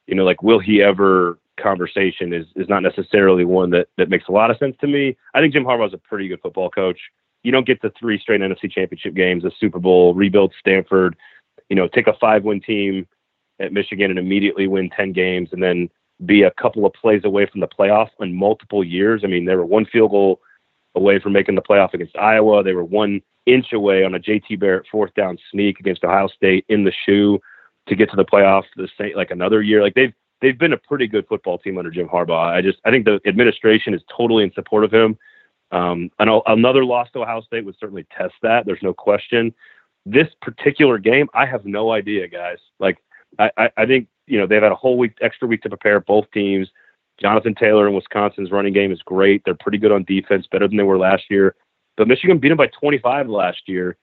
you 0.08 0.16
know, 0.16 0.26
like 0.26 0.42
will 0.42 0.60
he 0.60 0.82
ever 0.82 1.38
conversation 1.60 2.34
is 2.34 2.46
is 2.56 2.70
not 2.70 2.84
necessarily 2.84 3.44
one 3.44 3.72
that 3.72 3.88
that 3.98 4.10
makes 4.10 4.28
a 4.28 4.32
lot 4.32 4.52
of 4.52 4.58
sense 4.58 4.76
to 4.82 4.88
me. 4.88 5.18
I 5.34 5.42
think 5.42 5.54
Jim 5.54 5.64
Harbaugh 5.64 5.88
is 5.88 5.94
a 5.94 5.98
pretty 5.98 6.28
good 6.28 6.42
football 6.42 6.70
coach. 6.70 7.00
You 7.44 7.52
don't 7.52 7.68
get 7.68 7.82
the 7.82 7.92
three 8.00 8.20
straight 8.20 8.42
NFC 8.42 8.72
championship 8.72 9.14
games, 9.14 9.46
a 9.46 9.52
Super 9.60 9.80
Bowl, 9.80 10.14
rebuild 10.14 10.54
Stanford, 10.60 11.16
you 11.70 11.76
know, 11.76 11.88
take 11.88 12.08
a 12.08 12.14
five 12.20 12.44
win 12.44 12.62
team 12.62 13.08
at 13.60 13.74
Michigan 13.74 14.10
and 14.10 14.20
immediately 14.20 14.68
win 14.68 14.90
10 14.90 15.14
games 15.14 15.50
and 15.52 15.62
then 15.62 15.90
be 16.26 16.44
a 16.44 16.52
couple 16.52 16.86
of 16.86 16.94
plays 16.94 17.24
away 17.24 17.46
from 17.46 17.62
the 17.62 17.68
playoff 17.68 18.10
in 18.20 18.36
multiple 18.36 18.84
years. 18.84 19.22
I 19.24 19.28
mean, 19.28 19.46
they 19.46 19.56
were 19.56 19.66
one 19.66 19.86
field 19.86 20.12
goal 20.12 20.42
away 20.98 21.20
from 21.20 21.32
making 21.32 21.56
the 21.56 21.62
playoff 21.62 21.94
against 21.94 22.18
Iowa. 22.18 22.64
They 22.64 22.74
were 22.74 22.84
one 22.84 23.22
inch 23.46 23.72
away 23.72 24.04
on 24.04 24.16
a 24.16 24.20
JT 24.20 24.60
Barrett 24.60 24.88
fourth 24.92 25.14
down 25.14 25.38
sneak 25.52 25.80
against 25.80 26.04
Ohio 26.04 26.28
State 26.28 26.66
in 26.68 26.84
the 26.84 26.92
shoe 27.06 27.40
to 27.88 27.96
get 27.96 28.10
to 28.10 28.18
the 28.18 28.26
playoff 28.26 28.64
the 28.76 28.90
same 28.98 29.16
like 29.16 29.32
another 29.32 29.62
year. 29.62 29.82
Like 29.82 29.94
they've 29.94 30.14
they've 30.42 30.58
been 30.58 30.74
a 30.74 30.78
pretty 30.78 31.08
good 31.08 31.26
football 31.28 31.58
team 31.58 31.78
under 31.78 31.92
Jim 31.92 32.08
Harbaugh. 32.08 32.54
I 32.54 32.62
just 32.62 32.80
I 32.84 32.92
think 32.92 33.06
the 33.06 33.22
administration 33.26 33.94
is 33.94 34.02
totally 34.16 34.44
in 34.44 34.52
support 34.54 34.84
of 34.84 34.94
him. 34.94 35.18
Um, 35.72 36.10
and 36.20 36.30
another 36.46 36.86
loss 36.86 37.10
to 37.12 37.22
Ohio 37.22 37.42
State 37.42 37.66
would 37.66 37.76
certainly 37.80 38.06
test 38.18 38.36
that. 38.42 38.66
There's 38.66 38.82
no 38.82 38.94
question. 38.94 39.54
This 40.06 40.28
particular 40.42 40.98
game, 40.98 41.28
I 41.34 41.46
have 41.46 41.66
no 41.66 41.92
idea, 41.92 42.28
guys. 42.28 42.60
Like 42.80 42.98
I, 43.38 43.52
I, 43.58 43.70
I 43.78 43.86
think 43.86 44.08
you 44.26 44.40
know 44.40 44.48
they've 44.48 44.62
had 44.62 44.72
a 44.72 44.76
whole 44.76 44.98
week, 44.98 45.18
extra 45.22 45.48
week 45.48 45.62
to 45.64 45.70
prepare. 45.70 46.00
Both 46.00 46.32
teams. 46.32 46.70
Jonathan 47.20 47.56
Taylor 47.56 47.88
in 47.88 47.94
Wisconsin's 47.94 48.52
running 48.52 48.74
game 48.74 48.92
is 48.92 49.02
great. 49.02 49.42
They're 49.44 49.56
pretty 49.56 49.78
good 49.78 49.92
on 49.92 50.04
defense, 50.04 50.46
better 50.52 50.68
than 50.68 50.78
they 50.78 50.84
were 50.84 50.98
last 50.98 51.24
year. 51.30 51.56
But 51.96 52.08
Michigan 52.08 52.38
beat 52.38 52.50
them 52.50 52.58
by 52.58 52.68
25 52.68 53.28
last 53.28 53.62
year, 53.68 53.98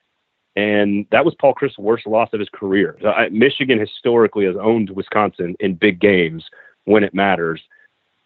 and 0.55 1.05
that 1.11 1.23
was 1.23 1.33
Paul 1.39 1.53
Chryst's 1.53 1.77
worst 1.77 2.05
loss 2.05 2.29
of 2.33 2.39
his 2.39 2.49
career. 2.49 2.97
Michigan 3.31 3.79
historically 3.79 4.45
has 4.45 4.55
owned 4.59 4.89
Wisconsin 4.89 5.55
in 5.59 5.75
big 5.75 5.99
games 5.99 6.45
when 6.83 7.03
it 7.03 7.13
matters. 7.13 7.61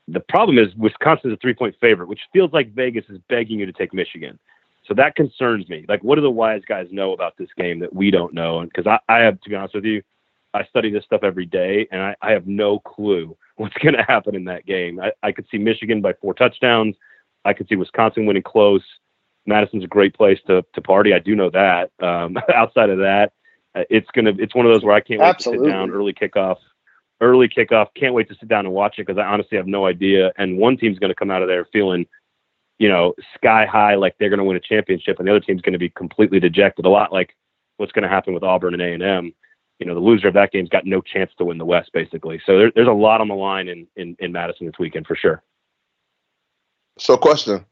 The 0.07 0.19
problem 0.19 0.57
is 0.57 0.75
Wisconsin's 0.75 1.33
a 1.33 1.37
three-point 1.37 1.75
favorite, 1.79 2.09
which 2.09 2.21
feels 2.33 2.51
like 2.51 2.73
Vegas 2.73 3.05
is 3.09 3.19
begging 3.29 3.59
you 3.59 3.67
to 3.67 3.73
take 3.73 3.93
Michigan. 3.93 4.39
So 4.87 4.95
that 4.95 5.15
concerns 5.15 5.69
me. 5.69 5.85
Like, 5.87 6.03
what 6.03 6.15
do 6.15 6.21
the 6.21 6.31
wise 6.31 6.63
guys 6.67 6.87
know 6.89 7.13
about 7.13 7.37
this 7.37 7.49
game 7.55 7.79
that 7.79 7.93
we 7.93 8.09
don't 8.09 8.33
know? 8.33 8.61
Because 8.61 8.87
I, 8.87 8.97
I 9.07 9.19
have, 9.19 9.39
to 9.41 9.49
be 9.49 9.55
honest 9.55 9.75
with 9.75 9.85
you, 9.85 10.01
I 10.53 10.65
study 10.65 10.89
this 10.89 11.05
stuff 11.05 11.23
every 11.23 11.45
day, 11.45 11.87
and 11.91 12.01
I, 12.01 12.15
I 12.21 12.31
have 12.31 12.47
no 12.47 12.79
clue 12.79 13.37
what's 13.55 13.75
going 13.83 13.95
to 13.95 14.03
happen 14.03 14.35
in 14.35 14.45
that 14.45 14.65
game. 14.65 14.99
I, 14.99 15.11
I 15.23 15.31
could 15.31 15.45
see 15.51 15.57
Michigan 15.57 16.01
by 16.01 16.13
four 16.13 16.33
touchdowns. 16.33 16.95
I 17.45 17.53
could 17.53 17.67
see 17.67 17.75
Wisconsin 17.75 18.25
winning 18.25 18.43
close. 18.43 18.83
Madison's 19.45 19.83
a 19.83 19.87
great 19.87 20.13
place 20.13 20.39
to 20.47 20.63
to 20.73 20.81
party. 20.81 21.13
I 21.13 21.19
do 21.19 21.35
know 21.35 21.49
that. 21.49 21.91
Um, 22.01 22.37
outside 22.53 22.89
of 22.89 22.97
that, 22.99 23.31
uh, 23.75 23.83
it's 23.89 24.07
gonna 24.13 24.33
it's 24.37 24.55
one 24.55 24.65
of 24.65 24.71
those 24.71 24.83
where 24.83 24.95
I 24.95 24.99
can't 24.99 25.19
wait 25.19 25.27
Absolutely. 25.27 25.67
to 25.67 25.71
sit 25.71 25.77
down 25.77 25.91
early 25.91 26.13
kickoff. 26.13 26.57
Early 27.21 27.49
kickoff. 27.49 27.87
Can't 27.95 28.13
wait 28.13 28.29
to 28.29 28.35
sit 28.35 28.47
down 28.47 28.65
and 28.65 28.73
watch 28.73 28.95
it 28.97 29.05
because 29.05 29.19
I 29.19 29.25
honestly 29.25 29.57
have 29.57 29.67
no 29.67 29.85
idea. 29.85 30.31
And 30.37 30.57
one 30.57 30.77
team's 30.77 30.99
going 30.99 31.09
to 31.09 31.15
come 31.15 31.29
out 31.29 31.41
of 31.41 31.49
there 31.49 31.65
feeling, 31.65 32.05
you 32.77 32.87
know, 32.87 33.13
sky 33.35 33.65
high, 33.65 33.95
like 33.95 34.15
they're 34.19 34.29
going 34.29 34.37
to 34.37 34.45
win 34.45 34.55
a 34.55 34.61
championship, 34.61 35.19
and 35.19 35.27
the 35.27 35.31
other 35.31 35.41
team's 35.41 35.61
going 35.61 35.73
to 35.73 35.79
be 35.79 35.89
completely 35.89 36.39
dejected. 36.39 36.85
A 36.85 36.89
lot 36.89 37.11
like 37.11 37.35
what's 37.77 37.91
going 37.91 38.03
to 38.03 38.09
happen 38.09 38.33
with 38.33 38.43
Auburn 38.43 38.73
and 38.73 38.81
A 38.81 38.93
and 38.93 39.03
M 39.03 39.33
you 39.79 39.85
know, 39.85 39.93
the 39.93 40.01
loser 40.01 40.27
of 40.27 40.33
that 40.33 40.51
game's 40.51 40.69
got 40.69 40.85
no 40.85 41.01
chance 41.01 41.31
to 41.37 41.45
win 41.45 41.57
the 41.57 41.65
West, 41.65 41.91
basically. 41.93 42.41
So 42.45 42.57
there, 42.57 42.71
there's 42.75 42.87
a 42.87 42.91
lot 42.91 43.21
on 43.21 43.29
the 43.29 43.35
line 43.35 43.69
in, 43.69 43.87
in, 43.95 44.15
in 44.19 44.33
Madison 44.33 44.67
this 44.67 44.77
weekend 44.77 45.07
for 45.07 45.15
sure. 45.15 45.41
So, 46.97 47.15
question: 47.15 47.65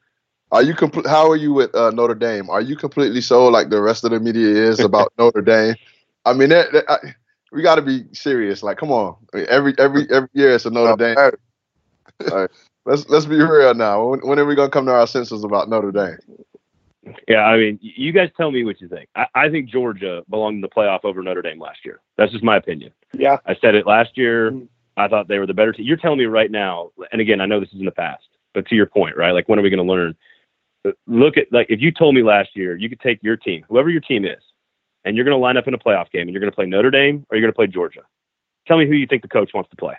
Are 0.52 0.64
you 0.64 0.74
complete? 0.74 1.06
How 1.06 1.30
are 1.30 1.36
you 1.36 1.52
with 1.54 1.76
uh, 1.76 1.92
Notre 1.92 2.16
Dame? 2.16 2.50
Are 2.50 2.62
you 2.62 2.78
completely 2.78 3.20
sold 3.20 3.52
like 3.52 3.70
the 3.70 3.82
rest 3.82 4.06
of 4.06 4.12
the 4.12 4.22
media 4.22 4.70
is 4.70 4.80
about 4.80 5.12
Notre 5.20 5.42
Dame? 5.42 5.76
I 6.24 6.34
mean, 6.34 6.50
that, 6.50 6.72
that, 6.72 6.90
I, 6.90 6.98
we 7.52 7.62
got 7.62 7.76
to 7.76 7.82
be 7.82 8.06
serious. 8.14 8.64
Like, 8.64 8.78
come 8.78 8.92
on, 8.92 9.18
I 9.34 9.38
mean, 9.38 9.46
every 9.50 9.76
every 9.78 10.10
every 10.10 10.30
year 10.32 10.52
it's 10.52 10.66
a 10.66 10.70
Notre 10.70 10.96
Dame. 10.96 11.18
right. 12.32 12.50
Let's 12.86 13.10
let's 13.10 13.26
be 13.26 13.36
real 13.36 13.74
now. 13.74 14.08
When, 14.08 14.22
when 14.22 14.40
are 14.40 14.46
we 14.46 14.56
gonna 14.56 14.70
come 14.70 14.86
to 14.86 14.94
our 14.94 15.08
senses 15.08 15.44
about 15.44 15.68
Notre 15.70 15.92
Dame? 15.92 16.18
Yeah, 17.28 17.44
I 17.44 17.58
mean, 17.58 17.80
you 17.82 18.12
guys 18.12 18.30
tell 18.38 18.52
me 18.52 18.64
what 18.64 18.82
you 18.82 18.88
think. 18.88 19.10
I, 19.16 19.28
I, 19.36 19.50
think 19.50 19.70
Georgia 19.70 20.24
belonged 20.30 20.56
in 20.56 20.62
the 20.62 20.70
playoff 20.70 21.02
over 21.04 21.22
Notre 21.22 21.42
Dame 21.42 21.60
last 21.60 21.80
year. 21.86 22.02
That's 22.18 22.32
just 22.32 22.44
my 22.44 22.58
opinion. 22.58 22.92
Yeah. 23.14 23.38
I 23.46 23.56
said 23.62 23.76
it 23.76 23.86
last 23.86 24.18
year. 24.18 24.52
Mm-hmm. 24.52 24.66
I 24.98 25.08
thought 25.08 25.28
they 25.28 25.38
were 25.38 25.46
the 25.46 25.54
better 25.54 25.74
team. 25.74 25.86
You're 25.86 25.98
telling 25.98 26.18
me 26.18 26.26
right 26.26 26.50
now, 26.50 26.92
and 27.12 27.22
again, 27.22 27.40
I 27.40 27.46
know 27.46 27.60
this 27.60 27.70
is 27.70 27.80
in 27.80 27.86
the 27.86 27.92
past, 27.92 28.28
but 28.54 28.66
to 28.68 28.76
your 28.76 28.88
point, 28.88 29.16
right? 29.16 29.32
Like, 29.32 29.48
when 29.48 29.60
are 29.60 29.62
we 29.62 29.70
going 29.70 29.86
to 29.86 29.92
learn? 29.92 30.16
Look 31.06 31.38
at, 31.38 31.48
like, 31.52 31.68
if 31.70 31.82
you 31.82 31.92
told 31.92 32.16
me 32.16 32.24
last 32.24 32.50
year, 32.56 32.76
you 32.76 32.90
could 32.90 33.00
take 33.00 33.22
your 33.22 33.38
team, 33.38 33.64
whoever 33.70 33.90
your 33.90 34.02
team 34.02 34.26
is, 34.26 34.42
and 35.06 35.16
you're 35.16 35.26
going 35.26 35.38
to 35.38 35.42
line 35.42 35.56
up 35.56 35.68
in 35.68 35.74
a 35.74 35.78
playoff 35.78 36.10
game 36.12 36.24
and 36.24 36.32
you're 36.32 36.40
going 36.40 36.52
to 36.52 36.56
play 36.56 36.66
Notre 36.66 36.90
Dame 36.90 37.26
or 37.30 37.38
you're 37.38 37.44
going 37.44 37.54
to 37.54 37.56
play 37.56 37.68
Georgia. 37.68 38.02
Tell 38.68 38.78
me 38.78 38.88
who 38.88 38.94
you 38.94 39.06
think 39.06 39.22
the 39.22 39.28
coach 39.28 39.52
wants 39.54 39.70
to 39.70 39.76
play. 39.76 39.96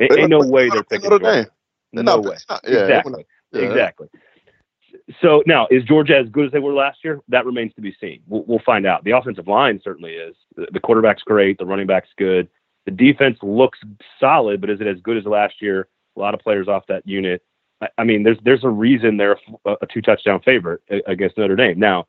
Ain't, 0.00 0.18
ain't 0.18 0.30
no 0.30 0.40
way 0.40 0.68
they're 0.68 0.82
picking 0.82 1.10
Notre 1.10 1.24
Dame. 1.24 1.46
No 1.92 2.02
not, 2.02 2.24
way. 2.24 2.36
Not, 2.50 2.60
yeah, 2.66 2.80
exactly. 2.80 3.24
Yeah. 3.52 3.62
Exactly 3.62 4.08
so 5.20 5.42
now 5.46 5.66
is 5.70 5.84
Georgia 5.84 6.16
as 6.16 6.28
good 6.28 6.46
as 6.46 6.52
they 6.52 6.58
were 6.58 6.72
last 6.72 6.98
year? 7.04 7.20
That 7.28 7.46
remains 7.46 7.74
to 7.74 7.80
be 7.80 7.94
seen. 8.00 8.20
We'll, 8.26 8.44
we'll 8.46 8.62
find 8.64 8.86
out. 8.86 9.04
The 9.04 9.12
offensive 9.12 9.48
line 9.48 9.80
certainly 9.82 10.12
is. 10.12 10.34
The, 10.56 10.66
the, 10.72 10.80
quarterback's 10.80 11.22
great. 11.22 11.58
The 11.58 11.66
running 11.66 11.86
back's 11.86 12.08
good. 12.16 12.48
The 12.84 12.90
defense 12.92 13.38
looks 13.42 13.78
solid, 14.18 14.60
but 14.60 14.70
is 14.70 14.80
it 14.80 14.86
as 14.86 15.00
good 15.00 15.16
as 15.16 15.24
last 15.24 15.60
year? 15.60 15.88
A 16.16 16.20
lot 16.20 16.34
of 16.34 16.40
players 16.40 16.68
off 16.68 16.86
that 16.88 17.06
unit. 17.06 17.42
I, 17.80 17.88
I 17.98 18.04
mean, 18.04 18.22
there's 18.22 18.38
there's 18.42 18.64
a 18.64 18.70
reason 18.70 19.16
they're 19.16 19.38
a, 19.64 19.76
a 19.82 19.86
two 19.86 20.02
touchdown 20.02 20.40
favorite 20.44 20.80
against 21.06 21.38
Notre 21.38 21.56
Dame. 21.56 21.78
Now, 21.78 22.06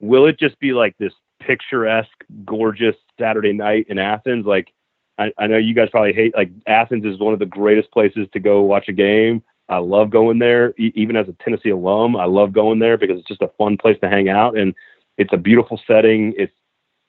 will 0.00 0.26
it 0.26 0.38
just 0.38 0.58
be 0.58 0.72
like 0.72 0.96
this 0.98 1.12
picturesque, 1.40 2.24
gorgeous 2.44 2.96
Saturday 3.18 3.52
night 3.52 3.86
in 3.88 3.98
Athens? 3.98 4.46
Like, 4.46 4.72
I, 5.18 5.32
I 5.38 5.46
know 5.46 5.58
you 5.58 5.74
guys 5.74 5.90
probably 5.90 6.12
hate 6.12 6.34
like 6.36 6.50
Athens 6.66 7.04
is 7.04 7.18
one 7.18 7.32
of 7.32 7.38
the 7.38 7.46
greatest 7.46 7.90
places 7.92 8.26
to 8.32 8.40
go 8.40 8.62
watch 8.62 8.88
a 8.88 8.92
game 8.92 9.42
I 9.68 9.78
love 9.78 10.10
going 10.10 10.38
there, 10.38 10.74
e- 10.78 10.92
even 10.94 11.16
as 11.16 11.28
a 11.28 11.36
Tennessee 11.44 11.70
alum. 11.70 12.16
I 12.16 12.24
love 12.24 12.52
going 12.52 12.78
there 12.78 12.96
because 12.96 13.18
it's 13.18 13.28
just 13.28 13.42
a 13.42 13.50
fun 13.58 13.76
place 13.76 13.98
to 14.00 14.08
hang 14.08 14.28
out, 14.28 14.56
and 14.56 14.74
it's 15.18 15.32
a 15.32 15.36
beautiful 15.38 15.80
setting. 15.86 16.34
It's 16.36 16.54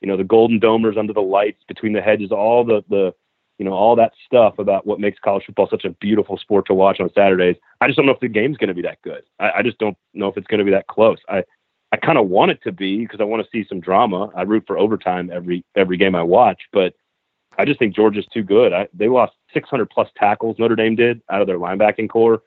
you 0.01 0.07
know 0.07 0.17
the 0.17 0.23
golden 0.23 0.59
domers 0.59 0.97
under 0.97 1.13
the 1.13 1.21
lights 1.21 1.63
between 1.67 1.93
the 1.93 2.01
hedges, 2.01 2.31
all 2.31 2.63
the 2.63 2.83
the 2.89 3.13
you 3.57 3.65
know 3.65 3.73
all 3.73 3.95
that 3.95 4.13
stuff 4.25 4.59
about 4.59 4.85
what 4.85 4.99
makes 4.99 5.19
college 5.19 5.45
football 5.45 5.67
such 5.69 5.85
a 5.85 5.91
beautiful 5.91 6.37
sport 6.37 6.65
to 6.67 6.73
watch 6.73 6.99
on 6.99 7.11
Saturdays. 7.13 7.55
I 7.81 7.87
just 7.87 7.97
don't 7.97 8.05
know 8.05 8.11
if 8.13 8.19
the 8.19 8.27
game's 8.27 8.57
going 8.57 8.69
to 8.69 8.73
be 8.73 8.81
that 8.83 9.01
good. 9.01 9.23
I, 9.39 9.51
I 9.57 9.61
just 9.63 9.77
don't 9.77 9.97
know 10.13 10.27
if 10.27 10.37
it's 10.37 10.47
going 10.47 10.59
to 10.59 10.65
be 10.65 10.71
that 10.71 10.87
close. 10.87 11.17
I 11.29 11.43
I 11.91 11.97
kind 11.97 12.17
of 12.17 12.27
want 12.27 12.51
it 12.51 12.61
to 12.63 12.71
be 12.71 12.99
because 12.99 13.21
I 13.21 13.23
want 13.23 13.43
to 13.43 13.49
see 13.51 13.67
some 13.67 13.79
drama. 13.79 14.29
I 14.35 14.41
root 14.41 14.63
for 14.67 14.77
overtime 14.77 15.29
every 15.31 15.63
every 15.75 15.97
game 15.97 16.15
I 16.15 16.23
watch, 16.23 16.61
but 16.73 16.93
I 17.57 17.65
just 17.65 17.79
think 17.79 17.95
Georgia's 17.95 18.27
too 18.33 18.43
good. 18.43 18.73
I, 18.73 18.87
they 18.93 19.07
lost 19.07 19.33
600 19.53 19.89
plus 19.89 20.09
tackles 20.17 20.57
Notre 20.59 20.75
Dame 20.75 20.95
did 20.95 21.21
out 21.29 21.41
of 21.41 21.47
their 21.47 21.57
linebacking 21.57 22.09
core. 22.09 22.43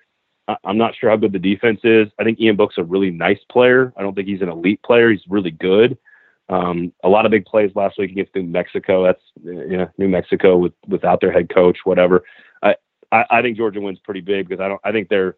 I, 0.48 0.56
I'm 0.64 0.78
not 0.78 0.94
sure 0.94 1.10
how 1.10 1.16
good 1.16 1.32
the 1.32 1.38
defense 1.38 1.80
is. 1.84 2.08
I 2.18 2.24
think 2.24 2.40
Ian 2.40 2.56
Book's 2.56 2.78
a 2.78 2.84
really 2.84 3.10
nice 3.10 3.40
player. 3.50 3.92
I 3.96 4.02
don't 4.02 4.14
think 4.14 4.28
he's 4.28 4.42
an 4.42 4.48
elite 4.48 4.82
player. 4.82 5.10
He's 5.10 5.22
really 5.28 5.50
good. 5.50 5.98
Um, 6.48 6.92
a 7.04 7.08
lot 7.08 7.26
of 7.26 7.30
big 7.30 7.44
plays 7.44 7.70
last 7.74 7.96
week 7.98 8.10
against 8.10 8.34
New 8.34 8.42
Mexico. 8.42 9.04
That's 9.04 9.22
you 9.42 9.76
know 9.76 9.88
New 9.98 10.08
Mexico 10.08 10.56
with 10.56 10.72
without 10.88 11.20
their 11.20 11.30
head 11.30 11.48
coach, 11.48 11.78
whatever. 11.84 12.24
I, 12.62 12.74
I, 13.12 13.24
I 13.30 13.42
think 13.42 13.56
Georgia 13.56 13.80
wins 13.80 14.00
pretty 14.00 14.20
big 14.20 14.48
because 14.48 14.60
I 14.60 14.66
don't. 14.66 14.80
I 14.82 14.90
think 14.90 15.08
they're 15.08 15.36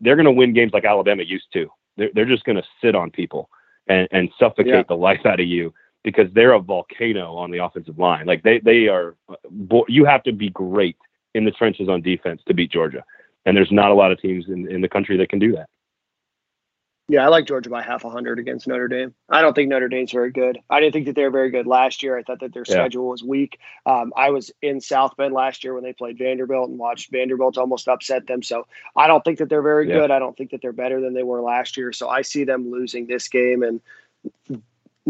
they're 0.00 0.16
going 0.16 0.24
to 0.24 0.32
win 0.32 0.54
games 0.54 0.72
like 0.72 0.86
Alabama 0.86 1.24
used 1.24 1.52
to. 1.52 1.68
They're 1.98 2.10
they're 2.14 2.24
just 2.24 2.44
going 2.44 2.56
to 2.56 2.64
sit 2.82 2.94
on 2.94 3.10
people 3.10 3.50
and 3.86 4.08
and 4.12 4.30
suffocate 4.38 4.72
yeah. 4.72 4.82
the 4.88 4.96
life 4.96 5.26
out 5.26 5.40
of 5.40 5.46
you 5.46 5.74
because 6.04 6.32
they're 6.32 6.52
a 6.52 6.60
volcano 6.60 7.36
on 7.36 7.50
the 7.50 7.58
offensive 7.58 7.98
line. 7.98 8.26
Like 8.26 8.42
they 8.42 8.60
they 8.60 8.88
are, 8.88 9.16
you 9.88 10.04
have 10.04 10.22
to 10.24 10.32
be 10.32 10.50
great 10.50 10.96
in 11.34 11.44
the 11.44 11.50
trenches 11.50 11.88
on 11.88 12.02
defense 12.02 12.42
to 12.46 12.54
beat 12.54 12.72
Georgia, 12.72 13.04
and 13.46 13.56
there's 13.56 13.72
not 13.72 13.90
a 13.90 13.94
lot 13.94 14.12
of 14.12 14.20
teams 14.20 14.46
in, 14.48 14.70
in 14.70 14.80
the 14.80 14.88
country 14.88 15.16
that 15.18 15.28
can 15.28 15.38
do 15.38 15.52
that. 15.52 15.68
Yeah, 17.10 17.24
I 17.24 17.28
like 17.28 17.44
Georgia 17.44 17.70
by 17.70 17.82
half 17.82 18.04
a 18.04 18.08
hundred 18.08 18.38
against 18.38 18.68
Notre 18.68 18.86
Dame. 18.86 19.12
I 19.28 19.42
don't 19.42 19.52
think 19.52 19.68
Notre 19.68 19.88
Dame's 19.88 20.12
very 20.12 20.30
good. 20.30 20.60
I 20.70 20.78
didn't 20.78 20.92
think 20.92 21.06
that 21.06 21.16
they 21.16 21.24
were 21.24 21.30
very 21.30 21.50
good 21.50 21.66
last 21.66 22.04
year. 22.04 22.16
I 22.16 22.22
thought 22.22 22.38
that 22.38 22.54
their 22.54 22.62
yeah. 22.68 22.74
schedule 22.74 23.08
was 23.08 23.24
weak. 23.24 23.58
Um, 23.84 24.12
I 24.16 24.30
was 24.30 24.52
in 24.62 24.80
South 24.80 25.16
Bend 25.16 25.34
last 25.34 25.64
year 25.64 25.74
when 25.74 25.82
they 25.82 25.92
played 25.92 26.18
Vanderbilt 26.18 26.70
and 26.70 26.78
watched 26.78 27.10
Vanderbilt 27.10 27.58
almost 27.58 27.88
upset 27.88 28.28
them. 28.28 28.44
So 28.44 28.68
I 28.94 29.08
don't 29.08 29.24
think 29.24 29.38
that 29.38 29.48
they're 29.48 29.60
very 29.60 29.88
yeah. 29.88 29.94
good. 29.94 30.12
I 30.12 30.20
don't 30.20 30.36
think 30.36 30.52
that 30.52 30.62
they're 30.62 30.72
better 30.72 31.00
than 31.00 31.12
they 31.12 31.24
were 31.24 31.40
last 31.40 31.76
year. 31.76 31.92
So 31.92 32.08
I 32.08 32.22
see 32.22 32.44
them 32.44 32.70
losing 32.70 33.08
this 33.08 33.26
game 33.26 33.64
and 33.64 33.80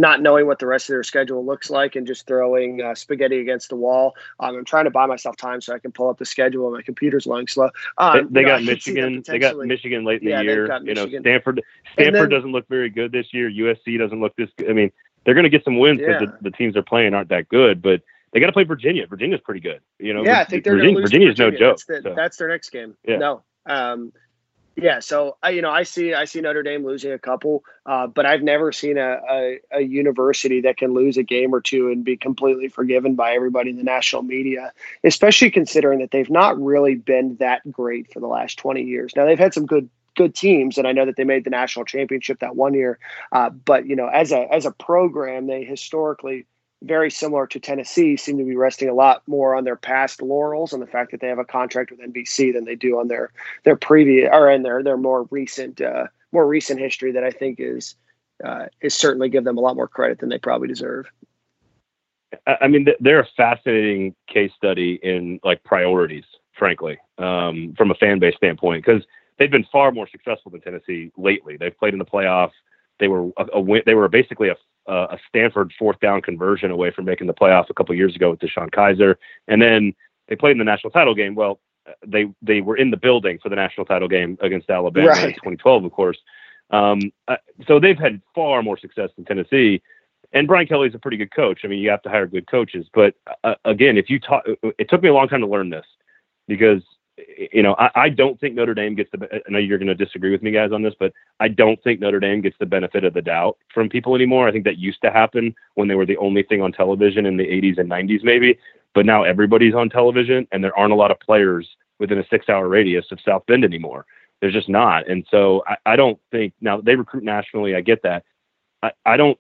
not 0.01 0.23
knowing 0.23 0.47
what 0.47 0.59
the 0.59 0.67
rest 0.67 0.89
of 0.89 0.95
their 0.95 1.03
schedule 1.03 1.45
looks 1.45 1.69
like 1.69 1.95
and 1.95 2.07
just 2.07 2.27
throwing 2.27 2.81
uh, 2.81 2.95
spaghetti 2.95 3.39
against 3.39 3.69
the 3.69 3.77
wall. 3.77 4.17
Um, 4.41 4.57
I'm 4.57 4.65
trying 4.65 4.85
to 4.85 4.91
buy 4.91 5.05
myself 5.05 5.37
time 5.37 5.61
so 5.61 5.75
I 5.75 5.79
can 5.79 5.93
pull 5.93 6.09
up 6.09 6.19
the 6.19 6.25
schedule. 6.25 6.71
My 6.71 6.81
computer's 6.81 7.27
going 7.27 7.47
slow. 7.47 7.69
Um, 7.99 8.29
they, 8.31 8.41
they 8.41 8.49
got 8.49 8.63
know, 8.63 8.73
Michigan. 8.73 9.23
They 9.27 9.39
got 9.39 9.59
Michigan 9.59 10.05
late 10.05 10.23
in 10.23 10.29
yeah, 10.29 10.39
the 10.39 10.45
year. 10.45 10.81
You 10.83 10.95
know, 10.95 11.07
Stanford. 11.07 11.63
Stanford 11.93 12.15
then, 12.15 12.29
doesn't 12.31 12.51
look 12.51 12.67
very 12.69 12.89
good 12.89 13.13
this 13.13 13.27
year. 13.33 13.51
USC 13.51 13.99
doesn't 13.99 14.21
look 14.21 14.35
this. 14.37 14.49
good. 14.57 14.71
I 14.71 14.73
mean, 14.73 14.91
they're 15.25 15.35
going 15.35 15.45
to 15.45 15.51
get 15.51 15.65
some 15.65 15.79
wins 15.79 16.01
because 16.01 16.23
yeah. 16.23 16.27
the, 16.41 16.51
the, 16.51 16.57
teams 16.57 16.73
they're 16.75 16.83
playing 16.83 17.15
aren't 17.15 17.29
that 17.29 17.49
good, 17.49 17.83
but. 17.83 18.03
They 18.33 18.39
got 18.39 18.47
to 18.47 18.53
play 18.53 18.63
Virginia. 18.63 19.09
Virginia's 19.09 19.41
pretty 19.41 19.59
good, 19.59 19.81
you 19.99 20.15
know. 20.15 20.23
Yeah, 20.23 20.39
I 20.39 20.45
think 20.45 20.63
they're 20.63 20.77
Virginia, 20.77 21.01
Virginia's 21.01 21.37
Virginia. 21.37 21.51
no 21.51 21.59
joke. 21.59 21.79
That's, 21.79 21.85
the, 21.87 22.01
so. 22.11 22.15
that's, 22.15 22.37
their 22.37 22.47
next 22.47 22.71
game. 22.71 22.97
Yeah. 23.05 23.17
No, 23.17 23.43
um, 23.67 24.13
Yeah, 24.81 25.01
so 25.01 25.37
I, 25.43 25.51
you 25.51 25.61
know, 25.61 25.71
I 25.71 25.83
see, 25.83 26.15
I 26.15 26.25
see 26.25 26.41
Notre 26.41 26.63
Dame 26.63 26.87
losing 26.87 27.13
a 27.13 27.19
couple, 27.19 27.65
uh, 27.85 28.07
but 28.07 28.25
I've 28.25 28.43
never 28.43 28.73
seen 28.73 28.97
a, 28.97 29.21
a, 29.31 29.61
a, 29.73 29.81
university 29.83 30.63
that 30.63 30.79
can 30.79 30.95
lose 30.95 31.19
a 31.19 31.23
game 31.23 31.55
or 31.55 31.61
two 31.61 31.89
and 31.89 32.03
be 32.03 32.17
completely 32.17 32.69
forgiven 32.69 33.15
by 33.15 33.35
everybody 33.35 33.71
in 33.71 33.77
the 33.77 33.83
national 33.83 34.23
media, 34.23 34.73
especially 35.05 35.51
considering 35.51 35.99
that 35.99 36.13
they've 36.13 36.31
not 36.31 36.59
really 36.59 36.95
been 36.95 37.37
that 37.41 37.61
great 37.71 38.11
for 38.11 38.21
the 38.21 38.27
last 38.27 38.59
twenty 38.59 38.83
years. 38.83 39.13
Now 39.15 39.27
they've 39.27 39.39
had 39.39 39.53
some 39.53 39.67
good 39.67 39.91
good 40.17 40.35
teams, 40.35 40.79
and 40.79 40.87
I 40.87 40.93
know 40.93 41.05
that 41.05 41.17
they 41.17 41.25
made 41.25 41.45
the 41.45 41.51
national 41.51 41.85
championship 41.85 42.41
that 42.41 42.57
one 42.57 42.75
year, 42.75 42.99
uh, 43.33 43.51
but 43.51 43.87
you 43.87 43.97
know, 43.97 44.09
as 44.09 44.33
a 44.33 44.53
as 44.53 44.65
a 44.65 44.71
program, 44.71 45.47
they 45.47 45.63
historically 45.63 46.47
very 46.83 47.11
similar 47.11 47.47
to 47.47 47.61
Tennessee, 47.61 48.17
seem 48.17 48.39
to 48.39 48.45
be 48.45 48.57
resting 48.57 48.89
a 48.89 48.95
lot 48.95 49.23
more 49.27 49.55
on 49.55 49.65
their 49.65 49.77
past 49.77 50.23
laurels 50.23 50.73
and 50.73 50.83
the 50.83 50.87
fact 50.87 51.11
that 51.11 51.21
they 51.21 51.29
have 51.29 51.39
a 51.39 51.45
contract 51.45 51.91
with 51.91 52.01
NBC 52.01 52.53
than 52.53 52.65
they 52.65 52.75
do 52.75 52.99
on 52.99 53.09
their 53.09 53.31
their 53.65 53.77
previous 53.77 54.29
or 54.33 54.51
in 54.51 54.63
their 54.63 54.83
their 54.83 54.97
more 54.97 55.25
recent 55.31 55.81
uh, 55.81 56.07
more 56.33 56.47
recent 56.47 56.81
history 56.81 57.13
that 57.13 57.25
I 57.25 57.31
think 57.31 57.61
is 57.61 57.97
uh, 58.45 58.67
is 58.81 58.95
certainly 58.95 59.29
give 59.29 59.45
them 59.45 59.59
a 59.59 59.61
lot 59.61 59.77
more 59.77 59.89
credit 59.89 60.19
than 60.19 60.31
they 60.31 60.39
probably 60.39 60.69
deserve. 60.69 61.11
I 62.47 62.69
mean, 62.69 62.87
they're 63.01 63.21
a 63.21 63.29
fascinating 63.37 64.15
case 64.29 64.53
study 64.57 65.01
in 65.03 65.41
like 65.43 65.65
priorities, 65.65 66.25
frankly, 66.53 66.97
um, 67.19 67.75
from 67.77 67.91
a 67.91 67.95
fan 67.95 68.21
base 68.21 68.37
standpoint, 68.37 68.85
because 68.85 69.03
they've 69.39 69.51
been 69.51 69.67
far 69.73 69.91
more 69.91 70.09
successful 70.09 70.53
than 70.53 70.61
Tennessee 70.61 71.11
lately. 71.17 71.57
They've 71.57 71.77
played 71.77 71.93
in 71.93 71.99
the 71.99 72.05
playoff. 72.05 72.53
They 73.01 73.09
were 73.09 73.31
a, 73.37 73.47
a 73.55 73.61
win, 73.61 73.83
they 73.85 73.95
were 73.95 74.09
basically 74.09 74.49
a 74.49 74.57
a 74.93 75.19
Stanford 75.29 75.73
fourth 75.79 76.01
down 76.01 76.23
conversion 76.23 76.71
away 76.71 76.91
from 76.91 77.05
making 77.05 77.27
the 77.27 77.35
playoffs 77.35 77.71
a 77.71 77.75
couple 77.75 77.95
years 77.95 78.17
ago 78.17 78.31
with 78.31 78.41
DeShone 78.41 78.71
Kizer, 78.71 79.17
and 79.49 79.61
then 79.61 79.95
they 80.29 80.37
played 80.37 80.53
in 80.53 80.59
the 80.59 80.65
national 80.65 80.91
title 80.91 81.15
game. 81.15 81.35
Well, 81.35 81.61
they 82.07 82.27
they 82.43 82.61
were 82.61 82.77
in 82.77 82.91
the 82.91 82.97
building 82.97 83.39
for 83.43 83.49
the 83.49 83.57
national 83.57 83.87
title 83.87 84.09
game 84.09 84.39
against 84.41 84.71
Alabama 84.71 85.09
right. 85.09 85.25
in 85.25 85.33
2012, 85.33 85.85
of 85.85 85.93
course. 85.93 86.19
Um, 86.71 87.01
uh, 87.29 87.37
so 87.67 87.81
they've 87.81 87.99
had 87.99 88.21
far 88.35 88.63
more 88.63 88.79
success 88.79 89.11
than 89.17 89.25
Tennessee. 89.25 89.83
And 90.33 90.47
Brian 90.47 90.67
Kelly's 90.69 90.95
a 90.95 90.99
pretty 90.99 91.17
good 91.17 91.35
coach. 91.35 91.61
I 91.65 91.67
mean, 91.67 91.81
you 91.81 91.91
have 91.91 92.03
to 92.03 92.09
hire 92.09 92.27
good 92.27 92.49
coaches. 92.49 92.87
But 92.95 93.15
uh, 93.43 93.55
again, 93.65 93.99
if 93.99 94.09
you 94.09 94.21
talk, 94.21 94.45
it 94.63 94.89
took 94.89 95.03
me 95.03 95.09
a 95.09 95.15
long 95.15 95.29
time 95.29 95.41
to 95.41 95.47
learn 95.47 95.71
this 95.71 95.87
because 96.47 96.83
you 97.53 97.63
know, 97.63 97.75
I, 97.79 97.91
I, 97.95 98.09
don't 98.09 98.39
think 98.41 98.55
Notre 98.55 98.75
Dame 98.75 98.95
gets 98.95 99.11
the. 99.11 99.29
I 99.33 99.51
know 99.51 99.59
you're 99.59 99.79
going 99.79 99.89
to 99.89 99.95
disagree 99.95 100.31
with 100.31 100.43
me, 100.43 100.51
guys, 100.51 100.73
on 100.73 100.83
this, 100.83 100.95
but 100.99 101.13
I 101.41 101.49
don't 101.49 101.83
think 101.83 102.01
Notre 102.01 102.21
Dame 102.21 102.41
gets 102.41 102.57
the 102.59 102.67
benefit 102.67 103.05
of 103.05 103.15
the 103.15 103.23
doubt 103.23 103.59
from 103.73 103.89
people 103.89 104.15
anymore. 104.15 104.49
I 104.49 104.53
think 104.53 104.65
that 104.65 104.79
used 104.79 105.01
to 105.03 105.11
happen 105.11 105.55
when 105.75 105.89
they 105.89 105.95
were 105.95 106.07
the 106.07 106.17
only 106.19 106.43
thing 106.43 106.63
on 106.63 106.73
television 106.73 107.27
in 107.27 107.37
the 107.37 107.45
80s 107.45 107.79
and 107.79 107.91
90s, 107.91 108.23
maybe. 108.23 108.59
But 108.95 109.07
now 109.07 109.23
everybody's 109.23 109.75
on 109.75 109.89
television, 109.89 110.47
and 110.53 110.63
there 110.63 110.77
aren't 110.77 110.93
a 110.93 110.97
lot 110.97 111.11
of 111.11 111.21
players 111.21 111.69
within 111.99 112.19
a 112.19 112.27
six-hour 112.29 112.69
radius 112.69 113.07
of 113.11 113.19
South 113.25 113.45
Bend 113.47 113.65
anymore. 113.65 114.07
There's 114.41 114.55
just 114.55 114.69
not, 114.69 115.09
and 115.09 115.27
so 115.31 115.63
I, 115.67 115.77
I 115.87 115.97
don't 115.97 116.19
think 116.31 116.55
now 116.61 116.81
they 116.81 116.97
recruit 116.97 117.25
nationally. 117.25 117.75
I 117.75 117.81
get 117.81 118.03
that. 118.03 118.25
I, 118.83 118.93
I 119.05 119.17
don't. 119.17 119.39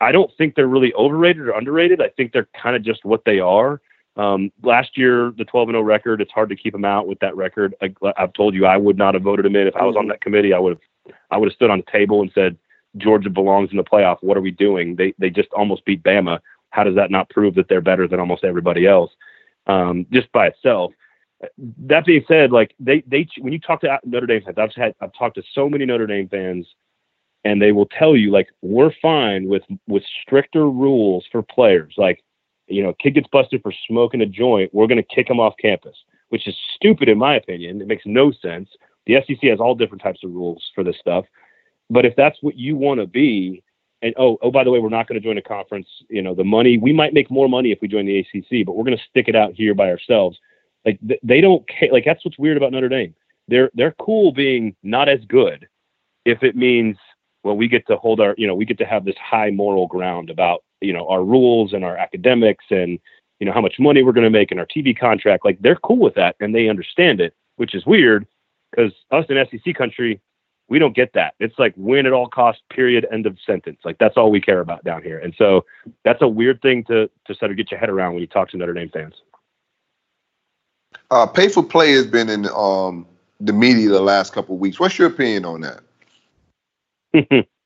I 0.00 0.12
don't 0.12 0.30
think 0.38 0.54
they're 0.54 0.68
really 0.68 0.94
overrated 0.94 1.48
or 1.48 1.50
underrated. 1.50 2.00
I 2.00 2.10
think 2.10 2.32
they're 2.32 2.48
kind 2.62 2.76
of 2.76 2.84
just 2.84 3.04
what 3.04 3.24
they 3.24 3.40
are 3.40 3.80
um, 4.18 4.50
last 4.64 4.98
year, 4.98 5.32
the 5.38 5.44
12 5.44 5.68
and 5.68 5.76
0 5.76 5.82
record, 5.82 6.20
it's 6.20 6.32
hard 6.32 6.48
to 6.48 6.56
keep 6.56 6.74
him 6.74 6.84
out 6.84 7.06
with 7.06 7.20
that 7.20 7.36
record. 7.36 7.74
I, 7.80 7.94
have 8.16 8.32
told 8.32 8.52
you 8.52 8.66
I 8.66 8.76
would 8.76 8.98
not 8.98 9.14
have 9.14 9.22
voted 9.22 9.46
him 9.46 9.54
in 9.54 9.68
if 9.68 9.76
I 9.76 9.84
was 9.84 9.94
on 9.94 10.02
mm-hmm. 10.02 10.10
that 10.10 10.20
committee. 10.20 10.52
I 10.52 10.58
would 10.58 10.78
have, 11.06 11.14
I 11.30 11.38
would 11.38 11.48
have 11.48 11.54
stood 11.54 11.70
on 11.70 11.78
the 11.78 11.90
table 11.90 12.20
and 12.20 12.30
said 12.34 12.58
Georgia 12.96 13.30
belongs 13.30 13.70
in 13.70 13.76
the 13.76 13.84
playoff. 13.84 14.18
What 14.20 14.36
are 14.36 14.40
we 14.42 14.50
doing? 14.50 14.96
They 14.96 15.14
they 15.18 15.30
just 15.30 15.48
almost 15.52 15.84
beat 15.84 16.02
Bama. 16.02 16.40
How 16.70 16.82
does 16.82 16.96
that 16.96 17.12
not 17.12 17.30
prove 17.30 17.54
that 17.54 17.68
they're 17.68 17.80
better 17.80 18.08
than 18.08 18.18
almost 18.18 18.44
everybody 18.44 18.86
else? 18.86 19.12
Um, 19.68 20.04
just 20.12 20.30
by 20.32 20.48
itself. 20.48 20.92
That 21.56 22.04
being 22.04 22.24
said, 22.26 22.50
like 22.50 22.74
they 22.80 23.04
they 23.06 23.28
when 23.38 23.52
you 23.52 23.60
talk 23.60 23.82
to 23.82 24.00
Notre 24.04 24.26
Dame 24.26 24.42
fans, 24.42 24.58
I've 24.58 24.74
had 24.74 24.94
I've 25.00 25.12
talked 25.16 25.36
to 25.36 25.44
so 25.54 25.68
many 25.68 25.86
Notre 25.86 26.08
Dame 26.08 26.28
fans, 26.28 26.66
and 27.44 27.62
they 27.62 27.70
will 27.70 27.86
tell 27.86 28.16
you 28.16 28.32
like 28.32 28.48
we're 28.62 28.92
fine 29.00 29.46
with 29.46 29.62
with 29.86 30.02
stricter 30.22 30.68
rules 30.68 31.24
for 31.30 31.42
players. 31.42 31.94
Like 31.96 32.24
you 32.68 32.82
know, 32.82 32.92
kid 32.94 33.14
gets 33.14 33.28
busted 33.28 33.62
for 33.62 33.72
smoking 33.86 34.20
a 34.20 34.26
joint, 34.26 34.72
we're 34.72 34.86
going 34.86 35.02
to 35.02 35.14
kick 35.14 35.28
him 35.28 35.40
off 35.40 35.54
campus, 35.60 35.96
which 36.28 36.46
is 36.46 36.56
stupid 36.74 37.08
in 37.08 37.18
my 37.18 37.34
opinion. 37.34 37.80
It 37.80 37.88
makes 37.88 38.04
no 38.06 38.30
sense. 38.30 38.68
The 39.06 39.22
SEC 39.26 39.38
has 39.42 39.60
all 39.60 39.74
different 39.74 40.02
types 40.02 40.20
of 40.24 40.32
rules 40.32 40.62
for 40.74 40.84
this 40.84 40.96
stuff. 41.00 41.24
But 41.90 42.04
if 42.04 42.14
that's 42.16 42.38
what 42.42 42.56
you 42.56 42.76
want 42.76 43.00
to 43.00 43.06
be, 43.06 43.62
and 44.02 44.14
oh, 44.18 44.38
oh, 44.42 44.50
by 44.50 44.62
the 44.62 44.70
way, 44.70 44.78
we're 44.78 44.90
not 44.90 45.08
going 45.08 45.20
to 45.20 45.26
join 45.26 45.38
a 45.38 45.42
conference. 45.42 45.88
You 46.08 46.22
know, 46.22 46.34
the 46.34 46.44
money 46.44 46.78
we 46.78 46.92
might 46.92 47.14
make 47.14 47.30
more 47.30 47.48
money 47.48 47.72
if 47.72 47.80
we 47.80 47.88
join 47.88 48.06
the 48.06 48.18
ACC, 48.18 48.64
but 48.64 48.76
we're 48.76 48.84
going 48.84 48.96
to 48.96 49.04
stick 49.10 49.28
it 49.28 49.34
out 49.34 49.54
here 49.54 49.74
by 49.74 49.90
ourselves. 49.90 50.38
Like 50.84 51.00
th- 51.06 51.20
they 51.22 51.40
don't 51.40 51.66
care. 51.68 51.90
Like 51.90 52.04
that's 52.04 52.24
what's 52.24 52.38
weird 52.38 52.56
about 52.56 52.70
Notre 52.70 52.88
Dame. 52.88 53.14
They're 53.48 53.70
they're 53.74 53.94
cool 53.98 54.32
being 54.32 54.76
not 54.82 55.08
as 55.08 55.20
good 55.26 55.66
if 56.24 56.42
it 56.42 56.54
means 56.54 56.96
well 57.42 57.56
we 57.56 57.66
get 57.66 57.86
to 57.86 57.96
hold 57.96 58.20
our 58.20 58.34
you 58.38 58.46
know 58.46 58.54
we 58.54 58.64
get 58.64 58.78
to 58.78 58.84
have 58.84 59.04
this 59.04 59.16
high 59.16 59.50
moral 59.50 59.86
ground 59.86 60.30
about 60.30 60.62
you 60.80 60.92
know 60.92 61.08
our 61.08 61.24
rules 61.24 61.72
and 61.72 61.84
our 61.84 61.96
academics 61.96 62.64
and 62.70 62.98
you 63.40 63.46
know 63.46 63.52
how 63.52 63.60
much 63.60 63.78
money 63.78 64.02
we're 64.02 64.12
going 64.12 64.24
to 64.24 64.30
make 64.30 64.52
in 64.52 64.58
our 64.58 64.66
TV 64.66 64.98
contract. 64.98 65.44
Like 65.44 65.60
they're 65.60 65.76
cool 65.76 65.98
with 65.98 66.14
that 66.14 66.36
and 66.40 66.54
they 66.54 66.68
understand 66.68 67.20
it, 67.20 67.34
which 67.56 67.74
is 67.74 67.86
weird 67.86 68.26
because 68.70 68.92
us 69.10 69.24
in 69.28 69.44
SEC 69.50 69.74
country, 69.74 70.20
we 70.68 70.78
don't 70.78 70.94
get 70.94 71.12
that. 71.14 71.34
It's 71.40 71.58
like 71.58 71.72
win 71.76 72.06
at 72.06 72.12
all 72.12 72.28
costs. 72.28 72.62
Period. 72.70 73.06
End 73.10 73.26
of 73.26 73.38
sentence. 73.46 73.78
Like 73.84 73.98
that's 73.98 74.16
all 74.16 74.30
we 74.30 74.40
care 74.40 74.60
about 74.60 74.84
down 74.84 75.02
here. 75.02 75.18
And 75.18 75.34
so 75.38 75.64
that's 76.04 76.22
a 76.22 76.28
weird 76.28 76.60
thing 76.62 76.84
to 76.84 77.08
to 77.26 77.34
sort 77.34 77.50
of 77.50 77.56
get 77.56 77.70
your 77.70 77.80
head 77.80 77.90
around 77.90 78.14
when 78.14 78.20
you 78.20 78.26
talk 78.26 78.50
to 78.50 78.56
Notre 78.56 78.74
Dame 78.74 78.90
fans. 78.90 79.14
Uh, 81.10 81.26
pay 81.26 81.48
for 81.48 81.62
play 81.62 81.92
has 81.92 82.06
been 82.06 82.28
in 82.28 82.46
um, 82.54 83.06
the 83.40 83.52
media 83.52 83.88
the 83.88 84.00
last 84.00 84.32
couple 84.32 84.54
of 84.54 84.60
weeks. 84.60 84.78
What's 84.78 84.98
your 84.98 85.08
opinion 85.08 85.44
on 85.44 85.60
that? 85.62 85.80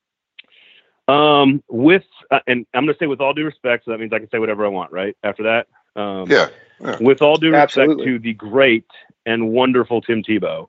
Um, 1.12 1.62
with 1.68 2.04
uh, 2.30 2.40
and 2.46 2.66
I'm 2.74 2.84
going 2.84 2.94
to 2.94 2.98
say 2.98 3.06
with 3.06 3.20
all 3.20 3.34
due 3.34 3.44
respect, 3.44 3.84
so 3.84 3.90
that 3.90 3.98
means 3.98 4.12
I 4.12 4.18
can 4.18 4.30
say 4.30 4.38
whatever 4.38 4.64
I 4.64 4.68
want, 4.68 4.92
right? 4.92 5.16
After 5.22 5.42
that, 5.42 5.66
um, 6.00 6.30
yeah, 6.30 6.48
yeah. 6.80 6.96
With 7.00 7.20
all 7.20 7.36
due 7.36 7.50
respect 7.50 7.80
Absolutely. 7.90 8.06
to 8.06 8.18
the 8.18 8.32
great 8.32 8.86
and 9.26 9.50
wonderful 9.50 10.00
Tim 10.00 10.22
Tebow, 10.22 10.68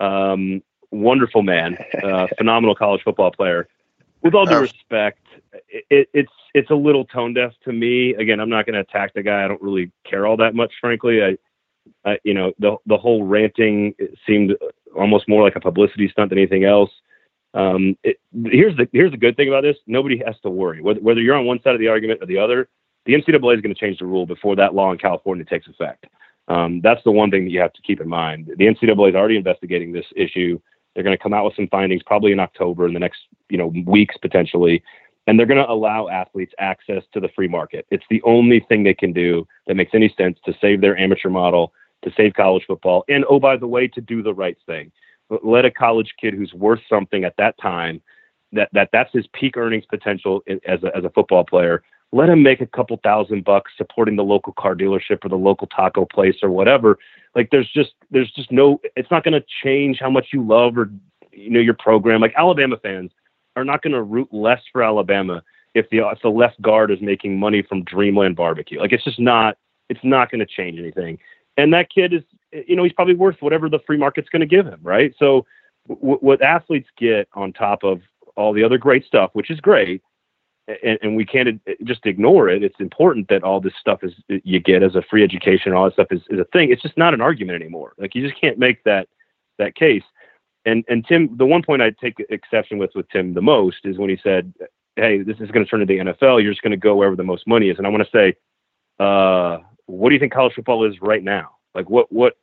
um, 0.00 0.62
wonderful 0.90 1.42
man, 1.42 1.78
uh, 2.02 2.26
phenomenal 2.38 2.74
college 2.74 3.02
football 3.02 3.30
player. 3.30 3.68
With 4.22 4.34
all 4.34 4.46
due 4.46 4.60
respect, 4.60 5.20
it, 5.68 6.08
it's 6.12 6.32
it's 6.54 6.70
a 6.70 6.74
little 6.74 7.04
tone 7.04 7.34
deaf 7.34 7.52
to 7.64 7.72
me. 7.72 8.14
Again, 8.14 8.40
I'm 8.40 8.48
not 8.48 8.66
going 8.66 8.74
to 8.74 8.80
attack 8.80 9.12
the 9.14 9.22
guy. 9.22 9.44
I 9.44 9.48
don't 9.48 9.62
really 9.62 9.92
care 10.08 10.26
all 10.26 10.38
that 10.38 10.54
much, 10.54 10.72
frankly. 10.80 11.22
I, 11.22 11.36
I 12.04 12.18
you 12.24 12.34
know, 12.34 12.52
the 12.58 12.78
the 12.86 12.96
whole 12.96 13.24
ranting 13.24 13.94
seemed 14.26 14.56
almost 14.96 15.28
more 15.28 15.42
like 15.42 15.56
a 15.56 15.60
publicity 15.60 16.08
stunt 16.08 16.30
than 16.30 16.38
anything 16.38 16.64
else. 16.64 16.90
Um, 17.54 17.96
it, 18.02 18.18
here's 18.44 18.76
the 18.76 18.88
here's 18.92 19.12
the 19.12 19.16
good 19.16 19.36
thing 19.36 19.48
about 19.48 19.62
this: 19.62 19.76
nobody 19.86 20.20
has 20.26 20.34
to 20.42 20.50
worry 20.50 20.82
whether, 20.82 21.00
whether 21.00 21.20
you're 21.20 21.36
on 21.36 21.46
one 21.46 21.62
side 21.62 21.74
of 21.74 21.80
the 21.80 21.88
argument 21.88 22.20
or 22.22 22.26
the 22.26 22.38
other. 22.38 22.68
The 23.06 23.12
NCAA 23.12 23.56
is 23.56 23.60
going 23.60 23.74
to 23.74 23.74
change 23.74 23.98
the 23.98 24.06
rule 24.06 24.24
before 24.24 24.56
that 24.56 24.74
law 24.74 24.90
in 24.90 24.96
California 24.96 25.44
takes 25.44 25.68
effect. 25.68 26.06
Um, 26.48 26.80
that's 26.80 27.04
the 27.04 27.10
one 27.10 27.30
thing 27.30 27.44
that 27.44 27.50
you 27.50 27.60
have 27.60 27.74
to 27.74 27.82
keep 27.82 28.00
in 28.00 28.08
mind. 28.08 28.50
The 28.56 28.64
NCAA 28.64 29.10
is 29.10 29.14
already 29.14 29.36
investigating 29.36 29.92
this 29.92 30.06
issue. 30.16 30.58
They're 30.94 31.04
going 31.04 31.16
to 31.16 31.22
come 31.22 31.34
out 31.34 31.44
with 31.44 31.54
some 31.54 31.68
findings 31.68 32.02
probably 32.02 32.32
in 32.32 32.40
October 32.40 32.86
in 32.86 32.94
the 32.94 33.00
next 33.00 33.20
you 33.48 33.58
know 33.58 33.72
weeks 33.86 34.16
potentially, 34.20 34.82
and 35.26 35.38
they're 35.38 35.46
going 35.46 35.64
to 35.64 35.70
allow 35.70 36.08
athletes 36.08 36.54
access 36.58 37.02
to 37.12 37.20
the 37.20 37.28
free 37.36 37.48
market. 37.48 37.86
It's 37.90 38.04
the 38.10 38.22
only 38.22 38.60
thing 38.68 38.82
they 38.82 38.94
can 38.94 39.12
do 39.12 39.46
that 39.66 39.76
makes 39.76 39.94
any 39.94 40.12
sense 40.16 40.38
to 40.44 40.54
save 40.60 40.80
their 40.80 40.96
amateur 40.96 41.30
model, 41.30 41.72
to 42.02 42.12
save 42.16 42.34
college 42.34 42.64
football, 42.66 43.04
and 43.08 43.24
oh 43.28 43.38
by 43.38 43.56
the 43.56 43.68
way, 43.68 43.86
to 43.88 44.00
do 44.00 44.22
the 44.22 44.34
right 44.34 44.56
thing 44.66 44.90
let 45.42 45.64
a 45.64 45.70
college 45.70 46.14
kid 46.20 46.34
who's 46.34 46.52
worth 46.52 46.80
something 46.88 47.24
at 47.24 47.34
that 47.38 47.56
time, 47.60 48.02
that, 48.52 48.68
that 48.72 48.90
that's 48.92 49.12
his 49.12 49.26
peak 49.32 49.56
earnings 49.56 49.84
potential 49.88 50.42
as 50.66 50.82
a, 50.82 50.96
as 50.96 51.04
a 51.04 51.10
football 51.10 51.44
player. 51.44 51.82
Let 52.12 52.28
him 52.28 52.42
make 52.42 52.60
a 52.60 52.66
couple 52.66 52.98
thousand 53.02 53.44
bucks 53.44 53.72
supporting 53.76 54.14
the 54.14 54.22
local 54.22 54.52
car 54.52 54.76
dealership 54.76 55.24
or 55.24 55.28
the 55.28 55.36
local 55.36 55.66
taco 55.66 56.06
place 56.06 56.36
or 56.42 56.50
whatever. 56.50 56.98
Like 57.34 57.48
there's 57.50 57.68
just 57.72 57.92
there's 58.10 58.30
just 58.32 58.52
no 58.52 58.80
it's 58.94 59.10
not 59.10 59.24
going 59.24 59.34
to 59.34 59.44
change 59.62 59.98
how 59.98 60.10
much 60.10 60.28
you 60.32 60.46
love 60.46 60.78
or 60.78 60.90
you 61.32 61.50
know 61.50 61.60
your 61.60 61.74
program. 61.74 62.20
Like 62.20 62.34
Alabama 62.36 62.76
fans 62.80 63.10
are 63.56 63.64
not 63.64 63.82
going 63.82 63.94
to 63.94 64.02
root 64.02 64.28
less 64.32 64.60
for 64.72 64.82
Alabama 64.82 65.42
if 65.74 65.90
the 65.90 66.08
if 66.08 66.20
the 66.22 66.28
left 66.28 66.60
guard 66.62 66.92
is 66.92 67.00
making 67.00 67.38
money 67.38 67.62
from 67.62 67.82
Dreamland 67.82 68.36
Barbecue. 68.36 68.78
Like 68.78 68.92
it's 68.92 69.04
just 69.04 69.18
not 69.18 69.56
it's 69.88 70.04
not 70.04 70.30
going 70.30 70.40
to 70.40 70.46
change 70.46 70.78
anything. 70.78 71.18
And 71.56 71.72
that 71.72 71.88
kid 71.92 72.12
is 72.12 72.22
you 72.66 72.76
know, 72.76 72.84
he's 72.84 72.92
probably 72.92 73.14
worth 73.14 73.36
whatever 73.40 73.68
the 73.68 73.80
free 73.86 73.96
market's 73.96 74.28
going 74.28 74.40
to 74.40 74.46
give 74.46 74.66
him, 74.66 74.80
right? 74.82 75.14
So, 75.18 75.46
w- 75.88 76.18
what 76.18 76.42
athletes 76.42 76.88
get 76.96 77.28
on 77.34 77.52
top 77.52 77.84
of 77.84 78.00
all 78.36 78.52
the 78.52 78.64
other 78.64 78.78
great 78.78 79.04
stuff, 79.04 79.30
which 79.32 79.50
is 79.50 79.60
great, 79.60 80.02
and, 80.66 80.98
and, 81.02 81.16
we 81.16 81.26
can't 81.26 81.60
just 81.84 82.06
ignore 82.06 82.48
it. 82.48 82.62
It's 82.62 82.80
important 82.80 83.28
that 83.28 83.42
all 83.42 83.60
this 83.60 83.74
stuff 83.78 84.02
is 84.02 84.14
you 84.28 84.60
get 84.60 84.82
as 84.82 84.94
a 84.94 85.02
free 85.02 85.22
education, 85.22 85.72
all 85.72 85.84
that 85.84 85.92
stuff 85.92 86.06
is, 86.10 86.22
is 86.30 86.40
a 86.40 86.46
thing. 86.46 86.70
It's 86.70 86.82
just 86.82 86.96
not 86.96 87.12
an 87.12 87.20
argument 87.20 87.60
anymore. 87.60 87.92
Like 87.98 88.14
you 88.14 88.26
just 88.26 88.40
can't 88.40 88.58
make 88.58 88.82
that 88.84 89.08
that 89.58 89.74
case. 89.74 90.02
And 90.64 90.84
and 90.88 91.06
Tim, 91.06 91.36
the 91.36 91.46
one 91.46 91.62
point 91.62 91.82
I 91.82 91.90
take 91.90 92.14
exception 92.30 92.78
with 92.78 92.90
with 92.94 93.08
Tim 93.10 93.34
the 93.34 93.42
most 93.42 93.78
is 93.84 93.98
when 93.98 94.08
he 94.08 94.18
said, 94.22 94.54
"Hey, 94.96 95.22
this 95.22 95.38
is 95.38 95.50
going 95.50 95.64
to 95.64 95.70
turn 95.70 95.82
into 95.82 95.92
the 95.92 96.12
NFL. 96.12 96.42
You're 96.42 96.52
just 96.52 96.62
going 96.62 96.70
to 96.70 96.76
go 96.78 96.96
wherever 96.96 97.16
the 97.16 97.22
most 97.22 97.46
money 97.46 97.68
is." 97.68 97.76
And 97.76 97.86
I 97.86 97.90
want 97.90 98.02
to 98.02 98.10
say, 98.10 98.34
uh, 98.98 99.58
what 99.86 100.08
do 100.08 100.14
you 100.14 100.20
think 100.20 100.32
college 100.32 100.54
football 100.54 100.90
is 100.90 101.02
right 101.02 101.22
now? 101.22 101.56
Like 101.74 101.90
what 101.90 102.10
what 102.10 102.38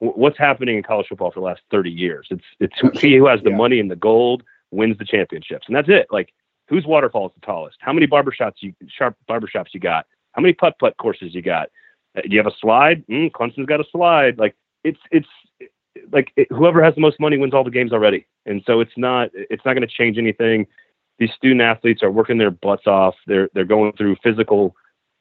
what's 0.00 0.38
happening 0.38 0.76
in 0.76 0.82
college 0.82 1.06
football 1.08 1.30
for 1.30 1.40
the 1.40 1.46
last 1.46 1.60
30 1.70 1.90
years. 1.90 2.26
It's 2.30 2.44
it's 2.58 3.00
he 3.00 3.16
who 3.16 3.26
has 3.26 3.40
the 3.42 3.50
Yeah. 3.50 3.56
money 3.56 3.80
and 3.80 3.90
the 3.90 3.96
gold 3.96 4.42
wins 4.70 4.98
the 4.98 5.04
championships, 5.04 5.66
and 5.66 5.76
that's 5.76 5.88
it. 5.88 6.06
Like 6.10 6.32
whose 6.68 6.86
waterfall 6.86 7.26
is 7.28 7.32
the 7.34 7.44
tallest? 7.46 7.76
How 7.80 7.92
many 7.92 8.06
barbershops 8.06 8.56
you 8.60 8.74
sharp 8.88 9.16
barbershops 9.28 9.72
you 9.72 9.80
got? 9.80 10.06
How 10.32 10.42
many 10.42 10.54
putt 10.54 10.78
putt 10.78 10.96
courses 10.96 11.34
you 11.34 11.42
got? 11.42 11.68
Uh, 12.16 12.22
do 12.22 12.28
you 12.30 12.38
have 12.38 12.46
a 12.46 12.56
slide? 12.60 13.06
Mm, 13.08 13.30
Clemson's 13.30 13.66
got 13.66 13.80
a 13.80 13.84
slide. 13.92 14.38
Like 14.38 14.56
it's 14.84 15.00
it's 15.10 15.28
like 16.12 16.32
it, 16.36 16.48
whoever 16.50 16.82
has 16.82 16.94
the 16.94 17.00
most 17.00 17.20
money 17.20 17.36
wins 17.36 17.52
all 17.54 17.64
the 17.64 17.70
games 17.70 17.92
already, 17.92 18.26
and 18.46 18.62
so 18.66 18.80
it's 18.80 18.96
not 18.96 19.30
it's 19.34 19.64
not 19.64 19.74
going 19.74 19.86
to 19.86 19.94
change 19.94 20.18
anything. 20.18 20.66
These 21.18 21.32
student 21.32 21.60
athletes 21.60 22.02
are 22.02 22.10
working 22.10 22.38
their 22.38 22.50
butts 22.50 22.86
off. 22.86 23.14
They're 23.26 23.50
they're 23.52 23.64
going 23.66 23.92
through 23.92 24.16
physical 24.22 24.74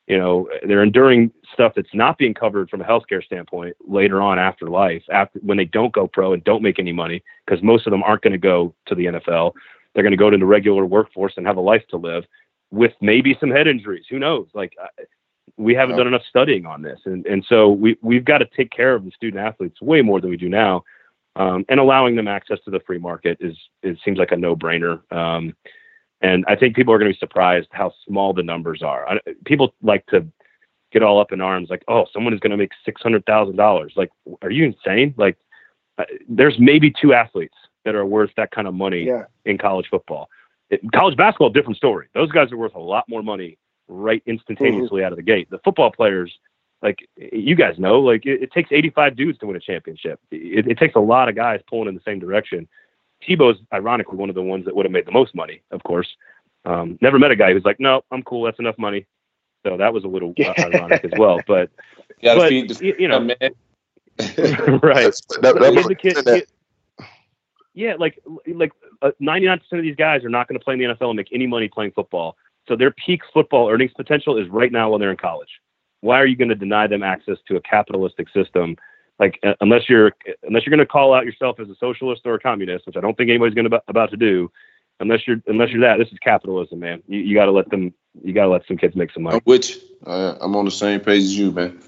you 0.09 0.17
know 0.17 0.49
they're 0.67 0.83
enduring 0.83 1.31
stuff 1.53 1.73
that's 1.75 1.93
not 1.93 2.17
being 2.17 2.33
covered 2.33 2.69
from 2.69 2.81
a 2.81 2.85
healthcare 2.85 3.23
standpoint 3.23 3.75
later 3.87 4.21
on 4.21 4.37
after 4.37 4.67
life 4.67 5.03
after 5.11 5.39
when 5.39 5.57
they 5.57 5.65
don't 5.65 5.93
go 5.93 6.07
pro 6.07 6.33
and 6.33 6.43
don't 6.43 6.61
make 6.61 6.79
any 6.79 6.91
money 6.91 7.23
because 7.45 7.63
most 7.63 7.87
of 7.87 7.91
them 7.91 8.03
aren't 8.03 8.21
going 8.21 8.33
to 8.33 8.37
go 8.37 8.73
to 8.85 8.95
the 8.95 9.05
NFL 9.05 9.53
they're 9.93 10.03
going 10.03 10.11
to 10.11 10.17
go 10.17 10.29
to 10.29 10.37
the 10.37 10.45
regular 10.45 10.85
workforce 10.85 11.33
and 11.37 11.47
have 11.47 11.57
a 11.57 11.61
life 11.61 11.83
to 11.89 11.97
live 11.97 12.23
with 12.71 12.93
maybe 13.01 13.35
some 13.39 13.49
head 13.49 13.67
injuries. 13.67 14.05
Who 14.09 14.19
knows? 14.19 14.47
Like 14.53 14.73
we 15.57 15.73
haven't 15.73 15.97
done 15.97 16.07
enough 16.07 16.21
studying 16.29 16.65
on 16.65 16.81
this. 16.81 16.99
And 17.05 17.25
and 17.25 17.43
so 17.47 17.69
we 17.69 17.97
we've 18.01 18.25
got 18.25 18.39
to 18.39 18.47
take 18.55 18.71
care 18.71 18.95
of 18.95 19.03
the 19.03 19.11
student 19.11 19.43
athletes 19.43 19.81
way 19.81 20.01
more 20.01 20.21
than 20.21 20.29
we 20.29 20.37
do 20.37 20.49
now. 20.49 20.83
Um, 21.35 21.63
and 21.69 21.79
allowing 21.79 22.15
them 22.15 22.27
access 22.27 22.59
to 22.65 22.71
the 22.71 22.81
free 22.81 22.97
market 22.97 23.37
is 23.39 23.55
it 23.81 23.97
seems 24.03 24.17
like 24.17 24.31
a 24.31 24.37
no 24.37 24.55
brainer 24.55 25.01
um, 25.11 25.55
and 26.21 26.43
I 26.47 26.55
think 26.55 26.75
people 26.75 26.93
are 26.93 26.97
going 26.99 27.11
to 27.11 27.15
be 27.15 27.19
surprised 27.19 27.67
how 27.71 27.93
small 28.07 28.33
the 28.33 28.43
numbers 28.43 28.81
are. 28.83 29.07
I, 29.07 29.19
people 29.45 29.73
like 29.81 30.05
to 30.07 30.25
get 30.91 31.03
all 31.03 31.19
up 31.19 31.31
in 31.31 31.41
arms, 31.41 31.69
like, 31.69 31.83
"Oh, 31.87 32.05
someone 32.11 32.33
is 32.33 32.39
going 32.39 32.51
to 32.51 32.57
make 32.57 32.71
six 32.83 33.01
hundred 33.01 33.25
thousand 33.25 33.55
dollars." 33.55 33.93
Like, 33.95 34.09
are 34.41 34.51
you 34.51 34.65
insane? 34.65 35.13
Like, 35.17 35.37
uh, 35.97 36.05
there's 36.27 36.55
maybe 36.59 36.91
two 36.91 37.13
athletes 37.13 37.55
that 37.85 37.95
are 37.95 38.05
worth 38.05 38.31
that 38.37 38.51
kind 38.51 38.67
of 38.67 38.73
money 38.73 39.03
Yeah. 39.03 39.25
in 39.45 39.57
college 39.57 39.87
football. 39.89 40.29
It, 40.69 40.81
college 40.93 41.17
basketball, 41.17 41.49
different 41.49 41.77
story. 41.77 42.07
Those 42.13 42.31
guys 42.31 42.51
are 42.51 42.57
worth 42.57 42.75
a 42.75 42.79
lot 42.79 43.05
more 43.07 43.23
money 43.23 43.57
right 43.87 44.21
instantaneously 44.27 45.03
out 45.03 45.11
of 45.11 45.15
the 45.15 45.23
gate. 45.23 45.49
The 45.49 45.57
football 45.59 45.89
players, 45.91 46.37
like 46.83 47.07
you 47.15 47.55
guys 47.55 47.79
know, 47.79 47.99
like 48.01 48.25
it, 48.25 48.43
it 48.43 48.51
takes 48.51 48.69
85 48.71 49.15
dudes 49.15 49.39
to 49.39 49.47
win 49.47 49.55
a 49.55 49.59
championship. 49.59 50.19
It, 50.31 50.67
it 50.67 50.77
takes 50.77 50.95
a 50.95 50.99
lot 50.99 51.27
of 51.29 51.35
guys 51.35 51.61
pulling 51.67 51.87
in 51.87 51.95
the 51.95 52.01
same 52.05 52.19
direction. 52.19 52.67
Tebow's 53.27 53.59
ironically 53.73 54.17
one 54.17 54.29
of 54.29 54.35
the 54.35 54.41
ones 54.41 54.65
that 54.65 54.75
would 54.75 54.85
have 54.85 54.91
made 54.91 55.05
the 55.05 55.11
most 55.11 55.35
money, 55.35 55.61
of 55.71 55.83
course. 55.83 56.07
Um, 56.65 56.97
never 57.01 57.19
met 57.19 57.31
a 57.31 57.35
guy 57.35 57.53
who's 57.53 57.63
like, 57.65 57.79
no, 57.79 58.01
I'm 58.11 58.23
cool. 58.23 58.43
That's 58.43 58.59
enough 58.59 58.77
money. 58.77 59.05
So 59.65 59.77
that 59.77 59.93
was 59.93 60.03
a 60.03 60.07
little 60.07 60.33
uh, 60.39 60.53
ironic 60.57 61.03
as 61.03 61.11
well. 61.17 61.39
But, 61.47 61.69
You 62.21 62.35
but 62.35 62.49
feed 62.49 62.69
the 62.69 62.85
you, 62.85 62.95
you 62.99 63.07
know, 63.07 63.19
man. 63.21 63.35
right. 63.39 63.55
That's- 64.19 65.21
that- 65.41 65.55
that- 65.55 65.97
kid- 66.01 66.15
that- 66.17 66.25
kid- 66.25 66.47
yeah, 67.73 67.95
like 67.97 68.19
like 68.47 68.73
uh, 69.01 69.11
99% 69.21 69.61
of 69.71 69.81
these 69.83 69.95
guys 69.95 70.25
are 70.25 70.29
not 70.29 70.47
going 70.49 70.59
to 70.59 70.63
play 70.63 70.73
in 70.73 70.79
the 70.79 70.85
NFL 70.85 71.09
and 71.11 71.15
make 71.17 71.29
any 71.31 71.47
money 71.47 71.69
playing 71.69 71.91
football. 71.91 72.35
So 72.67 72.75
their 72.75 72.91
peak 72.91 73.21
football 73.33 73.69
earnings 73.69 73.91
potential 73.95 74.37
is 74.37 74.49
right 74.49 74.71
now 74.71 74.89
when 74.89 74.99
they're 74.99 75.11
in 75.11 75.17
college. 75.17 75.61
Why 76.01 76.19
are 76.19 76.25
you 76.25 76.35
going 76.35 76.49
to 76.49 76.55
deny 76.55 76.87
them 76.87 77.03
access 77.03 77.37
to 77.47 77.55
a 77.55 77.61
capitalistic 77.61 78.27
system? 78.29 78.75
Like 79.19 79.39
uh, 79.43 79.53
unless 79.59 79.89
you're 79.89 80.13
unless 80.43 80.65
you're 80.65 80.71
going 80.71 80.79
to 80.79 80.85
call 80.85 81.13
out 81.13 81.25
yourself 81.25 81.59
as 81.59 81.69
a 81.69 81.75
socialist 81.75 82.21
or 82.25 82.35
a 82.35 82.39
communist, 82.39 82.87
which 82.87 82.95
I 82.95 83.01
don't 83.01 83.17
think 83.17 83.29
anybody's 83.29 83.53
going 83.53 83.69
to 83.69 83.81
about 83.87 84.11
to 84.11 84.17
do. 84.17 84.51
Unless 85.01 85.27
you're 85.27 85.41
unless 85.47 85.69
you're 85.71 85.81
that, 85.81 85.97
this 85.97 86.11
is 86.11 86.19
capitalism, 86.19 86.79
man. 86.79 87.03
You, 87.07 87.19
you 87.19 87.35
got 87.35 87.45
to 87.45 87.51
let 87.51 87.69
them. 87.69 87.93
You 88.23 88.33
got 88.33 88.43
to 88.43 88.49
let 88.49 88.65
some 88.67 88.77
kids 88.77 88.95
make 88.95 89.11
some 89.11 89.23
money. 89.23 89.37
I'm 89.37 89.41
with 89.45 89.69
you. 89.69 89.81
Uh, 90.05 90.37
I'm 90.41 90.55
on 90.55 90.65
the 90.65 90.71
same 90.71 90.99
page 90.99 91.23
as 91.23 91.37
you, 91.37 91.51
man. 91.51 91.79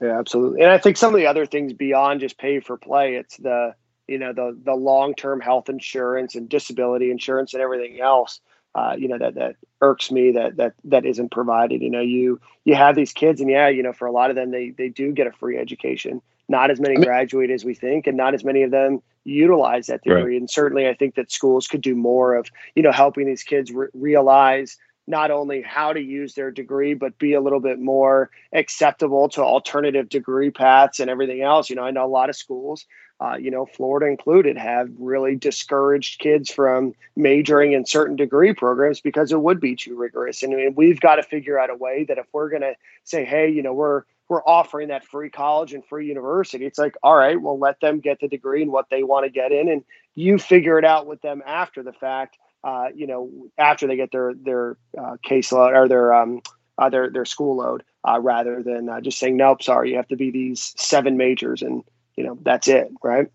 Yeah, 0.00 0.18
absolutely. 0.18 0.62
And 0.62 0.70
I 0.70 0.78
think 0.78 0.96
some 0.96 1.14
of 1.14 1.18
the 1.18 1.26
other 1.26 1.46
things 1.46 1.72
beyond 1.72 2.20
just 2.20 2.38
pay 2.38 2.60
for 2.60 2.76
play, 2.76 3.14
it's 3.14 3.36
the 3.36 3.74
you 4.08 4.18
know 4.18 4.32
the 4.32 4.58
the 4.64 4.74
long 4.74 5.14
term 5.14 5.40
health 5.40 5.68
insurance 5.68 6.34
and 6.34 6.48
disability 6.48 7.10
insurance 7.10 7.54
and 7.54 7.62
everything 7.62 8.00
else. 8.00 8.40
Uh, 8.74 8.96
you 8.98 9.06
know 9.06 9.18
that 9.18 9.34
that 9.34 9.56
irks 9.80 10.10
me 10.10 10.32
that 10.32 10.56
that 10.56 10.74
that 10.84 11.04
isn't 11.06 11.30
provided. 11.30 11.80
You 11.80 11.90
know, 11.90 12.00
you 12.00 12.40
you 12.64 12.74
have 12.74 12.96
these 12.96 13.12
kids, 13.12 13.40
and 13.40 13.48
yeah, 13.50 13.68
you 13.68 13.82
know, 13.82 13.92
for 13.92 14.06
a 14.06 14.12
lot 14.12 14.30
of 14.30 14.36
them, 14.36 14.50
they 14.50 14.70
they 14.70 14.88
do 14.88 15.12
get 15.12 15.26
a 15.26 15.32
free 15.32 15.56
education. 15.56 16.20
Not 16.48 16.70
as 16.70 16.80
many 16.80 16.96
graduate 16.96 17.50
as 17.50 17.64
we 17.64 17.74
think, 17.74 18.06
and 18.06 18.16
not 18.16 18.34
as 18.34 18.44
many 18.44 18.62
of 18.62 18.70
them 18.70 19.00
utilize 19.24 19.86
that 19.86 20.00
Right. 20.04 20.16
degree. 20.16 20.36
And 20.36 20.50
certainly, 20.50 20.88
I 20.88 20.94
think 20.94 21.14
that 21.14 21.30
schools 21.32 21.66
could 21.66 21.80
do 21.80 21.94
more 21.94 22.34
of 22.34 22.50
you 22.74 22.82
know 22.82 22.92
helping 22.92 23.26
these 23.26 23.42
kids 23.44 23.70
re- 23.72 23.88
realize 23.94 24.76
not 25.06 25.30
only 25.30 25.62
how 25.62 25.92
to 25.92 26.00
use 26.00 26.34
their 26.34 26.50
degree, 26.50 26.94
but 26.94 27.18
be 27.18 27.34
a 27.34 27.40
little 27.40 27.60
bit 27.60 27.78
more 27.78 28.30
acceptable 28.52 29.28
to 29.28 29.42
alternative 29.42 30.08
degree 30.08 30.50
paths 30.50 31.00
and 31.00 31.10
everything 31.10 31.42
else. 31.42 31.68
You 31.68 31.76
know, 31.76 31.84
I 31.84 31.90
know 31.90 32.04
a 32.04 32.08
lot 32.08 32.30
of 32.30 32.36
schools, 32.36 32.86
uh, 33.20 33.36
you 33.36 33.50
know, 33.50 33.66
Florida 33.66 34.06
included, 34.06 34.56
have 34.56 34.90
really 34.98 35.36
discouraged 35.36 36.20
kids 36.20 36.50
from 36.50 36.94
majoring 37.16 37.72
in 37.72 37.86
certain 37.86 38.16
degree 38.16 38.54
programs 38.54 39.00
because 39.00 39.30
it 39.30 39.40
would 39.40 39.60
be 39.60 39.76
too 39.76 39.96
rigorous. 39.96 40.42
And 40.42 40.74
we've 40.74 41.00
got 41.00 41.16
to 41.16 41.22
figure 41.22 41.58
out 41.58 41.70
a 41.70 41.76
way 41.76 42.04
that 42.04 42.18
if 42.18 42.26
we're 42.32 42.48
going 42.48 42.62
to 42.62 42.74
say, 43.04 43.24
hey, 43.24 43.50
you 43.50 43.62
know, 43.62 43.74
we're 43.74 44.02
we're 44.26 44.42
offering 44.44 44.88
that 44.88 45.04
free 45.04 45.28
college 45.28 45.74
and 45.74 45.84
free 45.84 46.08
university, 46.08 46.64
it's 46.64 46.78
like, 46.78 46.96
all 47.02 47.14
right, 47.14 47.38
well, 47.38 47.58
let 47.58 47.78
them 47.80 48.00
get 48.00 48.20
the 48.20 48.28
degree 48.28 48.62
and 48.62 48.72
what 48.72 48.88
they 48.88 49.02
want 49.02 49.26
to 49.26 49.30
get 49.30 49.52
in, 49.52 49.68
and 49.68 49.84
you 50.14 50.38
figure 50.38 50.78
it 50.78 50.84
out 50.84 51.06
with 51.06 51.20
them 51.20 51.42
after 51.44 51.82
the 51.82 51.92
fact 51.92 52.38
uh, 52.64 52.88
you 52.94 53.06
know, 53.06 53.30
after 53.58 53.86
they 53.86 53.96
get 53.96 54.10
their 54.10 54.32
their 54.34 54.76
uh, 54.98 55.16
caseload 55.24 55.76
or 55.76 55.86
their 55.86 56.14
um, 56.14 56.40
uh, 56.78 56.88
their 56.88 57.10
their 57.10 57.26
school 57.26 57.56
load, 57.56 57.84
uh, 58.08 58.18
rather 58.20 58.62
than 58.62 58.88
uh, 58.88 59.00
just 59.00 59.18
saying, 59.18 59.36
nope, 59.36 59.62
sorry, 59.62 59.90
you 59.90 59.96
have 59.96 60.08
to 60.08 60.16
be 60.16 60.30
these 60.30 60.72
seven 60.76 61.16
majors, 61.16 61.62
and 61.62 61.84
you 62.16 62.24
know 62.24 62.38
that's 62.42 62.66
it, 62.66 62.90
right? 63.02 63.28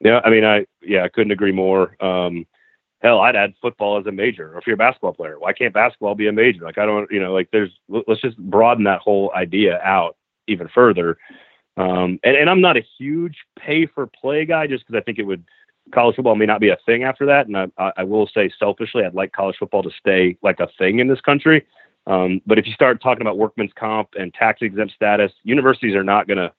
Yeah, 0.00 0.20
I 0.24 0.30
mean, 0.30 0.44
I 0.44 0.66
yeah, 0.82 1.04
I 1.04 1.08
couldn't 1.08 1.32
agree 1.32 1.52
more. 1.52 2.02
Um, 2.02 2.46
hell, 3.02 3.20
I'd 3.20 3.36
add 3.36 3.54
football 3.60 3.98
as 3.98 4.06
a 4.06 4.12
major. 4.12 4.54
Or 4.54 4.58
if 4.58 4.66
you're 4.66 4.74
a 4.74 4.78
basketball 4.78 5.12
player, 5.12 5.38
why 5.38 5.52
can't 5.52 5.74
basketball 5.74 6.14
be 6.14 6.28
a 6.28 6.32
major? 6.32 6.64
Like, 6.64 6.78
I 6.78 6.86
don't, 6.86 7.10
you 7.10 7.20
know, 7.20 7.32
like 7.32 7.50
there's 7.52 7.70
let's 7.88 8.20
just 8.20 8.38
broaden 8.38 8.84
that 8.84 9.00
whole 9.00 9.30
idea 9.34 9.78
out 9.82 10.16
even 10.46 10.68
further. 10.68 11.18
Um, 11.76 12.18
and, 12.24 12.36
and 12.36 12.48
I'm 12.48 12.62
not 12.62 12.78
a 12.78 12.84
huge 12.98 13.36
pay 13.58 13.86
for 13.86 14.06
play 14.06 14.46
guy, 14.46 14.66
just 14.66 14.86
because 14.86 14.98
I 14.98 15.04
think 15.04 15.18
it 15.18 15.24
would 15.24 15.44
college 15.92 16.16
football 16.16 16.34
may 16.34 16.46
not 16.46 16.60
be 16.60 16.70
a 16.70 16.78
thing 16.86 17.04
after 17.04 17.26
that. 17.26 17.46
And 17.46 17.56
I, 17.56 17.92
I 17.96 18.04
will 18.04 18.28
say 18.32 18.50
selfishly, 18.58 19.04
I'd 19.04 19.14
like 19.14 19.32
college 19.32 19.56
football 19.58 19.82
to 19.82 19.90
stay 19.98 20.36
like 20.42 20.60
a 20.60 20.68
thing 20.78 20.98
in 20.98 21.08
this 21.08 21.20
country. 21.20 21.64
Um, 22.06 22.40
but 22.46 22.58
if 22.58 22.66
you 22.66 22.72
start 22.72 23.02
talking 23.02 23.22
about 23.22 23.38
workman's 23.38 23.72
comp 23.74 24.10
and 24.18 24.32
tax 24.32 24.62
exempt 24.62 24.94
status, 24.94 25.32
universities 25.42 25.94
are 25.94 26.04
not 26.04 26.28
going 26.28 26.38
to 26.38 26.52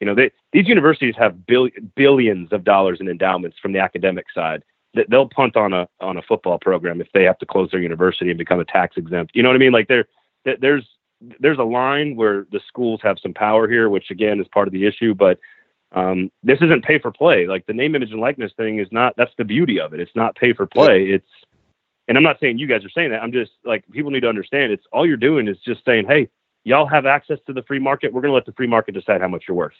you 0.00 0.06
know, 0.06 0.14
they, 0.14 0.30
these 0.52 0.66
universities 0.66 1.14
have 1.18 1.46
bill, 1.46 1.68
billions 1.94 2.52
of 2.52 2.64
dollars 2.64 2.98
in 3.00 3.08
endowments 3.08 3.58
from 3.58 3.72
the 3.72 3.78
academic 3.78 4.26
side. 4.34 4.62
They'll 5.08 5.28
punt 5.28 5.56
on 5.56 5.72
a 5.72 5.86
on 6.00 6.16
a 6.16 6.22
football 6.22 6.58
program 6.58 7.00
if 7.00 7.06
they 7.14 7.22
have 7.22 7.38
to 7.38 7.46
close 7.46 7.70
their 7.70 7.80
university 7.80 8.30
and 8.30 8.38
become 8.38 8.58
a 8.58 8.64
tax 8.64 8.96
exempt. 8.96 9.36
You 9.36 9.42
know 9.42 9.48
what 9.50 9.54
I 9.54 9.58
mean? 9.60 9.72
Like 9.72 9.86
there- 9.86 10.06
there's 10.44 10.88
there's 11.38 11.58
a 11.58 11.62
line 11.62 12.16
where 12.16 12.46
the 12.50 12.60
schools 12.66 13.00
have 13.02 13.18
some 13.20 13.34
power 13.34 13.68
here, 13.68 13.88
which 13.90 14.10
again 14.10 14.40
is 14.40 14.48
part 14.48 14.66
of 14.66 14.72
the 14.72 14.86
issue. 14.86 15.14
But 15.14 15.38
um, 15.92 16.30
this 16.42 16.58
isn't 16.60 16.84
pay 16.84 16.98
for 16.98 17.10
play. 17.10 17.46
Like 17.46 17.66
the 17.66 17.72
name, 17.72 17.94
image, 17.94 18.12
and 18.12 18.20
likeness 18.20 18.52
thing 18.56 18.78
is 18.78 18.88
not. 18.90 19.14
That's 19.16 19.32
the 19.38 19.44
beauty 19.44 19.80
of 19.80 19.92
it. 19.92 20.00
It's 20.00 20.14
not 20.14 20.36
pay 20.36 20.52
for 20.52 20.66
play. 20.66 21.04
It's 21.06 21.26
and 22.08 22.16
I'm 22.16 22.24
not 22.24 22.40
saying 22.40 22.58
you 22.58 22.66
guys 22.66 22.84
are 22.84 22.90
saying 22.90 23.10
that. 23.10 23.22
I'm 23.22 23.32
just 23.32 23.52
like 23.64 23.84
people 23.92 24.10
need 24.10 24.20
to 24.20 24.28
understand. 24.28 24.72
It's 24.72 24.84
all 24.92 25.06
you're 25.06 25.16
doing 25.16 25.48
is 25.48 25.56
just 25.64 25.84
saying, 25.84 26.06
hey, 26.06 26.28
y'all 26.64 26.86
have 26.86 27.06
access 27.06 27.38
to 27.46 27.52
the 27.52 27.62
free 27.62 27.78
market. 27.78 28.12
We're 28.12 28.20
going 28.20 28.30
to 28.30 28.34
let 28.34 28.46
the 28.46 28.52
free 28.52 28.66
market 28.66 28.92
decide 28.92 29.20
how 29.20 29.28
much 29.28 29.44
you're 29.46 29.56
worth. 29.56 29.74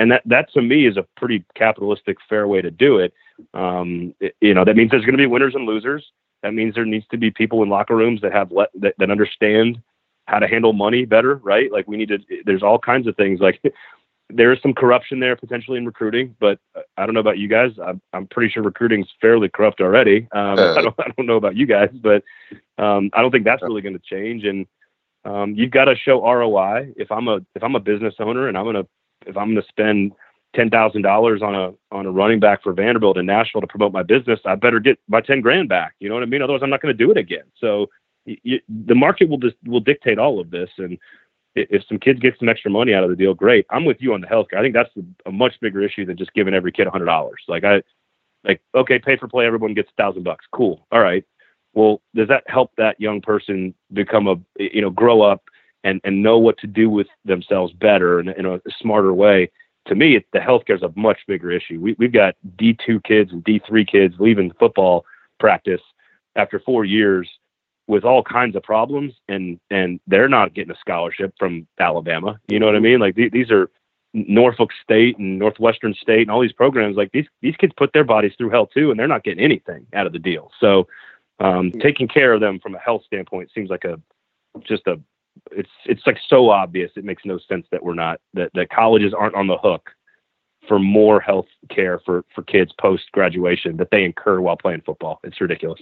And 0.00 0.10
that, 0.12 0.22
that 0.26 0.52
to 0.52 0.62
me 0.62 0.86
is 0.86 0.96
a 0.96 1.06
pretty 1.16 1.44
capitalistic, 1.54 2.18
fair 2.28 2.46
way 2.46 2.62
to 2.62 2.70
do 2.70 2.98
it. 2.98 3.12
Um, 3.54 4.14
it- 4.20 4.36
you 4.40 4.54
know, 4.54 4.64
that 4.64 4.76
means 4.76 4.90
there's 4.90 5.04
going 5.04 5.16
to 5.16 5.18
be 5.18 5.26
winners 5.26 5.54
and 5.54 5.66
losers. 5.66 6.04
That 6.42 6.54
means 6.54 6.74
there 6.74 6.84
needs 6.84 7.06
to 7.10 7.16
be 7.16 7.30
people 7.30 7.62
in 7.62 7.68
locker 7.68 7.96
rooms 7.96 8.20
that 8.20 8.32
have 8.32 8.52
let, 8.52 8.70
that, 8.80 8.94
that 8.98 9.10
understand 9.10 9.80
how 10.26 10.38
to 10.38 10.46
handle 10.46 10.72
money 10.72 11.04
better, 11.04 11.36
right? 11.36 11.72
Like 11.72 11.88
we 11.88 11.96
need 11.96 12.08
to, 12.08 12.18
there's 12.44 12.62
all 12.62 12.78
kinds 12.78 13.06
of 13.06 13.16
things 13.16 13.40
like 13.40 13.60
there 14.30 14.52
is 14.52 14.58
some 14.62 14.74
corruption 14.74 15.20
there 15.20 15.36
potentially 15.36 15.78
in 15.78 15.86
recruiting, 15.86 16.36
but 16.38 16.58
uh, 16.76 16.80
I 16.96 17.06
don't 17.06 17.14
know 17.14 17.20
about 17.20 17.38
you 17.38 17.48
guys. 17.48 17.72
I'm, 17.82 18.00
I'm 18.12 18.26
pretty 18.26 18.52
sure 18.52 18.62
recruiting's 18.62 19.08
fairly 19.20 19.48
corrupt 19.48 19.80
already. 19.80 20.28
Um, 20.32 20.58
Uh, 20.58 20.74
I 20.78 20.82
don't, 20.82 20.94
I 20.98 21.08
don't 21.16 21.26
know 21.26 21.36
about 21.36 21.56
you 21.56 21.66
guys, 21.66 21.90
but 21.94 22.22
um, 22.76 23.10
I 23.14 23.22
don't 23.22 23.30
think 23.30 23.44
that's 23.44 23.62
really 23.62 23.82
going 23.82 23.98
to 23.98 24.04
change. 24.04 24.44
And 24.44 24.66
um, 25.24 25.54
you've 25.54 25.70
got 25.70 25.86
to 25.86 25.96
show 25.96 26.22
ROI. 26.22 26.92
If 26.96 27.10
I'm 27.10 27.28
a 27.28 27.36
if 27.54 27.62
I'm 27.62 27.74
a 27.74 27.80
business 27.80 28.14
owner 28.18 28.48
and 28.48 28.56
I'm 28.56 28.64
gonna 28.64 28.86
if 29.26 29.36
I'm 29.36 29.54
gonna 29.54 29.66
spend 29.68 30.12
ten 30.54 30.70
thousand 30.70 31.02
dollars 31.02 31.42
on 31.42 31.54
a 31.54 31.72
on 31.90 32.06
a 32.06 32.10
running 32.10 32.40
back 32.40 32.62
for 32.62 32.72
Vanderbilt 32.72 33.18
in 33.18 33.26
Nashville 33.26 33.60
to 33.60 33.66
promote 33.66 33.92
my 33.92 34.02
business, 34.02 34.40
I 34.44 34.54
better 34.54 34.80
get 34.80 34.98
my 35.08 35.20
ten 35.20 35.40
grand 35.40 35.68
back. 35.68 35.94
You 36.00 36.08
know 36.08 36.14
what 36.14 36.22
I 36.22 36.26
mean? 36.26 36.42
Otherwise, 36.42 36.62
I'm 36.62 36.70
not 36.70 36.82
going 36.82 36.96
to 36.96 37.04
do 37.04 37.10
it 37.10 37.16
again. 37.16 37.44
So 37.58 37.88
the 38.26 38.94
market 38.94 39.28
will 39.28 39.38
just 39.38 39.56
will 39.64 39.80
dictate 39.80 40.18
all 40.18 40.38
of 40.40 40.50
this. 40.50 40.70
And 40.78 40.98
if 41.70 41.82
some 41.88 41.98
kids 41.98 42.20
get 42.20 42.38
some 42.38 42.48
extra 42.48 42.70
money 42.70 42.94
out 42.94 43.04
of 43.04 43.10
the 43.10 43.16
deal, 43.16 43.34
great. 43.34 43.66
I'm 43.70 43.84
with 43.84 43.98
you 44.00 44.14
on 44.14 44.20
the 44.20 44.26
healthcare. 44.26 44.58
I 44.58 44.62
think 44.62 44.74
that's 44.74 44.90
a 45.26 45.32
much 45.32 45.54
bigger 45.60 45.82
issue 45.82 46.04
than 46.04 46.16
just 46.16 46.34
giving 46.34 46.54
every 46.54 46.72
kid 46.72 46.86
a 46.86 46.90
hundred 46.90 47.06
dollars. 47.06 47.42
Like 47.48 47.64
I 47.64 47.82
like 48.44 48.60
okay, 48.74 48.98
pay 48.98 49.16
for 49.16 49.28
play, 49.28 49.46
everyone 49.46 49.74
gets 49.74 49.90
a 49.90 50.02
thousand 50.02 50.24
bucks. 50.24 50.46
Cool. 50.52 50.86
All 50.92 51.00
right 51.00 51.24
well, 51.74 52.00
does 52.14 52.28
that 52.28 52.44
help 52.46 52.72
that 52.76 53.00
young 53.00 53.20
person 53.20 53.74
become 53.92 54.26
a, 54.26 54.36
you 54.58 54.80
know, 54.80 54.90
grow 54.90 55.22
up 55.22 55.44
and 55.84 56.00
and 56.04 56.22
know 56.22 56.38
what 56.38 56.58
to 56.58 56.66
do 56.66 56.90
with 56.90 57.06
themselves 57.24 57.72
better 57.72 58.18
and 58.18 58.30
in 58.30 58.46
a 58.46 58.60
smarter 58.80 59.14
way. 59.14 59.50
To 59.86 59.94
me, 59.94 60.16
it, 60.16 60.26
the 60.32 60.38
healthcare 60.38 60.76
is 60.76 60.82
a 60.82 60.92
much 60.96 61.18
bigger 61.26 61.50
issue. 61.50 61.80
We, 61.80 61.94
we've 61.98 62.12
got 62.12 62.34
D2 62.56 63.02
kids 63.04 63.32
and 63.32 63.44
D3 63.44 63.86
kids 63.86 64.14
leaving 64.18 64.52
football 64.58 65.04
practice 65.38 65.80
after 66.36 66.58
four 66.60 66.84
years 66.84 67.28
with 67.88 68.04
all 68.04 68.22
kinds 68.22 68.54
of 68.54 68.62
problems, 68.62 69.14
and 69.28 69.58
and 69.70 69.98
they're 70.06 70.28
not 70.28 70.54
getting 70.54 70.70
a 70.70 70.78
scholarship 70.78 71.34
from 71.38 71.66
Alabama. 71.80 72.38
You 72.46 72.60
know 72.60 72.66
what 72.66 72.76
I 72.76 72.80
mean? 72.80 73.00
Like 73.00 73.16
th- 73.16 73.32
these 73.32 73.50
are 73.50 73.70
Norfolk 74.14 74.70
State 74.82 75.18
and 75.18 75.38
Northwestern 75.38 75.94
State 75.94 76.22
and 76.22 76.30
all 76.30 76.40
these 76.40 76.52
programs. 76.52 76.96
Like 76.96 77.10
these 77.12 77.26
these 77.42 77.56
kids 77.56 77.72
put 77.76 77.92
their 77.92 78.04
bodies 78.04 78.32
through 78.38 78.50
hell 78.50 78.66
too, 78.66 78.90
and 78.90 79.00
they're 79.00 79.08
not 79.08 79.24
getting 79.24 79.42
anything 79.42 79.86
out 79.94 80.06
of 80.06 80.12
the 80.12 80.18
deal. 80.18 80.52
So 80.60 80.86
um, 81.40 81.72
taking 81.80 82.06
care 82.06 82.32
of 82.32 82.40
them 82.40 82.60
from 82.60 82.74
a 82.74 82.78
health 82.78 83.02
standpoint 83.06 83.50
seems 83.54 83.70
like 83.70 83.84
a 83.84 84.00
just 84.66 84.86
a 84.86 85.00
it's 85.52 85.70
it's 85.86 86.02
like 86.06 86.18
so 86.28 86.50
obvious 86.50 86.90
it 86.96 87.04
makes 87.04 87.24
no 87.24 87.38
sense 87.48 87.66
that 87.70 87.82
we're 87.82 87.94
not 87.94 88.20
that, 88.34 88.50
that 88.54 88.70
colleges 88.70 89.14
aren't 89.16 89.34
on 89.34 89.46
the 89.46 89.56
hook 89.56 89.90
for 90.66 90.78
more 90.78 91.20
health 91.20 91.46
care 91.70 92.00
for 92.04 92.24
for 92.34 92.42
kids 92.42 92.72
post 92.80 93.04
graduation 93.12 93.76
that 93.76 93.88
they 93.92 94.02
incur 94.02 94.40
while 94.40 94.56
playing 94.56 94.82
football 94.84 95.20
it's 95.22 95.40
ridiculous 95.40 95.80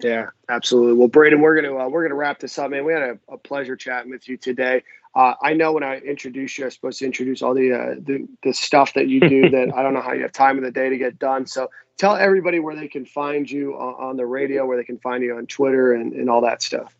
yeah 0.00 0.26
absolutely 0.48 0.94
well 0.94 1.08
braden 1.08 1.40
we're 1.40 1.60
gonna 1.60 1.74
uh, 1.76 1.88
we're 1.88 2.02
gonna 2.02 2.14
wrap 2.14 2.38
this 2.38 2.58
up 2.58 2.70
man 2.70 2.84
we 2.84 2.92
had 2.92 3.02
a, 3.02 3.18
a 3.28 3.38
pleasure 3.38 3.76
chatting 3.76 4.10
with 4.10 4.28
you 4.28 4.36
today 4.36 4.82
uh, 5.16 5.34
I 5.40 5.54
know 5.54 5.72
when 5.72 5.82
I 5.82 5.96
introduce 5.96 6.58
you, 6.58 6.64
I'm 6.64 6.70
supposed 6.70 6.98
to 6.98 7.06
introduce 7.06 7.40
all 7.40 7.54
the, 7.54 7.72
uh, 7.72 7.94
the 7.98 8.28
the 8.42 8.52
stuff 8.52 8.92
that 8.92 9.08
you 9.08 9.20
do 9.20 9.48
that 9.50 9.72
I 9.74 9.82
don't 9.82 9.94
know 9.94 10.02
how 10.02 10.12
you 10.12 10.20
have 10.20 10.32
time 10.32 10.58
in 10.58 10.62
the 10.62 10.70
day 10.70 10.90
to 10.90 10.98
get 10.98 11.18
done. 11.18 11.46
So 11.46 11.70
tell 11.96 12.16
everybody 12.16 12.60
where 12.60 12.76
they 12.76 12.86
can 12.86 13.06
find 13.06 13.50
you 13.50 13.72
on, 13.76 14.10
on 14.10 14.16
the 14.18 14.26
radio, 14.26 14.66
where 14.66 14.76
they 14.76 14.84
can 14.84 14.98
find 14.98 15.24
you 15.24 15.34
on 15.38 15.46
Twitter, 15.46 15.94
and, 15.94 16.12
and 16.12 16.28
all 16.28 16.42
that 16.42 16.62
stuff. 16.62 16.94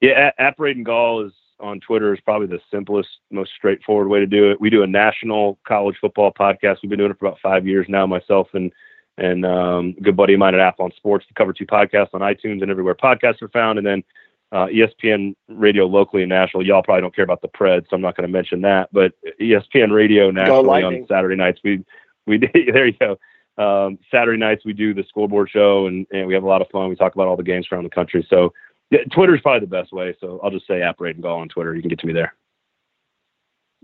Yeah, 0.00 0.12
at, 0.12 0.34
at 0.38 0.56
Braden 0.56 0.82
Gall 0.82 1.26
is 1.26 1.32
on 1.60 1.78
Twitter 1.80 2.14
is 2.14 2.20
probably 2.22 2.46
the 2.46 2.60
simplest, 2.70 3.10
most 3.30 3.52
straightforward 3.54 4.08
way 4.08 4.20
to 4.20 4.26
do 4.26 4.50
it. 4.50 4.58
We 4.58 4.70
do 4.70 4.82
a 4.82 4.86
national 4.86 5.58
college 5.68 5.96
football 6.00 6.32
podcast. 6.32 6.78
We've 6.82 6.88
been 6.88 6.98
doing 6.98 7.10
it 7.10 7.18
for 7.18 7.26
about 7.26 7.38
five 7.40 7.66
years 7.66 7.86
now. 7.88 8.06
Myself 8.06 8.48
and 8.54 8.72
and 9.18 9.44
um, 9.44 9.94
a 9.98 10.00
good 10.00 10.16
buddy 10.16 10.34
of 10.34 10.38
mine 10.38 10.54
at 10.54 10.60
Athlon 10.60 10.94
Sports, 10.96 11.26
the 11.28 11.34
Cover 11.34 11.52
Two 11.52 11.66
podcast 11.66 12.08
on 12.14 12.20
iTunes 12.20 12.62
and 12.62 12.70
everywhere 12.70 12.94
podcasts 12.94 13.42
are 13.42 13.48
found. 13.48 13.78
And 13.78 13.86
then 13.86 14.04
uh, 14.52 14.66
ESPN 14.66 15.34
Radio 15.48 15.86
locally 15.86 16.22
and 16.22 16.28
national. 16.28 16.64
Y'all 16.66 16.82
probably 16.82 17.00
don't 17.00 17.16
care 17.16 17.24
about 17.24 17.40
the 17.40 17.48
Preds, 17.48 17.88
so 17.88 17.96
I'm 17.96 18.02
not 18.02 18.16
going 18.16 18.26
to 18.26 18.32
mention 18.32 18.60
that. 18.62 18.90
But 18.92 19.12
ESPN 19.40 19.92
Radio 19.92 20.30
nationally 20.30 20.82
on 20.82 21.06
Saturday 21.08 21.36
nights, 21.36 21.60
we 21.64 21.84
we 22.26 22.38
there 22.72 22.86
you 22.86 22.96
go. 22.98 23.18
Um, 23.58 23.98
Saturday 24.10 24.38
nights 24.38 24.64
we 24.64 24.72
do 24.72 24.94
the 24.94 25.04
scoreboard 25.08 25.50
show, 25.50 25.86
and, 25.86 26.06
and 26.12 26.26
we 26.26 26.34
have 26.34 26.42
a 26.42 26.48
lot 26.48 26.62
of 26.62 26.68
fun. 26.68 26.88
We 26.88 26.96
talk 26.96 27.14
about 27.14 27.28
all 27.28 27.36
the 27.36 27.42
games 27.42 27.66
around 27.72 27.84
the 27.84 27.90
country. 27.90 28.26
So 28.28 28.52
yeah, 28.90 29.04
Twitter 29.10 29.34
is 29.34 29.40
probably 29.40 29.60
the 29.60 29.74
best 29.74 29.92
way. 29.92 30.14
So 30.20 30.38
I'll 30.42 30.50
just 30.50 30.66
say 30.66 30.82
app 30.82 30.98
Braden 30.98 31.22
Gall 31.22 31.40
on 31.40 31.48
Twitter. 31.48 31.74
You 31.74 31.80
can 31.80 31.88
get 31.88 31.98
to 32.00 32.06
me 32.06 32.12
there. 32.12 32.34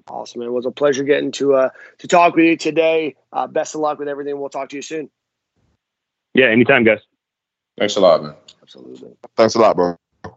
Awesome. 0.06 0.42
It 0.42 0.52
was 0.52 0.66
a 0.66 0.70
pleasure 0.70 1.02
getting 1.02 1.32
to 1.32 1.55
uh, 1.55 1.68
to 1.98 2.09
talk 2.09 2.34
with 2.36 2.44
you 2.44 2.56
today. 2.56 3.16
Uh, 3.32 3.46
best 3.46 3.74
of 3.74 3.80
luck 3.80 3.98
with 3.98 4.09
everything. 4.09 4.38
We'll 4.38 4.50
talk 4.50 4.68
to 4.70 4.76
you 4.76 4.82
soon. 4.82 5.10
Yeah, 6.39 6.47
anytime, 6.51 6.85
guys. 6.85 7.01
Thanks 7.77 7.97
a 7.97 8.01
lot, 8.01 8.23
man. 8.23 8.35
Absolutely. 8.62 9.10
Thanks 9.36 9.56
a 9.56 9.59
lot, 9.59 9.74
bro. 9.74 9.98
All 10.24 10.36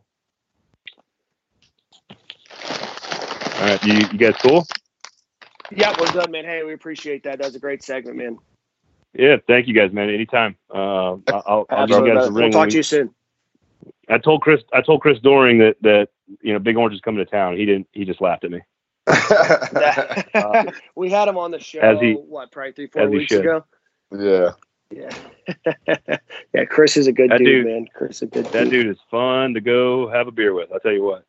right, 3.59 3.83
you, 3.83 3.93
you 3.93 4.17
guys 4.17 4.33
cool? 4.41 4.65
Yeah, 5.69 5.93
we're 5.99 6.11
good, 6.11 6.31
man. 6.31 6.43
Hey, 6.43 6.63
we 6.63 6.73
appreciate 6.73 7.21
that. 7.25 7.37
That 7.37 7.45
was 7.45 7.53
a 7.53 7.59
great 7.59 7.83
segment, 7.83 8.17
man. 8.17 8.39
Yeah, 9.13 9.35
thank 9.45 9.67
you 9.67 9.75
guys, 9.75 9.93
man. 9.93 10.09
Anytime. 10.09 10.55
Uh, 10.73 11.17
I'll, 11.27 11.67
I'll 11.69 11.85
give 11.85 12.03
you 12.03 12.15
guys 12.15 12.25
a 12.29 12.31
ring. 12.31 12.45
We'll 12.45 12.51
talk 12.51 12.69
to 12.69 12.77
you 12.77 12.83
soon. 12.83 13.13
I 14.09 14.17
told 14.17 14.41
Chris. 14.41 14.63
I 14.73 14.81
told 14.81 15.01
Chris 15.01 15.19
Doering 15.19 15.59
that 15.59 15.75
that 15.81 16.09
you 16.41 16.51
know 16.53 16.57
Big 16.57 16.77
Orange 16.77 16.95
is 16.95 17.01
coming 17.01 17.23
to 17.23 17.29
town. 17.29 17.57
He 17.57 17.65
didn't. 17.67 17.87
He 17.91 18.05
just 18.05 18.21
laughed 18.21 18.43
at 18.43 18.49
me. 18.49 18.61
uh, 19.07 20.71
we 20.95 21.11
had 21.11 21.27
him 21.27 21.37
on 21.37 21.51
the 21.51 21.59
show. 21.59 21.79
As 21.79 21.99
he, 21.99 22.13
what, 22.13 22.51
probably 22.51 22.71
three, 22.71 22.87
four 22.87 23.07
weeks 23.07 23.31
ago. 23.31 23.63
Yeah. 24.11 24.53
Yeah. 24.91 25.15
yeah. 26.53 26.65
Chris 26.65 26.97
is 26.97 27.07
a 27.07 27.11
good 27.11 27.29
dude, 27.31 27.39
dude, 27.39 27.65
man. 27.65 27.87
Chris 27.93 28.17
is 28.17 28.21
a 28.23 28.25
good. 28.27 28.45
That 28.47 28.65
dude. 28.65 28.71
dude 28.71 28.87
is 28.87 28.97
fun 29.09 29.53
to 29.53 29.61
go 29.61 30.09
have 30.09 30.27
a 30.27 30.31
beer 30.31 30.53
with. 30.53 30.71
I'll 30.71 30.79
tell 30.79 30.91
you 30.91 31.03
what. 31.03 31.25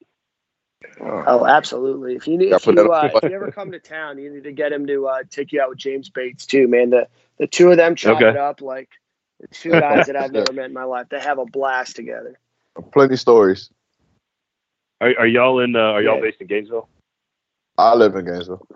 Oh, 1.01 1.47
absolutely. 1.47 2.15
If 2.15 2.27
you 2.27 2.37
need, 2.37 2.53
if 2.53 2.67
you, 2.67 2.73
uh, 2.73 3.11
if 3.13 3.23
you 3.23 3.35
ever 3.35 3.51
come 3.55 3.73
to 3.73 3.79
town, 3.79 4.19
you 4.19 4.33
need 4.33 4.45
to 4.45 4.53
get 4.53 4.73
him 4.73 4.87
to 4.87 5.07
uh, 5.07 5.23
take 5.31 5.53
you 5.53 5.61
out 5.61 5.71
with 5.71 5.79
James 5.79 6.09
Bates 6.09 6.47
too, 6.47 6.69
man. 6.69 6.91
The 6.91 7.09
the 7.39 7.47
two 7.47 7.71
of 7.71 7.77
them 7.77 7.95
chop 7.95 8.17
okay. 8.17 8.29
it 8.29 8.37
up 8.37 8.61
like 8.61 8.91
the 9.41 9.49
two 9.49 9.71
guys 9.71 10.07
that 10.07 10.17
I've 10.17 10.33
never 10.33 10.53
met 10.53 10.67
in 10.67 10.73
my 10.73 10.85
life. 10.85 11.09
They 11.09 11.21
have 11.21 11.39
a 11.39 11.47
blast 11.47 11.97
together. 11.97 12.39
Plenty 12.93 13.17
stories. 13.17 13.71
Are, 15.01 15.13
are 15.19 15.27
y'all 15.27 15.61
in? 15.61 15.77
Uh, 15.77 15.81
are 15.81 16.03
y'all 16.03 16.17
yeah. 16.17 16.23
based 16.23 16.41
in 16.41 16.47
Gainesville? 16.47 16.89
I 17.79 17.95
live 17.95 18.15
in 18.15 18.25
Gainesville. 18.25 18.67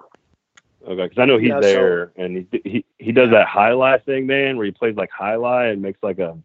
Okay, 0.87 1.03
because 1.03 1.19
I 1.19 1.25
know 1.25 1.39
he's 1.39 1.49
yeah, 1.49 1.61
there, 1.61 2.13
so, 2.17 2.23
and 2.23 2.47
he 2.51 2.61
he 2.65 2.85
he 2.99 3.13
does 3.13 3.31
that 3.31 3.49
jai 3.53 3.71
alai 3.71 4.05
thing, 4.05 4.27
man, 4.27 4.57
where 4.57 4.67
he 4.67 4.73
plays 4.73 4.95
like 4.95 5.11
jai 5.19 5.35
alai 5.35 5.73
and 5.73 5.83
makes 5.83 5.99
like 6.03 6.19
a 6.19 6.39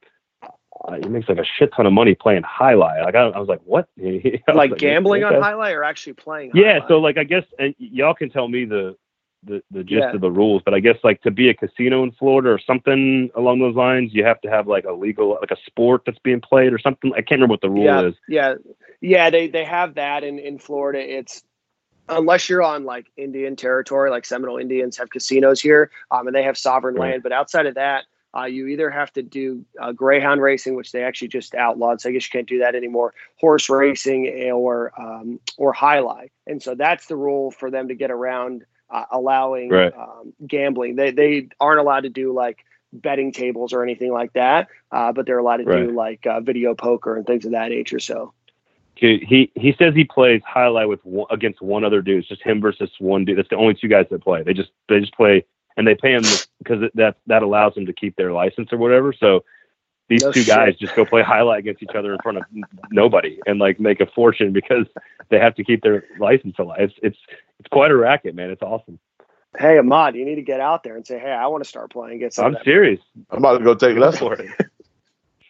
uh, 0.87 0.95
he 0.95 1.09
makes 1.09 1.29
like 1.29 1.37
a 1.37 1.45
shit 1.45 1.71
ton 1.75 1.85
of 1.85 1.93
money 1.93 2.15
playing 2.15 2.41
jai 2.41 2.73
alai. 2.73 3.03
Like 3.05 3.13
I, 3.13 3.21
I 3.27 3.37
was 3.37 3.47
like, 3.47 3.61
what? 3.65 3.87
like, 3.97 4.43
like, 4.53 4.77
gambling 4.77 5.23
on 5.23 5.33
jai 5.33 5.51
alai 5.51 5.75
or 5.75 5.83
actually 5.83 6.13
playing? 6.13 6.51
Yeah. 6.55 6.79
So 6.87 6.99
like, 6.99 7.17
I 7.17 7.23
guess, 7.23 7.43
and 7.59 7.75
y'all 7.77 8.15
can 8.15 8.31
tell 8.31 8.47
me 8.47 8.65
the 8.65 8.97
the 9.43 9.61
the 9.69 9.83
gist 9.83 10.01
yeah. 10.01 10.15
of 10.15 10.21
the 10.21 10.31
rules, 10.31 10.63
but 10.65 10.73
I 10.73 10.79
guess 10.79 10.97
like 11.03 11.21
to 11.21 11.31
be 11.31 11.49
a 11.49 11.53
casino 11.53 12.03
in 12.03 12.11
Florida 12.11 12.49
or 12.49 12.59
something 12.59 13.29
along 13.35 13.59
those 13.59 13.75
lines, 13.75 14.11
you 14.13 14.23
have 14.23 14.41
to 14.41 14.49
have 14.49 14.67
like 14.67 14.85
a 14.85 14.91
legal 14.91 15.37
like 15.39 15.51
a 15.51 15.61
sport 15.67 16.01
that's 16.05 16.19
being 16.19 16.41
played 16.41 16.73
or 16.73 16.79
something. 16.79 17.11
I 17.13 17.17
can't 17.17 17.41
remember 17.41 17.53
what 17.53 17.61
the 17.61 17.69
rule 17.69 17.85
yeah, 17.85 18.07
is. 18.07 18.15
Yeah. 18.27 18.55
Yeah. 19.01 19.29
They 19.29 19.47
they 19.47 19.65
have 19.65 19.95
that 19.95 20.23
in 20.23 20.39
in 20.39 20.57
Florida. 20.57 20.99
It's 20.99 21.43
unless 22.11 22.49
you're 22.49 22.61
on 22.61 22.83
like 22.83 23.07
Indian 23.17 23.55
territory, 23.55 24.09
like 24.09 24.25
Seminole 24.25 24.57
Indians 24.57 24.97
have 24.97 25.09
casinos 25.09 25.59
here, 25.59 25.89
um, 26.11 26.27
and 26.27 26.35
they 26.35 26.43
have 26.43 26.57
sovereign 26.57 26.95
right. 26.95 27.11
land. 27.11 27.23
But 27.23 27.31
outside 27.31 27.65
of 27.65 27.75
that, 27.75 28.05
uh, 28.37 28.45
you 28.45 28.67
either 28.67 28.89
have 28.89 29.11
to 29.13 29.23
do 29.23 29.65
uh, 29.81 29.91
greyhound 29.91 30.41
racing, 30.41 30.75
which 30.75 30.91
they 30.91 31.03
actually 31.03 31.27
just 31.29 31.55
outlawed, 31.55 31.99
so 31.99 32.09
I 32.09 32.11
guess 32.13 32.25
you 32.25 32.37
can't 32.37 32.47
do 32.47 32.59
that 32.59 32.75
anymore. 32.75 33.13
Horse 33.39 33.69
racing 33.69 34.51
or 34.51 34.91
um, 34.99 35.39
or 35.57 35.73
jai 35.73 35.97
alai, 35.97 36.29
and 36.47 36.61
so 36.61 36.75
that's 36.75 37.07
the 37.07 37.15
rule 37.15 37.51
for 37.51 37.71
them 37.71 37.87
to 37.87 37.95
get 37.95 38.11
around 38.11 38.65
uh, 38.89 39.05
allowing 39.11 39.69
right. 39.69 39.93
um, 39.97 40.33
gambling. 40.47 40.95
They 40.95 41.11
they 41.11 41.49
aren't 41.59 41.79
allowed 41.79 42.01
to 42.01 42.09
do 42.09 42.33
like 42.33 42.63
betting 42.93 43.31
tables 43.31 43.73
or 43.73 43.83
anything 43.83 44.11
like 44.11 44.33
that, 44.33 44.67
uh, 44.91 45.11
but 45.11 45.25
they're 45.25 45.39
allowed 45.39 45.57
to 45.57 45.63
right. 45.65 45.87
do 45.87 45.91
like 45.91 46.25
uh, 46.25 46.39
video 46.39 46.73
poker 46.73 47.15
and 47.15 47.25
things 47.25 47.45
of 47.45 47.51
that 47.51 47.69
nature. 47.69 47.99
So. 47.99 48.33
He 49.01 49.51
he 49.55 49.73
says 49.79 49.95
he 49.95 50.03
plays 50.03 50.43
jai 50.53 50.61
alai 50.61 50.87
with 50.87 51.03
one, 51.03 51.25
against 51.31 51.59
one 51.59 51.83
other 51.83 52.03
dude. 52.03 52.19
It's 52.19 52.27
just 52.27 52.43
him 52.43 52.61
versus 52.61 52.91
one 52.99 53.25
dude. 53.25 53.39
That's 53.39 53.49
the 53.49 53.55
only 53.55 53.73
two 53.73 53.87
guys 53.87 54.05
that 54.11 54.21
play. 54.21 54.43
They 54.43 54.53
just 54.53 54.69
they 54.89 54.99
just 54.99 55.15
play 55.15 55.43
and 55.75 55.87
they 55.87 55.95
pay 55.95 56.13
him 56.13 56.23
because 56.59 56.83
that 56.93 57.15
that 57.25 57.41
allows 57.41 57.73
them 57.73 57.87
to 57.87 57.93
keep 57.93 58.15
their 58.15 58.31
license 58.31 58.71
or 58.71 58.77
whatever. 58.77 59.11
So 59.11 59.43
these 60.07 60.21
no 60.21 60.31
two 60.31 60.41
shit. 60.41 60.55
guys 60.55 60.75
just 60.75 60.95
go 60.95 61.03
play 61.03 61.23
jai 61.23 61.39
alai 61.39 61.57
against 61.57 61.81
each 61.81 61.95
other 61.95 62.13
in 62.13 62.19
front 62.21 62.37
of 62.37 62.43
nobody 62.91 63.39
and 63.47 63.57
like 63.57 63.79
make 63.79 64.01
a 64.01 64.05
fortune 64.05 64.53
because 64.53 64.85
they 65.29 65.39
have 65.39 65.55
to 65.55 65.63
keep 65.63 65.81
their 65.81 66.03
license 66.19 66.59
alive. 66.59 66.81
It's 66.81 66.93
it's 67.01 67.17
it's 67.59 67.69
quite 67.69 67.89
a 67.89 67.97
racket, 67.97 68.35
man. 68.35 68.51
It's 68.51 68.61
awesome. 68.61 68.99
Hey 69.57 69.79
Ahmad, 69.79 70.15
you 70.15 70.25
need 70.25 70.35
to 70.35 70.43
get 70.43 70.59
out 70.59 70.83
there 70.83 70.95
and 70.95 71.07
say, 71.07 71.17
"Hey, 71.17 71.31
I 71.31 71.47
want 71.47 71.63
to 71.63 71.67
start 71.67 71.91
playing." 71.91 72.19
Get 72.19 72.35
some. 72.35 72.45
I'm 72.45 72.57
serious. 72.63 72.99
Money. 73.15 73.25
I'm 73.31 73.37
about 73.39 73.57
to 73.57 73.63
go 73.63 73.73
take 73.73 73.97
less 73.97 74.19
for 74.19 74.35
it. 74.35 74.47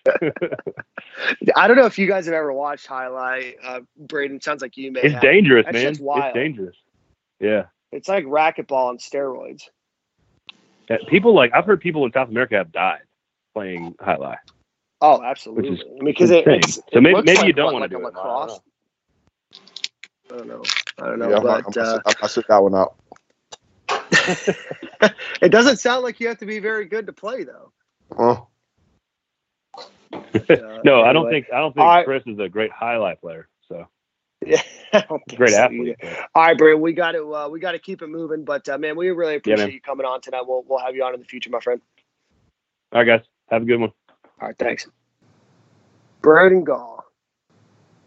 I 1.56 1.68
don't 1.68 1.78
know 1.78 1.86
if 1.86 1.98
you 1.98 2.08
guys 2.08 2.26
have 2.26 2.34
ever 2.34 2.52
watched 2.54 2.88
jai 2.88 3.06
alai. 3.06 3.56
Uh, 3.64 3.82
Braden, 3.98 4.42
sounds 4.42 4.62
like 4.62 4.78
you 4.78 4.92
may. 4.92 5.02
It's 5.02 5.14
have. 5.14 5.22
dangerous, 5.22 5.66
man. 5.72 5.96
It's 5.98 6.34
dangerous. 6.34 6.78
Yeah. 7.40 7.66
It's 7.92 8.08
like 8.08 8.26
racquetball 8.26 8.90
on 8.90 8.98
steroids 8.98 9.64
people 11.08 11.34
like 11.34 11.52
I've 11.54 11.66
heard 11.66 11.82
people 11.82 12.06
in 12.06 12.12
South 12.12 12.30
America 12.30 12.56
have 12.56 12.72
died 12.72 13.02
playing 13.54 13.96
jai 14.04 14.18
alai. 14.18 14.38
Oh, 15.02 15.22
absolutely. 15.24 15.72
Which 15.72 16.22
is 16.22 16.30
because 16.30 16.32
it, 16.32 16.84
so 16.94 17.02
maybe 17.02 17.22
maybe 17.24 17.38
like, 17.38 17.48
you 17.48 17.54
don't 17.54 17.74
want 17.74 17.90
to 17.90 17.98
like 17.98 18.04
do 18.04 18.08
it. 18.08 18.14
Lacrosse. 18.16 18.60
I 20.32 20.38
don't 20.38 20.48
know. 20.48 20.64
I 21.00 21.06
don't 21.08 21.20
know. 21.20 21.30
Yeah, 21.30 21.40
but 21.40 21.66
I'm, 21.78 21.84
I'm, 21.84 22.02
uh, 22.06 22.14
I 22.22 22.28
sit 22.28 22.48
that 22.48 22.64
one 22.64 22.76
out. 22.76 22.96
it 25.42 25.50
doesn't 25.50 25.78
sound 25.78 26.04
like 26.04 26.20
you 26.20 26.28
have 26.28 26.38
to 26.38 26.46
be 26.46 26.60
very 26.60 26.86
good 26.86 27.08
to 27.08 27.14
play, 27.14 27.44
though. 27.44 27.72
Well. 28.12 28.51
Uh, 30.14 30.20
no, 30.84 31.04
anyway. 31.04 31.04
I 31.04 31.14
don't 31.14 31.30
think 31.30 31.48
I 31.54 31.60
don't 31.60 31.76
think 31.76 32.06
Chris 32.06 32.24
is 32.26 32.40
a 32.40 32.50
great 32.50 32.72
jai 32.80 32.96
alai 32.96 33.20
player. 33.20 33.48
So 33.68 33.88
yeah, 34.46 34.62
great 35.36 35.52
so 35.52 35.58
athlete. 35.58 35.98
All 36.34 36.44
right, 36.44 36.58
Brad, 36.58 36.80
we 36.80 36.94
got 36.94 37.12
to 37.12 37.36
uh, 37.36 37.50
we 37.50 37.60
got 37.60 37.74
to 37.74 37.80
keep 37.80 38.02
it 38.02 38.08
moving. 38.08 38.44
But 38.44 38.68
uh, 38.68 38.78
man, 38.78 38.96
we 38.96 39.10
really 39.10 39.36
appreciate 39.36 39.68
yeah, 39.68 39.74
you 39.74 39.82
coming 39.82 40.06
on 40.06 40.22
tonight. 40.22 40.44
We'll 40.48 40.64
we'll 40.68 40.80
have 40.80 40.96
you 40.96 41.04
on 41.04 41.14
in 41.14 41.20
the 41.20 41.26
future, 41.26 41.50
my 41.50 41.60
friend. 41.60 41.82
All 42.92 43.00
right, 43.00 43.06
guys, 43.06 43.26
have 43.50 43.62
a 43.62 43.66
good 43.66 43.80
one. 43.80 43.92
All 44.42 44.48
right, 44.48 44.56
thanks. 44.58 44.88
Braden 46.22 46.64
Gall. 46.64 47.06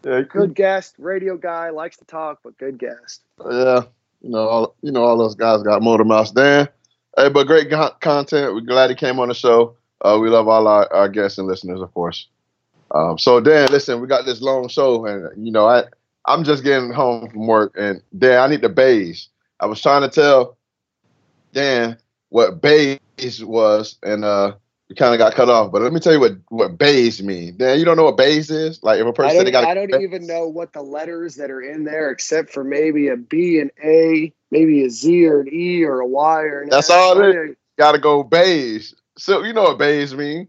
Yeah, 0.04 0.20
good 0.20 0.54
guest, 0.54 0.96
radio 0.98 1.36
guy, 1.36 1.70
likes 1.70 1.96
to 1.96 2.04
talk, 2.04 2.40
but 2.44 2.58
good 2.58 2.78
guest. 2.78 3.22
Yeah, 3.40 3.84
you 4.20 4.30
know, 4.30 4.48
all, 4.48 4.76
you 4.82 4.92
know, 4.92 5.02
all 5.02 5.16
those 5.16 5.34
guys 5.34 5.62
got 5.62 5.82
motor 5.82 6.04
mouths. 6.04 6.32
Dan, 6.32 6.68
hey, 7.16 7.30
but 7.30 7.46
great 7.46 7.70
content. 7.70 8.54
We're 8.54 8.60
glad 8.60 8.90
he 8.90 8.96
came 8.96 9.18
on 9.18 9.28
the 9.28 9.34
show. 9.34 9.76
Uh, 10.04 10.18
we 10.20 10.28
love 10.28 10.46
all 10.46 10.68
our, 10.68 10.92
our 10.92 11.08
guests 11.08 11.38
and 11.38 11.48
listeners, 11.48 11.80
of 11.80 11.92
course. 11.94 12.28
Um, 12.90 13.18
so 13.18 13.40
Dan, 13.40 13.68
listen, 13.70 14.00
we 14.00 14.06
got 14.06 14.26
this 14.26 14.42
long 14.42 14.68
show, 14.68 15.06
and 15.06 15.46
you 15.46 15.50
know, 15.50 15.66
I 15.66 15.84
I'm 16.26 16.44
just 16.44 16.62
getting 16.62 16.92
home 16.92 17.30
from 17.30 17.46
work, 17.46 17.74
and 17.78 18.02
Dan, 18.16 18.40
I 18.40 18.46
need 18.46 18.60
the 18.60 18.68
bays. 18.68 19.28
I 19.58 19.66
was 19.66 19.80
trying 19.80 20.02
to 20.02 20.08
tell 20.08 20.56
Dan 21.52 21.96
what 22.28 22.60
bays 22.60 22.98
was, 23.42 23.96
and 24.02 24.24
uh, 24.24 24.52
we 24.88 24.94
kind 24.94 25.14
of 25.14 25.18
got 25.18 25.34
cut 25.34 25.48
off. 25.48 25.72
But 25.72 25.82
let 25.82 25.92
me 25.92 26.00
tell 26.00 26.12
you 26.12 26.20
what 26.20 26.32
what 26.50 26.78
bays 26.78 27.22
mean. 27.22 27.56
Dan, 27.56 27.78
you 27.78 27.84
don't 27.84 27.96
know 27.96 28.04
what 28.04 28.18
bays 28.18 28.50
is? 28.50 28.82
Like 28.82 29.00
if 29.00 29.06
a 29.06 29.12
person 29.12 29.30
I 29.30 29.34
don't, 29.34 29.44
they 29.46 29.50
got 29.50 29.64
I 29.64 29.74
don't 29.74 30.02
even 30.02 30.26
know 30.26 30.46
what 30.46 30.72
the 30.72 30.82
letters 30.82 31.36
that 31.36 31.50
are 31.50 31.62
in 31.62 31.84
there, 31.84 32.10
except 32.10 32.50
for 32.50 32.62
maybe 32.62 33.08
a 33.08 33.16
B 33.16 33.58
and 33.58 33.70
A, 33.82 34.32
maybe 34.50 34.84
a 34.84 34.90
Z 34.90 35.26
or 35.26 35.40
an 35.40 35.48
E 35.50 35.82
or 35.82 36.00
a 36.00 36.06
Y 36.06 36.42
or 36.42 36.62
an 36.62 36.68
That's 36.68 36.90
all 36.90 37.20
it 37.20 37.34
is. 37.34 37.56
Gotta 37.76 37.98
go 37.98 38.22
bays. 38.22 38.94
So 39.16 39.42
you 39.44 39.52
know 39.52 39.62
what 39.64 39.78
bays 39.78 40.14
mean? 40.14 40.48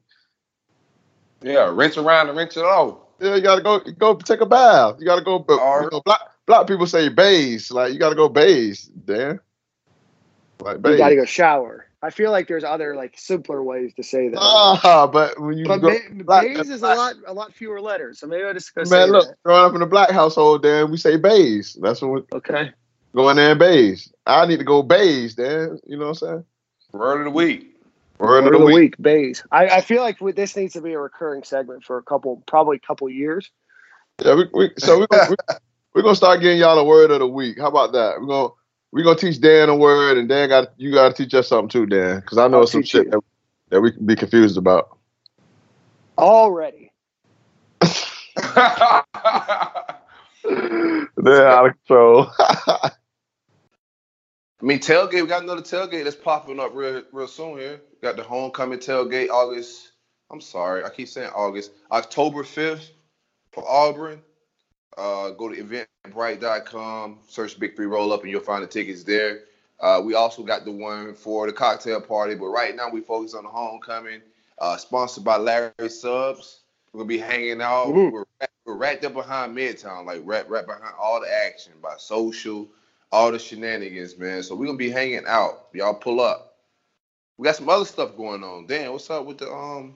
Yeah, 1.42 1.72
rinse 1.74 1.98
around 1.98 2.30
and 2.30 2.38
rinse 2.38 2.58
it 2.58 2.66
off. 2.66 2.98
Yeah, 3.20 3.36
you 3.36 3.42
gotta 3.42 3.62
go 3.62 3.80
go 3.80 4.16
take 4.16 4.42
a 4.42 4.46
bath. 4.46 4.96
You 5.00 5.06
gotta 5.06 5.24
go. 5.24 5.46
You 5.48 5.56
Alright. 5.60 5.92
know, 5.92 6.02
black 6.04 6.22
black 6.46 6.68
people 6.68 6.88
say 6.88 7.10
bays. 7.10 7.72
Like 7.72 7.94
you 7.94 8.00
gotta 8.00 8.16
go 8.16 8.30
bays, 8.30 8.86
Dan. 8.86 9.40
Like 10.62 10.78
You 10.78 10.82
bays. 10.84 10.98
got 10.98 11.10
to 11.10 11.16
go 11.16 11.26
shower. 11.26 11.86
I 12.02 12.10
feel 12.12 12.32
like 12.32 12.48
there's 12.48 12.64
other 12.64 12.96
like 12.96 13.14
simpler 13.18 13.64
ways 13.64 13.94
to 13.96 14.04
say 14.04 14.30
that. 14.30 14.40
Ah, 14.40 15.08
but 15.08 15.40
when 15.40 15.58
you 15.58 15.66
but 15.66 15.80
go, 15.80 15.90
ba- 15.90 16.24
black- 16.24 16.44
bays 16.44 16.70
is 16.70 16.82
a 16.82 16.88
lot 16.88 17.16
a 17.26 17.34
lot 17.34 17.54
fewer 17.54 17.82
letters, 17.82 18.20
so 18.20 18.28
maybe 18.28 18.44
I 18.44 18.54
just 18.54 18.74
gonna 18.76 18.86
say 18.86 19.00
man, 19.00 19.12
look, 19.12 19.28
that. 19.28 19.36
growing 19.44 19.64
up 19.66 19.76
in 19.76 19.82
a 19.82 19.88
black 19.88 20.12
household, 20.12 20.64
Dan, 20.64 20.92
we 20.92 20.98
say 20.98 21.18
bays. 21.18 21.78
That's 21.82 22.02
what 22.02 22.12
we 22.12 22.22
Okay. 22.34 22.72
Going 23.16 23.38
there 23.38 23.52
and 23.52 23.60
bays. 23.60 24.12
I 24.26 24.46
need 24.46 24.60
to 24.60 24.66
go 24.66 24.84
bays, 24.84 25.36
Dan. 25.36 25.80
You 25.88 25.98
know 25.98 26.08
what 26.08 26.22
I'm 26.22 26.28
saying? 26.28 26.46
Word 26.92 27.20
of 27.20 27.26
the 27.26 27.32
week. 27.32 27.75
Word, 28.20 28.48
of 28.48 28.60
the 28.60 28.66
week, 28.66 28.96
bays. 29.00 29.44
I, 29.52 29.68
I 29.68 29.82
feel 29.82 30.02
like 30.02 30.22
with, 30.22 30.36
this 30.36 30.56
needs 30.56 30.74
to 30.74 30.82
be 30.82 30.94
a 30.94 31.00
recurring 31.00 31.44
segment 31.44 31.84
for 31.84 31.98
a 31.98 32.04
couple, 32.04 32.42
probably 32.48 32.78
a 32.78 32.88
couple 32.88 33.10
years. 33.10 33.52
Yeah, 34.24 34.36
we, 34.36 34.46
we 34.54 34.72
so 34.78 35.00
we're 35.00 35.08
gonna, 35.08 35.30
we, 35.30 35.36
we're 35.94 36.02
gonna 36.02 36.16
start 36.16 36.40
getting 36.40 36.60
y'all 36.60 36.78
a 36.78 36.84
word 36.84 37.12
of 37.12 37.20
the 37.20 37.28
week. 37.28 37.60
How 37.60 37.68
about 37.68 37.92
that? 37.92 38.16
We're 38.20 38.28
gonna 38.28 38.50
we're 38.92 39.04
gonna 39.04 39.18
teach 39.18 39.42
Dan 39.42 39.68
a 39.68 39.76
word, 39.76 40.18
and 40.18 40.30
Dan 40.30 40.48
got 40.48 40.70
you 40.78 40.92
got 40.92 41.14
to 41.14 41.24
teach 41.24 41.34
us 41.34 41.50
something 41.50 41.70
too, 41.70 41.86
Dan, 41.86 42.22
because 42.22 42.38
I 42.38 42.48
know 42.48 42.60
I'll 42.60 42.68
some 42.68 42.84
shit 42.84 43.12
that, 43.12 43.22
that 43.70 43.82
we 43.82 43.92
can 43.92 44.06
be 44.06 44.16
confused 44.16 44.58
about. 44.58 44.98
Already. 46.18 46.94
Dan 47.82 49.04
out 51.28 51.66
of 51.66 51.74
control. 51.74 52.32
I 54.62 54.66
mean, 54.66 54.80
tailgate. 54.80 55.22
We 55.22 55.28
got 55.28 55.44
another 55.44 55.62
tailgate 55.62 56.04
that's 56.06 56.16
popping 56.16 56.60
up 56.60 56.72
real, 56.74 57.04
real 57.12 57.28
soon 57.28 57.58
here. 57.60 57.82
Got 58.02 58.16
the 58.18 58.24
homecoming 58.24 58.80
tailgate 58.80 59.30
August. 59.30 59.92
I'm 60.32 60.42
sorry, 60.42 60.84
I 60.84 60.90
keep 60.90 61.08
saying 61.08 61.32
August. 61.36 61.72
October 61.92 62.44
5th 62.44 62.90
for 63.52 63.64
Auburn. 63.68 64.22
Uh, 64.98 65.32
go 65.32 65.50
to 65.54 65.86
eventbrite.com, 66.08 67.20
search 67.28 67.60
Big 67.60 67.76
Three 67.76 67.86
Roll 67.86 68.14
Up, 68.14 68.22
and 68.24 68.32
you'll 68.32 68.42
find 68.42 68.64
the 68.64 68.68
tickets 68.68 69.04
there. 69.04 69.42
Uh, 69.80 70.02
we 70.04 70.16
also 70.16 70.42
got 70.44 70.66
the 70.66 70.72
one 70.72 71.14
for 71.16 71.48
the 71.48 71.54
cocktail 71.54 72.02
party, 72.02 72.36
but 72.36 72.48
right 72.48 72.76
now 72.76 72.90
we 72.90 73.02
focus 73.02 73.34
on 73.34 73.44
the 73.44 73.50
homecoming. 73.50 74.22
Uh, 74.58 74.78
sponsored 74.78 75.24
by 75.26 75.38
Larry 75.38 75.74
Subs. 75.90 76.62
We're 76.94 77.00
gonna 77.00 77.10
be 77.10 77.18
hanging 77.18 77.62
out. 77.62 77.88
Mhm. 77.88 78.12
We're, 78.14 78.26
right- 78.40 78.50
we're 78.66 78.78
right 78.78 79.02
there 79.02 79.10
behind 79.10 79.56
Midtown, 79.56 80.06
like 80.06 80.22
right 80.24 80.50
right 80.50 80.66
behind 80.66 80.96
all 80.98 81.20
the 81.20 81.32
action 81.32 81.74
by 81.84 81.96
social, 81.98 82.70
all 83.16 83.32
the 83.32 83.40
shenanigans, 83.40 84.18
man. 84.18 84.44
So 84.44 84.56
we're 84.56 84.66
gonna 84.66 84.78
be 84.78 84.92
hanging 84.92 85.24
out. 85.26 85.70
Y'all 85.74 85.94
pull 85.94 86.20
up. 86.20 86.58
We 87.38 87.46
got 87.46 87.56
some 87.56 87.70
other 87.70 87.86
stuff 87.86 88.18
going 88.18 88.44
on. 88.44 88.68
Dan, 88.68 88.92
what's 88.92 89.10
up 89.10 89.26
with 89.26 89.38
the 89.38 89.50
um? 89.50 89.96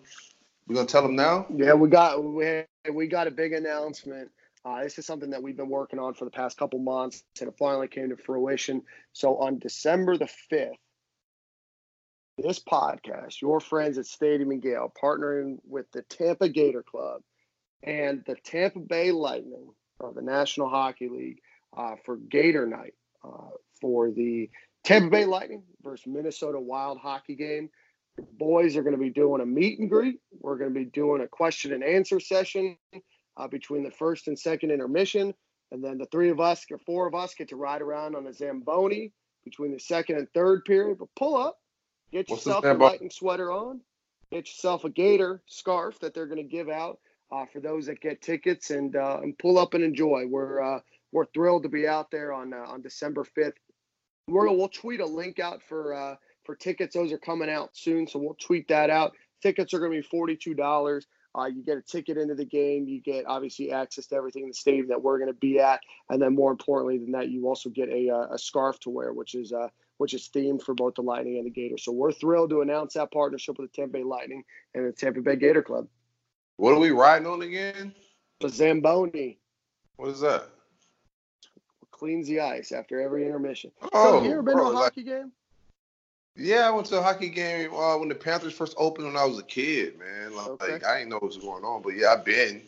We 0.67 0.75
gonna 0.75 0.87
tell 0.87 1.01
them 1.01 1.17
now? 1.17 1.45
Yeah, 1.53 1.73
we 1.73 1.89
got 1.89 2.23
we, 2.23 2.63
we 2.89 3.07
got 3.07 3.27
a 3.27 3.31
big 3.31 3.51
announcement. 3.51 4.31
Uh, 4.63 4.83
this 4.83 4.97
is 4.97 5.05
something 5.05 5.31
that 5.31 5.43
we've 5.43 5.57
been 5.57 5.69
working 5.69 5.99
on 5.99 6.13
for 6.13 6.23
the 6.23 6.31
past 6.31 6.57
couple 6.57 6.79
months, 6.79 7.23
and 7.41 7.49
it 7.49 7.55
finally 7.59 7.89
came 7.89 8.09
to 8.09 8.15
fruition. 8.15 8.83
So 9.11 9.35
on 9.37 9.59
December 9.59 10.17
the 10.17 10.27
fifth, 10.27 10.77
this 12.37 12.59
podcast, 12.59 13.41
your 13.41 13.59
friends 13.59 13.97
at 13.97 14.05
Stadium 14.05 14.51
and 14.51 14.61
Gale, 14.61 14.93
partnering 15.01 15.57
with 15.67 15.91
the 15.91 16.03
Tampa 16.03 16.47
Gator 16.47 16.83
Club 16.83 17.21
and 17.83 18.23
the 18.25 18.35
Tampa 18.35 18.79
Bay 18.79 19.11
Lightning 19.11 19.73
of 19.99 20.15
the 20.15 20.21
National 20.21 20.69
Hockey 20.69 21.09
League 21.09 21.41
uh, 21.75 21.95
for 22.05 22.15
Gator 22.15 22.65
Night 22.65 22.93
uh, 23.23 23.49
for 23.79 24.11
the 24.11 24.49
Tampa 24.83 25.09
Bay 25.09 25.25
Lightning 25.25 25.63
versus 25.83 26.07
Minnesota 26.07 26.59
Wild 26.59 26.97
hockey 26.99 27.35
game. 27.35 27.69
The 28.17 28.23
boys 28.37 28.75
are 28.75 28.83
going 28.83 28.95
to 28.95 29.01
be 29.01 29.09
doing 29.09 29.41
a 29.41 29.45
meet 29.45 29.79
and 29.79 29.89
greet. 29.89 30.19
We're 30.39 30.57
going 30.57 30.73
to 30.73 30.79
be 30.79 30.85
doing 30.85 31.21
a 31.21 31.27
question 31.27 31.73
and 31.73 31.83
answer 31.83 32.19
session 32.19 32.77
uh, 33.37 33.47
between 33.47 33.83
the 33.83 33.91
first 33.91 34.27
and 34.27 34.37
second 34.37 34.71
intermission. 34.71 35.33
And 35.71 35.83
then 35.83 35.97
the 35.97 36.07
three 36.07 36.29
of 36.29 36.39
us, 36.39 36.65
or 36.71 36.79
four 36.79 37.07
of 37.07 37.15
us, 37.15 37.35
get 37.35 37.49
to 37.49 37.55
ride 37.55 37.81
around 37.81 38.15
on 38.15 38.27
a 38.27 38.33
Zamboni 38.33 39.11
between 39.43 39.71
the 39.71 39.79
second 39.79 40.17
and 40.17 40.27
third 40.33 40.65
period. 40.65 40.97
But 40.97 41.09
pull 41.15 41.37
up, 41.37 41.59
get 42.11 42.29
What's 42.29 42.45
yourself 42.45 42.65
a 42.65 42.73
lightning 42.73 43.11
sweater 43.11 43.51
on, 43.51 43.81
get 44.31 44.47
yourself 44.47 44.83
a 44.83 44.89
Gator 44.89 45.41
scarf 45.45 45.99
that 45.99 46.13
they're 46.13 46.25
going 46.25 46.37
to 46.37 46.55
give 46.55 46.69
out 46.69 46.99
uh, 47.31 47.45
for 47.53 47.59
those 47.59 47.85
that 47.85 48.01
get 48.01 48.21
tickets, 48.21 48.71
and 48.71 48.95
uh, 48.95 49.19
and 49.21 49.37
pull 49.37 49.59
up 49.59 49.75
and 49.75 49.83
enjoy. 49.83 50.25
We're 50.27 50.61
uh, 50.61 50.79
we're 51.11 51.25
thrilled 51.25 51.63
to 51.63 51.69
be 51.69 51.87
out 51.87 52.11
there 52.11 52.33
on 52.33 52.53
uh, 52.53 52.65
on 52.67 52.81
December 52.81 53.23
fifth. 53.23 53.57
We're 54.27 54.51
we'll 54.51 54.69
tweet 54.69 54.99
a 54.99 55.05
link 55.05 55.39
out 55.39 55.61
for 55.67 55.93
uh, 55.93 56.15
for 56.45 56.55
tickets. 56.55 56.95
Those 56.95 57.11
are 57.11 57.17
coming 57.17 57.49
out 57.49 57.71
soon, 57.73 58.07
so 58.07 58.19
we'll 58.19 58.37
tweet 58.39 58.67
that 58.67 58.89
out. 58.89 59.13
Tickets 59.41 59.73
are 59.73 59.79
going 59.79 59.91
to 59.91 60.01
be 60.01 60.07
forty 60.07 60.35
two 60.35 60.53
dollars. 60.53 61.07
Uh, 61.37 61.45
you 61.45 61.63
get 61.63 61.77
a 61.77 61.81
ticket 61.81 62.17
into 62.17 62.33
the 62.33 62.45
game. 62.45 62.87
You 62.87 63.01
get 63.01 63.25
obviously 63.27 63.71
access 63.71 64.07
to 64.07 64.15
everything 64.15 64.43
in 64.43 64.49
the 64.49 64.53
stadium 64.55 64.87
that 64.87 65.01
we're 65.01 65.19
going 65.19 65.31
to 65.31 65.39
be 65.39 65.59
at, 65.59 65.79
and 66.09 66.21
then 66.21 66.33
more 66.33 66.51
importantly 66.51 66.97
than 66.97 67.11
that, 67.11 67.29
you 67.29 67.47
also 67.47 67.69
get 67.69 67.89
a 67.89 68.09
uh, 68.09 68.33
a 68.33 68.37
scarf 68.37 68.79
to 68.81 68.89
wear, 68.89 69.13
which 69.13 69.35
is 69.35 69.53
uh, 69.53 69.67
which 69.97 70.13
is 70.13 70.29
themed 70.33 70.61
for 70.63 70.73
both 70.73 70.95
the 70.95 71.01
Lightning 71.01 71.37
and 71.37 71.45
the 71.45 71.51
Gator. 71.51 71.77
So 71.77 71.91
we're 71.91 72.11
thrilled 72.11 72.49
to 72.51 72.61
announce 72.61 72.93
that 72.93 73.11
partnership 73.11 73.59
with 73.59 73.71
the 73.71 73.75
Tampa 73.75 73.99
Bay 73.99 74.03
Lightning 74.03 74.43
and 74.73 74.87
the 74.87 74.91
Tampa 74.91 75.21
Bay 75.21 75.35
Gator 75.35 75.61
Club. 75.61 75.87
What 76.57 76.73
are 76.73 76.79
we 76.79 76.91
riding 76.91 77.27
on 77.27 77.41
again? 77.41 77.93
The 78.39 78.49
Zamboni 78.49 79.37
What 79.97 80.09
is 80.09 80.21
that? 80.21 80.49
Cleans 81.99 82.27
the 82.27 82.39
ice 82.39 82.71
after 82.71 83.01
every 83.01 83.25
intermission. 83.25 83.71
so 83.81 83.89
Oh, 83.93 84.15
have 84.15 84.23
you 84.25 84.31
ever 84.31 84.41
been 84.41 84.55
bro, 84.55 84.65
to 84.65 84.69
a 84.71 84.73
like- 84.73 84.83
hockey 84.85 85.03
game? 85.03 85.31
Yeah, 86.35 86.67
I 86.67 86.71
went 86.71 86.87
to 86.87 86.99
a 86.99 87.01
hockey 87.01 87.29
game 87.29 87.73
uh, 87.73 87.97
when 87.97 88.07
the 88.07 88.15
Panthers 88.15 88.53
first 88.53 88.73
opened 88.77 89.07
when 89.07 89.17
I 89.17 89.25
was 89.25 89.39
a 89.39 89.43
kid, 89.43 89.99
man. 89.99 90.33
Like, 90.33 90.47
Okay. 90.47 90.85
I 90.85 90.99
didn't 90.99 91.09
know 91.09 91.15
what 91.17 91.23
was 91.23 91.37
going 91.37 91.65
on, 91.65 91.81
but 91.81 91.95
yeah, 91.97 92.13
I've 92.13 92.23
been. 92.23 92.61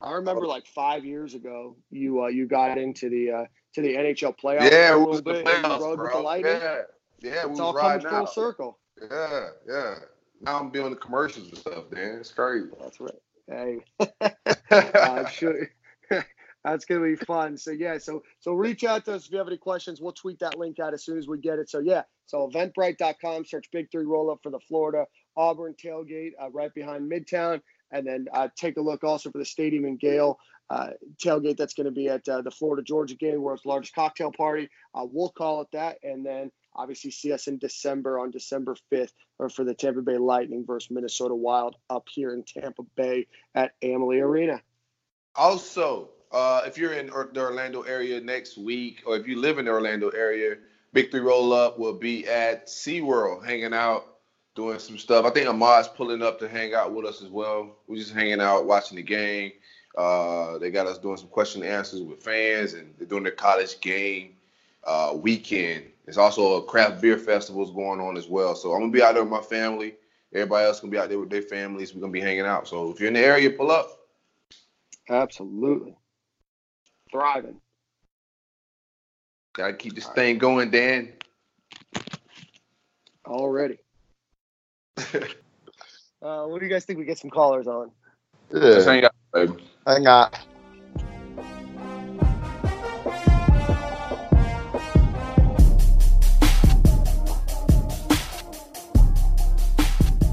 I 0.00 0.12
remember 0.12 0.46
like 0.46 0.66
five 0.66 1.04
years 1.04 1.34
ago, 1.34 1.74
you 1.90 2.22
uh, 2.22 2.28
you 2.28 2.46
got 2.46 2.78
into 2.78 3.08
the 3.08 3.30
uh, 3.32 3.44
to 3.74 3.80
the 3.80 3.94
NHL 3.96 4.38
playoffs 4.38 4.70
Yeah, 4.70 4.92
a 4.92 4.96
it 4.96 4.98
little 4.98 5.06
was 5.08 5.22
the 5.22 5.32
bit. 5.32 5.36
and 5.38 5.48
you 5.48 5.54
playoffs, 5.70 5.80
rode 5.80 5.98
with 5.98 6.08
the 6.08 6.12
bro. 6.14 6.22
Lightning. 6.22 6.52
Yeah, 6.52 6.82
yeah, 7.20 7.30
It's 7.40 7.48
was 7.48 7.60
all 7.60 7.74
coming 7.74 8.00
full 8.00 8.14
out. 8.14 8.32
circle. 8.32 8.78
Yeah, 9.10 9.48
yeah. 9.68 9.94
Now 10.42 10.60
I'm 10.60 10.70
doing 10.70 10.90
the 10.90 10.96
commercials 10.96 11.48
and 11.48 11.58
stuff, 11.58 11.90
man. 11.90 12.18
It's 12.20 12.30
crazy. 12.30 12.68
That's 12.78 13.00
right. 13.00 13.10
Hey, 13.48 13.78
uh, 14.70 15.26
sure. 15.26 15.70
That's 16.66 16.84
gonna 16.84 17.04
be 17.04 17.14
fun. 17.14 17.56
So 17.56 17.70
yeah, 17.70 17.96
so 17.98 18.24
so 18.40 18.52
reach 18.52 18.82
out 18.82 19.04
to 19.04 19.14
us 19.14 19.26
if 19.26 19.32
you 19.32 19.38
have 19.38 19.46
any 19.46 19.56
questions. 19.56 20.00
We'll 20.00 20.12
tweet 20.12 20.40
that 20.40 20.58
link 20.58 20.80
out 20.80 20.94
as 20.94 21.04
soon 21.04 21.16
as 21.16 21.28
we 21.28 21.38
get 21.38 21.60
it. 21.60 21.70
So 21.70 21.78
yeah, 21.78 22.02
so 22.26 22.48
eventbrite.com, 22.48 23.44
search 23.44 23.70
Big 23.70 23.90
Three 23.92 24.04
Roll 24.04 24.32
Up 24.32 24.40
for 24.42 24.50
the 24.50 24.58
Florida 24.58 25.06
Auburn 25.36 25.74
tailgate 25.74 26.32
uh, 26.42 26.50
right 26.50 26.74
behind 26.74 27.10
Midtown, 27.10 27.60
and 27.92 28.04
then 28.04 28.26
uh, 28.34 28.48
take 28.56 28.78
a 28.78 28.80
look 28.80 29.04
also 29.04 29.30
for 29.30 29.38
the 29.38 29.44
Stadium 29.44 29.84
and 29.84 30.00
Gale 30.00 30.40
uh, 30.68 30.88
tailgate 31.24 31.56
that's 31.56 31.74
going 31.74 31.84
to 31.84 31.92
be 31.92 32.08
at 32.08 32.28
uh, 32.28 32.42
the 32.42 32.50
Florida 32.50 32.82
Georgia 32.82 33.14
game, 33.14 33.40
world's 33.40 33.64
largest 33.64 33.94
cocktail 33.94 34.32
party. 34.32 34.68
Uh, 34.92 35.06
we'll 35.08 35.30
call 35.30 35.62
it 35.62 35.68
that, 35.72 35.98
and 36.02 36.26
then 36.26 36.50
obviously 36.74 37.12
see 37.12 37.32
us 37.32 37.46
in 37.46 37.58
December 37.58 38.18
on 38.18 38.32
December 38.32 38.76
5th 38.92 39.12
or 39.38 39.48
for 39.48 39.64
the 39.64 39.74
Tampa 39.74 40.02
Bay 40.02 40.18
Lightning 40.18 40.64
versus 40.66 40.90
Minnesota 40.90 41.34
Wild 41.34 41.76
up 41.88 42.08
here 42.10 42.34
in 42.34 42.42
Tampa 42.42 42.82
Bay 42.96 43.28
at 43.54 43.72
Amalie 43.82 44.18
Arena. 44.18 44.60
Also, 45.36 46.10
uh, 46.36 46.62
if 46.66 46.76
you're 46.76 46.92
in 46.92 47.06
the 47.06 47.40
Orlando 47.40 47.80
area 47.82 48.20
next 48.20 48.58
week, 48.58 49.02
or 49.06 49.16
if 49.16 49.26
you 49.26 49.40
live 49.40 49.58
in 49.58 49.64
the 49.64 49.70
Orlando 49.70 50.10
area, 50.10 50.56
Big 50.92 51.10
Three 51.10 51.20
Roll 51.20 51.54
Up 51.54 51.78
will 51.78 51.94
be 51.94 52.26
at 52.28 52.66
SeaWorld 52.66 53.46
hanging 53.46 53.72
out, 53.72 54.18
doing 54.54 54.78
some 54.78 54.98
stuff. 54.98 55.24
I 55.24 55.30
think 55.30 55.48
Ahmad's 55.48 55.88
pulling 55.88 56.22
up 56.22 56.38
to 56.40 56.48
hang 56.48 56.74
out 56.74 56.92
with 56.92 57.06
us 57.06 57.22
as 57.22 57.30
well. 57.30 57.76
We're 57.86 57.96
just 57.96 58.12
hanging 58.12 58.42
out, 58.42 58.66
watching 58.66 58.96
the 58.96 59.02
game. 59.02 59.52
Uh, 59.96 60.58
they 60.58 60.70
got 60.70 60.86
us 60.86 60.98
doing 60.98 61.16
some 61.16 61.28
question 61.28 61.62
and 61.62 61.72
answers 61.72 62.02
with 62.02 62.22
fans, 62.22 62.74
and 62.74 62.92
they're 62.98 63.08
doing 63.08 63.22
their 63.22 63.32
college 63.32 63.80
game 63.80 64.34
uh, 64.84 65.14
weekend. 65.16 65.84
There's 66.04 66.18
also 66.18 66.58
a 66.58 66.62
craft 66.64 67.00
beer 67.00 67.16
festivals 67.16 67.70
going 67.70 67.98
on 67.98 68.18
as 68.18 68.28
well. 68.28 68.54
So 68.54 68.74
I'm 68.74 68.80
gonna 68.80 68.92
be 68.92 69.02
out 69.02 69.14
there 69.14 69.24
with 69.24 69.32
my 69.32 69.40
family. 69.40 69.94
Everybody 70.34 70.66
else 70.66 70.80
gonna 70.80 70.90
be 70.90 70.98
out 70.98 71.08
there 71.08 71.18
with 71.18 71.30
their 71.30 71.40
families. 71.40 71.94
We're 71.94 72.02
gonna 72.02 72.12
be 72.12 72.20
hanging 72.20 72.44
out. 72.44 72.68
So 72.68 72.90
if 72.90 73.00
you're 73.00 73.08
in 73.08 73.14
the 73.14 73.20
area, 73.20 73.48
pull 73.48 73.70
up. 73.70 73.88
Absolutely. 75.08 75.96
Thriving. 77.10 77.56
Gotta 79.54 79.72
keep 79.74 79.94
this 79.94 80.06
thing 80.08 80.38
going, 80.38 80.70
Dan. 80.70 81.12
Already. 83.26 83.78
uh, 84.98 86.44
what 86.44 86.60
do 86.60 86.66
you 86.66 86.70
guys 86.70 86.84
think 86.84 86.98
we 86.98 87.04
get 87.04 87.18
some 87.18 87.30
callers 87.30 87.66
on? 87.66 87.90
Just 88.52 88.86
Yeah, 88.86 88.92
hang 88.92 89.04
out, 89.04 89.14
baby. 89.32 89.52
hang 89.86 90.06
out. 90.06 90.36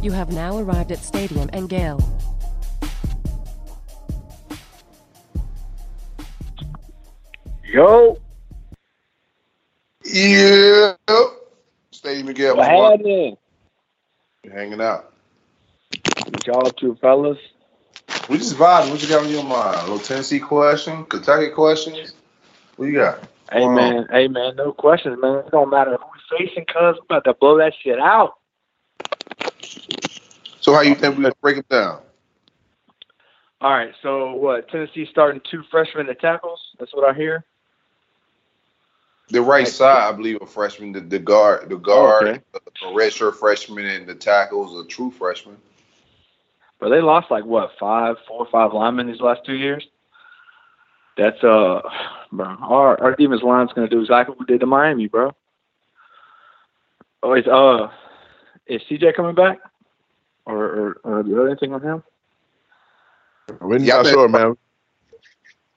You 0.01 0.11
have 0.11 0.33
now 0.33 0.57
arrived 0.57 0.91
at 0.91 0.99
Stadium 0.99 1.49
and 1.53 1.69
Yo, 7.73 8.19
Yeah. 10.05 10.93
Steve 11.91 12.23
Miguel, 12.23 12.55
What 12.55 12.67
happened? 12.67 13.37
hanging 14.51 14.79
out. 14.79 15.11
What 16.29 16.45
y'all 16.45 16.71
to, 16.71 16.95
fellas? 17.01 17.39
We 18.29 18.37
just 18.37 18.57
vibing. 18.57 18.91
What 18.91 19.01
you 19.01 19.09
got 19.09 19.23
on 19.23 19.29
your 19.31 19.43
mind? 19.43 19.75
A 19.75 19.81
little 19.81 19.97
Tennessee 19.97 20.39
question, 20.39 21.03
Kentucky 21.05 21.49
questions. 21.49 22.13
What 22.75 22.85
you 22.85 22.93
got? 22.93 23.23
Hey 23.51 23.61
Wow. 23.61 23.73
man, 23.73 24.07
hey 24.11 24.27
man, 24.27 24.55
no 24.55 24.71
questions, 24.71 25.17
man. 25.19 25.37
It 25.39 25.49
don't 25.51 25.71
matter 25.71 25.97
who 25.97 26.05
we 26.37 26.45
facing, 26.45 26.65
cuz 26.65 26.95
we 26.99 27.05
about 27.09 27.23
to 27.23 27.33
blow 27.33 27.57
that 27.57 27.73
shit 27.81 27.97
out. 27.97 28.35
So 30.61 30.75
how 30.75 30.81
you 30.81 30.93
think 30.93 31.17
we 31.17 31.23
gonna 31.23 31.33
break 31.41 31.57
it 31.57 31.67
down? 31.69 32.01
All 33.61 33.71
right, 33.71 33.95
so 34.03 34.33
what? 34.35 34.69
Tennessee 34.69 35.07
starting 35.09 35.41
two 35.49 35.63
freshmen 35.71 36.07
at 36.09 36.19
tackles. 36.21 36.59
That's 36.77 36.93
what 36.93 37.09
I 37.09 37.17
hear. 37.17 37.43
The 39.29 39.41
right 39.41 39.67
side, 39.67 40.13
I 40.13 40.15
believe, 40.15 40.39
a 40.41 40.45
freshman. 40.45 40.91
The, 40.91 41.01
the 41.01 41.19
guard, 41.19 41.69
the 41.69 41.77
guard, 41.77 42.27
Okay. 42.27 42.41
a 42.55 42.85
redshirt 42.85 43.35
freshman, 43.35 43.85
and 43.85 44.07
the 44.07 44.15
tackles 44.15 44.79
a 44.79 44.87
true 44.87 45.11
freshman. 45.11 45.57
But 46.79 46.89
they 46.89 47.01
lost 47.01 47.31
like 47.31 47.45
what 47.45 47.71
five, 47.79 48.17
four 48.27 48.39
or 48.39 48.47
five 48.51 48.73
linemen 48.73 49.07
these 49.07 49.21
last 49.21 49.45
two 49.45 49.55
years. 49.55 49.87
That's 51.17 51.41
uh, 51.43 51.81
bro. 52.31 52.45
Our 52.45 53.01
our 53.01 53.15
defense 53.15 53.41
line's 53.43 53.71
gonna 53.73 53.87
do 53.89 54.01
exactly 54.01 54.33
what 54.33 54.39
we 54.39 54.45
did 54.53 54.59
to 54.61 54.65
Miami, 54.65 55.07
bro. 55.07 55.35
Oh, 57.21 57.33
is 57.33 57.47
uh, 57.47 57.89
is 58.67 58.81
CJ 58.89 59.15
coming 59.15 59.35
back, 59.35 59.59
or 60.45 60.57
or, 60.65 60.97
or 61.03 61.23
do 61.23 61.29
you 61.29 61.37
have 61.37 61.47
anything 61.47 61.73
on 61.73 61.81
him? 61.81 62.03
We're 63.61 63.79
Yeah, 63.79 63.93
I 63.95 63.97
not 63.97 64.03
bet- 64.03 64.13
sure, 64.13 64.27
man. 64.27 64.57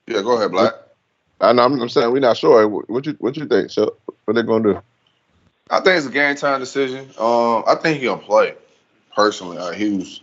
Yeah, 0.07 0.23
go 0.23 0.37
ahead, 0.37 0.53
Black. 0.53 0.75
I 1.41 1.53
know, 1.53 1.65
I'm, 1.65 1.81
I'm 1.81 1.89
saying 1.89 2.13
we're 2.13 2.21
not 2.21 2.37
sure. 2.37 2.67
What 2.67 2.89
what 2.89 3.07
you 3.07 3.17
what 3.19 3.37
you 3.37 3.47
think? 3.47 3.71
So 3.71 3.97
what 4.25 4.35
they 4.35 4.43
gonna 4.43 4.73
do? 4.75 4.83
I 5.71 5.81
think 5.81 5.99
it's 5.99 6.07
a 6.07 6.11
game 6.11 6.37
time 6.37 6.61
decision. 6.61 7.11
Um, 7.19 7.65
I 7.67 7.77
think 7.81 7.99
he 7.99 8.07
gonna 8.07 8.23
play. 8.23 8.55
Personally, 9.15 9.59
uh, 9.59 9.73
he 9.73 9.97
was 9.97 10.21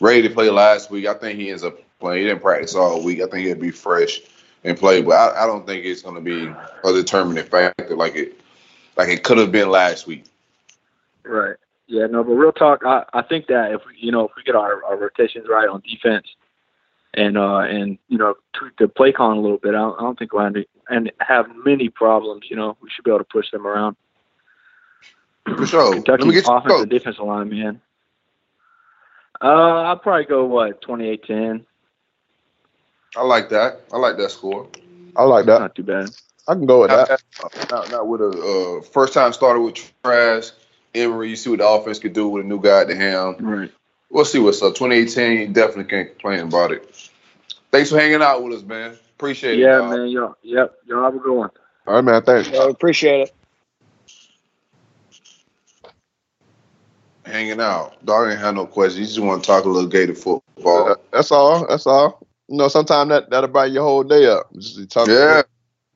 ready 0.00 0.22
to 0.22 0.30
play 0.30 0.50
last 0.50 0.90
week. 0.90 1.06
I 1.06 1.14
think 1.14 1.38
he 1.38 1.50
ends 1.50 1.64
up 1.64 1.78
playing. 2.00 2.22
He 2.22 2.28
didn't 2.28 2.42
practice 2.42 2.74
all 2.74 3.02
week. 3.02 3.20
I 3.20 3.26
think 3.26 3.46
he'll 3.46 3.56
be 3.56 3.70
fresh 3.70 4.20
and 4.64 4.76
play, 4.76 5.02
but 5.02 5.12
I, 5.12 5.44
I 5.44 5.46
don't 5.46 5.66
think 5.66 5.84
it's 5.84 6.02
gonna 6.02 6.20
be 6.20 6.46
a 6.46 6.92
determining 6.92 7.44
factor 7.44 7.96
like 7.96 8.16
it 8.16 8.40
like 8.96 9.08
it 9.08 9.22
could 9.22 9.38
have 9.38 9.52
been 9.52 9.70
last 9.70 10.06
week. 10.06 10.24
Right. 11.24 11.56
Yeah, 11.86 12.06
no, 12.06 12.22
but 12.22 12.32
real 12.32 12.52
talk, 12.52 12.82
I, 12.84 13.04
I 13.14 13.22
think 13.22 13.46
that 13.46 13.72
if 13.72 13.80
we, 13.86 13.96
you 13.98 14.12
know 14.12 14.26
if 14.26 14.32
we 14.36 14.42
get 14.42 14.54
our, 14.54 14.84
our 14.84 14.96
rotations 14.96 15.46
right 15.48 15.68
on 15.68 15.82
defense 15.88 16.26
and 17.14 17.36
uh 17.38 17.58
and 17.60 17.98
you 18.08 18.18
know 18.18 18.34
tweak 18.52 18.76
the 18.78 18.88
play 18.88 19.12
calling 19.12 19.38
a 19.38 19.40
little 19.40 19.58
bit, 19.58 19.70
I 19.74 19.78
don't, 19.78 19.98
I 19.98 20.02
don't 20.02 20.18
think 20.18 20.32
we'll 20.32 20.44
have, 20.44 20.56
any- 20.56 20.66
and 20.88 21.12
have 21.20 21.46
many 21.64 21.88
problems. 21.88 22.44
You 22.50 22.56
know, 22.56 22.76
we 22.80 22.90
should 22.90 23.04
be 23.04 23.10
able 23.10 23.18
to 23.18 23.24
push 23.24 23.50
them 23.50 23.66
around. 23.66 23.96
For 25.56 25.66
sure. 25.66 25.84
Let 25.84 25.90
me 25.90 26.02
Kentucky's 26.02 26.32
get 26.32 26.46
your 26.46 26.56
offensive 26.58 26.78
coach. 26.80 26.88
defensive 26.90 27.24
line, 27.24 27.48
man. 27.50 27.80
Uh, 29.40 29.46
I'll 29.82 29.96
probably 29.98 30.24
go 30.24 30.44
what 30.44 30.82
28-10. 30.82 31.64
I 33.16 33.22
like 33.22 33.48
that. 33.50 33.80
I 33.92 33.96
like 33.96 34.16
that 34.18 34.30
score. 34.30 34.68
I 35.16 35.22
like 35.24 35.46
that. 35.46 35.60
Not 35.60 35.74
too 35.74 35.82
bad. 35.84 36.10
I 36.48 36.54
can 36.54 36.66
go 36.66 36.80
with 36.82 36.90
Not, 36.90 37.08
that. 37.08 37.70
not, 37.70 37.90
not 37.90 38.08
with 38.08 38.20
a 38.20 38.80
uh, 38.80 38.82
first 38.90 39.12
time 39.14 39.32
starter 39.32 39.60
with 39.60 39.76
Trask. 40.02 40.54
Emory, 40.94 41.30
you 41.30 41.36
see 41.36 41.50
what 41.50 41.58
the 41.60 41.68
offense 41.68 41.98
could 41.98 42.14
do 42.14 42.28
with 42.28 42.44
a 42.44 42.48
new 42.48 42.60
guy 42.60 42.80
at 42.80 42.88
the 42.88 42.96
helm. 42.96 43.36
Right. 43.38 43.70
We'll 44.10 44.24
see 44.24 44.38
what's 44.38 44.62
up. 44.62 44.74
2018, 44.74 45.38
you 45.38 45.48
definitely 45.48 45.84
can't 45.84 46.08
complain 46.10 46.40
about 46.40 46.72
it. 46.72 47.10
Thanks 47.70 47.90
for 47.90 47.98
hanging 47.98 48.22
out 48.22 48.42
with 48.42 48.54
us, 48.54 48.62
man. 48.62 48.96
Appreciate 49.16 49.58
it. 49.58 49.62
Yeah, 49.62 49.80
man. 49.82 50.08
Y'all, 50.08 50.34
yep. 50.42 50.74
Y'all 50.86 51.02
have 51.02 51.14
a 51.14 51.18
good 51.18 51.36
one. 51.36 51.50
All 51.86 51.94
right, 51.94 52.04
man. 52.04 52.22
Thanks. 52.22 52.48
Yeah, 52.48 52.68
appreciate 52.68 53.28
it. 53.28 53.34
Hanging 57.26 57.60
out. 57.60 58.02
Dog 58.06 58.30
ain't 58.30 58.40
had 58.40 58.54
no 58.54 58.64
questions. 58.66 59.00
You 59.00 59.06
just 59.06 59.18
want 59.18 59.42
to 59.42 59.46
talk 59.46 59.64
a 59.64 59.68
little 59.68 59.88
Gator 59.88 60.14
football. 60.14 60.96
That's 61.12 61.30
all. 61.30 61.66
That's 61.66 61.86
all. 61.86 62.26
You 62.48 62.56
know, 62.56 62.68
sometimes 62.68 63.10
that 63.10 63.28
that'll 63.28 63.50
brighten 63.50 63.74
your 63.74 63.82
whole 63.82 64.04
day 64.04 64.26
up. 64.26 64.50
Just 64.54 64.90
talk 64.90 65.08
Yeah, 65.08 65.42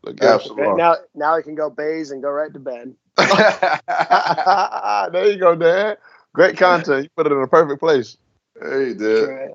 Look 0.02 0.22
absolutely. 0.22 0.76
Now, 0.76 0.96
now 1.14 1.34
I 1.34 1.40
can 1.40 1.54
go 1.54 1.70
bathe 1.70 2.10
and 2.10 2.22
go 2.22 2.28
right 2.28 2.52
to 2.52 2.60
bed. 2.60 2.94
there 5.12 5.30
you 5.30 5.38
go, 5.38 5.54
Dan. 5.54 5.96
Great 6.34 6.56
content. 6.56 7.04
You 7.04 7.10
put 7.16 7.26
it 7.26 7.32
in 7.32 7.42
a 7.42 7.46
perfect 7.46 7.80
place. 7.80 8.16
hey, 8.60 8.94
dude. 8.94 9.28
right. 9.28 9.50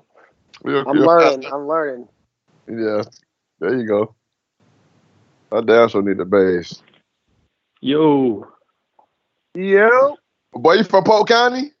You're- 0.64 0.84
I'm 0.86 0.96
you're- 0.96 1.06
learning. 1.06 1.46
I'm 1.52 1.66
learning. 1.66 2.08
Yeah. 2.68 3.02
There 3.60 3.76
you 3.76 3.86
go. 3.86 4.14
I 5.50 5.60
damn 5.62 5.88
sure 5.88 6.02
need 6.02 6.18
the 6.18 6.24
bass. 6.24 6.82
Yo. 7.80 8.46
Yo. 9.54 10.16
Boy, 10.52 10.74
you 10.74 10.84
from 10.84 11.04
Polk 11.04 11.28
County? 11.28 11.72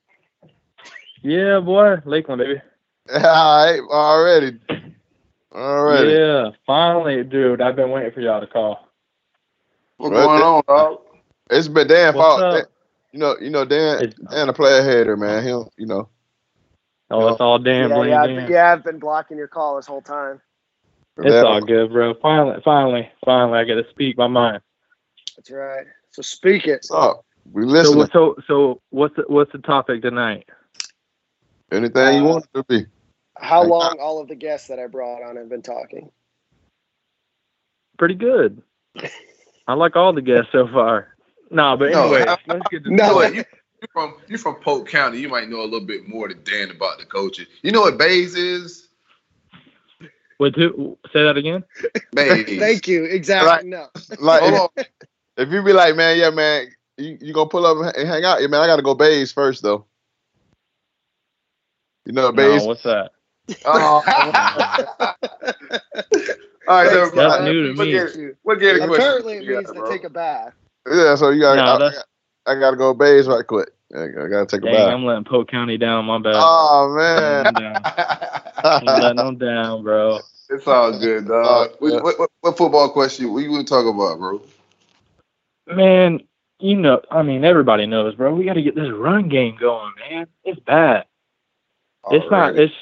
Yeah, 1.22 1.60
boy, 1.60 1.96
Lakeland, 2.04 2.40
baby. 2.40 2.60
All 3.14 3.66
right, 3.66 3.80
already. 3.90 4.58
Already. 5.52 6.12
Yeah, 6.12 6.50
finally, 6.66 7.24
dude. 7.24 7.60
I've 7.60 7.76
been 7.76 7.90
waiting 7.90 8.12
for 8.12 8.20
y'all 8.20 8.40
to 8.40 8.46
call. 8.46 8.88
What's 9.96 10.14
going 10.14 10.42
on, 10.42 10.62
dog? 10.68 11.00
It's 11.50 11.68
been 11.68 11.88
Dan 11.88 12.14
What's 12.14 12.42
up? 12.42 12.70
You 13.12 13.18
know, 13.18 13.36
you 13.40 13.50
know, 13.50 13.64
Dan 13.64 14.02
It's- 14.02 14.30
Dan 14.30 14.48
a 14.48 14.52
player 14.52 14.82
hater, 14.82 15.16
man. 15.16 15.42
He'll 15.44 15.72
you 15.76 15.86
know. 15.86 16.08
Oh, 17.10 17.28
it's 17.28 17.40
all 17.40 17.58
Dan. 17.58 17.88
yeah, 17.88 18.02
yeah, 18.04 18.26
Dan. 18.26 18.38
I've, 18.40 18.50
yeah, 18.50 18.72
I've 18.72 18.84
been 18.84 18.98
blocking 18.98 19.38
your 19.38 19.48
call 19.48 19.76
this 19.76 19.86
whole 19.86 20.02
time. 20.02 20.40
It's 21.16 21.26
Dan- 21.32 21.46
all 21.46 21.60
good, 21.62 21.90
bro. 21.90 22.14
Finally, 22.20 22.60
finally, 22.64 23.10
finally, 23.24 23.58
I 23.58 23.64
get 23.64 23.76
to 23.76 23.88
speak 23.90 24.18
my 24.18 24.26
mind. 24.26 24.60
That's 25.36 25.50
right. 25.50 25.86
So 26.10 26.20
speak 26.22 26.66
it. 26.66 26.84
What's 26.88 26.90
up? 26.92 27.24
We 27.50 27.62
So, 27.82 28.06
so, 28.12 28.36
so, 28.46 28.82
what's 28.90 29.16
the, 29.16 29.24
what's 29.28 29.50
the 29.52 29.58
topic 29.58 30.02
tonight? 30.02 30.46
Anything 31.72 32.16
you 32.16 32.28
Uh, 32.28 32.32
want 32.32 32.44
it 32.44 32.58
to 32.58 32.64
be. 32.64 32.86
How 33.38 33.62
Like- 33.62 33.70
long 33.70 33.98
all 34.00 34.20
of 34.20 34.28
the 34.28 34.34
guests 34.34 34.68
that 34.68 34.78
I 34.78 34.86
brought 34.86 35.22
on 35.22 35.36
have 35.36 35.48
been 35.48 35.62
talking? 35.62 36.10
Pretty 37.98 38.14
good. 38.16 38.62
I 39.66 39.74
like 39.74 39.96
all 39.96 40.12
the 40.12 40.22
guests 40.22 40.52
so 40.52 40.66
far. 40.68 41.16
No, 41.50 41.76
but 41.76 41.90
No, 41.90 42.12
anyway, 42.12 42.26
I- 42.28 42.38
let's 42.52 42.68
get 42.70 42.84
to 42.84 42.90
No. 42.90 43.14
Boy, 43.14 43.26
you, 43.28 43.44
you 43.82 43.88
from 43.92 44.16
you 44.28 44.38
from 44.38 44.56
Polk 44.56 44.88
County. 44.88 45.18
You 45.18 45.28
might 45.28 45.48
know 45.48 45.60
a 45.60 45.64
little 45.64 45.86
bit 45.86 46.06
more 46.08 46.28
than 46.28 46.42
Dan 46.44 46.70
about 46.70 46.98
the 46.98 47.04
coaches. 47.06 47.46
You 47.62 47.72
know 47.72 47.80
what 47.82 47.98
Bays 47.98 48.34
is? 48.34 48.88
With 50.38 50.54
who? 50.54 50.96
Say 51.12 51.24
that 51.24 51.36
again. 51.36 51.64
Bays. 52.12 52.46
Thank 52.58 52.86
you. 52.86 53.04
Exactly. 53.04 53.68
No. 53.70 53.88
Like 54.20 54.42
Hold 54.42 54.54
if, 54.54 54.60
on. 54.60 54.68
if 55.36 55.52
you 55.52 55.62
be 55.62 55.72
like, 55.72 55.96
man, 55.96 56.18
yeah, 56.18 56.30
man, 56.30 56.68
you, 56.96 57.18
you 57.20 57.32
gonna 57.32 57.48
pull 57.48 57.66
up 57.66 57.94
and 57.96 58.08
hang 58.08 58.24
out? 58.24 58.40
Yeah, 58.40 58.46
man, 58.48 58.60
I 58.60 58.66
gotta 58.66 58.82
go 58.82 58.94
bathe 58.94 59.28
first 59.30 59.62
though. 59.62 59.84
You 62.04 62.12
know, 62.12 62.30
No, 62.30 62.64
what's 62.64 62.82
that? 62.84 63.10
Oh. 63.64 64.02
All 66.68 66.84
right, 66.84 66.92
never 66.92 67.10
That's 67.10 67.14
mind. 67.14 67.44
new 67.46 67.62
to 67.72 67.78
What 67.78 67.86
me. 67.86 67.92
Gator- 67.92 68.38
What 68.42 68.60
Gator 68.60 68.78
question 68.78 68.94
Apparently, 68.94 69.34
it 69.34 69.42
you 69.44 69.50
got, 69.54 69.64
means 69.64 69.72
to 69.72 69.90
take 69.90 70.04
a 70.04 70.10
bath. 70.10 70.54
Yeah, 70.90 71.14
so 71.14 71.30
you 71.30 71.40
got. 71.40 71.78
No, 71.78 71.86
I, 71.86 71.88
I, 71.88 72.56
I 72.56 72.60
gotta 72.60 72.76
go 72.76 72.94
bathe 72.94 73.26
right 73.26 73.46
quick. 73.46 73.70
I, 73.94 74.04
I 74.04 74.28
gotta 74.28 74.46
take 74.46 74.62
a 74.62 74.64
Dang, 74.64 74.74
bath. 74.74 74.92
I'm 74.92 75.04
letting 75.04 75.24
Polk 75.24 75.48
County 75.48 75.78
down. 75.78 76.04
My 76.04 76.18
bad. 76.18 76.34
Oh 76.36 76.94
man. 76.96 77.54
down. 77.54 77.80
I'm 78.64 78.84
letting 78.84 79.16
them 79.16 79.38
down, 79.38 79.82
bro. 79.82 80.20
it's 80.50 80.66
all 80.66 80.98
good, 80.98 81.28
dog. 81.28 81.70
Uh, 81.70 81.74
what, 81.78 82.02
what, 82.02 82.18
what, 82.18 82.30
what 82.40 82.56
football 82.58 82.90
question? 82.90 83.32
What 83.32 83.42
you 83.42 83.50
want 83.50 83.66
to 83.66 83.72
talk 83.72 83.86
about, 83.86 84.18
bro? 84.18 84.42
Man, 85.74 86.20
you 86.60 86.76
know, 86.76 87.00
I 87.10 87.22
mean, 87.22 87.44
everybody 87.44 87.86
knows, 87.86 88.14
bro. 88.14 88.34
We 88.34 88.44
got 88.44 88.54
to 88.54 88.62
get 88.62 88.74
this 88.74 88.90
run 88.90 89.28
game 89.28 89.56
going, 89.58 89.92
man. 90.10 90.26
It's 90.44 90.60
bad. 90.60 91.04
It's 92.10 92.30
not. 92.30 92.58
It's 92.58 92.74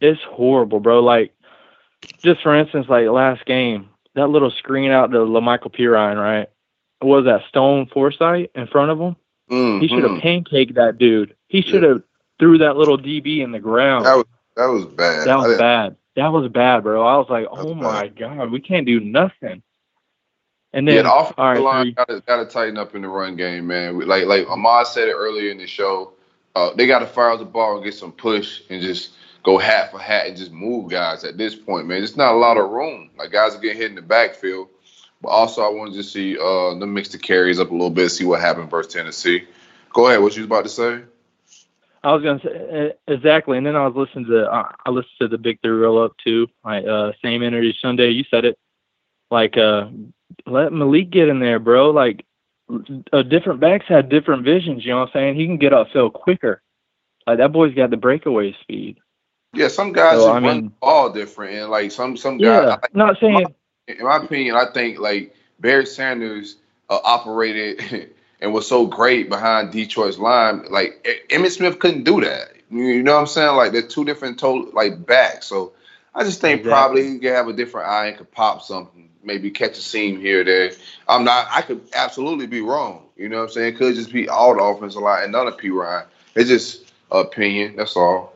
it's 0.00 0.20
horrible, 0.22 0.80
bro. 0.80 1.00
Like, 1.00 1.34
just 2.22 2.42
for 2.42 2.54
instance, 2.54 2.86
like 2.88 3.06
last 3.08 3.44
game, 3.44 3.88
that 4.14 4.28
little 4.28 4.50
screen 4.50 4.90
out 4.90 5.10
to 5.12 5.18
Lamical 5.18 5.74
Perine, 5.74 6.20
right? 6.20 6.48
What 7.00 7.16
was 7.16 7.24
that 7.26 7.42
Stone 7.48 7.86
Forsythe 7.86 8.46
in 8.54 8.66
front 8.66 8.90
of 8.90 8.98
him? 8.98 9.16
Mhm. 9.50 9.80
He 9.80 9.88
should 9.88 10.04
have 10.04 10.20
pancaked 10.20 10.74
that 10.74 10.98
dude. 10.98 11.34
He 11.48 11.62
should 11.62 11.82
have 11.82 12.02
threw 12.38 12.58
that 12.58 12.76
little 12.76 12.98
DB 12.98 13.40
in 13.40 13.52
the 13.52 13.58
ground. 13.58 14.06
That 14.06 14.16
was 14.16 14.26
that 14.56 14.66
was 14.66 14.84
bad. 14.86 15.26
That 15.26 15.38
was 15.38 15.58
bad. 15.58 15.96
That 16.16 16.32
was 16.32 16.48
bad, 16.48 16.82
bro. 16.82 17.06
I 17.06 17.16
was 17.16 17.28
like, 17.30 17.46
oh 17.50 17.74
my 17.74 18.08
god, 18.08 18.50
we 18.50 18.60
can't 18.60 18.86
do 18.86 18.98
nothing. 19.00 19.62
And 20.72 20.86
then, 20.86 20.96
Yeah, 20.96 21.02
the 21.02 21.14
offensive 21.14 21.38
all 21.38 21.46
right, 21.46 21.60
line 21.60 21.94
got 22.26 22.36
to 22.36 22.44
tighten 22.44 22.76
up 22.76 22.94
in 22.94 23.02
the 23.02 23.08
run 23.08 23.36
game, 23.36 23.68
man. 23.68 24.00
Like 24.00 24.26
like 24.26 24.48
Ahmad 24.48 24.86
said 24.86 25.08
it 25.08 25.14
earlier 25.14 25.50
in 25.50 25.58
the 25.58 25.66
show, 25.66 26.12
uh, 26.56 26.74
they 26.74 26.86
got 26.86 26.98
to 26.98 27.06
fire 27.06 27.36
the 27.36 27.44
ball 27.44 27.76
and 27.76 27.84
get 27.84 27.94
some 27.94 28.12
push 28.12 28.62
and 28.68 28.82
just 28.82 29.14
go 29.44 29.56
hat 29.56 29.90
for 29.90 29.98
hat 29.98 30.26
and 30.26 30.36
just 30.36 30.52
move 30.52 30.90
guys 30.90 31.24
at 31.24 31.38
this 31.38 31.54
point, 31.54 31.86
man. 31.86 32.02
It's 32.02 32.16
not 32.16 32.34
a 32.34 32.36
lot 32.36 32.58
of 32.58 32.70
room. 32.70 33.10
Like 33.16 33.30
guys 33.30 33.54
are 33.54 33.60
getting 33.60 33.78
hit 33.78 33.90
in 33.90 33.94
the 33.94 34.02
backfield. 34.02 34.68
But 35.20 35.28
also 35.30 35.62
I 35.62 35.68
wanted 35.68 35.94
to 35.94 36.02
see 36.02 36.38
uh 36.38 36.74
them 36.78 36.92
mix 36.94 37.08
the 37.08 37.18
carries 37.18 37.58
up 37.58 37.70
a 37.70 37.72
little 37.72 37.90
bit, 37.90 38.10
see 38.10 38.24
what 38.24 38.40
happened 38.40 38.70
versus 38.70 38.92
Tennessee. 38.92 39.44
Go 39.92 40.08
ahead, 40.08 40.20
what 40.20 40.36
you 40.36 40.42
was 40.42 40.46
about 40.46 40.64
to 40.64 40.68
say? 40.70 41.02
I 42.04 42.12
was 42.14 42.22
gonna 42.22 42.40
say 42.40 42.92
exactly, 43.08 43.58
and 43.58 43.66
then 43.66 43.74
I 43.74 43.86
was 43.86 43.96
listening 43.96 44.26
to 44.26 44.50
uh, 44.50 44.68
I 44.86 44.90
listened 44.90 45.10
to 45.20 45.28
the 45.28 45.38
Big 45.38 45.60
Three 45.60 45.72
roll 45.72 46.02
up 46.04 46.12
too. 46.24 46.46
Like 46.64 46.86
uh, 46.86 47.12
same 47.22 47.42
energy 47.42 47.76
Sunday. 47.80 48.10
You 48.10 48.24
said 48.30 48.44
it. 48.44 48.56
Like 49.30 49.56
uh, 49.56 49.88
let 50.46 50.72
Malik 50.72 51.10
get 51.10 51.28
in 51.28 51.40
there, 51.40 51.58
bro. 51.58 51.90
Like 51.90 52.24
uh, 53.12 53.22
different 53.22 53.58
backs 53.60 53.86
had 53.88 54.08
different 54.08 54.44
visions. 54.44 54.84
You 54.84 54.92
know 54.92 55.00
what 55.00 55.08
I'm 55.08 55.12
saying? 55.14 55.34
He 55.36 55.46
can 55.46 55.56
get 55.58 55.72
upfield 55.72 56.12
quicker. 56.12 56.62
Like 57.26 57.38
that 57.38 57.52
boy's 57.52 57.74
got 57.74 57.90
the 57.90 57.96
breakaway 57.96 58.54
speed. 58.62 58.98
Yeah, 59.54 59.68
some 59.68 59.92
guys 59.92 60.18
So, 60.20 60.30
I 60.30 60.34
run 60.34 60.42
mean- 60.42 60.64
the 60.64 60.70
ball 60.80 61.10
different, 61.10 61.54
and 61.54 61.70
like 61.70 61.90
some 61.90 62.16
some 62.16 62.38
guys. 62.38 62.64
Yeah, 62.68 62.76
I- 62.82 62.86
not 62.92 63.18
saying 63.18 63.54
in 63.88 64.04
my 64.04 64.18
opinion, 64.18 64.56
I 64.56 64.66
think 64.72 64.98
like 64.98 65.34
Barry 65.58 65.86
Sanders 65.86 66.56
uh, 66.90 66.98
operated 67.02 68.10
and 68.40 68.52
was 68.52 68.66
so 68.68 68.86
great 68.86 69.28
behind 69.28 69.72
Detroit's 69.72 70.18
line. 70.18 70.64
Like 70.70 71.06
E- 71.08 71.34
Emmitt 71.34 71.52
Smith 71.52 71.78
couldn't 71.78 72.04
do 72.04 72.20
that. 72.22 72.52
You 72.70 72.84
you 72.84 73.02
know 73.02 73.14
what 73.14 73.20
I'm 73.22 73.26
saying? 73.26 73.56
Like 73.56 73.72
they're 73.72 73.82
two 73.86 74.04
different 74.04 74.38
total 74.38 74.70
like 74.72 75.04
backs. 75.06 75.46
So 75.46 75.72
I 76.14 76.24
just 76.24 76.40
think 76.40 76.60
Exactly. 76.60 76.70
probably 76.70 77.08
he 77.12 77.18
could 77.18 77.32
have 77.32 77.48
a 77.48 77.52
different 77.52 77.88
eye 77.88 78.06
and 78.08 78.18
could 78.18 78.30
pop 78.32 78.62
something, 78.62 79.10
maybe 79.22 79.50
catch 79.50 79.78
a 79.78 79.82
seam 79.82 80.20
here 80.20 80.42
or 80.42 80.44
there. 80.44 80.72
I'm 81.08 81.24
not. 81.24 81.48
I 81.50 81.62
could 81.62 81.88
absolutely 81.94 82.46
be 82.46 82.60
wrong. 82.60 83.04
You 83.16 83.28
know 83.28 83.38
what 83.38 83.44
I'm 83.44 83.50
saying? 83.50 83.74
It 83.74 83.78
could 83.78 83.94
just 83.94 84.12
be 84.12 84.28
all 84.28 84.54
the 84.54 84.62
offensive 84.62 85.02
line 85.02 85.24
and 85.24 85.32
none 85.32 85.48
of 85.48 85.56
Perine. 85.56 86.06
It's 86.34 86.48
just 86.48 86.92
opinion. 87.10 87.76
That's 87.76 87.96
all. 87.96 88.34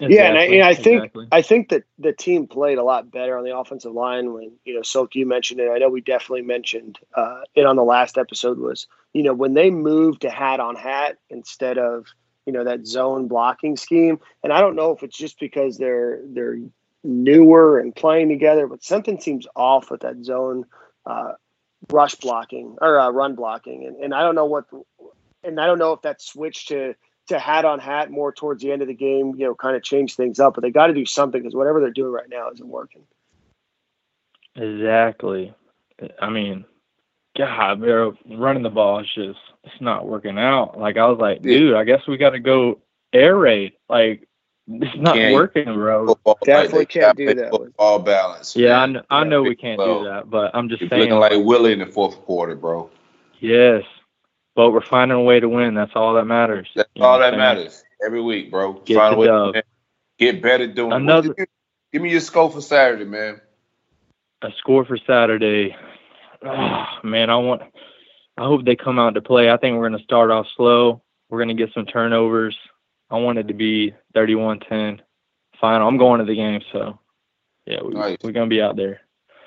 Yeah, 0.00 0.28
and 0.28 0.38
I, 0.38 0.42
and 0.44 0.62
I 0.62 0.74
think 0.74 1.04
exactly. 1.04 1.28
I 1.32 1.42
think 1.42 1.68
that 1.70 1.84
the 1.98 2.12
team 2.12 2.46
played 2.46 2.78
a 2.78 2.82
lot 2.82 3.10
better 3.10 3.36
on 3.38 3.44
the 3.44 3.56
offensive 3.56 3.92
line 3.92 4.32
when 4.32 4.52
you 4.64 4.74
know 4.74 4.82
Silk. 4.82 5.14
You 5.14 5.26
mentioned 5.26 5.60
it. 5.60 5.70
I 5.70 5.78
know 5.78 5.88
we 5.88 6.00
definitely 6.00 6.42
mentioned 6.42 6.98
uh, 7.14 7.42
it 7.54 7.66
on 7.66 7.76
the 7.76 7.84
last 7.84 8.18
episode. 8.18 8.58
Was 8.58 8.86
you 9.12 9.22
know 9.22 9.32
when 9.32 9.54
they 9.54 9.70
moved 9.70 10.22
to 10.22 10.30
hat 10.30 10.60
on 10.60 10.76
hat 10.76 11.18
instead 11.30 11.78
of 11.78 12.06
you 12.46 12.52
know 12.52 12.64
that 12.64 12.86
zone 12.86 13.28
blocking 13.28 13.76
scheme. 13.76 14.18
And 14.42 14.52
I 14.52 14.60
don't 14.60 14.76
know 14.76 14.92
if 14.92 15.02
it's 15.02 15.16
just 15.16 15.38
because 15.38 15.76
they're 15.76 16.20
they're 16.24 16.58
newer 17.04 17.78
and 17.78 17.94
playing 17.94 18.28
together, 18.28 18.66
but 18.66 18.82
something 18.82 19.20
seems 19.20 19.46
off 19.54 19.90
with 19.90 20.00
that 20.00 20.24
zone 20.24 20.64
uh, 21.04 21.32
rush 21.90 22.14
blocking 22.16 22.76
or 22.80 22.98
uh, 22.98 23.10
run 23.10 23.34
blocking. 23.34 23.86
And, 23.86 23.96
and 23.96 24.14
I 24.14 24.22
don't 24.22 24.34
know 24.34 24.46
what. 24.46 24.64
And 25.44 25.60
I 25.60 25.66
don't 25.66 25.78
know 25.78 25.92
if 25.92 26.02
that 26.02 26.22
switch 26.22 26.66
to 26.66 26.94
to 27.28 27.38
hat 27.38 27.64
on 27.64 27.78
hat 27.80 28.10
more 28.10 28.32
towards 28.32 28.62
the 28.62 28.70
end 28.72 28.82
of 28.82 28.88
the 28.88 28.94
game, 28.94 29.34
you 29.36 29.44
know, 29.46 29.54
kind 29.54 29.76
of 29.76 29.82
change 29.82 30.14
things 30.14 30.38
up. 30.40 30.54
But 30.54 30.62
they 30.62 30.70
got 30.70 30.86
to 30.88 30.94
do 30.94 31.04
something 31.06 31.40
because 31.40 31.54
whatever 31.54 31.80
they're 31.80 31.90
doing 31.90 32.12
right 32.12 32.28
now 32.28 32.50
isn't 32.50 32.68
working. 32.68 33.02
Exactly. 34.54 35.54
I 36.20 36.30
mean, 36.30 36.64
God, 37.36 37.80
bro, 37.80 38.14
running 38.30 38.62
the 38.62 38.70
ball 38.70 39.00
is 39.00 39.06
just 39.14 39.38
it's 39.64 39.80
not 39.80 40.06
working 40.08 40.38
out. 40.38 40.78
Like 40.78 40.96
I 40.96 41.06
was 41.06 41.18
like, 41.18 41.42
dude, 41.42 41.74
I 41.74 41.84
guess 41.84 42.06
we 42.06 42.16
got 42.16 42.30
to 42.30 42.38
go 42.38 42.80
air 43.12 43.36
raid. 43.36 43.72
Like 43.88 44.26
it's 44.68 44.96
not 44.96 45.14
Can't- 45.14 45.34
working, 45.34 45.64
bro. 45.64 46.06
Football, 46.06 46.38
Definitely 46.44 46.78
they 46.80 46.86
can't 46.86 47.16
do 47.16 47.34
that. 47.34 47.50
Football 47.50 47.98
balance. 48.00 48.56
Yeah, 48.56 48.78
I, 48.80 48.86
man. 48.86 48.92
kn- 48.94 49.04
I 49.10 49.24
know 49.24 49.42
we 49.42 49.54
can't 49.56 49.78
Well, 49.78 50.00
do 50.02 50.08
that, 50.08 50.30
but 50.30 50.50
I'm 50.54 50.68
just 50.68 50.80
You're 50.80 50.90
saying. 50.90 51.02
looking 51.02 51.18
like 51.18 51.32
Willie 51.46 51.72
in 51.72 51.78
the 51.80 51.86
fourth 51.86 52.16
quarter, 52.22 52.54
bro. 52.56 52.90
yes, 53.40 53.82
but 54.56 54.70
we're 54.72 54.80
finding 54.84 55.16
a 55.18 55.22
way 55.22 55.38
to 55.38 55.48
win. 55.48 55.74
That's 55.74 55.92
all 55.94 56.14
that 56.14 56.24
matters. 56.24 56.68
That's 56.74 56.88
You 56.94 57.04
all 57.04 57.18
that 57.20 57.30
saying? 57.30 57.38
matters 57.38 57.84
every 58.04 58.22
week, 58.22 58.50
bro. 58.50 58.72
Get 58.84 58.96
Find 58.96 59.12
a 59.12 59.14
the 59.14 59.20
way 59.20 59.26
to 59.26 59.32
dub. 59.32 59.54
win. 59.54 59.62
get 60.18 60.42
better 60.42 60.66
doing 60.66 60.92
it. 60.92 60.96
Another- 60.96 61.28
Give 61.28 61.38
me, 61.38 61.46
give 61.92 62.02
me 62.02 62.10
your 62.10 62.20
score 62.20 62.50
for 62.50 62.60
Saturday, 62.60 63.04
man. 63.04 63.40
A 64.42 64.48
score 64.58 64.84
for 64.84 64.98
Saturday. 65.06 65.76
Oh, 66.44 66.84
man, 67.04 67.30
I 67.30 67.36
want. 67.36 67.62
I 68.38 68.44
hope 68.44 68.64
they 68.66 68.76
come 68.76 68.98
out 68.98 69.14
to 69.14 69.22
play. 69.22 69.50
I 69.50 69.56
think 69.56 69.76
we're 69.78 69.88
going 69.88 69.98
to 69.98 70.04
start 70.04 70.30
off 70.30 70.46
slow. 70.56 71.02
We're 71.30 71.38
going 71.42 71.56
to 71.56 71.62
get 71.66 71.72
some 71.72 71.86
turnovers. 71.86 72.56
I 73.10 73.16
want 73.16 73.38
it 73.38 73.48
to 73.48 73.54
be 73.54 73.94
31-10 74.14 75.00
final. 75.60 75.88
I'm 75.88 75.96
going 75.96 76.18
to 76.20 76.26
the 76.26 76.34
game, 76.34 76.60
so 76.72 76.98
yeah, 77.66 77.82
we, 77.82 77.94
Nice. 77.94 78.18
we're 78.22 78.32
going 78.32 78.48
to 78.50 78.54
be 78.54 78.60
out 78.60 78.76
there. 78.76 79.00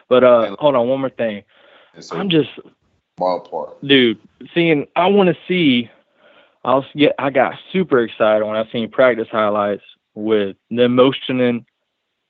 But 0.09 0.23
uh, 0.23 0.55
hold 0.57 0.75
on, 0.75 0.87
one 0.87 1.01
more 1.01 1.09
thing. 1.11 1.43
A 1.95 2.15
I'm 2.15 2.29
just 2.31 2.49
dude, 3.85 4.19
seeing 4.53 4.87
I 4.95 5.07
want 5.07 5.29
to 5.29 5.37
see. 5.47 5.89
I 6.65 6.75
was 6.75 6.85
get 6.95 7.15
I 7.17 7.29
got 7.29 7.53
super 7.71 7.99
excited 7.99 8.45
when 8.45 8.55
I 8.55 8.69
seen 8.71 8.89
practice 8.89 9.27
highlights 9.31 9.83
with 10.13 10.57
them 10.69 10.95
motioning 10.95 11.65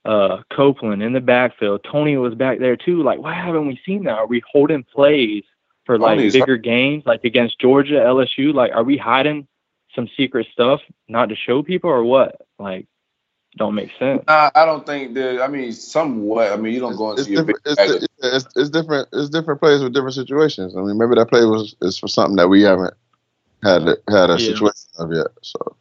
uh 0.04 0.42
Copeland 0.52 1.02
in 1.02 1.12
the 1.12 1.20
backfield. 1.20 1.84
Tony 1.90 2.16
was 2.16 2.34
back 2.34 2.58
there 2.58 2.76
too. 2.76 3.02
Like, 3.02 3.20
why 3.20 3.34
haven't 3.34 3.66
we 3.66 3.80
seen 3.84 4.04
that? 4.04 4.18
Are 4.18 4.26
we 4.26 4.42
holding 4.50 4.84
plays 4.84 5.44
for 5.84 5.98
like 5.98 6.18
Tony's- 6.18 6.32
bigger 6.32 6.56
games, 6.56 7.04
like 7.06 7.24
against 7.24 7.60
Georgia, 7.60 7.94
LSU? 7.94 8.54
Like, 8.54 8.72
are 8.72 8.84
we 8.84 8.96
hiding 8.96 9.46
some 9.94 10.08
secret 10.16 10.46
stuff 10.52 10.80
not 11.08 11.28
to 11.30 11.36
show 11.36 11.62
people 11.62 11.90
or 11.90 12.04
what? 12.04 12.40
Like, 12.58 12.86
don't 13.56 13.74
make 13.74 13.90
sense. 13.98 14.24
Nah, 14.28 14.50
I 14.54 14.64
don't 14.66 14.86
think 14.86 15.14
that. 15.14 15.42
I 15.42 15.48
mean, 15.48 15.72
somewhat. 15.72 16.52
I 16.52 16.56
mean, 16.56 16.74
you 16.74 16.80
don't 16.80 16.96
go 16.96 17.12
It's 17.16 17.28
into 17.28 17.32
your 17.32 17.42
different. 17.42 17.60
It's, 17.66 17.82
di- 17.82 18.06
yeah, 18.22 18.36
it's, 18.36 18.46
it's 18.56 18.70
different. 18.70 19.08
It's 19.12 19.30
different 19.30 19.60
plays 19.60 19.82
with 19.82 19.94
different 19.94 20.14
situations. 20.14 20.76
I 20.76 20.82
mean, 20.82 20.98
maybe 20.98 21.16
that 21.16 21.28
play 21.30 21.44
was 21.44 21.76
is 21.82 21.98
for 21.98 22.08
something 22.08 22.36
that 22.36 22.48
we 22.48 22.62
haven't 22.62 22.94
had 23.62 23.88
a, 23.88 23.96
had 24.08 24.30
a 24.30 24.38
Yeah. 24.38 24.46
situation 24.54 24.90
of 24.98 25.12
yet. 25.12 25.28
So 25.42 25.76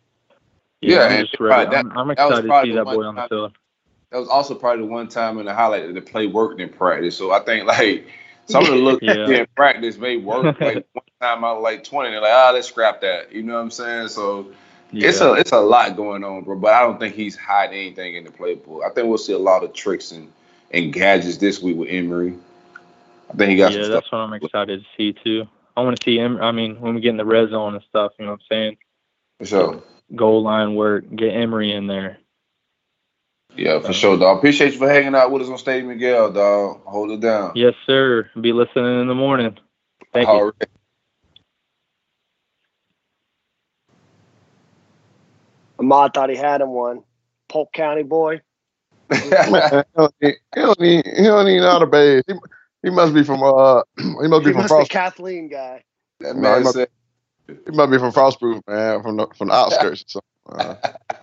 Yeah, 0.81 1.03
I'm 1.05 1.11
and 1.11 1.29
that- 1.73 1.85
I'm, 1.87 1.97
I'm 1.97 2.11
excited 2.11 2.43
to 2.43 2.61
see 2.61 2.71
that 2.73 2.85
boy 2.85 2.97
one 2.97 3.05
on 3.07 3.15
the 3.15 3.21
field. 3.29 3.53
That 4.11 4.19
was 4.19 4.29
also 4.29 4.55
probably 4.55 4.85
the 4.85 4.91
one 4.91 5.07
time 5.07 5.39
in 5.39 5.45
the 5.45 5.53
highlight 5.53 5.87
that 5.87 5.93
the 5.93 6.01
play 6.01 6.27
worked 6.27 6.61
in 6.61 6.69
practice. 6.69 7.17
So 7.17 7.31
I 7.31 7.41
think 7.41 7.67
like 7.67 8.07
some 8.47 8.63
of 8.63 8.69
the 8.71 8.75
looks 8.77 9.03
Yeah. 9.03 9.27
in 9.27 9.47
practice 9.55 9.97
may 9.97 10.17
work. 10.17 10.59
Like 10.61 10.85
one 10.93 11.05
time 11.21 11.43
out 11.43 11.57
of 11.57 11.63
like 11.63 11.83
twenty, 11.83 12.11
they're 12.11 12.21
like, 12.21 12.33
ah, 12.33 12.51
let's 12.53 12.69
scrap 12.69 13.01
that. 13.01 13.31
You 13.33 13.43
know 13.43 13.55
what 13.55 13.59
I'm 13.61 13.71
saying? 13.71 14.09
So 14.09 14.51
it's 14.91 15.21
a 15.21 15.33
it's 15.33 15.51
a 15.51 15.59
lot 15.59 15.95
going 15.95 16.23
on, 16.23 16.43
bro. 16.43 16.57
But 16.57 16.73
I 16.73 16.81
don't 16.81 16.99
think 16.99 17.15
he's 17.15 17.35
hiding 17.35 17.79
anything 17.79 18.15
in 18.15 18.23
the 18.23 18.31
playbook. 18.31 18.83
I 18.83 18.93
think 18.93 19.07
we'll 19.07 19.17
see 19.17 19.33
a 19.33 19.39
lot 19.39 19.63
of 19.63 19.73
tricks 19.73 20.11
and, 20.11 20.31
and 20.71 20.91
gadgets 20.91 21.37
this 21.37 21.61
week 21.61 21.77
with 21.77 21.89
Emory. 21.89 22.35
I 23.29 23.33
think 23.33 23.51
he 23.51 23.57
got 23.57 23.71
yeah, 23.71 23.77
some 23.77 23.83
stuff. 23.83 23.89
Yeah, 23.89 23.95
that's 23.95 24.11
what 24.11 24.17
I'm 24.19 24.33
excited 24.33 24.81
to 24.81 24.85
see 24.97 25.13
too. 25.13 25.47
I 25.77 25.81
want 25.81 25.99
to 25.99 26.03
see 26.03 26.17
him. 26.17 26.41
I 26.41 26.51
mean, 26.51 26.79
when 26.81 26.95
we 26.95 27.01
get 27.01 27.09
in 27.09 27.17
the 27.17 27.25
red 27.25 27.49
zone 27.49 27.75
and 27.75 27.83
stuff, 27.89 28.13
you 28.19 28.25
know 28.25 28.31
what 28.31 28.41
I'm 28.41 28.45
saying? 28.49 28.77
For 29.39 29.45
sure. 29.45 29.83
Goal 30.15 30.43
line 30.43 30.75
work, 30.75 31.05
get 31.15 31.33
Emory 31.33 31.71
in 31.71 31.87
there. 31.87 32.17
Yeah, 33.55 33.79
for 33.79 33.89
uh, 33.89 33.93
sure, 33.93 34.17
dog. 34.17 34.37
Appreciate 34.37 34.73
you 34.73 34.79
for 34.79 34.89
hanging 34.89 35.15
out 35.15 35.31
with 35.31 35.43
us 35.43 35.49
on 35.49 35.57
Stadium 35.57 35.89
Miguel, 35.89 36.31
dog. 36.31 36.81
Hold 36.85 37.11
it 37.11 37.19
down. 37.19 37.51
Yes, 37.55 37.73
sir. 37.85 38.29
Be 38.39 38.53
listening 38.53 39.01
in 39.01 39.07
the 39.07 39.15
morning. 39.15 39.57
Thank 40.13 40.27
you. 40.27 40.33
All 40.33 40.45
right. 40.45 40.69
Ahmad 45.80 46.14
thought 46.14 46.30
he 46.30 46.35
had 46.35 46.61
him 46.61 46.69
one. 46.69 47.03
Polk 47.47 47.72
County 47.73 48.03
boy. 48.03 48.41
he 49.11 49.30
don't 49.31 50.14
need, 50.22 50.35
he 50.53 50.61
don't 50.61 50.80
need, 50.80 51.06
he 51.07 51.23
don't 51.23 51.45
need 51.45 51.64
out 51.64 51.81
of 51.81 51.89
base. 51.89 52.22
He, 52.27 52.34
he 52.84 52.89
must 52.91 53.14
be 53.14 53.23
from 53.23 53.41
uh 53.41 53.81
he 53.97 54.27
must 54.27 54.43
be 54.43 54.49
He 54.49 54.53
from 54.53 54.61
must 54.64 54.77
be 54.77 54.85
Kathleen 54.85 55.49
guy. 55.49 55.84
That 56.19 56.35
No, 56.35 56.41
man 56.41 56.57
I'm 56.57 56.64
not- 56.64 56.73
said, 56.76 56.89
He 57.47 57.72
must 57.72 57.91
be 57.91 57.97
from 57.97 58.11
Frostproof, 58.11 58.61
man, 58.68 59.01
from 59.01 59.18
the 59.18 59.27
from 59.35 59.47
the 59.47 59.53
outskirts. 59.56 60.03
So, 60.07 60.19
uh, 60.51 60.76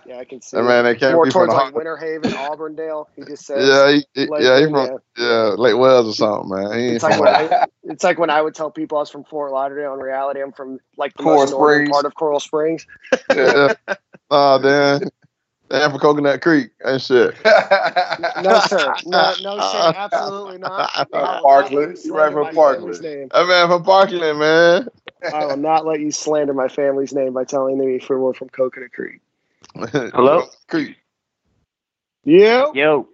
Yeah, 0.05 0.17
I 0.17 0.25
can 0.25 0.41
see. 0.41 0.57
that 0.57 0.63
it. 0.63 0.67
man, 0.67 0.83
they 0.83 0.95
can't 0.95 1.15
More 1.15 1.23
be 1.25 1.31
from 1.31 1.47
towards 1.47 1.53
the 1.53 1.63
like 1.65 1.75
Winter 1.75 1.95
Haven, 1.95 2.33
Auburndale. 2.33 3.07
He 3.15 3.23
just 3.23 3.45
says. 3.45 3.65
Yeah, 3.67 3.91
he, 3.91 4.05
he- 4.21 4.43
yeah, 4.43 4.59
he 4.59 4.65
from 4.65 4.99
yeah 5.17 5.55
Lake 5.57 5.77
Wales 5.77 6.07
or 6.07 6.13
something, 6.13 6.49
man. 6.57 6.77
He 6.79 6.87
It's 6.89 7.03
like 7.03 7.19
when 7.19 7.29
I, 7.29 7.67
it's 7.83 8.03
like 8.03 8.19
when 8.19 8.29
I 8.29 8.41
would 8.41 8.53
tell 8.55 8.69
people 8.71 8.97
I 8.97 9.01
was 9.01 9.09
from 9.09 9.23
Fort 9.23 9.51
Lauderdale. 9.53 9.93
In 9.93 9.99
reality, 10.01 10.41
I'm 10.41 10.51
from 10.51 10.79
like 10.97 11.13
the 11.15 11.23
Coral 11.23 11.39
most 11.39 11.51
northern 11.51 11.75
Springs. 11.85 11.89
part 11.91 12.05
of 12.05 12.15
Coral 12.15 12.39
Springs. 12.41 12.85
yeah. 13.33 13.73
Oh, 14.29 14.61
damn. 14.61 15.09
Damn 15.69 15.91
for 15.91 15.99
Coconut 15.99 16.41
Creek 16.41 16.71
and 16.83 17.01
shit. 17.01 17.35
No, 18.41 18.59
sir. 18.59 18.93
No, 19.05 19.33
no, 19.43 19.59
sir. 19.59 19.93
Absolutely 19.95 20.57
not. 20.59 21.07
I 21.13 21.35
will 21.35 21.41
Parkland. 21.41 21.97
you 22.03 22.11
You 22.11 22.17
right 22.17 22.31
from 22.31 22.55
Parkland. 22.55 22.95
family's 22.95 23.01
name. 23.01 23.27
That 23.33 23.47
man 23.47 23.67
from 23.67 23.83
Parkland, 23.83 24.39
man. 24.39 24.87
I 25.33 25.45
will 25.45 25.57
not 25.57 25.85
let 25.85 25.99
you 25.99 26.11
slander 26.11 26.53
my 26.53 26.67
family's 26.67 27.13
name 27.13 27.33
by 27.33 27.43
telling 27.43 27.77
me 27.77 27.99
for 27.99 28.19
we're 28.19 28.33
from 28.33 28.49
Coconut 28.49 28.91
Creek. 28.93 29.19
Hello? 29.75 30.45
Creek. 30.67 30.95
You? 32.23 32.71
Yo, 32.73 33.07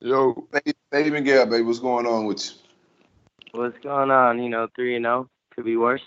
Yo. 0.00 0.48
Stadium 0.88 1.14
Miguel, 1.14 1.46
baby. 1.46 1.62
What's 1.62 1.78
going 1.78 2.06
on 2.06 2.24
with 2.26 2.44
you? 2.44 3.60
what's 3.60 3.78
going 3.78 4.10
on? 4.10 4.42
You 4.42 4.48
know, 4.48 4.68
three 4.74 4.96
and 4.96 5.04
zero 5.04 5.28
could 5.54 5.64
be 5.64 5.76
worse. 5.76 6.02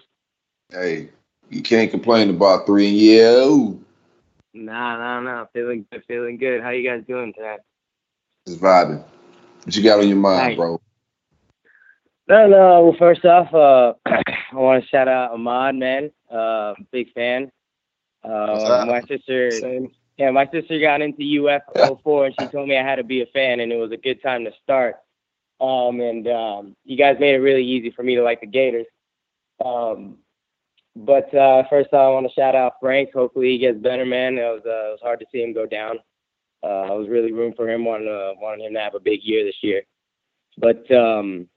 Hey, 0.70 1.10
you 1.50 1.62
can't 1.62 1.92
complain 1.92 2.30
about 2.30 2.66
three 2.66 2.90
and 2.90 2.98
yeah. 2.98 3.46
ooh, 3.46 3.85
Nah, 4.56 4.98
nah, 4.98 5.20
nah. 5.20 5.46
Feeling 5.54 5.86
good, 5.92 6.04
feeling 6.08 6.38
good. 6.38 6.62
How 6.62 6.70
you 6.70 6.88
guys 6.90 7.04
doing 7.06 7.34
today? 7.34 7.58
Just 8.48 8.62
vibing. 8.62 9.04
What 9.66 9.76
you 9.76 9.84
got 9.84 10.00
on 10.00 10.08
your 10.08 10.18
mind, 10.18 10.48
Nice. 10.48 10.58
bro? 10.58 10.80
No, 12.30 12.48
no. 12.48 12.84
Well, 12.86 12.96
first 12.98 13.26
off, 13.26 13.54
uh, 13.54 13.94
I 14.06 14.56
want 14.56 14.82
to 14.82 14.90
shout 14.90 15.10
out 15.10 15.32
Ahmad, 15.32 15.76
man. 15.76 16.12
Uh, 16.32 16.74
big 16.92 17.12
fan. 17.14 17.52
Uh, 18.24 18.86
my 18.88 19.02
sister, 19.08 19.52
Same. 19.52 19.92
Yeah, 20.18 20.32
my 20.32 20.48
sister 20.50 20.80
got 20.80 21.02
into 21.02 21.46
UF 21.46 21.64
04 22.02 22.28
and 22.28 22.36
she 22.36 22.48
told 22.48 22.70
me 22.70 22.78
I 22.78 22.84
had 22.84 22.96
to 22.96 23.04
be 23.04 23.22
a 23.22 23.26
fan 23.28 23.60
and 23.60 23.72
it 23.72 23.76
was 23.76 23.92
a 23.92 23.98
good 23.98 24.24
time 24.24 24.46
to 24.46 24.52
start. 24.64 24.96
Um, 25.60 26.00
and 26.00 26.26
um, 26.30 26.76
you 26.86 26.98
guys 26.98 27.18
made 27.20 27.36
it 27.36 27.40
really 27.40 27.66
easy 27.66 27.92
for 27.92 28.04
me 28.04 28.16
to 28.16 28.24
like 28.24 28.40
the 28.40 28.48
Gators. 28.48 28.88
Um, 29.64 30.20
but 30.96 31.34
uh, 31.34 31.64
first, 31.70 31.94
I 31.94 32.08
want 32.10 32.28
to 32.28 32.34
shout 32.34 32.56
out 32.56 32.76
Frank. 32.80 33.12
Hopefully, 33.14 33.52
he 33.52 33.58
gets 33.58 33.78
better, 33.78 34.06
man. 34.06 34.38
It 34.38 34.44
was 34.44 34.62
uh, 34.66 34.90
it 34.90 34.92
was 34.92 35.00
hard 35.04 35.20
to 35.20 35.26
see 35.32 35.44
him 35.44 35.54
go 35.54 35.66
down. 35.66 36.00
Uh, 36.64 36.88
I 36.88 36.92
was 36.92 37.10
really 37.10 37.32
rooting 37.32 37.56
for 37.56 37.70
him, 37.70 37.84
wanting 37.84 38.08
uh, 38.08 38.34
wanting 38.40 38.66
him 38.66 38.74
to 38.74 38.80
have 38.80 38.96
a 38.96 39.00
big 39.00 39.20
year 39.24 39.44
this 39.44 39.58
year. 39.62 39.84
But 40.58 40.90
um, 40.92 41.48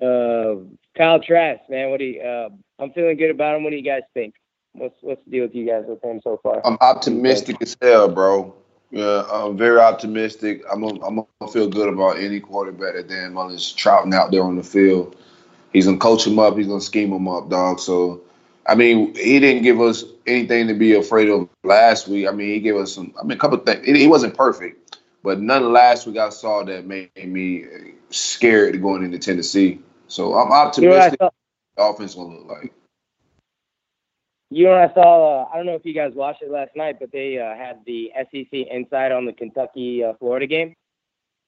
uh, 0.00 0.62
Kyle 0.96 1.20
Trask, 1.20 1.60
man, 1.68 1.90
what 1.90 1.98
do 1.98 2.04
you? 2.04 2.20
Uh, 2.20 2.50
I'm 2.78 2.92
feeling 2.92 3.16
good 3.16 3.30
about 3.30 3.56
him. 3.56 3.64
What 3.64 3.70
do 3.70 3.76
you 3.76 3.82
guys 3.82 4.02
think? 4.14 4.34
What's 4.72 4.96
what's 5.00 5.24
the 5.24 5.30
deal 5.30 5.42
with 5.42 5.54
you 5.54 5.66
guys 5.66 5.84
with 5.88 6.02
him 6.04 6.20
so 6.22 6.38
far? 6.42 6.64
I'm 6.64 6.78
optimistic 6.80 7.56
as 7.62 7.76
hell, 7.82 8.08
bro. 8.08 8.54
Yeah, 8.90 9.24
I'm 9.30 9.56
very 9.56 9.80
optimistic. 9.80 10.62
I'm 10.70 10.82
gonna 10.82 11.26
feel 11.52 11.68
good 11.68 11.88
about 11.88 12.18
any 12.18 12.38
quarterback 12.38 12.94
that 12.94 13.08
Dan 13.08 13.34
Mullen's 13.34 13.72
trouting 13.72 14.14
out 14.14 14.30
there 14.30 14.44
on 14.44 14.54
the 14.54 14.62
field. 14.62 15.16
He's 15.72 15.86
gonna 15.86 15.98
coach 15.98 16.26
him 16.26 16.38
up. 16.38 16.56
He's 16.56 16.66
gonna 16.66 16.80
scheme 16.80 17.12
him 17.12 17.28
up, 17.28 17.48
dog. 17.48 17.80
So, 17.80 18.22
I 18.66 18.74
mean, 18.74 19.14
he 19.14 19.40
didn't 19.40 19.62
give 19.62 19.80
us 19.80 20.04
anything 20.26 20.68
to 20.68 20.74
be 20.74 20.94
afraid 20.94 21.28
of 21.28 21.48
last 21.64 22.08
week. 22.08 22.26
I 22.26 22.32
mean, 22.32 22.48
he 22.48 22.60
gave 22.60 22.76
us 22.76 22.92
some. 22.92 23.14
I 23.20 23.24
mean, 23.24 23.36
a 23.36 23.40
couple 23.40 23.58
things. 23.58 23.86
He 23.86 24.06
wasn't 24.06 24.36
perfect, 24.36 24.98
but 25.22 25.40
none 25.40 25.72
last 25.72 26.06
week 26.06 26.18
I 26.18 26.30
saw 26.30 26.64
that 26.64 26.86
made 26.86 27.10
me 27.16 27.66
scared 28.10 28.80
going 28.80 29.04
into 29.04 29.18
Tennessee. 29.18 29.80
So 30.08 30.34
I'm 30.34 30.52
optimistic. 30.52 31.18
You 31.20 31.26
know 31.26 31.30
the 31.76 31.82
offense 31.82 32.14
gonna 32.14 32.36
look 32.36 32.48
like. 32.48 32.72
You 34.50 34.66
know, 34.66 34.74
I 34.74 34.92
saw. 34.94 35.42
Uh, 35.42 35.48
I 35.52 35.56
don't 35.56 35.66
know 35.66 35.74
if 35.74 35.84
you 35.84 35.92
guys 35.92 36.12
watched 36.14 36.42
it 36.42 36.50
last 36.50 36.70
night, 36.76 36.98
but 37.00 37.10
they 37.12 37.38
uh, 37.38 37.54
had 37.56 37.80
the 37.84 38.12
SEC 38.14 38.52
Inside 38.52 39.12
on 39.12 39.26
the 39.26 39.32
Kentucky 39.32 40.04
uh, 40.04 40.14
Florida 40.18 40.46
game, 40.46 40.74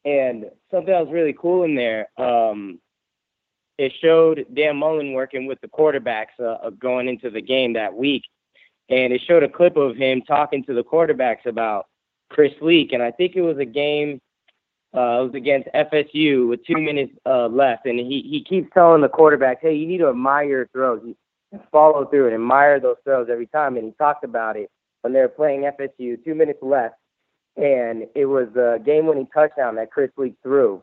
and 0.04 0.50
something 0.70 0.92
that 0.92 1.04
was 1.04 1.12
really 1.12 1.32
cool 1.32 1.62
in 1.62 1.74
there. 1.74 2.08
Um, 2.18 2.80
it 3.78 3.92
showed 4.00 4.46
Dan 4.52 4.76
Mullen 4.76 5.12
working 5.12 5.46
with 5.46 5.60
the 5.60 5.68
quarterbacks 5.68 6.38
uh, 6.38 6.70
going 6.70 7.08
into 7.08 7.30
the 7.30 7.40
game 7.40 7.72
that 7.74 7.94
week, 7.94 8.24
and 8.88 9.12
it 9.12 9.20
showed 9.26 9.42
a 9.42 9.48
clip 9.48 9.76
of 9.76 9.96
him 9.96 10.22
talking 10.22 10.64
to 10.64 10.74
the 10.74 10.84
quarterbacks 10.84 11.46
about 11.46 11.86
Chris 12.30 12.52
Leak, 12.60 12.92
and 12.92 13.02
I 13.02 13.10
think 13.10 13.36
it 13.36 13.42
was 13.42 13.58
a 13.58 13.64
game. 13.64 14.20
Uh, 14.94 15.20
it 15.20 15.24
was 15.24 15.34
against 15.34 15.68
FSU 15.74 16.48
with 16.48 16.64
two 16.64 16.78
minutes 16.78 17.12
uh, 17.26 17.46
left, 17.46 17.86
and 17.86 17.98
he 17.98 18.26
he 18.28 18.42
keeps 18.42 18.68
telling 18.74 19.02
the 19.02 19.08
quarterbacks, 19.08 19.60
"Hey, 19.60 19.74
you 19.74 19.86
need 19.86 19.98
to 19.98 20.08
admire 20.08 20.48
your 20.48 20.68
throws." 20.68 21.00
you 21.04 21.14
follow 21.72 22.04
through 22.06 22.26
and 22.26 22.34
admire 22.34 22.80
those 22.80 22.96
throws 23.04 23.28
every 23.30 23.46
time. 23.46 23.76
And 23.76 23.86
he 23.86 23.92
talked 23.92 24.24
about 24.24 24.56
it 24.56 24.70
when 25.02 25.12
they 25.12 25.20
were 25.20 25.28
playing 25.28 25.62
FSU, 25.62 26.22
two 26.24 26.34
minutes 26.34 26.58
left, 26.62 26.96
and 27.56 28.06
it 28.14 28.26
was 28.26 28.48
a 28.56 28.78
game-winning 28.84 29.28
touchdown 29.32 29.76
that 29.76 29.90
Chris 29.90 30.10
Leak 30.16 30.34
threw. 30.42 30.82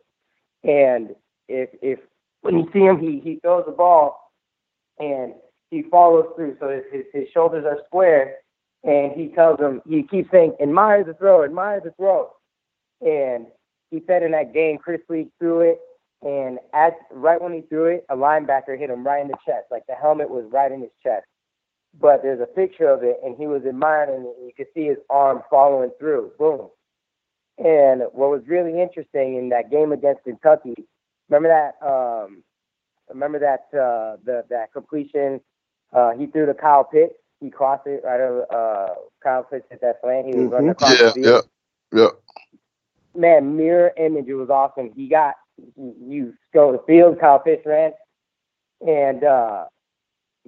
And 0.64 1.16
if 1.48 1.70
if 1.82 2.00
when 2.46 2.60
you 2.60 2.70
see 2.72 2.80
him, 2.80 3.00
he 3.00 3.20
he 3.20 3.40
throws 3.42 3.66
the 3.66 3.72
ball 3.72 4.32
and 5.00 5.34
he 5.72 5.84
follows 5.84 6.26
through, 6.36 6.58
so 6.60 6.70
his 6.70 7.06
his 7.14 7.28
shoulders 7.34 7.66
are 7.66 7.80
square, 7.88 8.36
and 8.84 9.12
he 9.14 9.28
tells 9.30 9.60
him 9.60 9.82
he 9.88 10.04
keeps 10.04 10.32
saying, 10.32 10.56
"Admire 10.62 11.04
the 11.04 11.14
throw, 11.16 11.44
admire 11.44 11.82
the 11.82 11.92
throw," 11.92 12.32
and 13.02 13.48
he 13.92 14.02
said 14.08 14.24
in 14.24 14.32
that 14.32 14.54
game, 14.54 14.78
Chris 14.78 15.02
Leak 15.10 15.30
threw 15.40 15.62
it 15.62 15.80
and 16.26 16.58
as 16.74 16.94
right 17.12 17.40
when 17.40 17.54
he 17.54 17.62
threw 17.62 17.86
it, 17.86 18.06
a 18.10 18.16
linebacker 18.16 18.78
hit 18.78 18.90
him 18.90 19.06
right 19.06 19.22
in 19.22 19.28
the 19.28 19.38
chest. 19.46 19.68
Like 19.70 19.86
the 19.88 19.94
helmet 19.94 20.30
was 20.30 20.46
right 20.52 20.72
in 20.72 20.82
his 20.82 20.92
chest. 21.04 21.26
But 21.98 22.24
there's 22.24 22.42
a 22.42 22.48
picture 22.48 22.90
of 22.90 23.04
it, 23.04 23.18
and 23.24 23.38
he 23.38 23.48
was 23.48 23.62
admiring 23.66 24.24
it, 24.26 24.36
you 24.44 24.52
could 24.58 24.68
see 24.74 24.86
his 24.86 24.98
arm 25.10 25.44
following 25.50 25.92
through. 25.98 26.32
Boom. 26.38 26.70
And 27.58 28.02
what 28.12 28.32
was 28.32 28.42
really 28.48 28.82
interesting 28.82 29.38
in 29.38 29.50
that 29.50 29.72
game 29.72 29.94
against 29.94 30.24
Kentucky, 30.24 30.76
remember 31.30 31.50
that? 31.50 31.86
Um, 31.86 32.44
remember 33.10 33.40
that 33.40 33.68
uh, 33.78 34.18
the 34.24 34.44
that 34.50 34.74
completion 34.74 35.42
uh, 35.94 36.12
he 36.12 36.28
threw 36.28 36.46
to 36.46 36.54
Kyle 36.54 36.84
Pitts. 36.84 37.14
He 37.40 37.50
crossed 37.50 37.88
it 37.88 38.02
right 38.04 38.20
over 38.20 38.46
uh, 38.52 38.96
Kyle 39.24 39.44
Pitts 39.44 39.66
hit 39.70 39.82
that 39.82 40.00
slant. 40.02 40.28
He 40.28 40.34
was 40.34 40.46
mm-hmm. 40.46 40.54
running 40.54 40.70
across 40.70 41.00
yeah, 41.00 41.08
the 41.08 41.14
field. 41.14 41.50
Yeah, 41.94 42.02
yeah. 42.02 42.10
Man, 43.16 43.56
mirror 43.56 43.92
image. 43.98 44.28
It 44.28 44.34
was 44.34 44.50
awesome. 44.50 44.92
He 44.96 45.08
got 45.08 45.36
you 45.78 46.34
go 46.54 46.72
to 46.72 46.78
the 46.78 46.84
field, 46.86 47.20
Kyle 47.20 47.42
Fish 47.42 47.62
ran, 47.66 47.92
and 48.86 49.24
uh, 49.24 49.66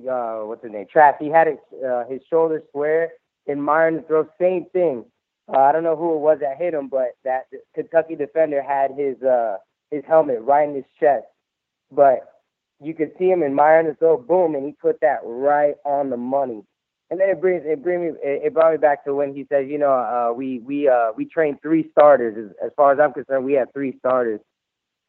uh, 0.10 0.40
what's 0.42 0.64
his 0.64 0.72
name? 0.72 0.86
Trask. 0.92 1.18
He 1.20 1.30
had 1.30 1.48
his, 1.48 1.58
uh, 1.86 2.04
his 2.10 2.22
shoulders 2.30 2.64
square, 2.70 3.12
and 3.48 3.64
Myron 3.64 3.96
to 3.96 4.02
throw 4.04 4.28
same 4.40 4.66
thing. 4.74 5.06
Uh, 5.48 5.60
I 5.60 5.72
don't 5.72 5.84
know 5.84 5.96
who 5.96 6.16
it 6.16 6.20
was 6.20 6.40
that 6.42 6.58
hit 6.58 6.74
him, 6.74 6.90
but 6.90 7.16
that 7.24 7.48
Kentucky 7.74 8.16
defender 8.16 8.62
had 8.62 8.92
his 8.92 9.22
uh, 9.24 9.58
his 9.92 10.04
helmet 10.08 10.42
right 10.42 10.68
in 10.68 10.76
his 10.76 10.86
chest. 11.00 11.26
But 11.92 12.28
you 12.82 12.94
could 12.94 13.12
see 13.18 13.30
him 13.30 13.44
admiring 13.44 13.88
to 13.88 13.96
throw, 13.96 14.18
boom, 14.18 14.56
and 14.56 14.66
he 14.66 14.74
put 14.74 15.00
that 15.02 15.20
right 15.24 15.76
on 15.86 16.10
the 16.10 16.18
money. 16.18 16.64
And 17.10 17.20
then 17.20 17.30
it 17.30 17.40
brings 17.40 17.64
it 17.66 17.82
bring 17.82 18.02
me 18.02 18.12
it 18.22 18.54
brought 18.54 18.74
me 18.74 18.78
back 18.78 19.06
to 19.06 19.16
when 19.16 19.34
he 19.34 19.46
says, 19.50 19.68
you 19.70 19.78
know, 19.78 19.94
uh, 19.94 20.34
we 20.34 20.60
we 20.60 20.90
uh, 20.90 21.12
we 21.16 21.26
trained 21.26 21.62
three 21.62 21.90
starters. 21.92 22.52
As, 22.62 22.68
as 22.68 22.72
far 22.76 22.92
as 22.92 23.00
I'm 23.00 23.14
concerned, 23.14 23.46
we 23.46 23.54
had 23.54 23.72
three 23.72 23.98
starters. 24.00 24.42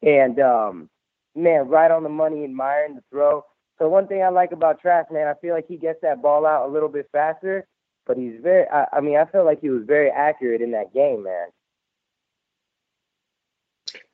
And 0.01 0.39
um, 0.39 0.89
man, 1.35 1.67
right 1.67 1.91
on 1.91 2.03
the 2.03 2.09
money, 2.09 2.45
admiring 2.45 2.95
the 2.95 3.03
throw. 3.11 3.43
So 3.79 3.89
one 3.89 4.07
thing 4.07 4.23
I 4.23 4.29
like 4.29 4.53
about 4.53 4.79
Trask, 4.81 5.11
man, 5.11 5.27
I 5.27 5.33
feel 5.41 5.53
like 5.53 5.67
he 5.67 5.77
gets 5.77 5.99
that 6.01 6.21
ball 6.21 6.45
out 6.45 6.69
a 6.69 6.71
little 6.71 6.89
bit 6.89 7.09
faster, 7.11 7.67
but 8.05 8.17
he's 8.17 8.39
very. 8.41 8.65
I, 8.69 8.87
I 8.93 9.01
mean, 9.01 9.17
I 9.17 9.25
felt 9.25 9.45
like 9.45 9.59
he 9.59 9.69
was 9.69 9.83
very 9.85 10.09
accurate 10.09 10.61
in 10.61 10.71
that 10.71 10.93
game, 10.93 11.23
man. 11.23 11.47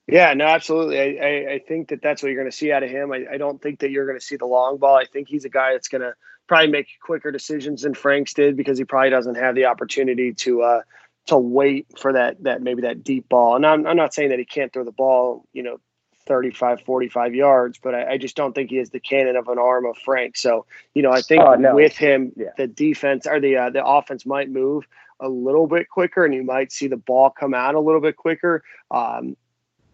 Yeah, 0.08 0.34
no, 0.36 0.46
absolutely. 0.46 1.00
I, 1.00 1.26
I, 1.26 1.54
I, 1.54 1.60
think 1.68 1.88
that 1.90 2.02
that's 2.02 2.22
what 2.22 2.30
you're 2.30 2.40
going 2.40 2.52
to 2.52 2.56
see 2.56 2.72
out 2.72 2.84
of 2.84 2.92
him. 2.92 3.12
I, 3.12 3.26
I 3.34 3.38
don't 3.38 3.60
think 3.60 3.80
that 3.80 3.90
you're 3.90 4.06
going 4.06 4.20
to 4.20 4.24
see 4.26 4.36
the 4.36 4.46
long 4.46 4.78
ball. 4.78 4.96
I 4.96 5.06
think 5.06 5.28
he's 5.28 5.46
a 5.46 5.50
guy 5.50 5.72
that's 5.72 5.88
going 5.88 6.04
to 6.04 6.14
probably 6.48 6.68
make 6.68 6.88
quicker 7.02 7.32
decisions 7.32 7.82
than 7.82 7.96
Franks 7.96 8.34
did 8.36 8.56
because 8.56 8.78
he 8.78 8.84
probably 8.84 9.10
doesn't 9.10 9.36
have 9.36 9.56
the 9.56 9.66
opportunity 9.66 10.32
to 10.34 10.62
uh, 10.62 10.82
to 11.28 11.38
wait 11.38 11.88
for 11.98 12.14
that 12.14 12.44
that 12.44 12.62
maybe 12.62 12.84
that 12.84 13.04
deep 13.04 13.28
ball. 13.30 13.56
And 13.56 13.66
I'm 13.66 13.88
I'm 13.88 13.98
not 13.98 14.14
saying 14.14 14.30
that 14.30 14.38
he 14.38 14.46
can't 14.46 14.72
throw 14.72 14.84
the 14.84 14.92
ball, 14.92 15.48
you 15.54 15.64
know, 15.64 15.80
35, 16.28 16.82
45 16.82 17.36
yards, 17.36 17.80
but 17.82 17.96
I, 17.96 18.14
I 18.14 18.18
just 18.18 18.36
don't 18.36 18.54
think 18.54 18.70
he 18.70 18.78
has 18.78 18.90
the 18.90 19.00
cannon 19.00 19.36
of 19.36 19.48
an 19.48 19.60
arm 19.60 19.86
of 19.86 19.98
Frank. 19.98 20.38
So, 20.38 20.66
you 20.94 21.02
know, 21.02 21.12
I 21.12 21.22
think 21.22 21.44
oh, 21.44 21.56
no. 21.56 21.76
with 21.76 21.96
him, 21.98 22.32
yeah. 22.36 22.50
the 22.58 22.68
defense 22.68 23.28
or 23.28 23.40
the 23.40 23.58
uh, 23.58 23.70
the 23.70 23.86
offense 23.86 24.26
might 24.26 24.50
move 24.50 24.88
a 25.20 25.30
little 25.30 25.68
bit 25.68 25.90
quicker, 25.90 26.26
and 26.26 26.34
you 26.34 26.44
might 26.44 26.72
see 26.72 26.88
the 26.88 26.98
ball 26.98 27.30
come 27.30 27.54
out 27.54 27.76
a 27.76 27.80
little 27.80 28.02
bit 28.02 28.18
quicker. 28.18 28.64
Um, 28.92 29.36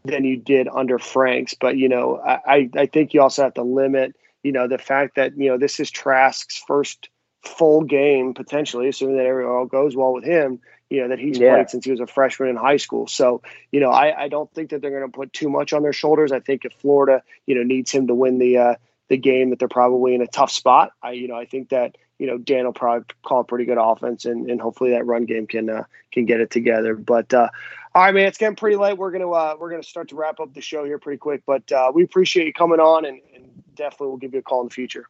than 0.03 0.23
you 0.23 0.37
did 0.37 0.67
under 0.67 0.97
Franks, 0.97 1.53
but 1.53 1.77
you 1.77 1.89
know, 1.89 2.19
I, 2.19 2.69
I 2.75 2.85
think 2.87 3.13
you 3.13 3.21
also 3.21 3.43
have 3.43 3.53
to 3.55 3.63
limit, 3.63 4.15
you 4.43 4.51
know, 4.51 4.67
the 4.67 4.77
fact 4.77 5.15
that 5.15 5.37
you 5.37 5.49
know 5.49 5.57
this 5.57 5.79
is 5.79 5.91
Trask's 5.91 6.63
first 6.67 7.09
full 7.43 7.83
game 7.83 8.33
potentially, 8.33 8.87
assuming 8.87 9.17
that 9.17 9.25
everything 9.25 9.51
all 9.51 9.65
goes 9.65 9.95
well 9.95 10.13
with 10.13 10.23
him 10.23 10.59
you 10.91 11.01
know, 11.01 11.07
that 11.07 11.19
he's 11.19 11.39
yeah. 11.39 11.55
played 11.55 11.69
since 11.69 11.85
he 11.85 11.91
was 11.91 12.01
a 12.01 12.05
freshman 12.05 12.49
in 12.49 12.57
high 12.57 12.75
school. 12.75 13.07
So, 13.07 13.41
you 13.71 13.79
know, 13.79 13.89
I, 13.89 14.23
I 14.23 14.27
don't 14.27 14.53
think 14.53 14.71
that 14.71 14.81
they're 14.81 14.91
going 14.91 15.09
to 15.09 15.17
put 15.17 15.31
too 15.31 15.49
much 15.49 15.71
on 15.71 15.83
their 15.83 15.93
shoulders. 15.93 16.33
I 16.33 16.41
think 16.41 16.65
if 16.65 16.73
Florida, 16.73 17.23
you 17.47 17.55
know, 17.55 17.63
needs 17.63 17.91
him 17.91 18.07
to 18.07 18.13
win 18.13 18.39
the 18.39 18.57
uh, 18.57 18.75
the 19.07 19.15
game, 19.15 19.51
that 19.51 19.59
they're 19.59 19.69
probably 19.69 20.13
in 20.13 20.21
a 20.21 20.27
tough 20.27 20.51
spot. 20.51 20.91
I, 21.01 21.11
you 21.11 21.29
know, 21.29 21.35
I 21.35 21.45
think 21.45 21.69
that 21.69 21.95
you 22.21 22.27
know 22.27 22.37
Dan 22.37 22.65
will 22.65 22.71
probably 22.71 23.03
call 23.23 23.39
a 23.39 23.43
pretty 23.43 23.65
good 23.65 23.79
offense, 23.79 24.25
and, 24.25 24.47
and 24.47 24.61
hopefully 24.61 24.91
that 24.91 25.07
run 25.07 25.25
game 25.25 25.47
can 25.47 25.71
uh, 25.71 25.85
can 26.11 26.25
get 26.25 26.39
it 26.39 26.51
together. 26.51 26.93
But 26.93 27.33
uh, 27.33 27.49
all 27.95 28.03
right, 28.03 28.13
man, 28.13 28.27
it's 28.27 28.37
getting 28.37 28.55
pretty 28.55 28.75
late. 28.75 28.95
We're 28.95 29.09
gonna 29.09 29.31
uh, 29.31 29.55
we're 29.59 29.71
gonna 29.71 29.81
start 29.81 30.09
to 30.09 30.15
wrap 30.15 30.39
up 30.39 30.53
the 30.53 30.61
show 30.61 30.85
here 30.85 30.99
pretty 30.99 31.17
quick. 31.17 31.41
But 31.47 31.71
uh, 31.71 31.91
we 31.91 32.03
appreciate 32.03 32.45
you 32.45 32.53
coming 32.53 32.79
on, 32.79 33.05
and, 33.05 33.19
and 33.33 33.49
definitely 33.73 34.09
we'll 34.09 34.17
give 34.17 34.33
you 34.33 34.39
a 34.39 34.43
call 34.43 34.61
in 34.61 34.67
the 34.67 34.73
future. 34.73 35.07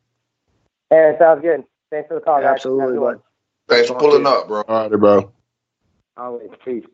Hey, 0.89 1.13
sounds 1.19 1.41
good. 1.41 1.65
Thanks 1.89 2.07
for 2.07 2.13
the 2.13 2.21
call, 2.21 2.39
guys. 2.39 2.53
Absolutely, 2.53 2.97
bud. 2.97 3.21
Thanks 3.67 3.89
for 3.89 3.99
pulling 3.99 4.25
up, 4.25 4.47
bro. 4.47 4.63
All 4.65 4.89
right, 4.89 4.97
bro. 4.97 5.33
Always. 6.15 6.49
Peace. 6.63 6.85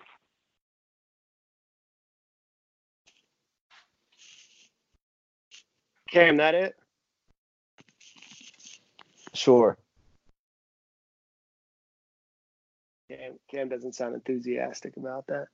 Cam, 6.09 6.37
that 6.37 6.55
it? 6.55 6.75
Sure. 9.35 9.77
Cam, 13.09 13.39
Cam 13.49 13.69
doesn't 13.69 13.95
sound 13.95 14.15
enthusiastic 14.15 14.97
about 14.97 15.27
that. 15.27 15.47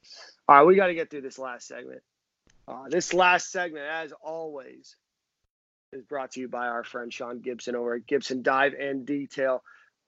All 0.48 0.58
right, 0.58 0.66
we 0.66 0.76
got 0.76 0.88
to 0.88 0.96
get 0.96 1.10
through 1.10 1.22
this 1.22 1.40
last 1.40 1.68
segment. 1.68 2.02
Uh, 2.68 2.88
this 2.90 3.14
last 3.14 3.52
segment, 3.52 3.86
as 3.86 4.14
always, 4.24 4.96
is 5.92 6.04
brought 6.04 6.32
to 6.32 6.40
you 6.40 6.48
by 6.48 6.68
our 6.68 6.84
friend 6.84 7.14
Sean 7.14 7.40
Gibson 7.40 7.76
over 7.76 7.96
at 7.96 8.08
Gibson 8.08 8.42
Dive 8.42 8.74
and 8.74 9.06
Detail. 9.06 9.64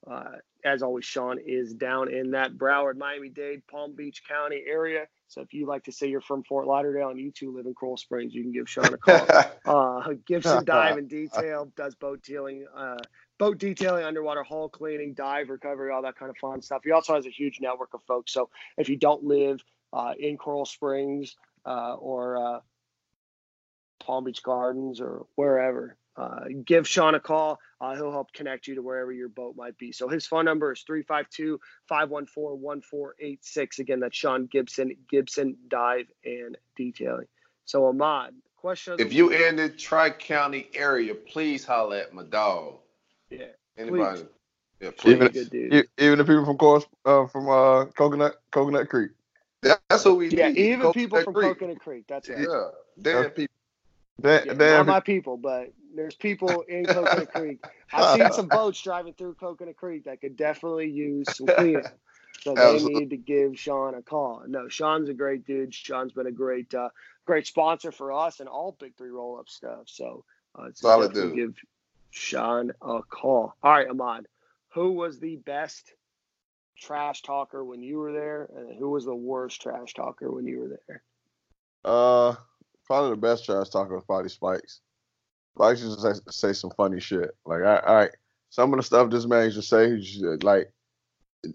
Uh, 0.09 0.37
as 0.63 0.81
always, 0.81 1.05
Sean 1.05 1.37
is 1.43 1.73
down 1.73 2.11
in 2.11 2.31
that 2.31 2.53
Broward, 2.53 2.97
Miami 2.97 3.29
Dade, 3.29 3.65
Palm 3.67 3.93
Beach 3.95 4.23
County 4.27 4.63
area. 4.65 5.05
So 5.27 5.41
if 5.41 5.53
you 5.53 5.65
like 5.65 5.83
to 5.85 5.91
say 5.91 6.07
you're 6.07 6.21
from 6.21 6.43
Fort 6.43 6.67
Lauderdale 6.67 7.09
and 7.09 7.19
you 7.19 7.31
two 7.31 7.55
live 7.55 7.65
in 7.65 7.73
Coral 7.73 7.97
Springs, 7.97 8.33
you 8.33 8.43
can 8.43 8.51
give 8.51 8.69
Sean 8.69 8.93
a 8.93 8.97
call. 8.97 9.27
uh, 9.65 10.13
Gibson 10.25 10.63
Dive 10.65 10.97
and 10.97 11.09
Detail 11.09 11.71
does 11.75 11.95
boat 11.95 12.21
dealing 12.21 12.65
uh, 12.75 12.99
boat 13.37 13.57
detailing, 13.57 14.05
underwater 14.05 14.43
hull 14.43 14.69
cleaning, 14.69 15.13
dive 15.13 15.49
recovery, 15.49 15.91
all 15.91 16.03
that 16.03 16.15
kind 16.15 16.29
of 16.29 16.37
fun 16.37 16.61
stuff. 16.61 16.81
He 16.83 16.91
also 16.91 17.15
has 17.15 17.25
a 17.25 17.31
huge 17.31 17.59
network 17.61 17.93
of 17.93 18.01
folks. 18.03 18.31
So 18.31 18.49
if 18.77 18.89
you 18.89 18.97
don't 18.97 19.23
live 19.23 19.63
uh, 19.91 20.13
in 20.17 20.37
Coral 20.37 20.65
Springs 20.65 21.35
uh, 21.65 21.95
or 21.95 22.37
uh, 22.37 22.59
Palm 23.99 24.25
Beach 24.25 24.43
Gardens 24.43 25.01
or 25.01 25.25
wherever, 25.35 25.97
uh, 26.17 26.45
give 26.65 26.87
Sean 26.87 27.15
a 27.15 27.19
call. 27.19 27.59
Uh, 27.81 27.95
he'll 27.95 28.11
help 28.11 28.31
connect 28.33 28.67
you 28.67 28.75
to 28.75 28.81
wherever 28.81 29.11
your 29.11 29.29
boat 29.29 29.55
might 29.55 29.77
be. 29.77 29.91
So 29.91 30.07
his 30.07 30.25
phone 30.25 30.45
number 30.45 30.71
is 30.71 30.81
352 30.81 31.59
514 31.87 32.61
1486. 32.61 33.79
Again, 33.79 33.99
that's 33.99 34.15
Sean 34.17 34.45
Gibson, 34.47 34.95
Gibson 35.09 35.57
Dive 35.67 36.07
and 36.23 36.57
Detailing. 36.75 37.27
So, 37.65 37.85
Ahmad, 37.87 38.33
question 38.57 38.95
If 38.99 39.11
you 39.13 39.29
week. 39.29 39.41
in 39.41 39.55
the 39.57 39.69
Tri 39.69 40.09
County 40.11 40.69
area, 40.73 41.15
please 41.15 41.65
holler 41.65 41.97
at 41.97 42.13
my 42.13 42.23
dog. 42.23 42.75
Yeah, 43.29 43.45
Anybody? 43.77 44.21
Please. 44.21 44.25
Yeah, 44.81 44.91
Even- 45.05 45.29
please. 45.29 45.49
good. 45.49 45.73
E- 45.73 46.03
Even 46.03 46.17
the 46.19 46.23
people 46.25 46.45
from 46.45 46.57
course 46.57 46.85
uh, 47.05 47.25
from 47.27 47.49
uh, 47.49 47.85
Coconut 47.85 48.35
Coconut 48.51 48.89
Creek. 48.89 49.11
That's 49.61 50.05
what 50.05 50.17
we 50.17 50.29
Yeah, 50.29 50.49
need. 50.49 50.57
even 50.57 50.81
Go 50.81 50.93
people 50.93 51.21
from 51.21 51.33
Creek. 51.33 51.53
Coconut 51.57 51.79
Creek. 51.79 52.03
That's 52.07 52.29
right. 52.29 52.39
Yeah, 52.39 52.67
damn 53.01 53.29
people. 53.31 53.55
Damn, 54.21 54.45
Yeah, 54.45 54.53
damn 54.53 54.85
not 54.85 54.87
my 54.87 54.99
people, 54.99 55.37
but 55.37 55.73
there's 55.95 56.15
people 56.15 56.61
in 56.67 56.85
Coconut 56.85 57.31
Creek. 57.33 57.63
I've 57.93 58.19
seen 58.19 58.31
some 58.31 58.47
boats 58.47 58.81
driving 58.81 59.13
through 59.13 59.35
Coconut 59.35 59.77
Creek 59.77 60.05
that 60.05 60.21
could 60.21 60.35
definitely 60.35 60.89
use 60.89 61.27
some 61.35 61.47
cleaning. 61.57 61.83
So 62.41 62.53
they 62.53 62.61
Absolutely. 62.61 62.99
need 63.01 63.09
to 63.11 63.17
give 63.17 63.57
Sean 63.57 63.95
a 63.95 64.01
call. 64.01 64.43
No, 64.47 64.67
Sean's 64.67 65.09
a 65.09 65.13
great 65.13 65.45
dude. 65.45 65.73
Sean's 65.73 66.13
been 66.13 66.27
a 66.27 66.31
great, 66.31 66.73
uh, 66.73 66.89
great 67.25 67.47
sponsor 67.47 67.91
for 67.91 68.11
us 68.11 68.39
and 68.39 68.49
all 68.49 68.75
Big 68.79 68.95
Three 68.97 69.09
roll 69.09 69.39
up 69.39 69.49
stuff. 69.49 69.83
So 69.85 70.25
uh, 70.57 70.65
it's 70.65 70.81
Solid 70.81 71.13
dude. 71.13 71.35
give 71.35 71.55
Sean 72.11 72.71
a 72.81 73.01
call. 73.01 73.55
All 73.63 73.71
right, 73.71 73.89
Ahmad, 73.89 74.27
who 74.69 74.91
was 74.91 75.19
the 75.19 75.37
best 75.37 75.93
trash 76.77 77.21
talker 77.21 77.63
when 77.63 77.81
you 77.81 77.97
were 77.97 78.11
there, 78.11 78.49
and 78.55 78.77
who 78.77 78.89
was 78.89 79.05
the 79.05 79.15
worst 79.15 79.61
trash 79.61 79.93
talker 79.93 80.31
when 80.31 80.45
you 80.45 80.59
were 80.59 80.79
there? 80.87 81.03
Uh, 81.83 82.35
probably 82.85 83.11
the 83.11 83.17
best 83.17 83.45
trash 83.45 83.69
talker 83.69 83.95
was 83.95 84.03
probably 84.05 84.29
Spikes. 84.29 84.81
Used 85.59 85.83
to 85.83 86.13
say, 86.15 86.21
say 86.29 86.53
some 86.53 86.71
funny 86.71 86.99
shit. 86.99 87.31
Like, 87.45 87.63
I, 87.63 87.75
I, 87.77 88.09
some 88.49 88.73
of 88.73 88.77
the 88.77 88.83
stuff 88.83 89.09
this 89.09 89.25
man 89.25 89.45
used 89.45 89.57
to 89.57 89.61
say, 89.61 89.97
just, 89.97 90.43
like, 90.43 90.71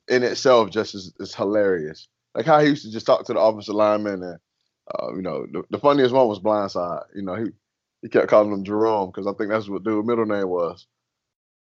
in 0.08 0.22
itself, 0.22 0.70
just 0.70 0.94
is, 0.94 1.12
is 1.18 1.34
hilarious. 1.34 2.08
Like 2.34 2.46
how 2.46 2.60
he 2.60 2.68
used 2.68 2.84
to 2.84 2.92
just 2.92 3.06
talk 3.06 3.24
to 3.26 3.32
the 3.32 3.40
offensive 3.40 3.74
lineman, 3.74 4.22
and 4.22 4.38
uh, 4.94 5.14
you 5.14 5.22
know, 5.22 5.46
the, 5.50 5.64
the 5.70 5.78
funniest 5.78 6.14
one 6.14 6.28
was 6.28 6.38
Blindside. 6.38 7.02
You 7.14 7.22
know, 7.22 7.34
he 7.34 7.50
he 8.02 8.08
kept 8.08 8.28
calling 8.28 8.52
him 8.52 8.64
Jerome 8.64 9.10
because 9.10 9.26
I 9.26 9.32
think 9.32 9.50
that's 9.50 9.68
what 9.68 9.82
dude's 9.82 10.06
middle 10.06 10.26
name 10.26 10.48
was. 10.48 10.86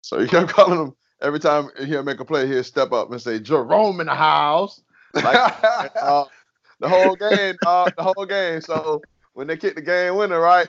So 0.02 0.20
he 0.20 0.28
kept 0.28 0.52
calling 0.52 0.80
him 0.80 0.96
every 1.20 1.40
time 1.40 1.68
he'll 1.84 2.02
make 2.02 2.20
a 2.20 2.24
play, 2.24 2.46
he'll 2.46 2.64
step 2.64 2.92
up 2.92 3.10
and 3.10 3.20
say 3.20 3.40
Jerome 3.40 4.00
in 4.00 4.06
the 4.06 4.14
house. 4.14 4.80
Like, 5.14 5.34
uh, 5.96 6.24
the 6.78 6.88
whole 6.88 7.16
game, 7.16 7.56
uh, 7.66 7.90
the 7.96 8.02
whole 8.02 8.26
game. 8.26 8.60
So 8.60 9.02
when 9.34 9.46
they 9.48 9.56
kicked 9.56 9.76
the 9.76 9.82
game 9.82 10.16
winner, 10.16 10.40
right? 10.40 10.68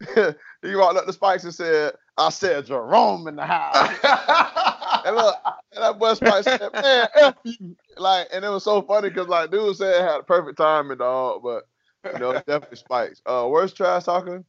he 0.62 0.74
walked 0.74 0.98
up 0.98 1.06
to 1.06 1.12
Spikes 1.12 1.44
and 1.44 1.54
said, 1.54 1.94
"I 2.16 2.30
said 2.30 2.66
Jerome 2.66 3.28
in 3.28 3.36
the 3.36 3.46
house." 3.46 3.76
and 5.06 5.16
look, 5.16 5.36
and 5.72 5.84
that 5.84 5.98
boy 5.98 6.14
Spikes 6.14 6.44
said, 6.44 6.60
"Man, 6.72 7.08
f 7.16 7.34
you!" 7.44 7.76
Like, 7.96 8.28
and 8.32 8.44
it 8.44 8.48
was 8.48 8.64
so 8.64 8.82
funny 8.82 9.08
because 9.08 9.28
like 9.28 9.50
dude 9.50 9.76
said 9.76 9.94
it 9.94 10.08
had 10.08 10.20
the 10.20 10.24
perfect 10.24 10.58
timing, 10.58 10.98
dog. 10.98 11.42
But 11.42 11.64
you 12.12 12.18
know, 12.18 12.32
definitely 12.32 12.76
Spikes. 12.76 13.22
Uh, 13.26 13.46
worst 13.48 13.76
trash 13.76 14.04
talking. 14.04 14.44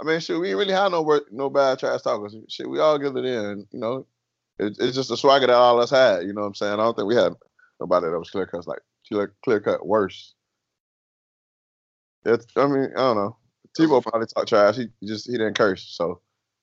I 0.00 0.04
mean, 0.04 0.20
shit, 0.20 0.38
we 0.38 0.54
really 0.54 0.72
have 0.72 0.92
no 0.92 1.02
wor- 1.02 1.26
no 1.30 1.50
bad 1.50 1.78
trash 1.78 2.02
talkers. 2.02 2.36
Shit, 2.48 2.70
we 2.70 2.78
all 2.78 2.98
get 2.98 3.16
it 3.16 3.24
in. 3.24 3.66
You 3.72 3.80
know, 3.80 4.06
it, 4.58 4.76
it's 4.78 4.94
just 4.94 5.10
a 5.10 5.16
swagger 5.16 5.46
that 5.46 5.56
all 5.56 5.80
us 5.80 5.90
had. 5.90 6.22
You 6.22 6.32
know 6.32 6.42
what 6.42 6.48
I'm 6.48 6.54
saying? 6.54 6.74
I 6.74 6.76
don't 6.76 6.94
think 6.94 7.08
we 7.08 7.16
had 7.16 7.34
nobody 7.80 8.06
that 8.06 8.18
was 8.18 8.30
clear 8.30 8.46
cut 8.46 8.66
like 8.66 8.80
clear, 9.08 9.34
clear 9.44 9.60
cut 9.60 9.86
worse. 9.86 10.34
It's, 12.24 12.46
I 12.56 12.66
mean, 12.66 12.90
I 12.96 13.00
don't 13.00 13.16
know. 13.16 13.36
Tebow 13.78 14.02
probably 14.02 14.26
talked 14.26 14.48
trash. 14.48 14.76
He 14.76 14.88
just 15.06 15.26
he 15.26 15.32
didn't 15.32 15.54
curse, 15.56 15.84
so 15.84 16.20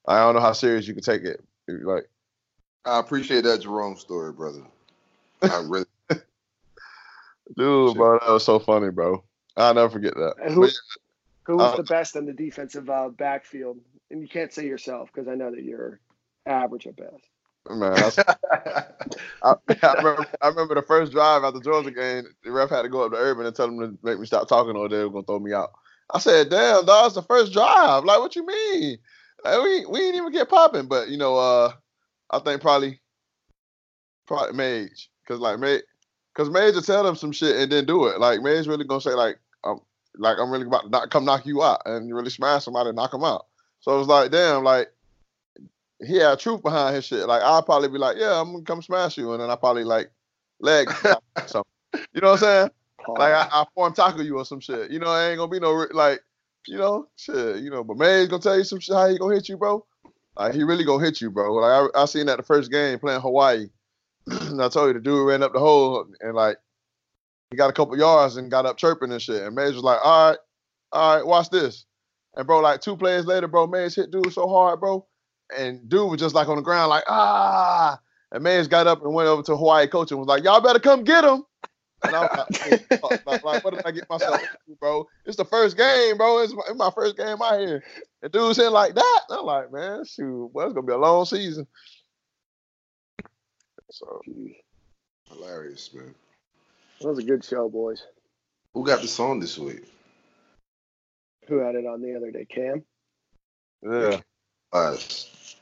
I 0.08 0.20
don't 0.20 0.36
know 0.36 0.42
how 0.42 0.52
serious 0.54 0.88
you 0.88 0.94
can 0.94 1.04
take 1.04 1.24
it. 1.24 1.44
Like, 1.68 2.10
I 2.86 3.00
appreciate 3.00 3.44
that 3.46 3.62
Jerome 3.62 3.96
story, 3.98 4.32
brother. 4.34 4.64
I 5.42 5.64
really. 5.68 5.86
dude, 7.58 7.90
Shit. 7.90 7.98
bro, 7.98 8.20
that 8.20 8.32
was 8.32 8.44
so 8.46 8.60
funny, 8.60 8.92
bro. 8.92 9.24
I'll 9.58 9.74
never 9.74 9.90
forget 9.90 10.14
that. 10.16 10.34
And 10.44 10.54
who, 10.54 10.62
But, 10.62 10.72
who 11.44 11.58
was 11.58 11.74
Uh, 11.74 11.78
the 11.78 11.84
best 11.84 12.16
in 12.16 12.26
the 12.26 12.34
defensive 12.34 12.90
uh, 12.90 13.10
backfield? 13.10 13.80
And 14.12 14.22
you 14.22 14.28
can't 14.28 14.52
say 14.54 14.66
yourself 14.66 15.10
because 15.14 15.28
I 15.28 15.36
know 15.36 15.52
that 15.52 15.64
you're 15.64 16.00
average 16.46 16.86
at 16.88 16.96
best. 16.98 17.24
man, 17.70 17.94
I, 17.94 18.36
I, 19.42 19.56
I, 19.82 19.94
remember, 19.96 20.26
I 20.42 20.48
remember 20.50 20.76
the 20.76 20.82
first 20.84 21.12
drive 21.12 21.44
after 21.44 21.60
the 21.60 21.64
Georgia 21.64 21.92
game, 21.92 22.26
the 22.44 22.52
ref 22.52 22.70
had 22.70 22.84
to 22.84 22.90
go 22.90 23.04
up 23.04 23.12
to 23.14 23.18
Urban 23.18 23.46
and 23.46 23.56
tell 23.56 23.68
him 23.70 23.80
to 23.80 23.98
make 24.04 24.20
me 24.20 24.26
stop 24.26 24.48
talking 24.48 24.76
or 24.76 24.90
they 24.90 25.04
were 25.04 25.10
gonna 25.10 25.26
throw 25.26 25.40
me 25.40 25.54
out. 25.54 25.72
I 26.14 26.20
said, 26.20 26.50
"Damn, 26.50 26.86
that 26.86 27.02
was 27.04 27.16
the 27.16 27.22
first 27.22 27.54
drive. 27.54 28.04
Like, 28.04 28.20
what 28.20 28.36
you 28.36 28.46
mean? 28.46 28.98
We 29.44 29.86
we 29.86 30.00
didn't 30.00 30.16
even 30.16 30.32
get 30.32 30.50
popping." 30.50 30.88
But 30.88 31.10
you 31.10 31.18
know, 31.18 31.38
uh, 31.38 31.74
I 32.30 32.40
think 32.40 32.62
probably 32.62 33.00
probably 34.28 34.56
Mage, 34.56 35.10
cause 35.28 35.40
like 35.40 35.60
Mage, 35.60 35.84
cause 36.36 36.50
Mage 36.50 36.76
will 36.76 36.82
tell 36.82 37.04
them 37.04 37.16
some 37.16 37.32
shit 37.32 37.56
and 37.56 37.72
then 37.72 37.86
do 37.86 38.06
it. 38.06 38.20
Like 38.20 38.42
Mage 38.42 38.68
really 38.68 38.86
gonna 38.86 39.02
say 39.02 39.12
like, 39.12 39.38
I'm 39.64 39.80
like 40.18 40.38
I'm 40.40 40.52
really 40.52 40.66
about 40.66 40.84
to 40.84 40.90
knock, 40.90 41.10
come 41.10 41.26
knock 41.26 41.46
you 41.46 41.64
out 41.64 41.82
and 41.86 42.08
you 42.08 42.16
really 42.16 42.30
smash 42.30 42.66
somebody 42.66 42.90
and 42.90 42.96
knock 42.96 43.12
them 43.12 43.24
out. 43.24 43.46
So 43.82 43.96
it 43.96 44.00
was 44.00 44.08
like, 44.08 44.32
damn, 44.32 44.64
like 44.64 44.90
he 46.06 46.18
had 46.18 46.40
truth 46.40 46.62
behind 46.62 46.96
his 46.96 47.06
shit. 47.06 47.28
Like 47.28 47.42
I'll 47.42 47.64
probably 47.64 47.90
be 47.90 47.98
like, 47.98 48.18
yeah, 48.18 48.40
I'm 48.40 48.52
gonna 48.52 48.64
come 48.64 48.82
smash 48.82 49.18
you, 49.18 49.34
and 49.34 49.42
then 49.42 49.50
I 49.50 49.56
probably 49.56 49.84
like 49.84 50.12
leg 50.60 50.90
something. 51.46 51.64
You 52.14 52.22
know 52.22 52.32
what 52.32 52.34
I'm 52.34 52.38
saying? 52.40 52.70
Like 53.08 53.34
I, 53.34 53.48
I 53.52 53.66
form 53.74 53.94
tackle 53.94 54.24
you 54.24 54.38
or 54.38 54.46
some 54.46 54.60
shit. 54.60 54.92
You 54.92 55.00
know, 55.00 55.14
it 55.16 55.30
ain't 55.30 55.38
gonna 55.38 55.52
be 55.52 55.60
no 55.60 55.88
like, 55.92 56.22
you 56.68 56.78
know, 56.78 57.08
shit. 57.16 57.58
You 57.58 57.70
know, 57.70 57.84
but 57.84 57.98
May's 57.98 58.28
gonna 58.28 58.42
tell 58.42 58.58
you 58.58 58.64
some 58.64 58.80
shit 58.80 58.96
how 58.96 59.08
he 59.10 59.18
gonna 59.18 59.36
hit 59.36 59.50
you, 59.50 59.58
bro. 59.58 59.86
Like 60.38 60.54
he 60.54 60.64
really 60.64 60.84
gonna 60.84 61.04
hit 61.04 61.22
you, 61.22 61.32
bro. 61.32 61.54
Like 61.54 61.92
I, 61.96 62.02
I 62.02 62.06
seen 62.06 62.26
that 62.28 62.38
the 62.38 62.44
first 62.44 62.72
game 62.72 63.00
playing 63.00 63.22
Hawaii. 63.22 63.68
and 64.28 64.62
I 64.62 64.70
told 64.70 64.88
you 64.88 64.94
the 64.94 65.00
dude 65.00 65.28
ran 65.28 65.44
up 65.44 65.54
the 65.54 65.60
hole 65.60 66.06
and 66.22 66.36
like 66.36 66.58
he 67.52 67.58
got 67.58 67.70
a 67.70 67.74
couple 67.74 67.98
yards 67.98 68.38
and 68.38 68.52
got 68.52 68.66
up 68.66 68.78
chirping 68.78 69.12
and 69.12 69.22
shit. 69.22 69.44
And 69.44 69.56
Mays 69.56 69.76
was 69.76 69.84
like, 69.84 70.00
all 70.04 70.32
right, 70.32 70.40
all 70.92 71.16
right, 71.16 71.26
watch 71.26 71.50
this. 71.50 71.86
And 72.36 72.46
bro, 72.46 72.60
like 72.60 72.82
two 72.82 72.98
plays 72.98 73.26
later, 73.26 73.48
bro, 73.48 73.68
Mays 73.68 73.96
hit 73.96 74.12
dude 74.12 74.34
so 74.34 74.48
hard, 74.48 74.80
bro. 74.80 75.06
And 75.58 75.88
dude 75.88 76.10
was 76.10 76.20
just 76.20 76.36
like 76.36 76.48
on 76.48 76.58
the 76.58 76.62
ground, 76.62 76.90
like, 76.90 77.04
ah. 77.08 78.00
And 78.32 78.44
Mays 78.44 78.68
got 78.68 78.88
up 78.88 79.04
and 79.04 79.14
went 79.14 79.30
over 79.30 79.44
to 79.44 79.56
Hawaii 79.56 79.88
coach 79.88 80.12
and 80.12 80.20
was 80.20 80.28
like, 80.28 80.44
y'all 80.44 80.60
better 80.60 80.80
come 80.80 81.04
get 81.04 81.24
him. 81.24 81.44
And 82.08 82.16
I 82.16 82.22
was 82.22 82.62
like, 82.72 82.88
oh, 83.04 83.18
fuck, 83.18 83.44
like, 83.44 83.64
what 83.64 83.74
did 83.74 83.86
I 83.86 83.92
get 83.92 84.10
myself 84.10 84.42
into, 84.42 84.80
bro? 84.80 85.08
It's 85.26 85.38
the 85.38 85.46
first 85.46 85.78
game, 85.78 86.18
bro. 86.18 86.40
It's 86.40 86.54
my, 86.54 86.64
it's 86.68 86.78
my 86.78 86.92
first 86.92 87.18
game 87.18 87.42
out 87.42 87.60
here. 87.60 87.84
And 88.22 88.32
dude's 88.32 88.58
hitting 88.58 88.72
like 88.72 88.96
that. 88.96 89.22
And 89.30 89.40
I'm 89.40 89.46
like, 89.46 89.72
man, 89.72 90.06
shoot, 90.06 90.52
boy, 90.54 90.66
it's 90.66 90.74
gonna 90.74 90.86
be 90.86 90.94
a 90.94 90.98
long 90.98 91.26
season. 91.26 91.68
So 93.92 94.22
Hilarious, 95.30 95.94
man. 95.94 96.14
That 97.02 97.08
was 97.08 97.20
a 97.20 97.24
good 97.24 97.44
show, 97.44 97.70
boys. 97.70 98.04
Who 98.74 98.86
got 98.86 99.02
the 99.02 99.08
song 99.08 99.40
this 99.40 99.58
week? 99.58 99.84
Who 101.48 101.60
had 101.60 101.76
it 101.76 101.86
on 101.86 102.02
the 102.02 102.16
other 102.16 102.32
day? 102.32 102.46
Cam? 102.46 102.84
yeah. 103.84 104.20
Us. 104.74 105.56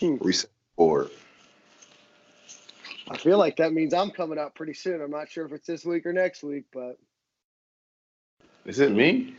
Hmm. 0.00 0.16
Reset 0.20 0.50
board. 0.76 1.10
I 3.10 3.16
feel 3.18 3.38
like 3.38 3.56
that 3.56 3.72
means 3.72 3.92
I'm 3.92 4.10
coming 4.12 4.38
out 4.38 4.54
pretty 4.54 4.72
soon. 4.74 5.00
I'm 5.02 5.10
not 5.10 5.28
sure 5.28 5.44
if 5.44 5.52
it's 5.52 5.66
this 5.66 5.84
week 5.84 6.06
or 6.06 6.12
next 6.12 6.42
week, 6.44 6.64
but 6.72 6.96
Is 8.64 8.78
it 8.78 8.92
me? 8.92 9.34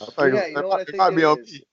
I 0.00 0.04
think 0.04 0.34
Yeah, 0.34 0.46
you 0.46 0.54
know 0.54 0.68
what 0.68 0.74
I 0.74 0.76
might- 0.78 0.86
think 0.86 0.96
might 0.98 1.12
it 1.12 1.16
be 1.16 1.24
on 1.24 1.40
is. 1.40 1.52
me. 1.52 1.64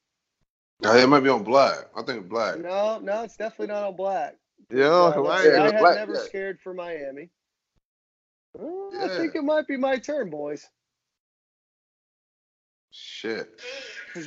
It 0.84 1.08
might 1.10 1.20
be 1.20 1.30
on 1.30 1.44
Black. 1.44 1.86
I 1.96 2.02
think 2.02 2.22
it's 2.22 2.28
Black. 2.30 2.58
no, 2.60 2.98
no, 3.00 3.24
it's 3.24 3.38
definitely 3.38 3.68
not 3.74 3.84
on 3.84 3.96
black. 3.96 4.36
Yeah, 4.72 4.86
Uh, 4.88 5.12
'cause 5.14 5.16
I 5.16 5.20
let's 5.30 5.46
ain't- 5.46 5.54
see, 5.54 5.60
I 5.60 5.68
it's 5.68 5.80
black, 5.80 5.96
never 5.96 6.14
yeah. 6.16 6.20
scared 6.22 6.60
for 6.62 6.74
Miami. 6.74 7.30
Uh, 8.58 8.90
I 9.00 9.08
think 9.18 9.36
it 9.36 9.44
might 9.44 9.68
be 9.68 9.78
my 9.78 9.98
turn, 10.00 10.30
boys. 10.32 10.68
Shit. 12.90 13.62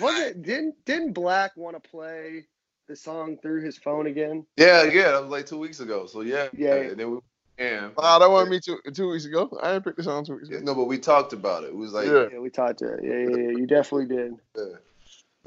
wasn't 0.00 0.42
didn't 0.42 0.82
didn't 0.84 1.12
Black 1.12 1.56
want 1.56 1.82
to 1.82 1.88
play 1.90 2.46
the 2.86 2.97
song 2.97 3.39
through 3.43 3.62
his 3.65 3.77
phone 3.78 4.06
again? 4.06 4.47
Yeah, 4.56 4.85
yeah, 4.85 5.12
that 5.12 5.23
was 5.23 5.31
like 5.31 5.47
two 5.47 5.59
weeks 5.59 5.81
ago. 5.81 6.06
So 6.06 6.20
yeah, 6.23 6.48
Yeah. 6.56 6.74
And 6.74 6.98
then 7.01 7.11
we 7.12 7.19
yeah. 7.59 7.90
Nah, 7.97 8.19
that 8.19 8.28
wasn't 8.31 8.51
me 8.51 8.61
two 8.61 8.78
two 8.93 9.11
weeks 9.11 9.24
ago. 9.27 9.48
I 9.62 9.73
didn't 9.73 9.85
pick 9.85 9.97
this 9.97 10.06
on 10.06 10.24
two 10.24 10.35
weeks 10.35 10.48
Yeah, 10.51 10.56
ago. 10.59 10.66
No, 10.66 10.74
but 10.74 10.85
we 10.85 10.98
talked 10.98 11.32
about 11.32 11.65
it. 11.65 11.69
It 11.69 11.77
was 11.77 11.93
like 11.93 12.06
Yeah. 12.06 12.27
Yeah, 12.32 12.39
we 12.40 12.51
talked 12.51 12.81
to 12.81 12.94
it. 12.94 13.01
Yeah, 13.05 13.12
yeah, 13.36 13.36
yeah. 13.52 13.59
You 13.59 13.66
definitely 13.66 14.15
did. 14.15 14.32
yeah. 14.56 14.77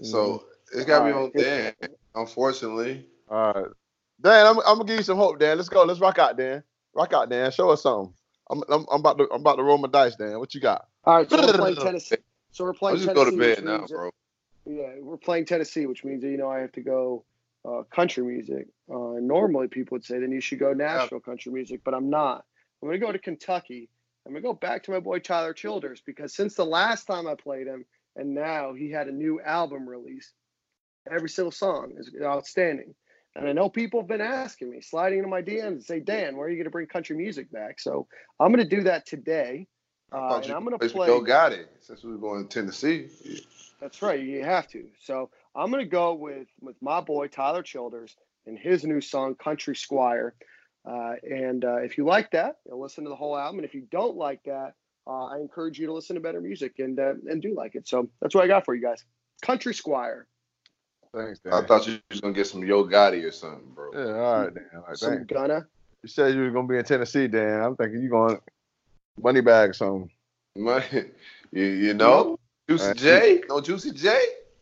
So 0.04 0.46
it's 0.74 0.86
gotta 0.86 1.06
be 1.06 1.12
on 1.12 1.18
Alright. 1.18 1.34
Dan. 1.36 1.74
Unfortunately. 2.16 3.06
All 3.30 3.54
right. 3.54 3.66
Dan, 4.22 4.48
I'm, 4.48 4.58
I'm 4.60 4.78
gonna 4.78 4.86
give 4.86 4.98
you 4.98 5.04
some 5.04 5.18
hope, 5.18 5.38
Dan. 5.40 5.58
Let's 5.58 5.70
go. 5.70 5.84
Let's 5.84 6.00
rock 6.00 6.18
out, 6.20 6.38
Dan. 6.38 6.64
Rock 6.96 7.14
out, 7.14 7.30
Dan. 7.30 7.52
Show 7.52 7.70
us 7.70 7.84
something. 7.84 8.14
I'm, 8.50 8.64
I'm, 8.70 8.86
I'm 8.92 9.00
about 9.02 9.18
to 9.18 9.28
I'm 9.32 9.42
about 9.42 9.58
to 9.58 9.64
roll 9.64 9.78
my 9.78 9.88
dice, 9.90 10.16
Dan. 10.16 10.40
What 10.40 10.56
you 10.56 10.62
got? 10.62 10.88
All 11.04 11.18
right, 11.18 11.30
so 11.30 11.38
we're 11.46 11.54
playing 11.58 11.76
Tennessee. 11.76 12.16
So 12.52 12.64
we're 12.64 12.74
playing 12.74 12.98
I'll 13.08 13.14
playing 13.14 13.28
just 13.28 13.32
Tennessee. 13.32 13.38
go 13.38 13.54
to 13.54 13.56
bed 13.56 13.66
now, 13.66 13.78
means- 13.80 13.92
bro. 13.92 14.12
Yeah, 14.68 14.96
we're 15.00 15.18
playing 15.18 15.46
Tennessee, 15.46 15.86
which 15.86 16.04
means 16.04 16.24
you 16.24 16.38
know 16.38 16.50
I 16.50 16.60
have 16.60 16.72
to 16.74 16.82
go 16.82 17.24
uh, 17.68 17.84
country 17.84 18.24
music. 18.24 18.68
Uh, 18.92 19.20
normally, 19.20 19.68
people 19.68 19.96
would 19.96 20.06
say 20.06 20.20
then 20.20 20.32
you 20.32 20.42
should 20.42 20.60
go 20.60 20.74
Nashville 20.74 21.20
country 21.20 21.52
music, 21.52 21.82
but 21.84 21.94
I'm 21.94 22.10
not. 22.10 22.44
I'm 22.82 22.90
going 22.90 23.00
to 23.00 23.06
go 23.06 23.12
to 23.12 23.20
Kentucky. 23.20 23.90
I'm 24.26 24.34
going 24.34 24.44
to 24.44 24.48
go 24.48 24.54
back 24.54 24.84
to 24.84 24.92
my 24.92 25.00
boy 25.00 25.20
Tyler 25.20 25.54
Childers 25.54 26.02
because 26.06 26.36
since 26.36 26.56
the 26.56 26.66
last 26.66 27.06
time 27.06 27.28
I 27.28 27.36
played 27.36 27.66
him, 27.66 27.86
and 28.18 28.34
now 28.34 28.74
he 28.74 28.92
had 28.92 29.08
a 29.08 29.12
new 29.12 29.40
album 29.42 29.88
release. 29.88 30.34
Every 31.10 31.30
single 31.30 31.52
song 31.52 31.94
is 31.98 32.12
outstanding. 32.22 32.94
And 33.36 33.48
I 33.48 33.54
know 33.54 33.70
people 33.70 34.02
have 34.02 34.08
been 34.08 34.20
asking 34.20 34.72
me, 34.72 34.82
sliding 34.82 35.20
into 35.20 35.30
my 35.30 35.42
DMs 35.42 35.68
and 35.68 35.84
say, 35.84 36.00
Dan, 36.00 36.36
where 36.36 36.48
are 36.48 36.50
you 36.50 36.56
going 36.56 36.66
to 36.66 36.72
bring 36.72 36.88
country 36.88 37.16
music 37.16 37.52
back? 37.52 37.80
So 37.80 38.08
I'm 38.40 38.52
going 38.52 38.68
to 38.68 38.76
do 38.76 38.84
that 38.84 39.06
today. 39.06 39.68
Uh, 40.12 40.42
and 40.44 40.52
I'm 40.52 40.66
going 40.66 40.78
to 40.78 40.90
play. 40.90 41.08
Yo 41.08 41.22
got 41.22 41.54
it. 41.54 41.70
Since 41.82 42.04
we 42.04 42.12
were 42.12 42.18
going 42.18 42.48
to 42.48 42.60
Tennessee. 42.60 43.10
That's 43.80 44.02
right. 44.02 44.20
You 44.20 44.44
have 44.44 44.68
to. 44.70 44.86
So 45.00 45.30
I'm 45.56 45.72
going 45.72 45.84
to 45.84 45.90
go 45.90 46.14
with 46.14 46.48
with 46.62 46.76
my 46.82 47.02
boy 47.02 47.28
Tyler 47.28 47.64
Childers 47.64 48.16
and 48.46 48.58
his 48.58 48.84
new 48.84 49.02
song 49.02 49.36
Country 49.36 49.76
Squire. 49.76 50.34
Uh, 50.86 51.16
and 51.24 51.66
uh, 51.66 51.78
if 51.78 51.98
you 51.98 52.06
like 52.06 52.32
that, 52.32 52.58
you'll 52.66 52.82
listen 52.82 53.04
to 53.04 53.10
the 53.10 53.16
whole 53.16 53.38
album. 53.38 53.60
And 53.60 53.66
if 53.66 53.76
you 53.76 53.88
don't 53.92 54.16
like 54.16 54.42
that, 54.44 54.74
uh, 55.06 55.26
I 55.26 55.38
encourage 55.38 55.80
you 55.80 55.88
to 55.88 55.94
listen 55.94 56.16
to 56.16 56.22
better 56.22 56.42
music 56.42 56.80
and 56.80 57.00
uh, 57.00 57.14
and 57.30 57.42
do 57.42 57.54
like 57.56 57.76
it. 57.76 57.88
So 57.88 58.10
that's 58.22 58.34
what 58.34 58.44
I 58.44 58.48
got 58.48 58.66
for 58.66 58.76
you 58.76 58.82
guys. 58.82 59.04
Country 59.42 59.74
Squire. 59.74 60.28
Thanks, 61.16 61.40
Dan. 61.40 61.54
I 61.54 61.66
thought 61.66 61.88
you 61.88 62.00
was 62.12 62.22
gonna 62.22 62.34
get 62.34 62.48
some 62.48 62.64
Yo 62.64 62.84
Gotti 62.84 63.24
or 63.24 63.32
something, 63.32 63.70
bro. 63.74 63.92
Yeah, 63.94 64.20
all 64.20 64.44
right, 64.44 64.54
Dan. 64.54 64.66
All 64.76 64.86
right, 64.88 64.98
Some 64.98 65.16
thanks. 65.16 65.34
Gunna. 65.34 65.68
You 66.04 66.10
said 66.10 66.36
you 66.36 66.42
were 66.42 66.52
gonna 66.52 66.68
be 66.68 66.78
in 66.78 66.84
Tennessee, 66.84 67.28
Dan. 67.28 67.62
I'm 67.62 67.76
thinking 67.76 68.02
you 68.02 68.10
going 68.10 68.40
Moneybagg 69.22 69.70
or 69.70 69.74
something. 69.74 70.10
Man, 70.56 70.84
you, 71.52 71.64
you 71.64 71.94
know, 71.94 72.38
Juicy 72.70 72.94
J, 72.96 73.42
no 73.50 73.62
Juicy 73.62 73.92
J. 73.92 74.20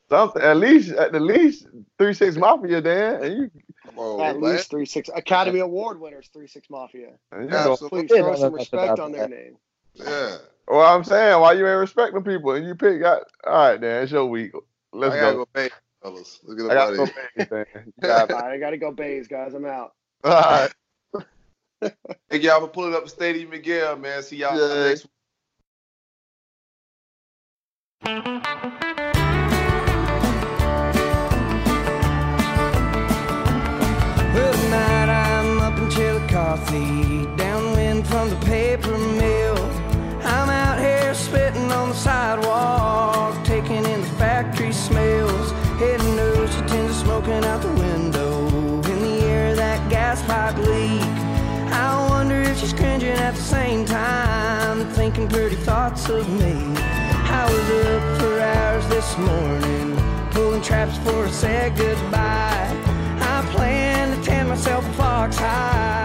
Something 0.09 0.41
at 0.43 0.57
least 0.57 0.91
at 0.91 1.11
the 1.11 1.19
least 1.19 1.67
three 1.97 2.13
six 2.13 2.35
mafia, 2.37 2.81
Dan. 2.81 3.23
And 3.23 3.33
you 3.37 3.51
Oh, 3.97 4.21
At 4.21 4.39
man. 4.39 4.51
least 4.51 4.69
three 4.69 4.85
six 4.85 5.09
Academy 5.13 5.59
Award 5.59 5.99
winners, 5.99 6.29
three 6.33 6.47
six 6.47 6.69
Mafia. 6.69 7.11
and 7.31 7.49
you 7.49 7.55
Absolutely. 7.55 8.07
Please 8.07 8.19
throw 8.19 8.35
some 8.35 8.53
respect 8.53 8.99
on 8.99 9.11
their 9.11 9.27
name. 9.27 9.57
Yeah. 9.93 10.37
well, 10.67 10.81
I'm 10.81 11.03
saying 11.03 11.39
why 11.39 11.53
you 11.53 11.67
ain't 11.67 11.79
respecting 11.79 12.23
people 12.23 12.51
and 12.51 12.65
you 12.65 12.75
pick 12.75 12.99
got 13.01 13.23
all 13.45 13.53
right, 13.53 13.79
Dan. 13.79 14.03
It's 14.03 14.11
your 14.11 14.25
week. 14.25 14.51
Let's 14.91 15.15
I 15.15 15.19
gotta 15.19 15.33
go. 15.33 15.45
go 15.45 15.49
pay, 15.53 15.69
fellas. 16.01 16.39
Let's 16.43 16.61
get 16.61 16.71
I 16.71 16.73
got 16.73 16.87
out 16.89 16.95
no 16.97 17.03
of 17.03 17.09
here. 17.09 17.29
pain, 17.35 17.47
Dan. 17.49 17.65
You 17.85 17.91
got 18.01 18.29
it. 18.29 18.33
All 18.33 18.41
right, 18.41 18.53
I 18.53 18.57
got 18.57 18.71
to 18.71 18.77
go 18.77 18.91
Bays, 18.91 19.27
guys. 19.27 19.53
I'm 19.53 19.65
out. 19.65 19.93
All 20.23 20.31
right. 20.31 20.71
Hey, 22.29 22.39
y'all, 22.39 22.63
I'm 22.63 22.69
pulling 22.71 22.95
up 22.95 23.03
the 23.03 23.09
Stadium 23.09 23.51
Miguel, 23.51 23.97
man. 23.97 24.23
See 24.23 24.37
y'all 24.37 24.57
Yeah. 24.57 24.89
next 24.89 25.03
week. 25.03 25.11
Downwind 37.35 38.05
from 38.05 38.29
the 38.29 38.35
paper 38.45 38.95
mill. 38.95 39.57
I'm 40.23 40.49
out 40.49 40.77
here 40.77 41.15
spitting 41.15 41.71
on 41.71 41.89
the 41.89 41.95
sidewalk, 41.95 43.43
taking 43.43 43.83
in 43.83 44.01
the 44.01 44.07
factory 44.19 44.71
smells. 44.71 45.51
Heading 45.79 46.15
nose 46.15 46.55
to 46.55 46.61
tins 46.67 46.91
of 46.91 46.97
smoking 46.97 47.43
out 47.45 47.63
the 47.63 47.71
window. 47.71 48.47
In 48.91 48.99
the 49.01 49.25
air, 49.25 49.55
that 49.55 49.89
gas 49.89 50.21
pipe 50.27 50.57
leak. 50.57 51.01
I 51.73 52.07
wonder 52.07 52.39
if 52.39 52.59
she's 52.59 52.73
cringing 52.73 53.17
at 53.17 53.33
the 53.33 53.41
same 53.41 53.83
time, 53.83 54.87
thinking 54.91 55.27
pretty 55.27 55.55
thoughts 55.55 56.07
of 56.09 56.29
me. 56.29 56.44
Morning, 59.17 59.95
pulling 60.31 60.61
traps 60.61 60.97
for 60.99 61.25
a 61.25 61.31
sad 61.31 61.77
goodbye. 61.77 62.71
I 63.21 63.45
plan 63.51 64.17
to 64.17 64.23
tan 64.23 64.47
myself 64.47 64.85
a 64.87 64.93
fox 64.93 65.37
hide 65.37 66.04